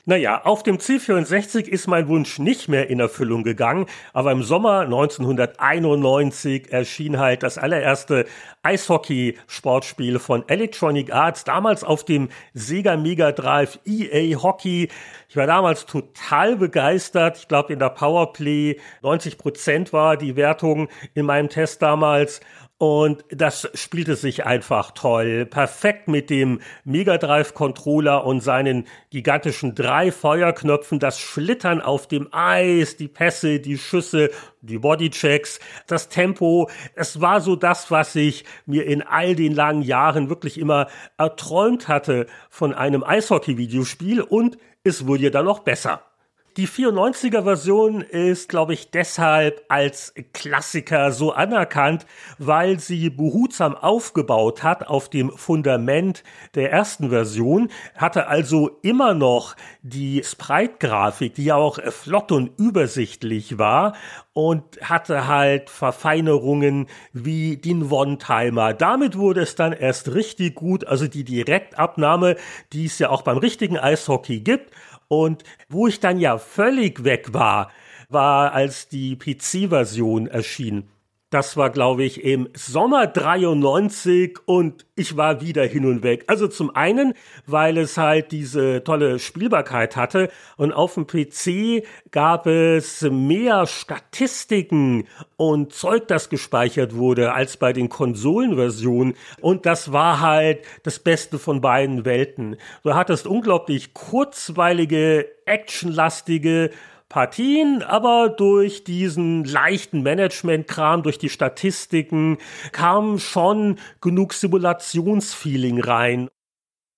Naja, 0.09 0.41
auf 0.43 0.63
dem 0.63 0.79
C64 0.79 1.67
ist 1.67 1.85
mein 1.85 2.07
Wunsch 2.07 2.39
nicht 2.39 2.67
mehr 2.67 2.89
in 2.89 2.99
Erfüllung 2.99 3.43
gegangen, 3.43 3.85
aber 4.11 4.31
im 4.31 4.41
Sommer 4.41 4.79
1991 4.79 6.73
erschien 6.73 7.19
halt 7.19 7.43
das 7.43 7.59
allererste 7.59 8.25
Eishockey-Sportspiel 8.63 10.17
von 10.17 10.49
Electronic 10.49 11.13
Arts, 11.13 11.43
damals 11.43 11.83
auf 11.83 12.05
dem 12.05 12.29
Sega 12.55 12.97
Mega 12.97 13.31
Drive 13.31 13.77
EA 13.85 14.41
Hockey. 14.41 14.89
Ich 15.29 15.37
war 15.37 15.45
damals 15.45 15.85
total 15.85 16.55
begeistert. 16.55 17.37
Ich 17.37 17.47
glaube, 17.47 17.73
in 17.73 17.77
der 17.77 17.89
Powerplay 17.89 18.79
90 19.03 19.37
Prozent 19.37 19.93
war 19.93 20.17
die 20.17 20.35
Wertung 20.35 20.89
in 21.13 21.27
meinem 21.27 21.49
Test 21.49 21.83
damals. 21.83 22.41
Und 22.79 23.25
das 23.27 23.69
spielte 23.73 24.15
sich 24.15 24.45
einfach 24.45 24.91
toll. 24.91 25.45
Perfekt 25.45 26.07
mit 26.07 26.29
dem 26.29 26.61
Mega 26.85 27.17
Drive 27.17 27.53
Controller 27.53 28.25
und 28.25 28.39
seinen 28.39 28.87
gigantischen 29.09 29.75
drei 29.75 30.13
Feuerknöpfen, 30.13 30.97
das 30.97 31.19
Schlittern 31.19 31.81
auf 31.81 32.07
dem 32.07 32.29
Eis, 32.31 32.95
die 32.95 33.09
Pässe, 33.09 33.59
die 33.59 33.77
Schüsse, 33.77 34.31
die 34.61 34.77
Bodychecks, 34.77 35.59
das 35.87 36.07
Tempo. 36.07 36.69
Es 36.95 37.19
war 37.19 37.41
so 37.41 37.57
das, 37.57 37.91
was 37.91 38.15
ich 38.15 38.45
mir 38.65 38.85
in 38.85 39.01
all 39.01 39.35
den 39.35 39.53
langen 39.53 39.81
Jahren 39.81 40.29
wirklich 40.29 40.57
immer 40.57 40.87
erträumt 41.17 41.89
hatte 41.89 42.27
von 42.49 42.73
einem 42.73 43.03
Eishockey-Videospiel 43.03 44.21
und 44.21 44.57
es 44.85 45.05
wurde 45.05 45.23
ja 45.23 45.29
dann 45.31 45.43
noch 45.43 45.59
besser. 45.59 46.08
Die 46.57 46.67
94er 46.67 47.43
Version 47.43 48.01
ist, 48.01 48.49
glaube 48.49 48.73
ich, 48.73 48.89
deshalb 48.89 49.63
als 49.69 50.13
Klassiker 50.33 51.11
so 51.11 51.31
anerkannt, 51.31 52.07
weil 52.39 52.79
sie 52.79 53.11
behutsam 53.11 53.75
aufgebaut 53.75 54.63
hat 54.63 54.87
auf 54.87 55.09
dem 55.09 55.29
Fundament 55.29 56.23
der 56.55 56.71
ersten 56.71 57.09
Version, 57.09 57.69
hatte 57.95 58.27
also 58.27 58.79
immer 58.81 59.13
noch 59.13 59.55
die 59.83 60.23
Sprite-Grafik, 60.23 61.35
die 61.35 61.45
ja 61.45 61.55
auch 61.55 61.79
flott 61.91 62.31
und 62.31 62.51
übersichtlich 62.57 63.59
war 63.59 63.93
und 64.33 64.63
hatte 64.81 65.27
halt 65.27 65.69
Verfeinerungen 65.69 66.87
wie 67.13 67.57
den 67.57 67.91
One-Timer. 67.91 68.73
Damit 68.73 69.17
wurde 69.17 69.41
es 69.41 69.55
dann 69.55 69.73
erst 69.73 70.13
richtig 70.13 70.55
gut, 70.55 70.85
also 70.87 71.07
die 71.07 71.23
Direktabnahme, 71.23 72.37
die 72.73 72.85
es 72.85 72.97
ja 72.99 73.09
auch 73.09 73.21
beim 73.21 73.37
richtigen 73.37 73.77
Eishockey 73.77 74.39
gibt 74.39 74.71
und 75.09 75.43
wo 75.67 75.87
ich 75.87 75.99
dann 75.99 76.19
ja 76.19 76.37
völlig 76.37 77.03
weg 77.03 77.33
war, 77.33 77.71
war 78.07 78.53
als 78.53 78.87
die 78.87 79.17
PC-Version 79.17 80.27
erschien. 80.27 80.87
Das 81.31 81.57
war, 81.57 81.69
glaube 81.69 82.03
ich, 82.03 82.23
im 82.23 82.49
Sommer 82.55 83.05
93 83.05 84.39
und 84.45 84.87
ich 84.95 85.15
war 85.15 85.41
wieder 85.41 85.63
hin 85.63 85.85
und 85.85 86.01
weg. 86.01 86.23
Also 86.25 86.47
zum 86.47 86.75
einen, 86.75 87.13
weil 87.45 87.77
es 87.77 87.97
halt 87.97 88.31
diese 88.31 88.83
tolle 88.83 89.19
Spielbarkeit 89.19 89.95
hatte 89.95 90.31
und 90.57 90.73
auf 90.73 90.95
dem 90.95 91.05
PC 91.05 91.85
gab 92.09 92.47
es 92.47 93.03
mehr 93.03 93.67
Statistiken 93.67 95.07
und 95.37 95.71
Zeug, 95.71 96.07
das 96.07 96.29
gespeichert 96.29 96.95
wurde, 96.95 97.31
als 97.31 97.57
bei 97.57 97.73
den 97.73 97.89
Konsolenversionen. 97.89 99.13
Und 99.39 99.67
das 99.67 99.93
war 99.93 100.21
halt 100.21 100.65
das 100.81 100.97
Beste 100.97 101.37
von 101.37 101.61
beiden 101.61 102.05
Welten. 102.05 102.55
Du 102.81 102.95
hattest 102.95 103.27
unglaublich 103.27 103.93
kurzweilige, 103.93 105.27
actionlastige 105.45 106.71
Partien, 107.09 107.81
aber 107.81 108.29
durch 108.29 108.83
diesen 108.83 109.43
leichten 109.43 110.03
Management-Kram, 110.03 111.01
durch 111.01 111.17
die 111.17 111.29
Statistiken 111.29 112.37
kam 112.71 113.17
schon 113.17 113.79
genug 113.99 114.33
Simulationsfeeling 114.33 115.81
rein. 115.81 116.29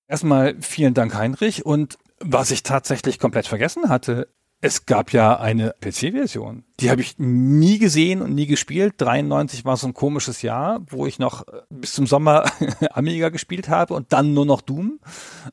Erstmal 0.10 0.56
vielen 0.60 0.94
Dank, 0.94 1.16
Heinrich. 1.16 1.66
Und 1.66 1.98
was 2.20 2.52
ich 2.52 2.64
tatsächlich 2.64 3.18
komplett 3.18 3.48
vergessen 3.48 3.88
hatte, 3.88 4.28
es 4.64 4.86
gab 4.86 5.12
ja 5.12 5.40
eine 5.40 5.74
PC-Version. 5.82 6.66
Die 6.80 6.92
habe 6.92 7.02
ich 7.02 7.18
nie 7.18 7.80
gesehen 7.80 8.22
und 8.22 8.36
nie 8.36 8.46
gespielt. 8.46 8.94
93 8.98 9.66
war 9.66 9.76
so 9.76 9.88
ein 9.88 9.96
komisches 9.96 10.44
Jahr, 10.44 10.82
wo 10.90 11.08
ich 11.08 11.18
noch 11.18 11.46
bis 11.70 11.94
zum 11.94 12.06
Sommer 12.06 12.46
Amiga 12.92 13.30
gespielt 13.30 13.70
habe 13.70 13.96
und 13.96 14.14
dann 14.14 14.36
nur 14.36 14.46
noch 14.46 14.62
Doom. 14.62 15.00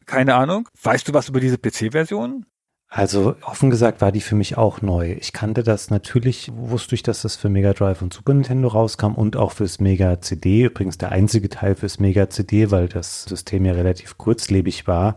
Keine 0.04 0.34
Ahnung. 0.34 0.68
Weißt 0.82 1.08
du 1.08 1.14
was 1.14 1.28
über 1.28 1.40
diese 1.40 1.56
PC-Version? 1.56 2.44
Also 2.90 3.36
offen 3.44 3.68
gesagt 3.68 4.00
war 4.00 4.12
die 4.12 4.22
für 4.22 4.34
mich 4.34 4.56
auch 4.56 4.80
neu. 4.80 5.12
Ich 5.20 5.34
kannte 5.34 5.62
das 5.62 5.90
natürlich, 5.90 6.50
wusste 6.54 6.94
ich, 6.94 7.02
dass 7.02 7.20
das 7.20 7.36
für 7.36 7.50
Mega 7.50 7.74
Drive 7.74 8.00
und 8.00 8.14
Super 8.14 8.32
Nintendo 8.32 8.68
rauskam 8.68 9.12
und 9.12 9.36
auch 9.36 9.52
fürs 9.52 9.78
Mega 9.78 10.22
CD. 10.22 10.64
Übrigens 10.64 10.96
der 10.96 11.12
einzige 11.12 11.50
Teil 11.50 11.74
fürs 11.74 12.00
Mega 12.00 12.30
CD, 12.30 12.70
weil 12.70 12.88
das 12.88 13.24
System 13.24 13.66
ja 13.66 13.72
relativ 13.72 14.16
kurzlebig 14.16 14.86
war. 14.86 15.16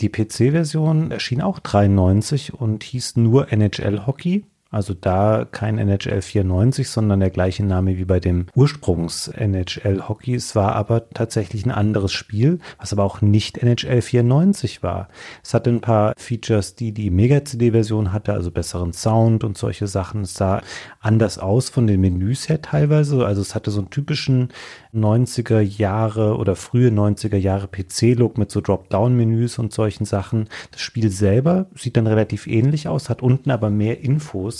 Die 0.00 0.10
PC-Version 0.10 1.10
erschien 1.10 1.42
auch 1.42 1.58
93 1.58 2.54
und 2.54 2.84
hieß 2.84 3.16
nur 3.16 3.52
NHL 3.52 4.06
Hockey. 4.06 4.44
Also 4.70 4.92
da 4.92 5.46
kein 5.50 5.78
NHL 5.78 6.20
94, 6.20 6.90
sondern 6.90 7.20
der 7.20 7.30
gleiche 7.30 7.64
Name 7.64 7.96
wie 7.96 8.04
bei 8.04 8.20
dem 8.20 8.46
Ursprungs 8.54 9.28
NHL 9.28 10.06
Hockey. 10.06 10.34
Es 10.34 10.54
war 10.54 10.76
aber 10.76 11.08
tatsächlich 11.08 11.64
ein 11.64 11.70
anderes 11.70 12.12
Spiel, 12.12 12.58
was 12.78 12.92
aber 12.92 13.04
auch 13.04 13.22
nicht 13.22 13.62
NHL 13.62 14.02
94 14.02 14.82
war. 14.82 15.08
Es 15.42 15.54
hatte 15.54 15.70
ein 15.70 15.80
paar 15.80 16.12
Features, 16.18 16.74
die 16.74 16.92
die 16.92 17.08
Mega 17.08 17.46
CD 17.46 17.70
Version 17.70 18.12
hatte, 18.12 18.34
also 18.34 18.50
besseren 18.50 18.92
Sound 18.92 19.42
und 19.42 19.56
solche 19.56 19.86
Sachen. 19.86 20.22
Es 20.22 20.34
sah 20.34 20.60
anders 21.00 21.38
aus 21.38 21.70
von 21.70 21.86
den 21.86 22.02
Menüs 22.02 22.50
her 22.50 22.60
teilweise. 22.60 23.24
Also 23.24 23.40
es 23.40 23.54
hatte 23.54 23.70
so 23.70 23.80
einen 23.80 23.88
typischen 23.88 24.50
90er 24.94 25.60
Jahre 25.60 26.36
oder 26.36 26.56
frühe 26.56 26.90
90er 26.90 27.36
Jahre 27.36 27.68
PC-Look 27.68 28.36
mit 28.36 28.50
so 28.50 28.60
Dropdown-Menüs 28.60 29.58
und 29.58 29.72
solchen 29.72 30.04
Sachen. 30.04 30.50
Das 30.72 30.82
Spiel 30.82 31.10
selber 31.10 31.68
sieht 31.74 31.96
dann 31.96 32.06
relativ 32.06 32.46
ähnlich 32.46 32.86
aus, 32.86 33.08
hat 33.08 33.22
unten 33.22 33.50
aber 33.50 33.70
mehr 33.70 34.00
Infos 34.00 34.57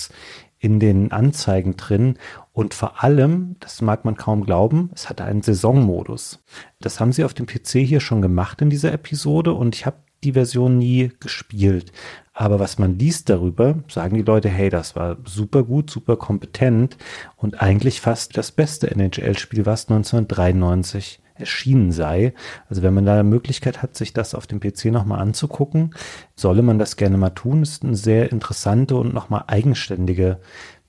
in 0.59 0.81
den 0.81 1.13
Anzeigen 1.13 1.77
drin 1.77 2.19
und 2.53 2.75
vor 2.75 3.05
allem, 3.05 3.57
das 3.61 3.81
mag 3.81 4.05
man 4.05 4.17
kaum 4.17 4.45
glauben, 4.45 4.91
es 4.95 5.09
hatte 5.09 5.25
einen 5.25 5.43
Saisonmodus. 5.43 6.41
Das 6.81 6.99
haben 6.99 7.13
sie 7.13 7.25
auf 7.25 7.35
dem 7.35 7.47
PC 7.47 7.79
hier 7.87 8.01
schon 8.01 8.23
gemacht 8.23 8.61
in 8.61 8.71
dieser 8.71 8.93
Episode 8.93 9.53
und 9.53 9.77
ich 9.77 9.87
habe 9.87 9.99
die 10.25 10.33
Version 10.33 10.79
nie 10.79 11.13
gespielt. 11.21 11.93
Aber 12.33 12.59
was 12.59 12.79
man 12.79 12.99
liest 12.99 13.31
darüber, 13.31 13.77
sagen 13.89 14.17
die 14.17 14.23
Leute, 14.23 14.49
hey, 14.49 14.71
das 14.71 14.97
war 14.97 15.17
super 15.25 15.63
gut, 15.63 15.91
super 15.91 16.17
kompetent 16.17 16.97
und 17.37 17.63
eigentlich 17.63 18.01
fast 18.01 18.37
das 18.37 18.53
beste 18.53 18.91
NHL-Spiel, 18.91 19.67
was 19.67 19.89
1993 19.89 21.21
erschienen 21.39 21.93
sei. 21.93 22.35
Also 22.69 22.83
wenn 22.83 22.95
man 22.95 23.05
da 23.05 23.15
eine 23.15 23.25
Möglichkeit 23.25 23.83
hat, 23.83 23.97
sich 23.97 24.13
das 24.13 24.35
auf 24.35 24.47
dem 24.47 24.61
PC 24.61 24.87
nochmal 24.87 25.21
anzugucken, 25.21 25.95
solle 26.35 26.63
man 26.63 26.79
das 26.79 26.97
gerne 26.97 27.19
mal 27.19 27.31
tun. 27.31 27.61
Das 27.61 27.71
ist 27.71 27.85
eine 27.85 27.97
sehr 27.97 28.33
interessante 28.33 28.97
und 28.97 29.15
nochmal 29.15 29.45
eigenständige 29.47 30.39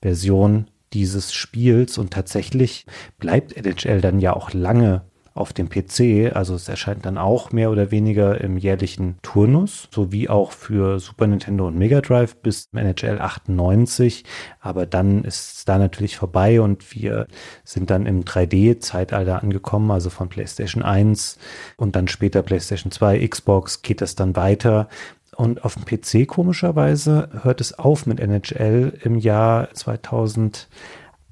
Version 0.00 0.68
dieses 0.92 1.32
Spiels 1.32 1.98
und 1.98 2.12
tatsächlich 2.12 2.86
bleibt 3.18 3.56
NHL 3.56 4.00
dann 4.00 4.18
ja 4.18 4.34
auch 4.34 4.52
lange 4.52 5.02
auf 5.40 5.52
dem 5.52 5.68
PC. 5.68 6.36
Also 6.36 6.54
es 6.54 6.68
erscheint 6.68 7.06
dann 7.06 7.18
auch 7.18 7.50
mehr 7.50 7.70
oder 7.70 7.90
weniger 7.90 8.40
im 8.40 8.56
jährlichen 8.56 9.16
Turnus, 9.22 9.88
sowie 9.92 10.28
auch 10.28 10.52
für 10.52 11.00
Super 11.00 11.26
Nintendo 11.26 11.66
und 11.66 11.76
Mega 11.76 12.00
Drive 12.00 12.36
bis 12.36 12.68
NHL 12.72 13.20
98. 13.20 14.24
Aber 14.60 14.86
dann 14.86 15.24
ist 15.24 15.58
es 15.58 15.64
da 15.64 15.78
natürlich 15.78 16.16
vorbei 16.16 16.60
und 16.60 16.94
wir 16.94 17.26
sind 17.64 17.90
dann 17.90 18.06
im 18.06 18.24
3D-Zeitalter 18.24 19.42
angekommen, 19.42 19.90
also 19.90 20.10
von 20.10 20.28
PlayStation 20.28 20.82
1 20.82 21.38
und 21.76 21.96
dann 21.96 22.06
später 22.06 22.42
PlayStation 22.42 22.92
2, 22.92 23.26
Xbox 23.26 23.82
geht 23.82 24.00
das 24.00 24.14
dann 24.14 24.36
weiter. 24.36 24.88
Und 25.36 25.64
auf 25.64 25.74
dem 25.74 25.86
PC 25.86 26.28
komischerweise 26.28 27.30
hört 27.42 27.62
es 27.62 27.78
auf 27.78 28.04
mit 28.04 28.20
NHL 28.20 28.92
im 29.02 29.16
Jahr 29.16 29.72
2000 29.72 30.68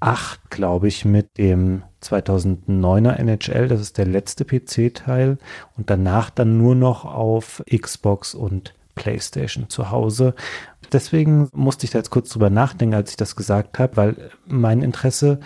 8, 0.00 0.50
glaube 0.50 0.88
ich, 0.88 1.04
mit 1.04 1.38
dem 1.38 1.82
2009er 2.02 3.14
NHL. 3.16 3.68
Das 3.68 3.80
ist 3.80 3.98
der 3.98 4.06
letzte 4.06 4.44
PC-Teil. 4.44 5.38
Und 5.76 5.90
danach 5.90 6.30
dann 6.30 6.58
nur 6.58 6.74
noch 6.74 7.04
auf 7.04 7.62
Xbox 7.70 8.34
und 8.34 8.74
PlayStation 8.94 9.68
zu 9.68 9.90
Hause. 9.90 10.34
Deswegen 10.92 11.48
musste 11.52 11.84
ich 11.84 11.90
da 11.90 11.98
jetzt 11.98 12.10
kurz 12.10 12.30
drüber 12.30 12.50
nachdenken, 12.50 12.94
als 12.94 13.10
ich 13.10 13.16
das 13.16 13.36
gesagt 13.36 13.78
habe, 13.78 13.96
weil 13.96 14.30
mein 14.46 14.82
Interesse 14.82 15.40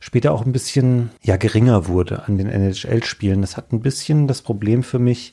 später 0.00 0.32
auch 0.32 0.44
ein 0.44 0.52
bisschen 0.52 1.10
ja 1.22 1.36
geringer 1.36 1.88
wurde 1.88 2.26
an 2.26 2.38
den 2.38 2.48
NHL-Spielen. 2.48 3.40
Das 3.40 3.56
hat 3.56 3.72
ein 3.72 3.80
bisschen 3.80 4.28
das 4.28 4.42
Problem 4.42 4.82
für 4.82 4.98
mich, 4.98 5.32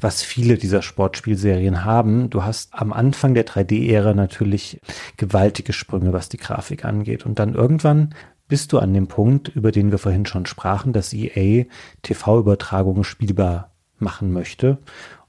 was 0.00 0.22
viele 0.22 0.56
dieser 0.58 0.82
Sportspielserien 0.82 1.84
haben. 1.84 2.30
Du 2.30 2.44
hast 2.44 2.74
am 2.74 2.92
Anfang 2.92 3.34
der 3.34 3.46
3D-Ära 3.46 4.14
natürlich 4.14 4.80
gewaltige 5.16 5.72
Sprünge, 5.72 6.12
was 6.12 6.28
die 6.28 6.38
Grafik 6.38 6.84
angeht. 6.84 7.26
Und 7.26 7.38
dann 7.38 7.54
irgendwann 7.54 8.14
bist 8.48 8.72
du 8.72 8.78
an 8.78 8.94
dem 8.94 9.06
Punkt, 9.06 9.48
über 9.48 9.72
den 9.72 9.90
wir 9.90 9.98
vorhin 9.98 10.26
schon 10.26 10.46
sprachen, 10.46 10.92
dass 10.92 11.12
EA 11.12 11.66
TV-Übertragungen 12.02 13.04
spielbar 13.04 13.72
machen 13.98 14.32
möchte. 14.32 14.78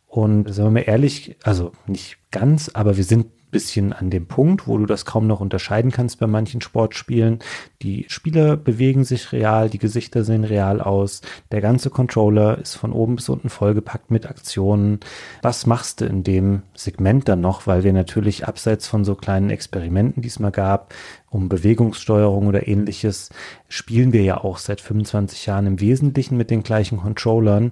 Und 0.08 0.52
sagen 0.52 0.70
wir 0.70 0.82
mal 0.82 0.90
ehrlich, 0.90 1.36
also 1.44 1.74
nicht 1.86 2.18
ganz, 2.32 2.72
aber 2.74 2.98
wir 2.98 3.04
sind 3.04 3.28
bisschen 3.52 3.94
an 3.94 4.10
dem 4.10 4.28
Punkt, 4.28 4.68
wo 4.68 4.78
du 4.78 4.86
das 4.86 5.06
kaum 5.06 5.28
noch 5.28 5.40
unterscheiden 5.40 5.92
kannst 5.92 6.20
bei 6.20 6.28
manchen 6.28 6.62
Sportspielen. 6.62 7.40
Die 7.82 8.06
Spieler 8.08 8.58
bewegen 8.58 9.04
sich 9.04 9.32
real, 9.32 9.70
die 9.70 9.78
Gesichter 9.78 10.24
sehen 10.24 10.44
real 10.44 10.82
aus, 10.82 11.22
der 11.52 11.62
ganze 11.62 11.90
Controller 11.90 12.58
ist 12.58 12.76
von 12.76 12.92
oben 12.92 13.16
bis 13.16 13.30
unten 13.30 13.50
vollgepackt 13.50 14.12
mit 14.12 14.26
Aktionen. 14.28 15.00
Was 15.42 15.66
machst 15.66 16.02
du 16.02 16.06
in 16.06 16.24
dem 16.24 16.64
Segment 16.74 17.28
dann 17.28 17.42
noch, 17.42 17.68
weil 17.68 17.84
wir 17.84 17.94
natürlich 17.94 18.48
abseits 18.48 18.88
von 18.88 19.04
so 19.04 19.16
kleinen 19.16 19.50
Experimenten, 19.50 20.22
die 20.22 20.30
es 20.30 20.40
mal 20.40 20.52
gab, 20.52 20.94
um 21.30 21.50
Bewegungssteuerung 21.50 22.48
oder 22.48 22.68
ähnliches, 22.68 23.30
spielen 23.68 24.14
wir 24.14 24.24
ja 24.24 24.44
auch 24.44 24.58
seit 24.58 24.82
25 24.82 25.46
Jahren 25.46 25.68
im 25.68 25.80
Wesentlichen 25.80 26.38
mit 26.38 26.50
den 26.50 26.64
gleichen 26.64 27.00
Controllern 27.00 27.72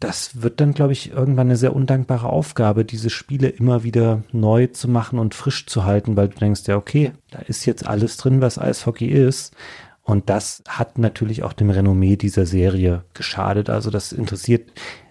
das 0.00 0.42
wird 0.42 0.60
dann, 0.60 0.74
glaube 0.74 0.92
ich, 0.92 1.10
irgendwann 1.10 1.48
eine 1.48 1.56
sehr 1.56 1.74
undankbare 1.74 2.28
Aufgabe, 2.28 2.84
diese 2.84 3.10
Spiele 3.10 3.48
immer 3.48 3.82
wieder 3.82 4.22
neu 4.32 4.68
zu 4.68 4.88
machen 4.88 5.18
und 5.18 5.34
frisch 5.34 5.66
zu 5.66 5.84
halten, 5.84 6.16
weil 6.16 6.28
du 6.28 6.38
denkst, 6.38 6.62
ja, 6.66 6.76
okay, 6.76 7.12
da 7.30 7.40
ist 7.40 7.66
jetzt 7.66 7.86
alles 7.86 8.16
drin, 8.16 8.40
was 8.40 8.58
Eishockey 8.58 9.06
ist. 9.06 9.54
Und 10.02 10.30
das 10.30 10.62
hat 10.68 10.98
natürlich 10.98 11.42
auch 11.42 11.52
dem 11.52 11.70
Renommee 11.70 12.16
dieser 12.16 12.46
Serie 12.46 13.04
geschadet. 13.12 13.68
Also 13.68 13.90
das 13.90 14.12
interessiert 14.12 14.70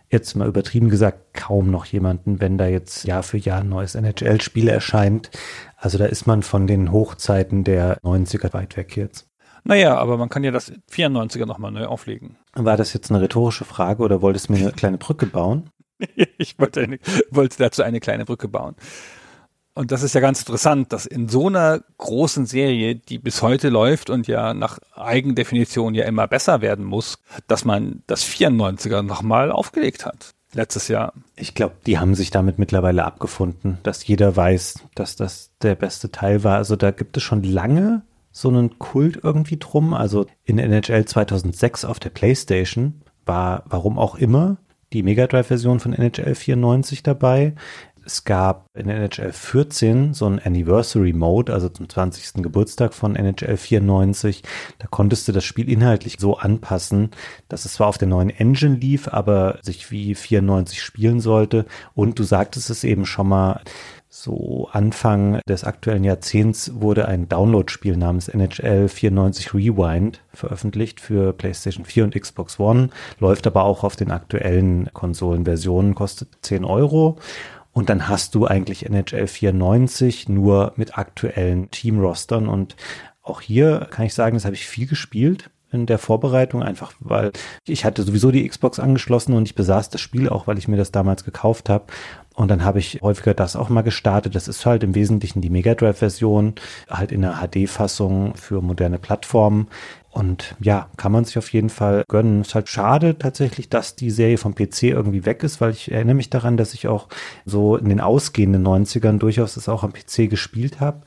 jetzt 0.10 0.36
mal 0.36 0.48
übertrieben 0.48 0.90
gesagt 0.90 1.34
kaum 1.34 1.70
noch 1.70 1.86
jemanden, 1.86 2.40
wenn 2.40 2.58
da 2.58 2.68
jetzt 2.68 3.04
Jahr 3.04 3.24
für 3.24 3.38
Jahr 3.38 3.62
ein 3.62 3.70
neues 3.70 3.94
NHL-Spiel 3.94 4.70
erscheint. 4.70 5.30
Also 5.76 5.98
da 5.98 6.06
ist 6.06 6.28
man 6.28 6.44
von 6.44 6.66
den 6.66 6.92
Hochzeiten 6.92 7.64
der 7.64 8.00
90er 8.02 8.54
weit 8.54 8.78
weg 8.78 8.96
jetzt. 8.96 9.28
Naja, 9.64 9.98
aber 9.98 10.18
man 10.18 10.30
kann 10.30 10.44
ja 10.44 10.52
das 10.52 10.72
94er 10.92 11.46
nochmal 11.46 11.72
neu 11.72 11.86
auflegen. 11.86 12.38
War 12.54 12.78
das 12.78 12.94
jetzt 12.94 13.12
eine 13.12 13.22
rhetorische 13.22 13.66
Frage 13.66 14.04
oder 14.04 14.22
wolltest 14.22 14.50
du 14.50 14.54
mir 14.54 14.60
eine 14.60 14.72
kleine 14.74 14.98
Brücke 14.98 15.26
bauen? 15.26 15.70
ich 16.38 16.60
wollte, 16.60 16.82
eine, 16.82 17.00
wollte 17.32 17.58
dazu 17.58 17.84
eine 17.84 18.00
kleine 18.00 18.26
Brücke 18.26 18.48
bauen. 18.48 18.76
Und 19.74 19.92
das 19.92 20.02
ist 20.02 20.16
ja 20.16 20.22
ganz 20.22 20.40
interessant, 20.40 20.92
dass 20.92 21.06
in 21.06 21.30
so 21.30 21.48
einer 21.48 21.82
großen 22.00 22.48
Serie, 22.48 22.96
die 22.96 23.20
bis 23.20 23.44
heute 23.44 23.70
läuft 23.70 24.10
und 24.10 24.28
ja 24.28 24.56
nach 24.56 24.80
Eigendefinition 24.96 25.94
ja 25.94 26.06
immer 26.06 26.28
besser 26.28 26.62
werden 26.62 26.84
muss, 26.84 27.20
dass 27.46 27.64
man 27.64 28.02
das 28.08 28.26
94er 28.26 29.04
nochmal 29.04 29.52
aufgelegt 29.52 30.04
hat. 30.04 30.34
Letztes 30.54 30.88
Jahr. 30.88 31.14
Ich 31.36 31.54
glaube, 31.54 31.76
die 31.86 32.00
haben 32.00 32.16
sich 32.16 32.32
damit 32.32 32.58
mittlerweile 32.58 33.06
abgefunden, 33.06 33.78
dass 33.84 34.08
jeder 34.08 34.36
weiß, 34.36 34.80
dass 34.96 35.16
das 35.16 35.52
der 35.62 35.76
beste 35.76 36.10
Teil 36.10 36.44
war. 36.44 36.56
Also 36.56 36.76
da 36.76 36.90
gibt 36.90 37.16
es 37.18 37.22
schon 37.22 37.44
lange 37.44 38.02
so 38.38 38.50
einen 38.50 38.78
Kult 38.78 39.20
irgendwie 39.24 39.58
drum. 39.58 39.94
Also 39.96 40.28
in 40.46 40.60
NHL 40.60 41.06
2006 41.06 41.86
auf 41.86 42.00
der 42.00 42.12
PlayStation 42.12 43.02
war, 43.26 43.64
warum 43.68 43.98
auch 43.98 44.16
immer, 44.16 44.58
die 44.94 45.02
Mega 45.02 45.26
Drive-Version 45.26 45.80
von 45.80 45.94
NHL 45.94 46.36
94 46.36 47.02
dabei. 47.02 47.56
Es 48.06 48.24
gab 48.24 48.68
in 48.74 48.90
NHL 48.90 49.34
14 49.34 50.14
so 50.14 50.28
einen 50.28 50.40
Anniversary 50.40 51.14
Mode, 51.14 51.52
also 51.52 51.68
zum 51.68 51.90
20. 51.90 52.44
Geburtstag 52.44 52.94
von 52.94 53.16
NHL 53.16 53.58
94. 53.58 54.44
Da 54.78 54.88
konntest 54.88 55.28
du 55.28 55.32
das 55.32 55.44
Spiel 55.44 55.70
inhaltlich 55.70 56.18
so 56.20 56.38
anpassen, 56.38 57.10
dass 57.50 57.66
es 57.66 57.74
zwar 57.74 57.88
auf 57.88 57.98
der 57.98 58.08
neuen 58.08 58.30
Engine 58.30 58.76
lief, 58.76 59.10
aber 59.10 59.58
sich 59.62 59.92
wie 59.92 60.14
94 60.16 60.82
spielen 60.82 61.20
sollte. 61.20 61.66
Und 61.96 62.18
du 62.20 62.24
sagtest 62.24 62.70
es 62.70 62.86
eben 62.86 63.06
schon 63.06 63.28
mal, 63.28 63.62
so 64.10 64.70
Anfang 64.72 65.42
des 65.48 65.64
aktuellen 65.64 66.04
Jahrzehnts 66.04 66.72
wurde 66.80 67.08
ein 67.08 67.28
Download-Spiel 67.28 67.98
namens 67.98 68.30
NHL 68.30 68.88
94 68.88 69.54
Rewind 69.54 70.22
veröffentlicht 70.34 71.02
für 71.02 71.34
PlayStation 71.34 71.84
4 71.84 72.06
und 72.06 72.16
Xbox 72.16 72.60
One, 72.60 72.90
läuft 73.20 73.48
aber 73.48 73.66
auch 73.66 73.84
auf 73.84 73.96
den 73.96 74.12
aktuellen 74.12 74.90
Konsolenversionen, 74.94 75.94
kostet 75.94 76.30
10 76.42 76.64
Euro. 76.64 77.18
Und 77.74 77.90
dann 77.90 78.08
hast 78.08 78.34
du 78.34 78.48
eigentlich 78.48 78.86
NHL 78.90 79.28
94 79.28 80.30
nur 80.30 80.74
mit 80.78 80.98
aktuellen 80.98 81.70
Team-Rostern. 81.70 82.48
Und 82.48 82.76
auch 83.22 83.42
hier 83.42 83.88
kann 83.92 84.06
ich 84.06 84.16
sagen, 84.16 84.36
das 84.36 84.46
habe 84.46 84.56
ich 84.56 84.66
viel 84.66 84.88
gespielt 84.88 85.52
in 85.72 85.86
der 85.86 86.00
Vorbereitung, 86.00 86.64
einfach 86.64 86.94
weil 87.00 87.32
ich 87.66 87.84
hatte 87.86 88.04
sowieso 88.04 88.32
die 88.32 88.48
Xbox 88.48 88.80
angeschlossen 88.80 89.34
und 89.34 89.44
ich 89.48 89.56
besaß 89.56 89.90
das 89.90 90.02
Spiel 90.02 90.30
auch, 90.30 90.48
weil 90.48 90.58
ich 90.58 90.68
mir 90.68 90.78
das 90.78 90.92
damals 90.92 91.24
gekauft 91.24 91.70
habe. 91.70 91.86
Und 92.38 92.50
dann 92.50 92.64
habe 92.64 92.78
ich 92.78 93.00
häufiger 93.02 93.34
das 93.34 93.56
auch 93.56 93.70
mal 93.70 93.82
gestartet. 93.82 94.36
Das 94.36 94.48
ist 94.48 94.64
halt 94.64 94.84
im 94.84 94.94
Wesentlichen 94.94 95.42
die 95.42 95.50
Mega 95.50 95.74
Drive-Version, 95.74 96.54
halt 96.88 97.12
in 97.12 97.22
der 97.22 97.42
HD-Fassung 97.42 98.36
für 98.36 98.62
moderne 98.62 99.00
Plattformen. 99.00 99.70
Und 100.12 100.56
ja, 100.60 100.88
kann 100.98 101.12
man 101.12 101.26
sich 101.26 101.40
auf 101.40 101.52
jeden 101.52 101.70
Fall 101.70 102.04
gönnen. 102.08 102.42
Ist 102.42 102.54
halt 102.54 102.70
schade 102.70 103.18
tatsächlich, 103.18 103.70
dass 103.70 103.96
die 103.96 104.12
Serie 104.12 104.38
vom 104.38 104.54
PC 104.54 104.84
irgendwie 104.84 105.26
weg 105.26 105.42
ist, 105.42 105.62
weil 105.62 105.72
ich 105.72 105.92
erinnere 105.92 106.14
mich 106.14 106.30
daran, 106.30 106.58
dass 106.58 106.76
ich 106.76 106.88
auch 106.88 107.08
so 107.46 107.76
in 107.76 107.90
den 107.90 108.02
ausgehenden 108.02 108.66
90ern 108.66 109.18
durchaus 109.18 109.56
das 109.56 109.68
auch 109.68 109.84
am 109.84 109.94
PC 109.94 110.30
gespielt 110.30 110.80
habe 110.80 111.02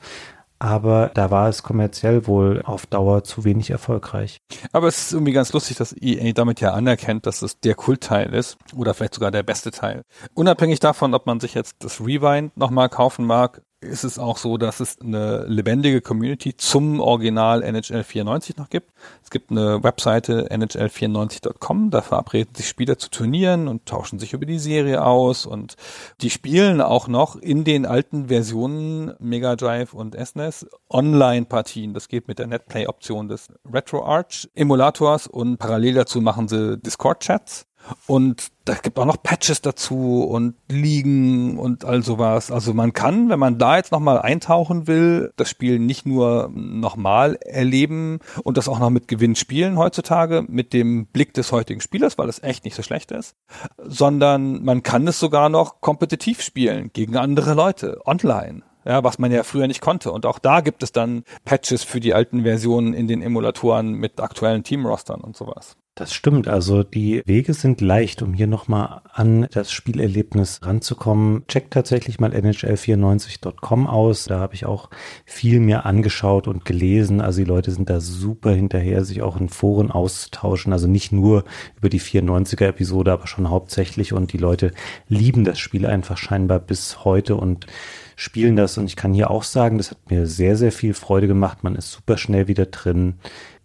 aber 0.61 1.09
da 1.15 1.31
war 1.31 1.49
es 1.49 1.63
kommerziell 1.63 2.27
wohl 2.27 2.61
auf 2.63 2.85
Dauer 2.85 3.23
zu 3.23 3.43
wenig 3.45 3.71
erfolgreich. 3.71 4.37
Aber 4.71 4.87
es 4.87 5.01
ist 5.01 5.13
irgendwie 5.13 5.31
ganz 5.31 5.51
lustig, 5.53 5.77
dass 5.77 5.95
EA 5.99 6.33
damit 6.33 6.61
ja 6.61 6.73
anerkennt, 6.73 7.25
dass 7.25 7.41
es 7.41 7.59
der 7.59 7.73
Kultteil 7.73 8.31
ist 8.35 8.57
oder 8.75 8.93
vielleicht 8.93 9.15
sogar 9.15 9.31
der 9.31 9.41
beste 9.41 9.71
Teil. 9.71 10.03
Unabhängig 10.35 10.79
davon, 10.79 11.15
ob 11.15 11.25
man 11.25 11.39
sich 11.39 11.55
jetzt 11.55 11.77
das 11.79 11.99
Rewind 11.99 12.55
nochmal 12.55 12.89
kaufen 12.89 13.25
mag, 13.25 13.63
ist 13.81 14.03
es 14.03 14.19
auch 14.19 14.37
so, 14.37 14.57
dass 14.57 14.79
es 14.79 15.01
eine 15.01 15.45
lebendige 15.47 16.01
Community 16.01 16.55
zum 16.55 16.99
Original 16.99 17.63
NHL 17.63 18.03
94 18.03 18.57
noch 18.57 18.69
gibt. 18.69 18.91
Es 19.23 19.31
gibt 19.31 19.49
eine 19.49 19.83
Webseite 19.83 20.51
nhl94.com, 20.51 21.89
da 21.89 22.01
verabreden 22.01 22.53
sich 22.53 22.67
Spieler 22.67 22.99
zu 22.99 23.09
Turnieren 23.09 23.67
und 23.67 23.87
tauschen 23.87 24.19
sich 24.19 24.33
über 24.33 24.45
die 24.45 24.59
Serie 24.59 25.03
aus 25.03 25.47
und 25.47 25.75
die 26.21 26.29
spielen 26.29 26.79
auch 26.79 27.07
noch 27.07 27.35
in 27.35 27.63
den 27.63 27.87
alten 27.87 28.27
Versionen 28.27 29.13
Mega 29.19 29.55
Drive 29.55 29.93
und 29.93 30.15
SNES 30.15 30.63
e 30.63 30.67
Online-Partien. 30.89 31.95
Das 31.95 32.07
geht 32.07 32.27
mit 32.27 32.37
der 32.37 32.47
Netplay-Option 32.47 33.29
des 33.29 33.47
RetroArch-Emulators 33.71 35.25
und 35.25 35.57
parallel 35.57 35.95
dazu 35.95 36.21
machen 36.21 36.47
sie 36.47 36.77
Discord-Chats. 36.77 37.65
Und 38.07 38.51
da 38.65 38.75
gibt 38.75 38.99
auch 38.99 39.05
noch 39.05 39.21
Patches 39.21 39.61
dazu 39.61 40.23
und 40.23 40.55
Ligen 40.69 41.57
und 41.57 41.83
all 41.85 42.03
sowas. 42.03 42.51
Also 42.51 42.73
man 42.73 42.93
kann, 42.93 43.29
wenn 43.29 43.39
man 43.39 43.57
da 43.57 43.77
jetzt 43.77 43.91
nochmal 43.91 44.19
eintauchen 44.19 44.87
will, 44.87 45.33
das 45.35 45.49
Spiel 45.49 45.79
nicht 45.79 46.05
nur 46.05 46.49
nochmal 46.53 47.37
erleben 47.41 48.19
und 48.43 48.57
das 48.57 48.67
auch 48.67 48.79
noch 48.79 48.89
mit 48.89 49.07
Gewinn 49.07 49.35
spielen 49.35 49.77
heutzutage, 49.77 50.45
mit 50.47 50.73
dem 50.73 51.07
Blick 51.07 51.33
des 51.33 51.51
heutigen 51.51 51.81
Spielers, 51.81 52.17
weil 52.17 52.29
es 52.29 52.43
echt 52.43 52.65
nicht 52.65 52.75
so 52.75 52.83
schlecht 52.83 53.11
ist, 53.11 53.35
sondern 53.83 54.63
man 54.63 54.83
kann 54.83 55.07
es 55.07 55.19
sogar 55.19 55.49
noch 55.49 55.81
kompetitiv 55.81 56.41
spielen 56.41 56.91
gegen 56.93 57.17
andere 57.17 57.53
Leute, 57.53 57.99
online 58.05 58.63
ja, 58.83 59.03
was 59.03 59.19
man 59.19 59.31
ja 59.31 59.43
früher 59.43 59.67
nicht 59.67 59.81
konnte. 59.81 60.11
Und 60.11 60.25
auch 60.25 60.39
da 60.39 60.61
gibt 60.61 60.83
es 60.83 60.91
dann 60.91 61.23
Patches 61.45 61.83
für 61.83 61.99
die 61.99 62.13
alten 62.13 62.43
Versionen 62.43 62.93
in 62.93 63.07
den 63.07 63.21
Emulatoren 63.21 63.93
mit 63.93 64.19
aktuellen 64.19 64.63
Teamrostern 64.63 65.21
und 65.21 65.37
sowas. 65.37 65.77
Das 65.93 66.13
stimmt, 66.13 66.47
also 66.47 66.83
die 66.83 67.21
Wege 67.25 67.53
sind 67.53 67.81
leicht, 67.81 68.21
um 68.21 68.33
hier 68.33 68.47
nochmal 68.47 69.01
an 69.11 69.45
das 69.51 69.73
Spielerlebnis 69.73 70.61
ranzukommen. 70.63 71.45
Checkt 71.47 71.73
tatsächlich 71.73 72.17
mal 72.17 72.33
NHL94.com 72.33 73.87
aus. 73.87 74.23
Da 74.23 74.39
habe 74.39 74.53
ich 74.53 74.65
auch 74.65 74.89
viel 75.25 75.59
mir 75.59 75.85
angeschaut 75.85 76.47
und 76.47 76.63
gelesen. 76.63 77.19
Also 77.19 77.41
die 77.41 77.47
Leute 77.47 77.71
sind 77.71 77.89
da 77.89 77.99
super 77.99 78.51
hinterher, 78.51 79.03
sich 79.03 79.21
auch 79.21 79.37
in 79.37 79.49
Foren 79.49 79.91
auszutauschen. 79.91 80.71
Also 80.71 80.87
nicht 80.87 81.11
nur 81.11 81.43
über 81.75 81.89
die 81.89 81.99
94er 81.99 82.67
Episode, 82.67 83.11
aber 83.11 83.27
schon 83.27 83.49
hauptsächlich. 83.49 84.13
Und 84.13 84.31
die 84.31 84.37
Leute 84.37 84.71
lieben 85.09 85.43
das 85.43 85.59
Spiel 85.59 85.85
einfach 85.85 86.17
scheinbar 86.17 86.59
bis 86.59 87.03
heute 87.03 87.35
und 87.35 87.67
spielen 88.15 88.55
das. 88.55 88.77
Und 88.77 88.85
ich 88.85 88.95
kann 88.95 89.13
hier 89.13 89.29
auch 89.29 89.43
sagen, 89.43 89.77
das 89.77 89.91
hat 89.91 90.09
mir 90.09 90.25
sehr, 90.25 90.55
sehr 90.55 90.71
viel 90.71 90.93
Freude 90.93 91.27
gemacht. 91.27 91.65
Man 91.65 91.75
ist 91.75 91.91
super 91.91 92.17
schnell 92.17 92.47
wieder 92.47 92.67
drin 92.67 93.15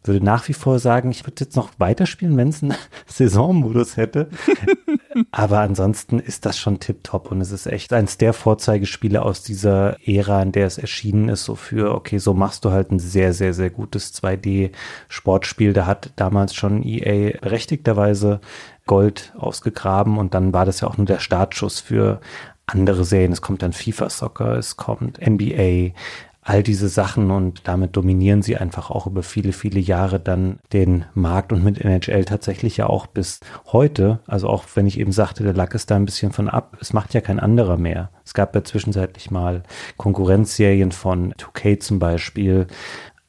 würde 0.07 0.25
nach 0.25 0.49
wie 0.49 0.53
vor 0.53 0.79
sagen, 0.79 1.11
ich 1.11 1.25
würde 1.25 1.45
jetzt 1.45 1.57
noch 1.57 1.71
weiterspielen, 1.79 2.37
wenn 2.37 2.49
es 2.49 2.63
einen 2.63 2.75
Saisonmodus 3.07 3.97
hätte. 3.97 4.29
Aber 5.33 5.61
ansonsten 5.61 6.19
ist 6.19 6.45
das 6.45 6.59
schon 6.59 6.79
tipptopp 6.81 7.31
und 7.31 7.41
es 7.41 7.51
ist 7.51 7.67
echt 7.67 7.93
eins 7.93 8.19
der 8.19 8.33
Vorzeigespiele 8.33 9.23
aus 9.23 9.43
dieser 9.43 9.97
Ära, 10.07 10.43
in 10.43 10.53
der 10.53 10.67
es 10.67 10.79
erschienen 10.79 11.29
ist, 11.29 11.45
so 11.45 11.55
für, 11.55 11.95
okay, 11.95 12.19
so 12.19 12.35
machst 12.35 12.65
du 12.65 12.71
halt 12.71 12.91
ein 12.91 12.99
sehr, 12.99 13.33
sehr, 13.33 13.55
sehr 13.55 13.71
gutes 13.71 14.15
2D-Sportspiel. 14.15 15.73
Da 15.73 15.87
hat 15.87 16.13
damals 16.17 16.55
schon 16.55 16.83
EA 16.83 17.39
berechtigterweise 17.41 18.41
Gold 18.87 19.33
ausgegraben 19.37 20.19
und 20.19 20.35
dann 20.35 20.53
war 20.53 20.65
das 20.65 20.81
ja 20.81 20.89
auch 20.89 20.97
nur 20.97 21.07
der 21.07 21.19
Startschuss 21.19 21.81
für 21.81 22.21
andere 22.67 23.05
Serien. 23.05 23.33
Es 23.33 23.43
kommt 23.43 23.63
dann 23.63 23.73
FIFA 23.73 24.11
Soccer, 24.11 24.57
es 24.57 24.77
kommt 24.77 25.19
NBA, 25.21 25.93
all 26.47 26.63
diese 26.63 26.89
Sachen 26.89 27.33
und 27.33 27.63
damit 27.67 27.97
dominieren 27.97 28.41
sie 28.41 28.57
einfach 28.57 28.91
auch 28.93 29.09
über 29.09 29.25
viele, 29.25 29.53
viele 29.53 29.81
Jahre 29.81 30.21
dann 30.21 30.61
den 30.73 31.05
Markt 31.13 31.53
und 31.53 31.65
mit 31.65 31.85
NHL 31.85 32.25
tatsächlich 32.25 32.77
ja 32.77 32.87
auch 32.87 33.09
bis 33.09 33.41
heute. 33.67 34.21
Also 34.29 34.49
auch 34.49 34.65
wenn 34.77 34.87
ich 34.87 35.01
eben 35.01 35.11
sagte, 35.11 35.43
der 35.43 35.55
Lack 35.55 35.75
ist 35.75 35.91
da 35.91 35.97
ein 35.97 36.05
bisschen 36.05 36.31
von 36.31 36.49
ab, 36.49 36.77
es 36.81 36.93
macht 36.93 37.15
ja 37.15 37.21
kein 37.21 37.41
anderer 37.41 37.77
mehr. 37.77 38.11
Es 38.25 38.33
gab 38.33 38.55
ja 38.55 38.63
zwischenzeitlich 38.63 39.33
mal 39.33 39.65
Konkurrenzserien 39.97 40.93
von 40.93 41.35
2K 41.35 41.81
zum 41.81 41.99
Beispiel, 41.99 42.69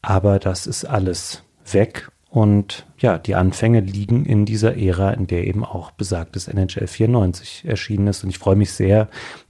aber 0.04 0.38
das 0.38 0.68
ist 0.68 0.86
alles 0.86 1.42
weg 1.72 2.12
und 2.30 2.86
ja, 3.00 3.18
die 3.18 3.34
Anfänge 3.34 3.80
liegen 3.80 4.26
in 4.26 4.46
dieser 4.46 4.78
Ära, 4.78 5.12
in 5.12 5.26
der 5.26 5.48
eben 5.48 5.66
auch 5.66 5.90
besagtes 5.90 6.48
NHL 6.48 6.86
94 6.86 7.64
erschienen 7.66 8.08
ist. 8.08 8.24
Und 8.24 8.30
ich 8.30 8.38
freue 8.38 8.56
mich 8.56 8.74
sehr, 8.74 9.08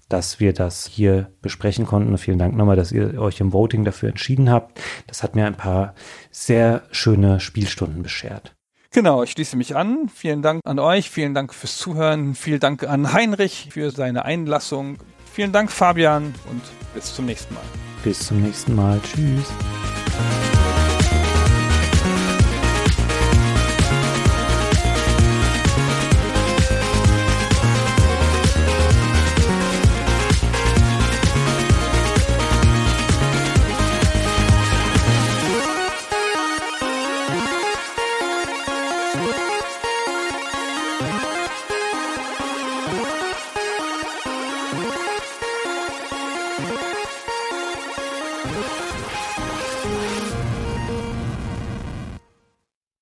dass 0.09 0.39
wir 0.39 0.53
das 0.53 0.85
hier 0.85 1.31
besprechen 1.41 1.85
konnten. 1.85 2.11
Und 2.11 2.17
vielen 2.17 2.39
Dank 2.39 2.55
nochmal, 2.55 2.75
dass 2.75 2.91
ihr 2.91 3.19
euch 3.19 3.39
im 3.39 3.53
Voting 3.53 3.83
dafür 3.83 4.09
entschieden 4.09 4.49
habt. 4.49 4.79
Das 5.07 5.23
hat 5.23 5.35
mir 5.35 5.45
ein 5.45 5.57
paar 5.57 5.93
sehr 6.31 6.83
schöne 6.91 7.39
Spielstunden 7.39 8.03
beschert. 8.03 8.55
Genau, 8.91 9.23
ich 9.23 9.31
schließe 9.31 9.57
mich 9.57 9.75
an. 9.75 10.09
Vielen 10.13 10.41
Dank 10.41 10.61
an 10.65 10.79
euch, 10.79 11.09
vielen 11.09 11.33
Dank 11.33 11.53
fürs 11.53 11.77
Zuhören, 11.77 12.35
vielen 12.35 12.59
Dank 12.59 12.83
an 12.83 13.13
Heinrich 13.13 13.69
für 13.71 13.91
seine 13.91 14.25
Einlassung. 14.25 14.97
Vielen 15.33 15.51
Dank, 15.51 15.71
Fabian, 15.71 16.33
und 16.49 16.61
bis 16.95 17.13
zum 17.13 17.25
nächsten 17.25 17.53
Mal. 17.53 17.63
Bis 18.03 18.25
zum 18.25 18.41
nächsten 18.41 18.75
Mal. 18.75 18.99
Tschüss. 19.03 20.56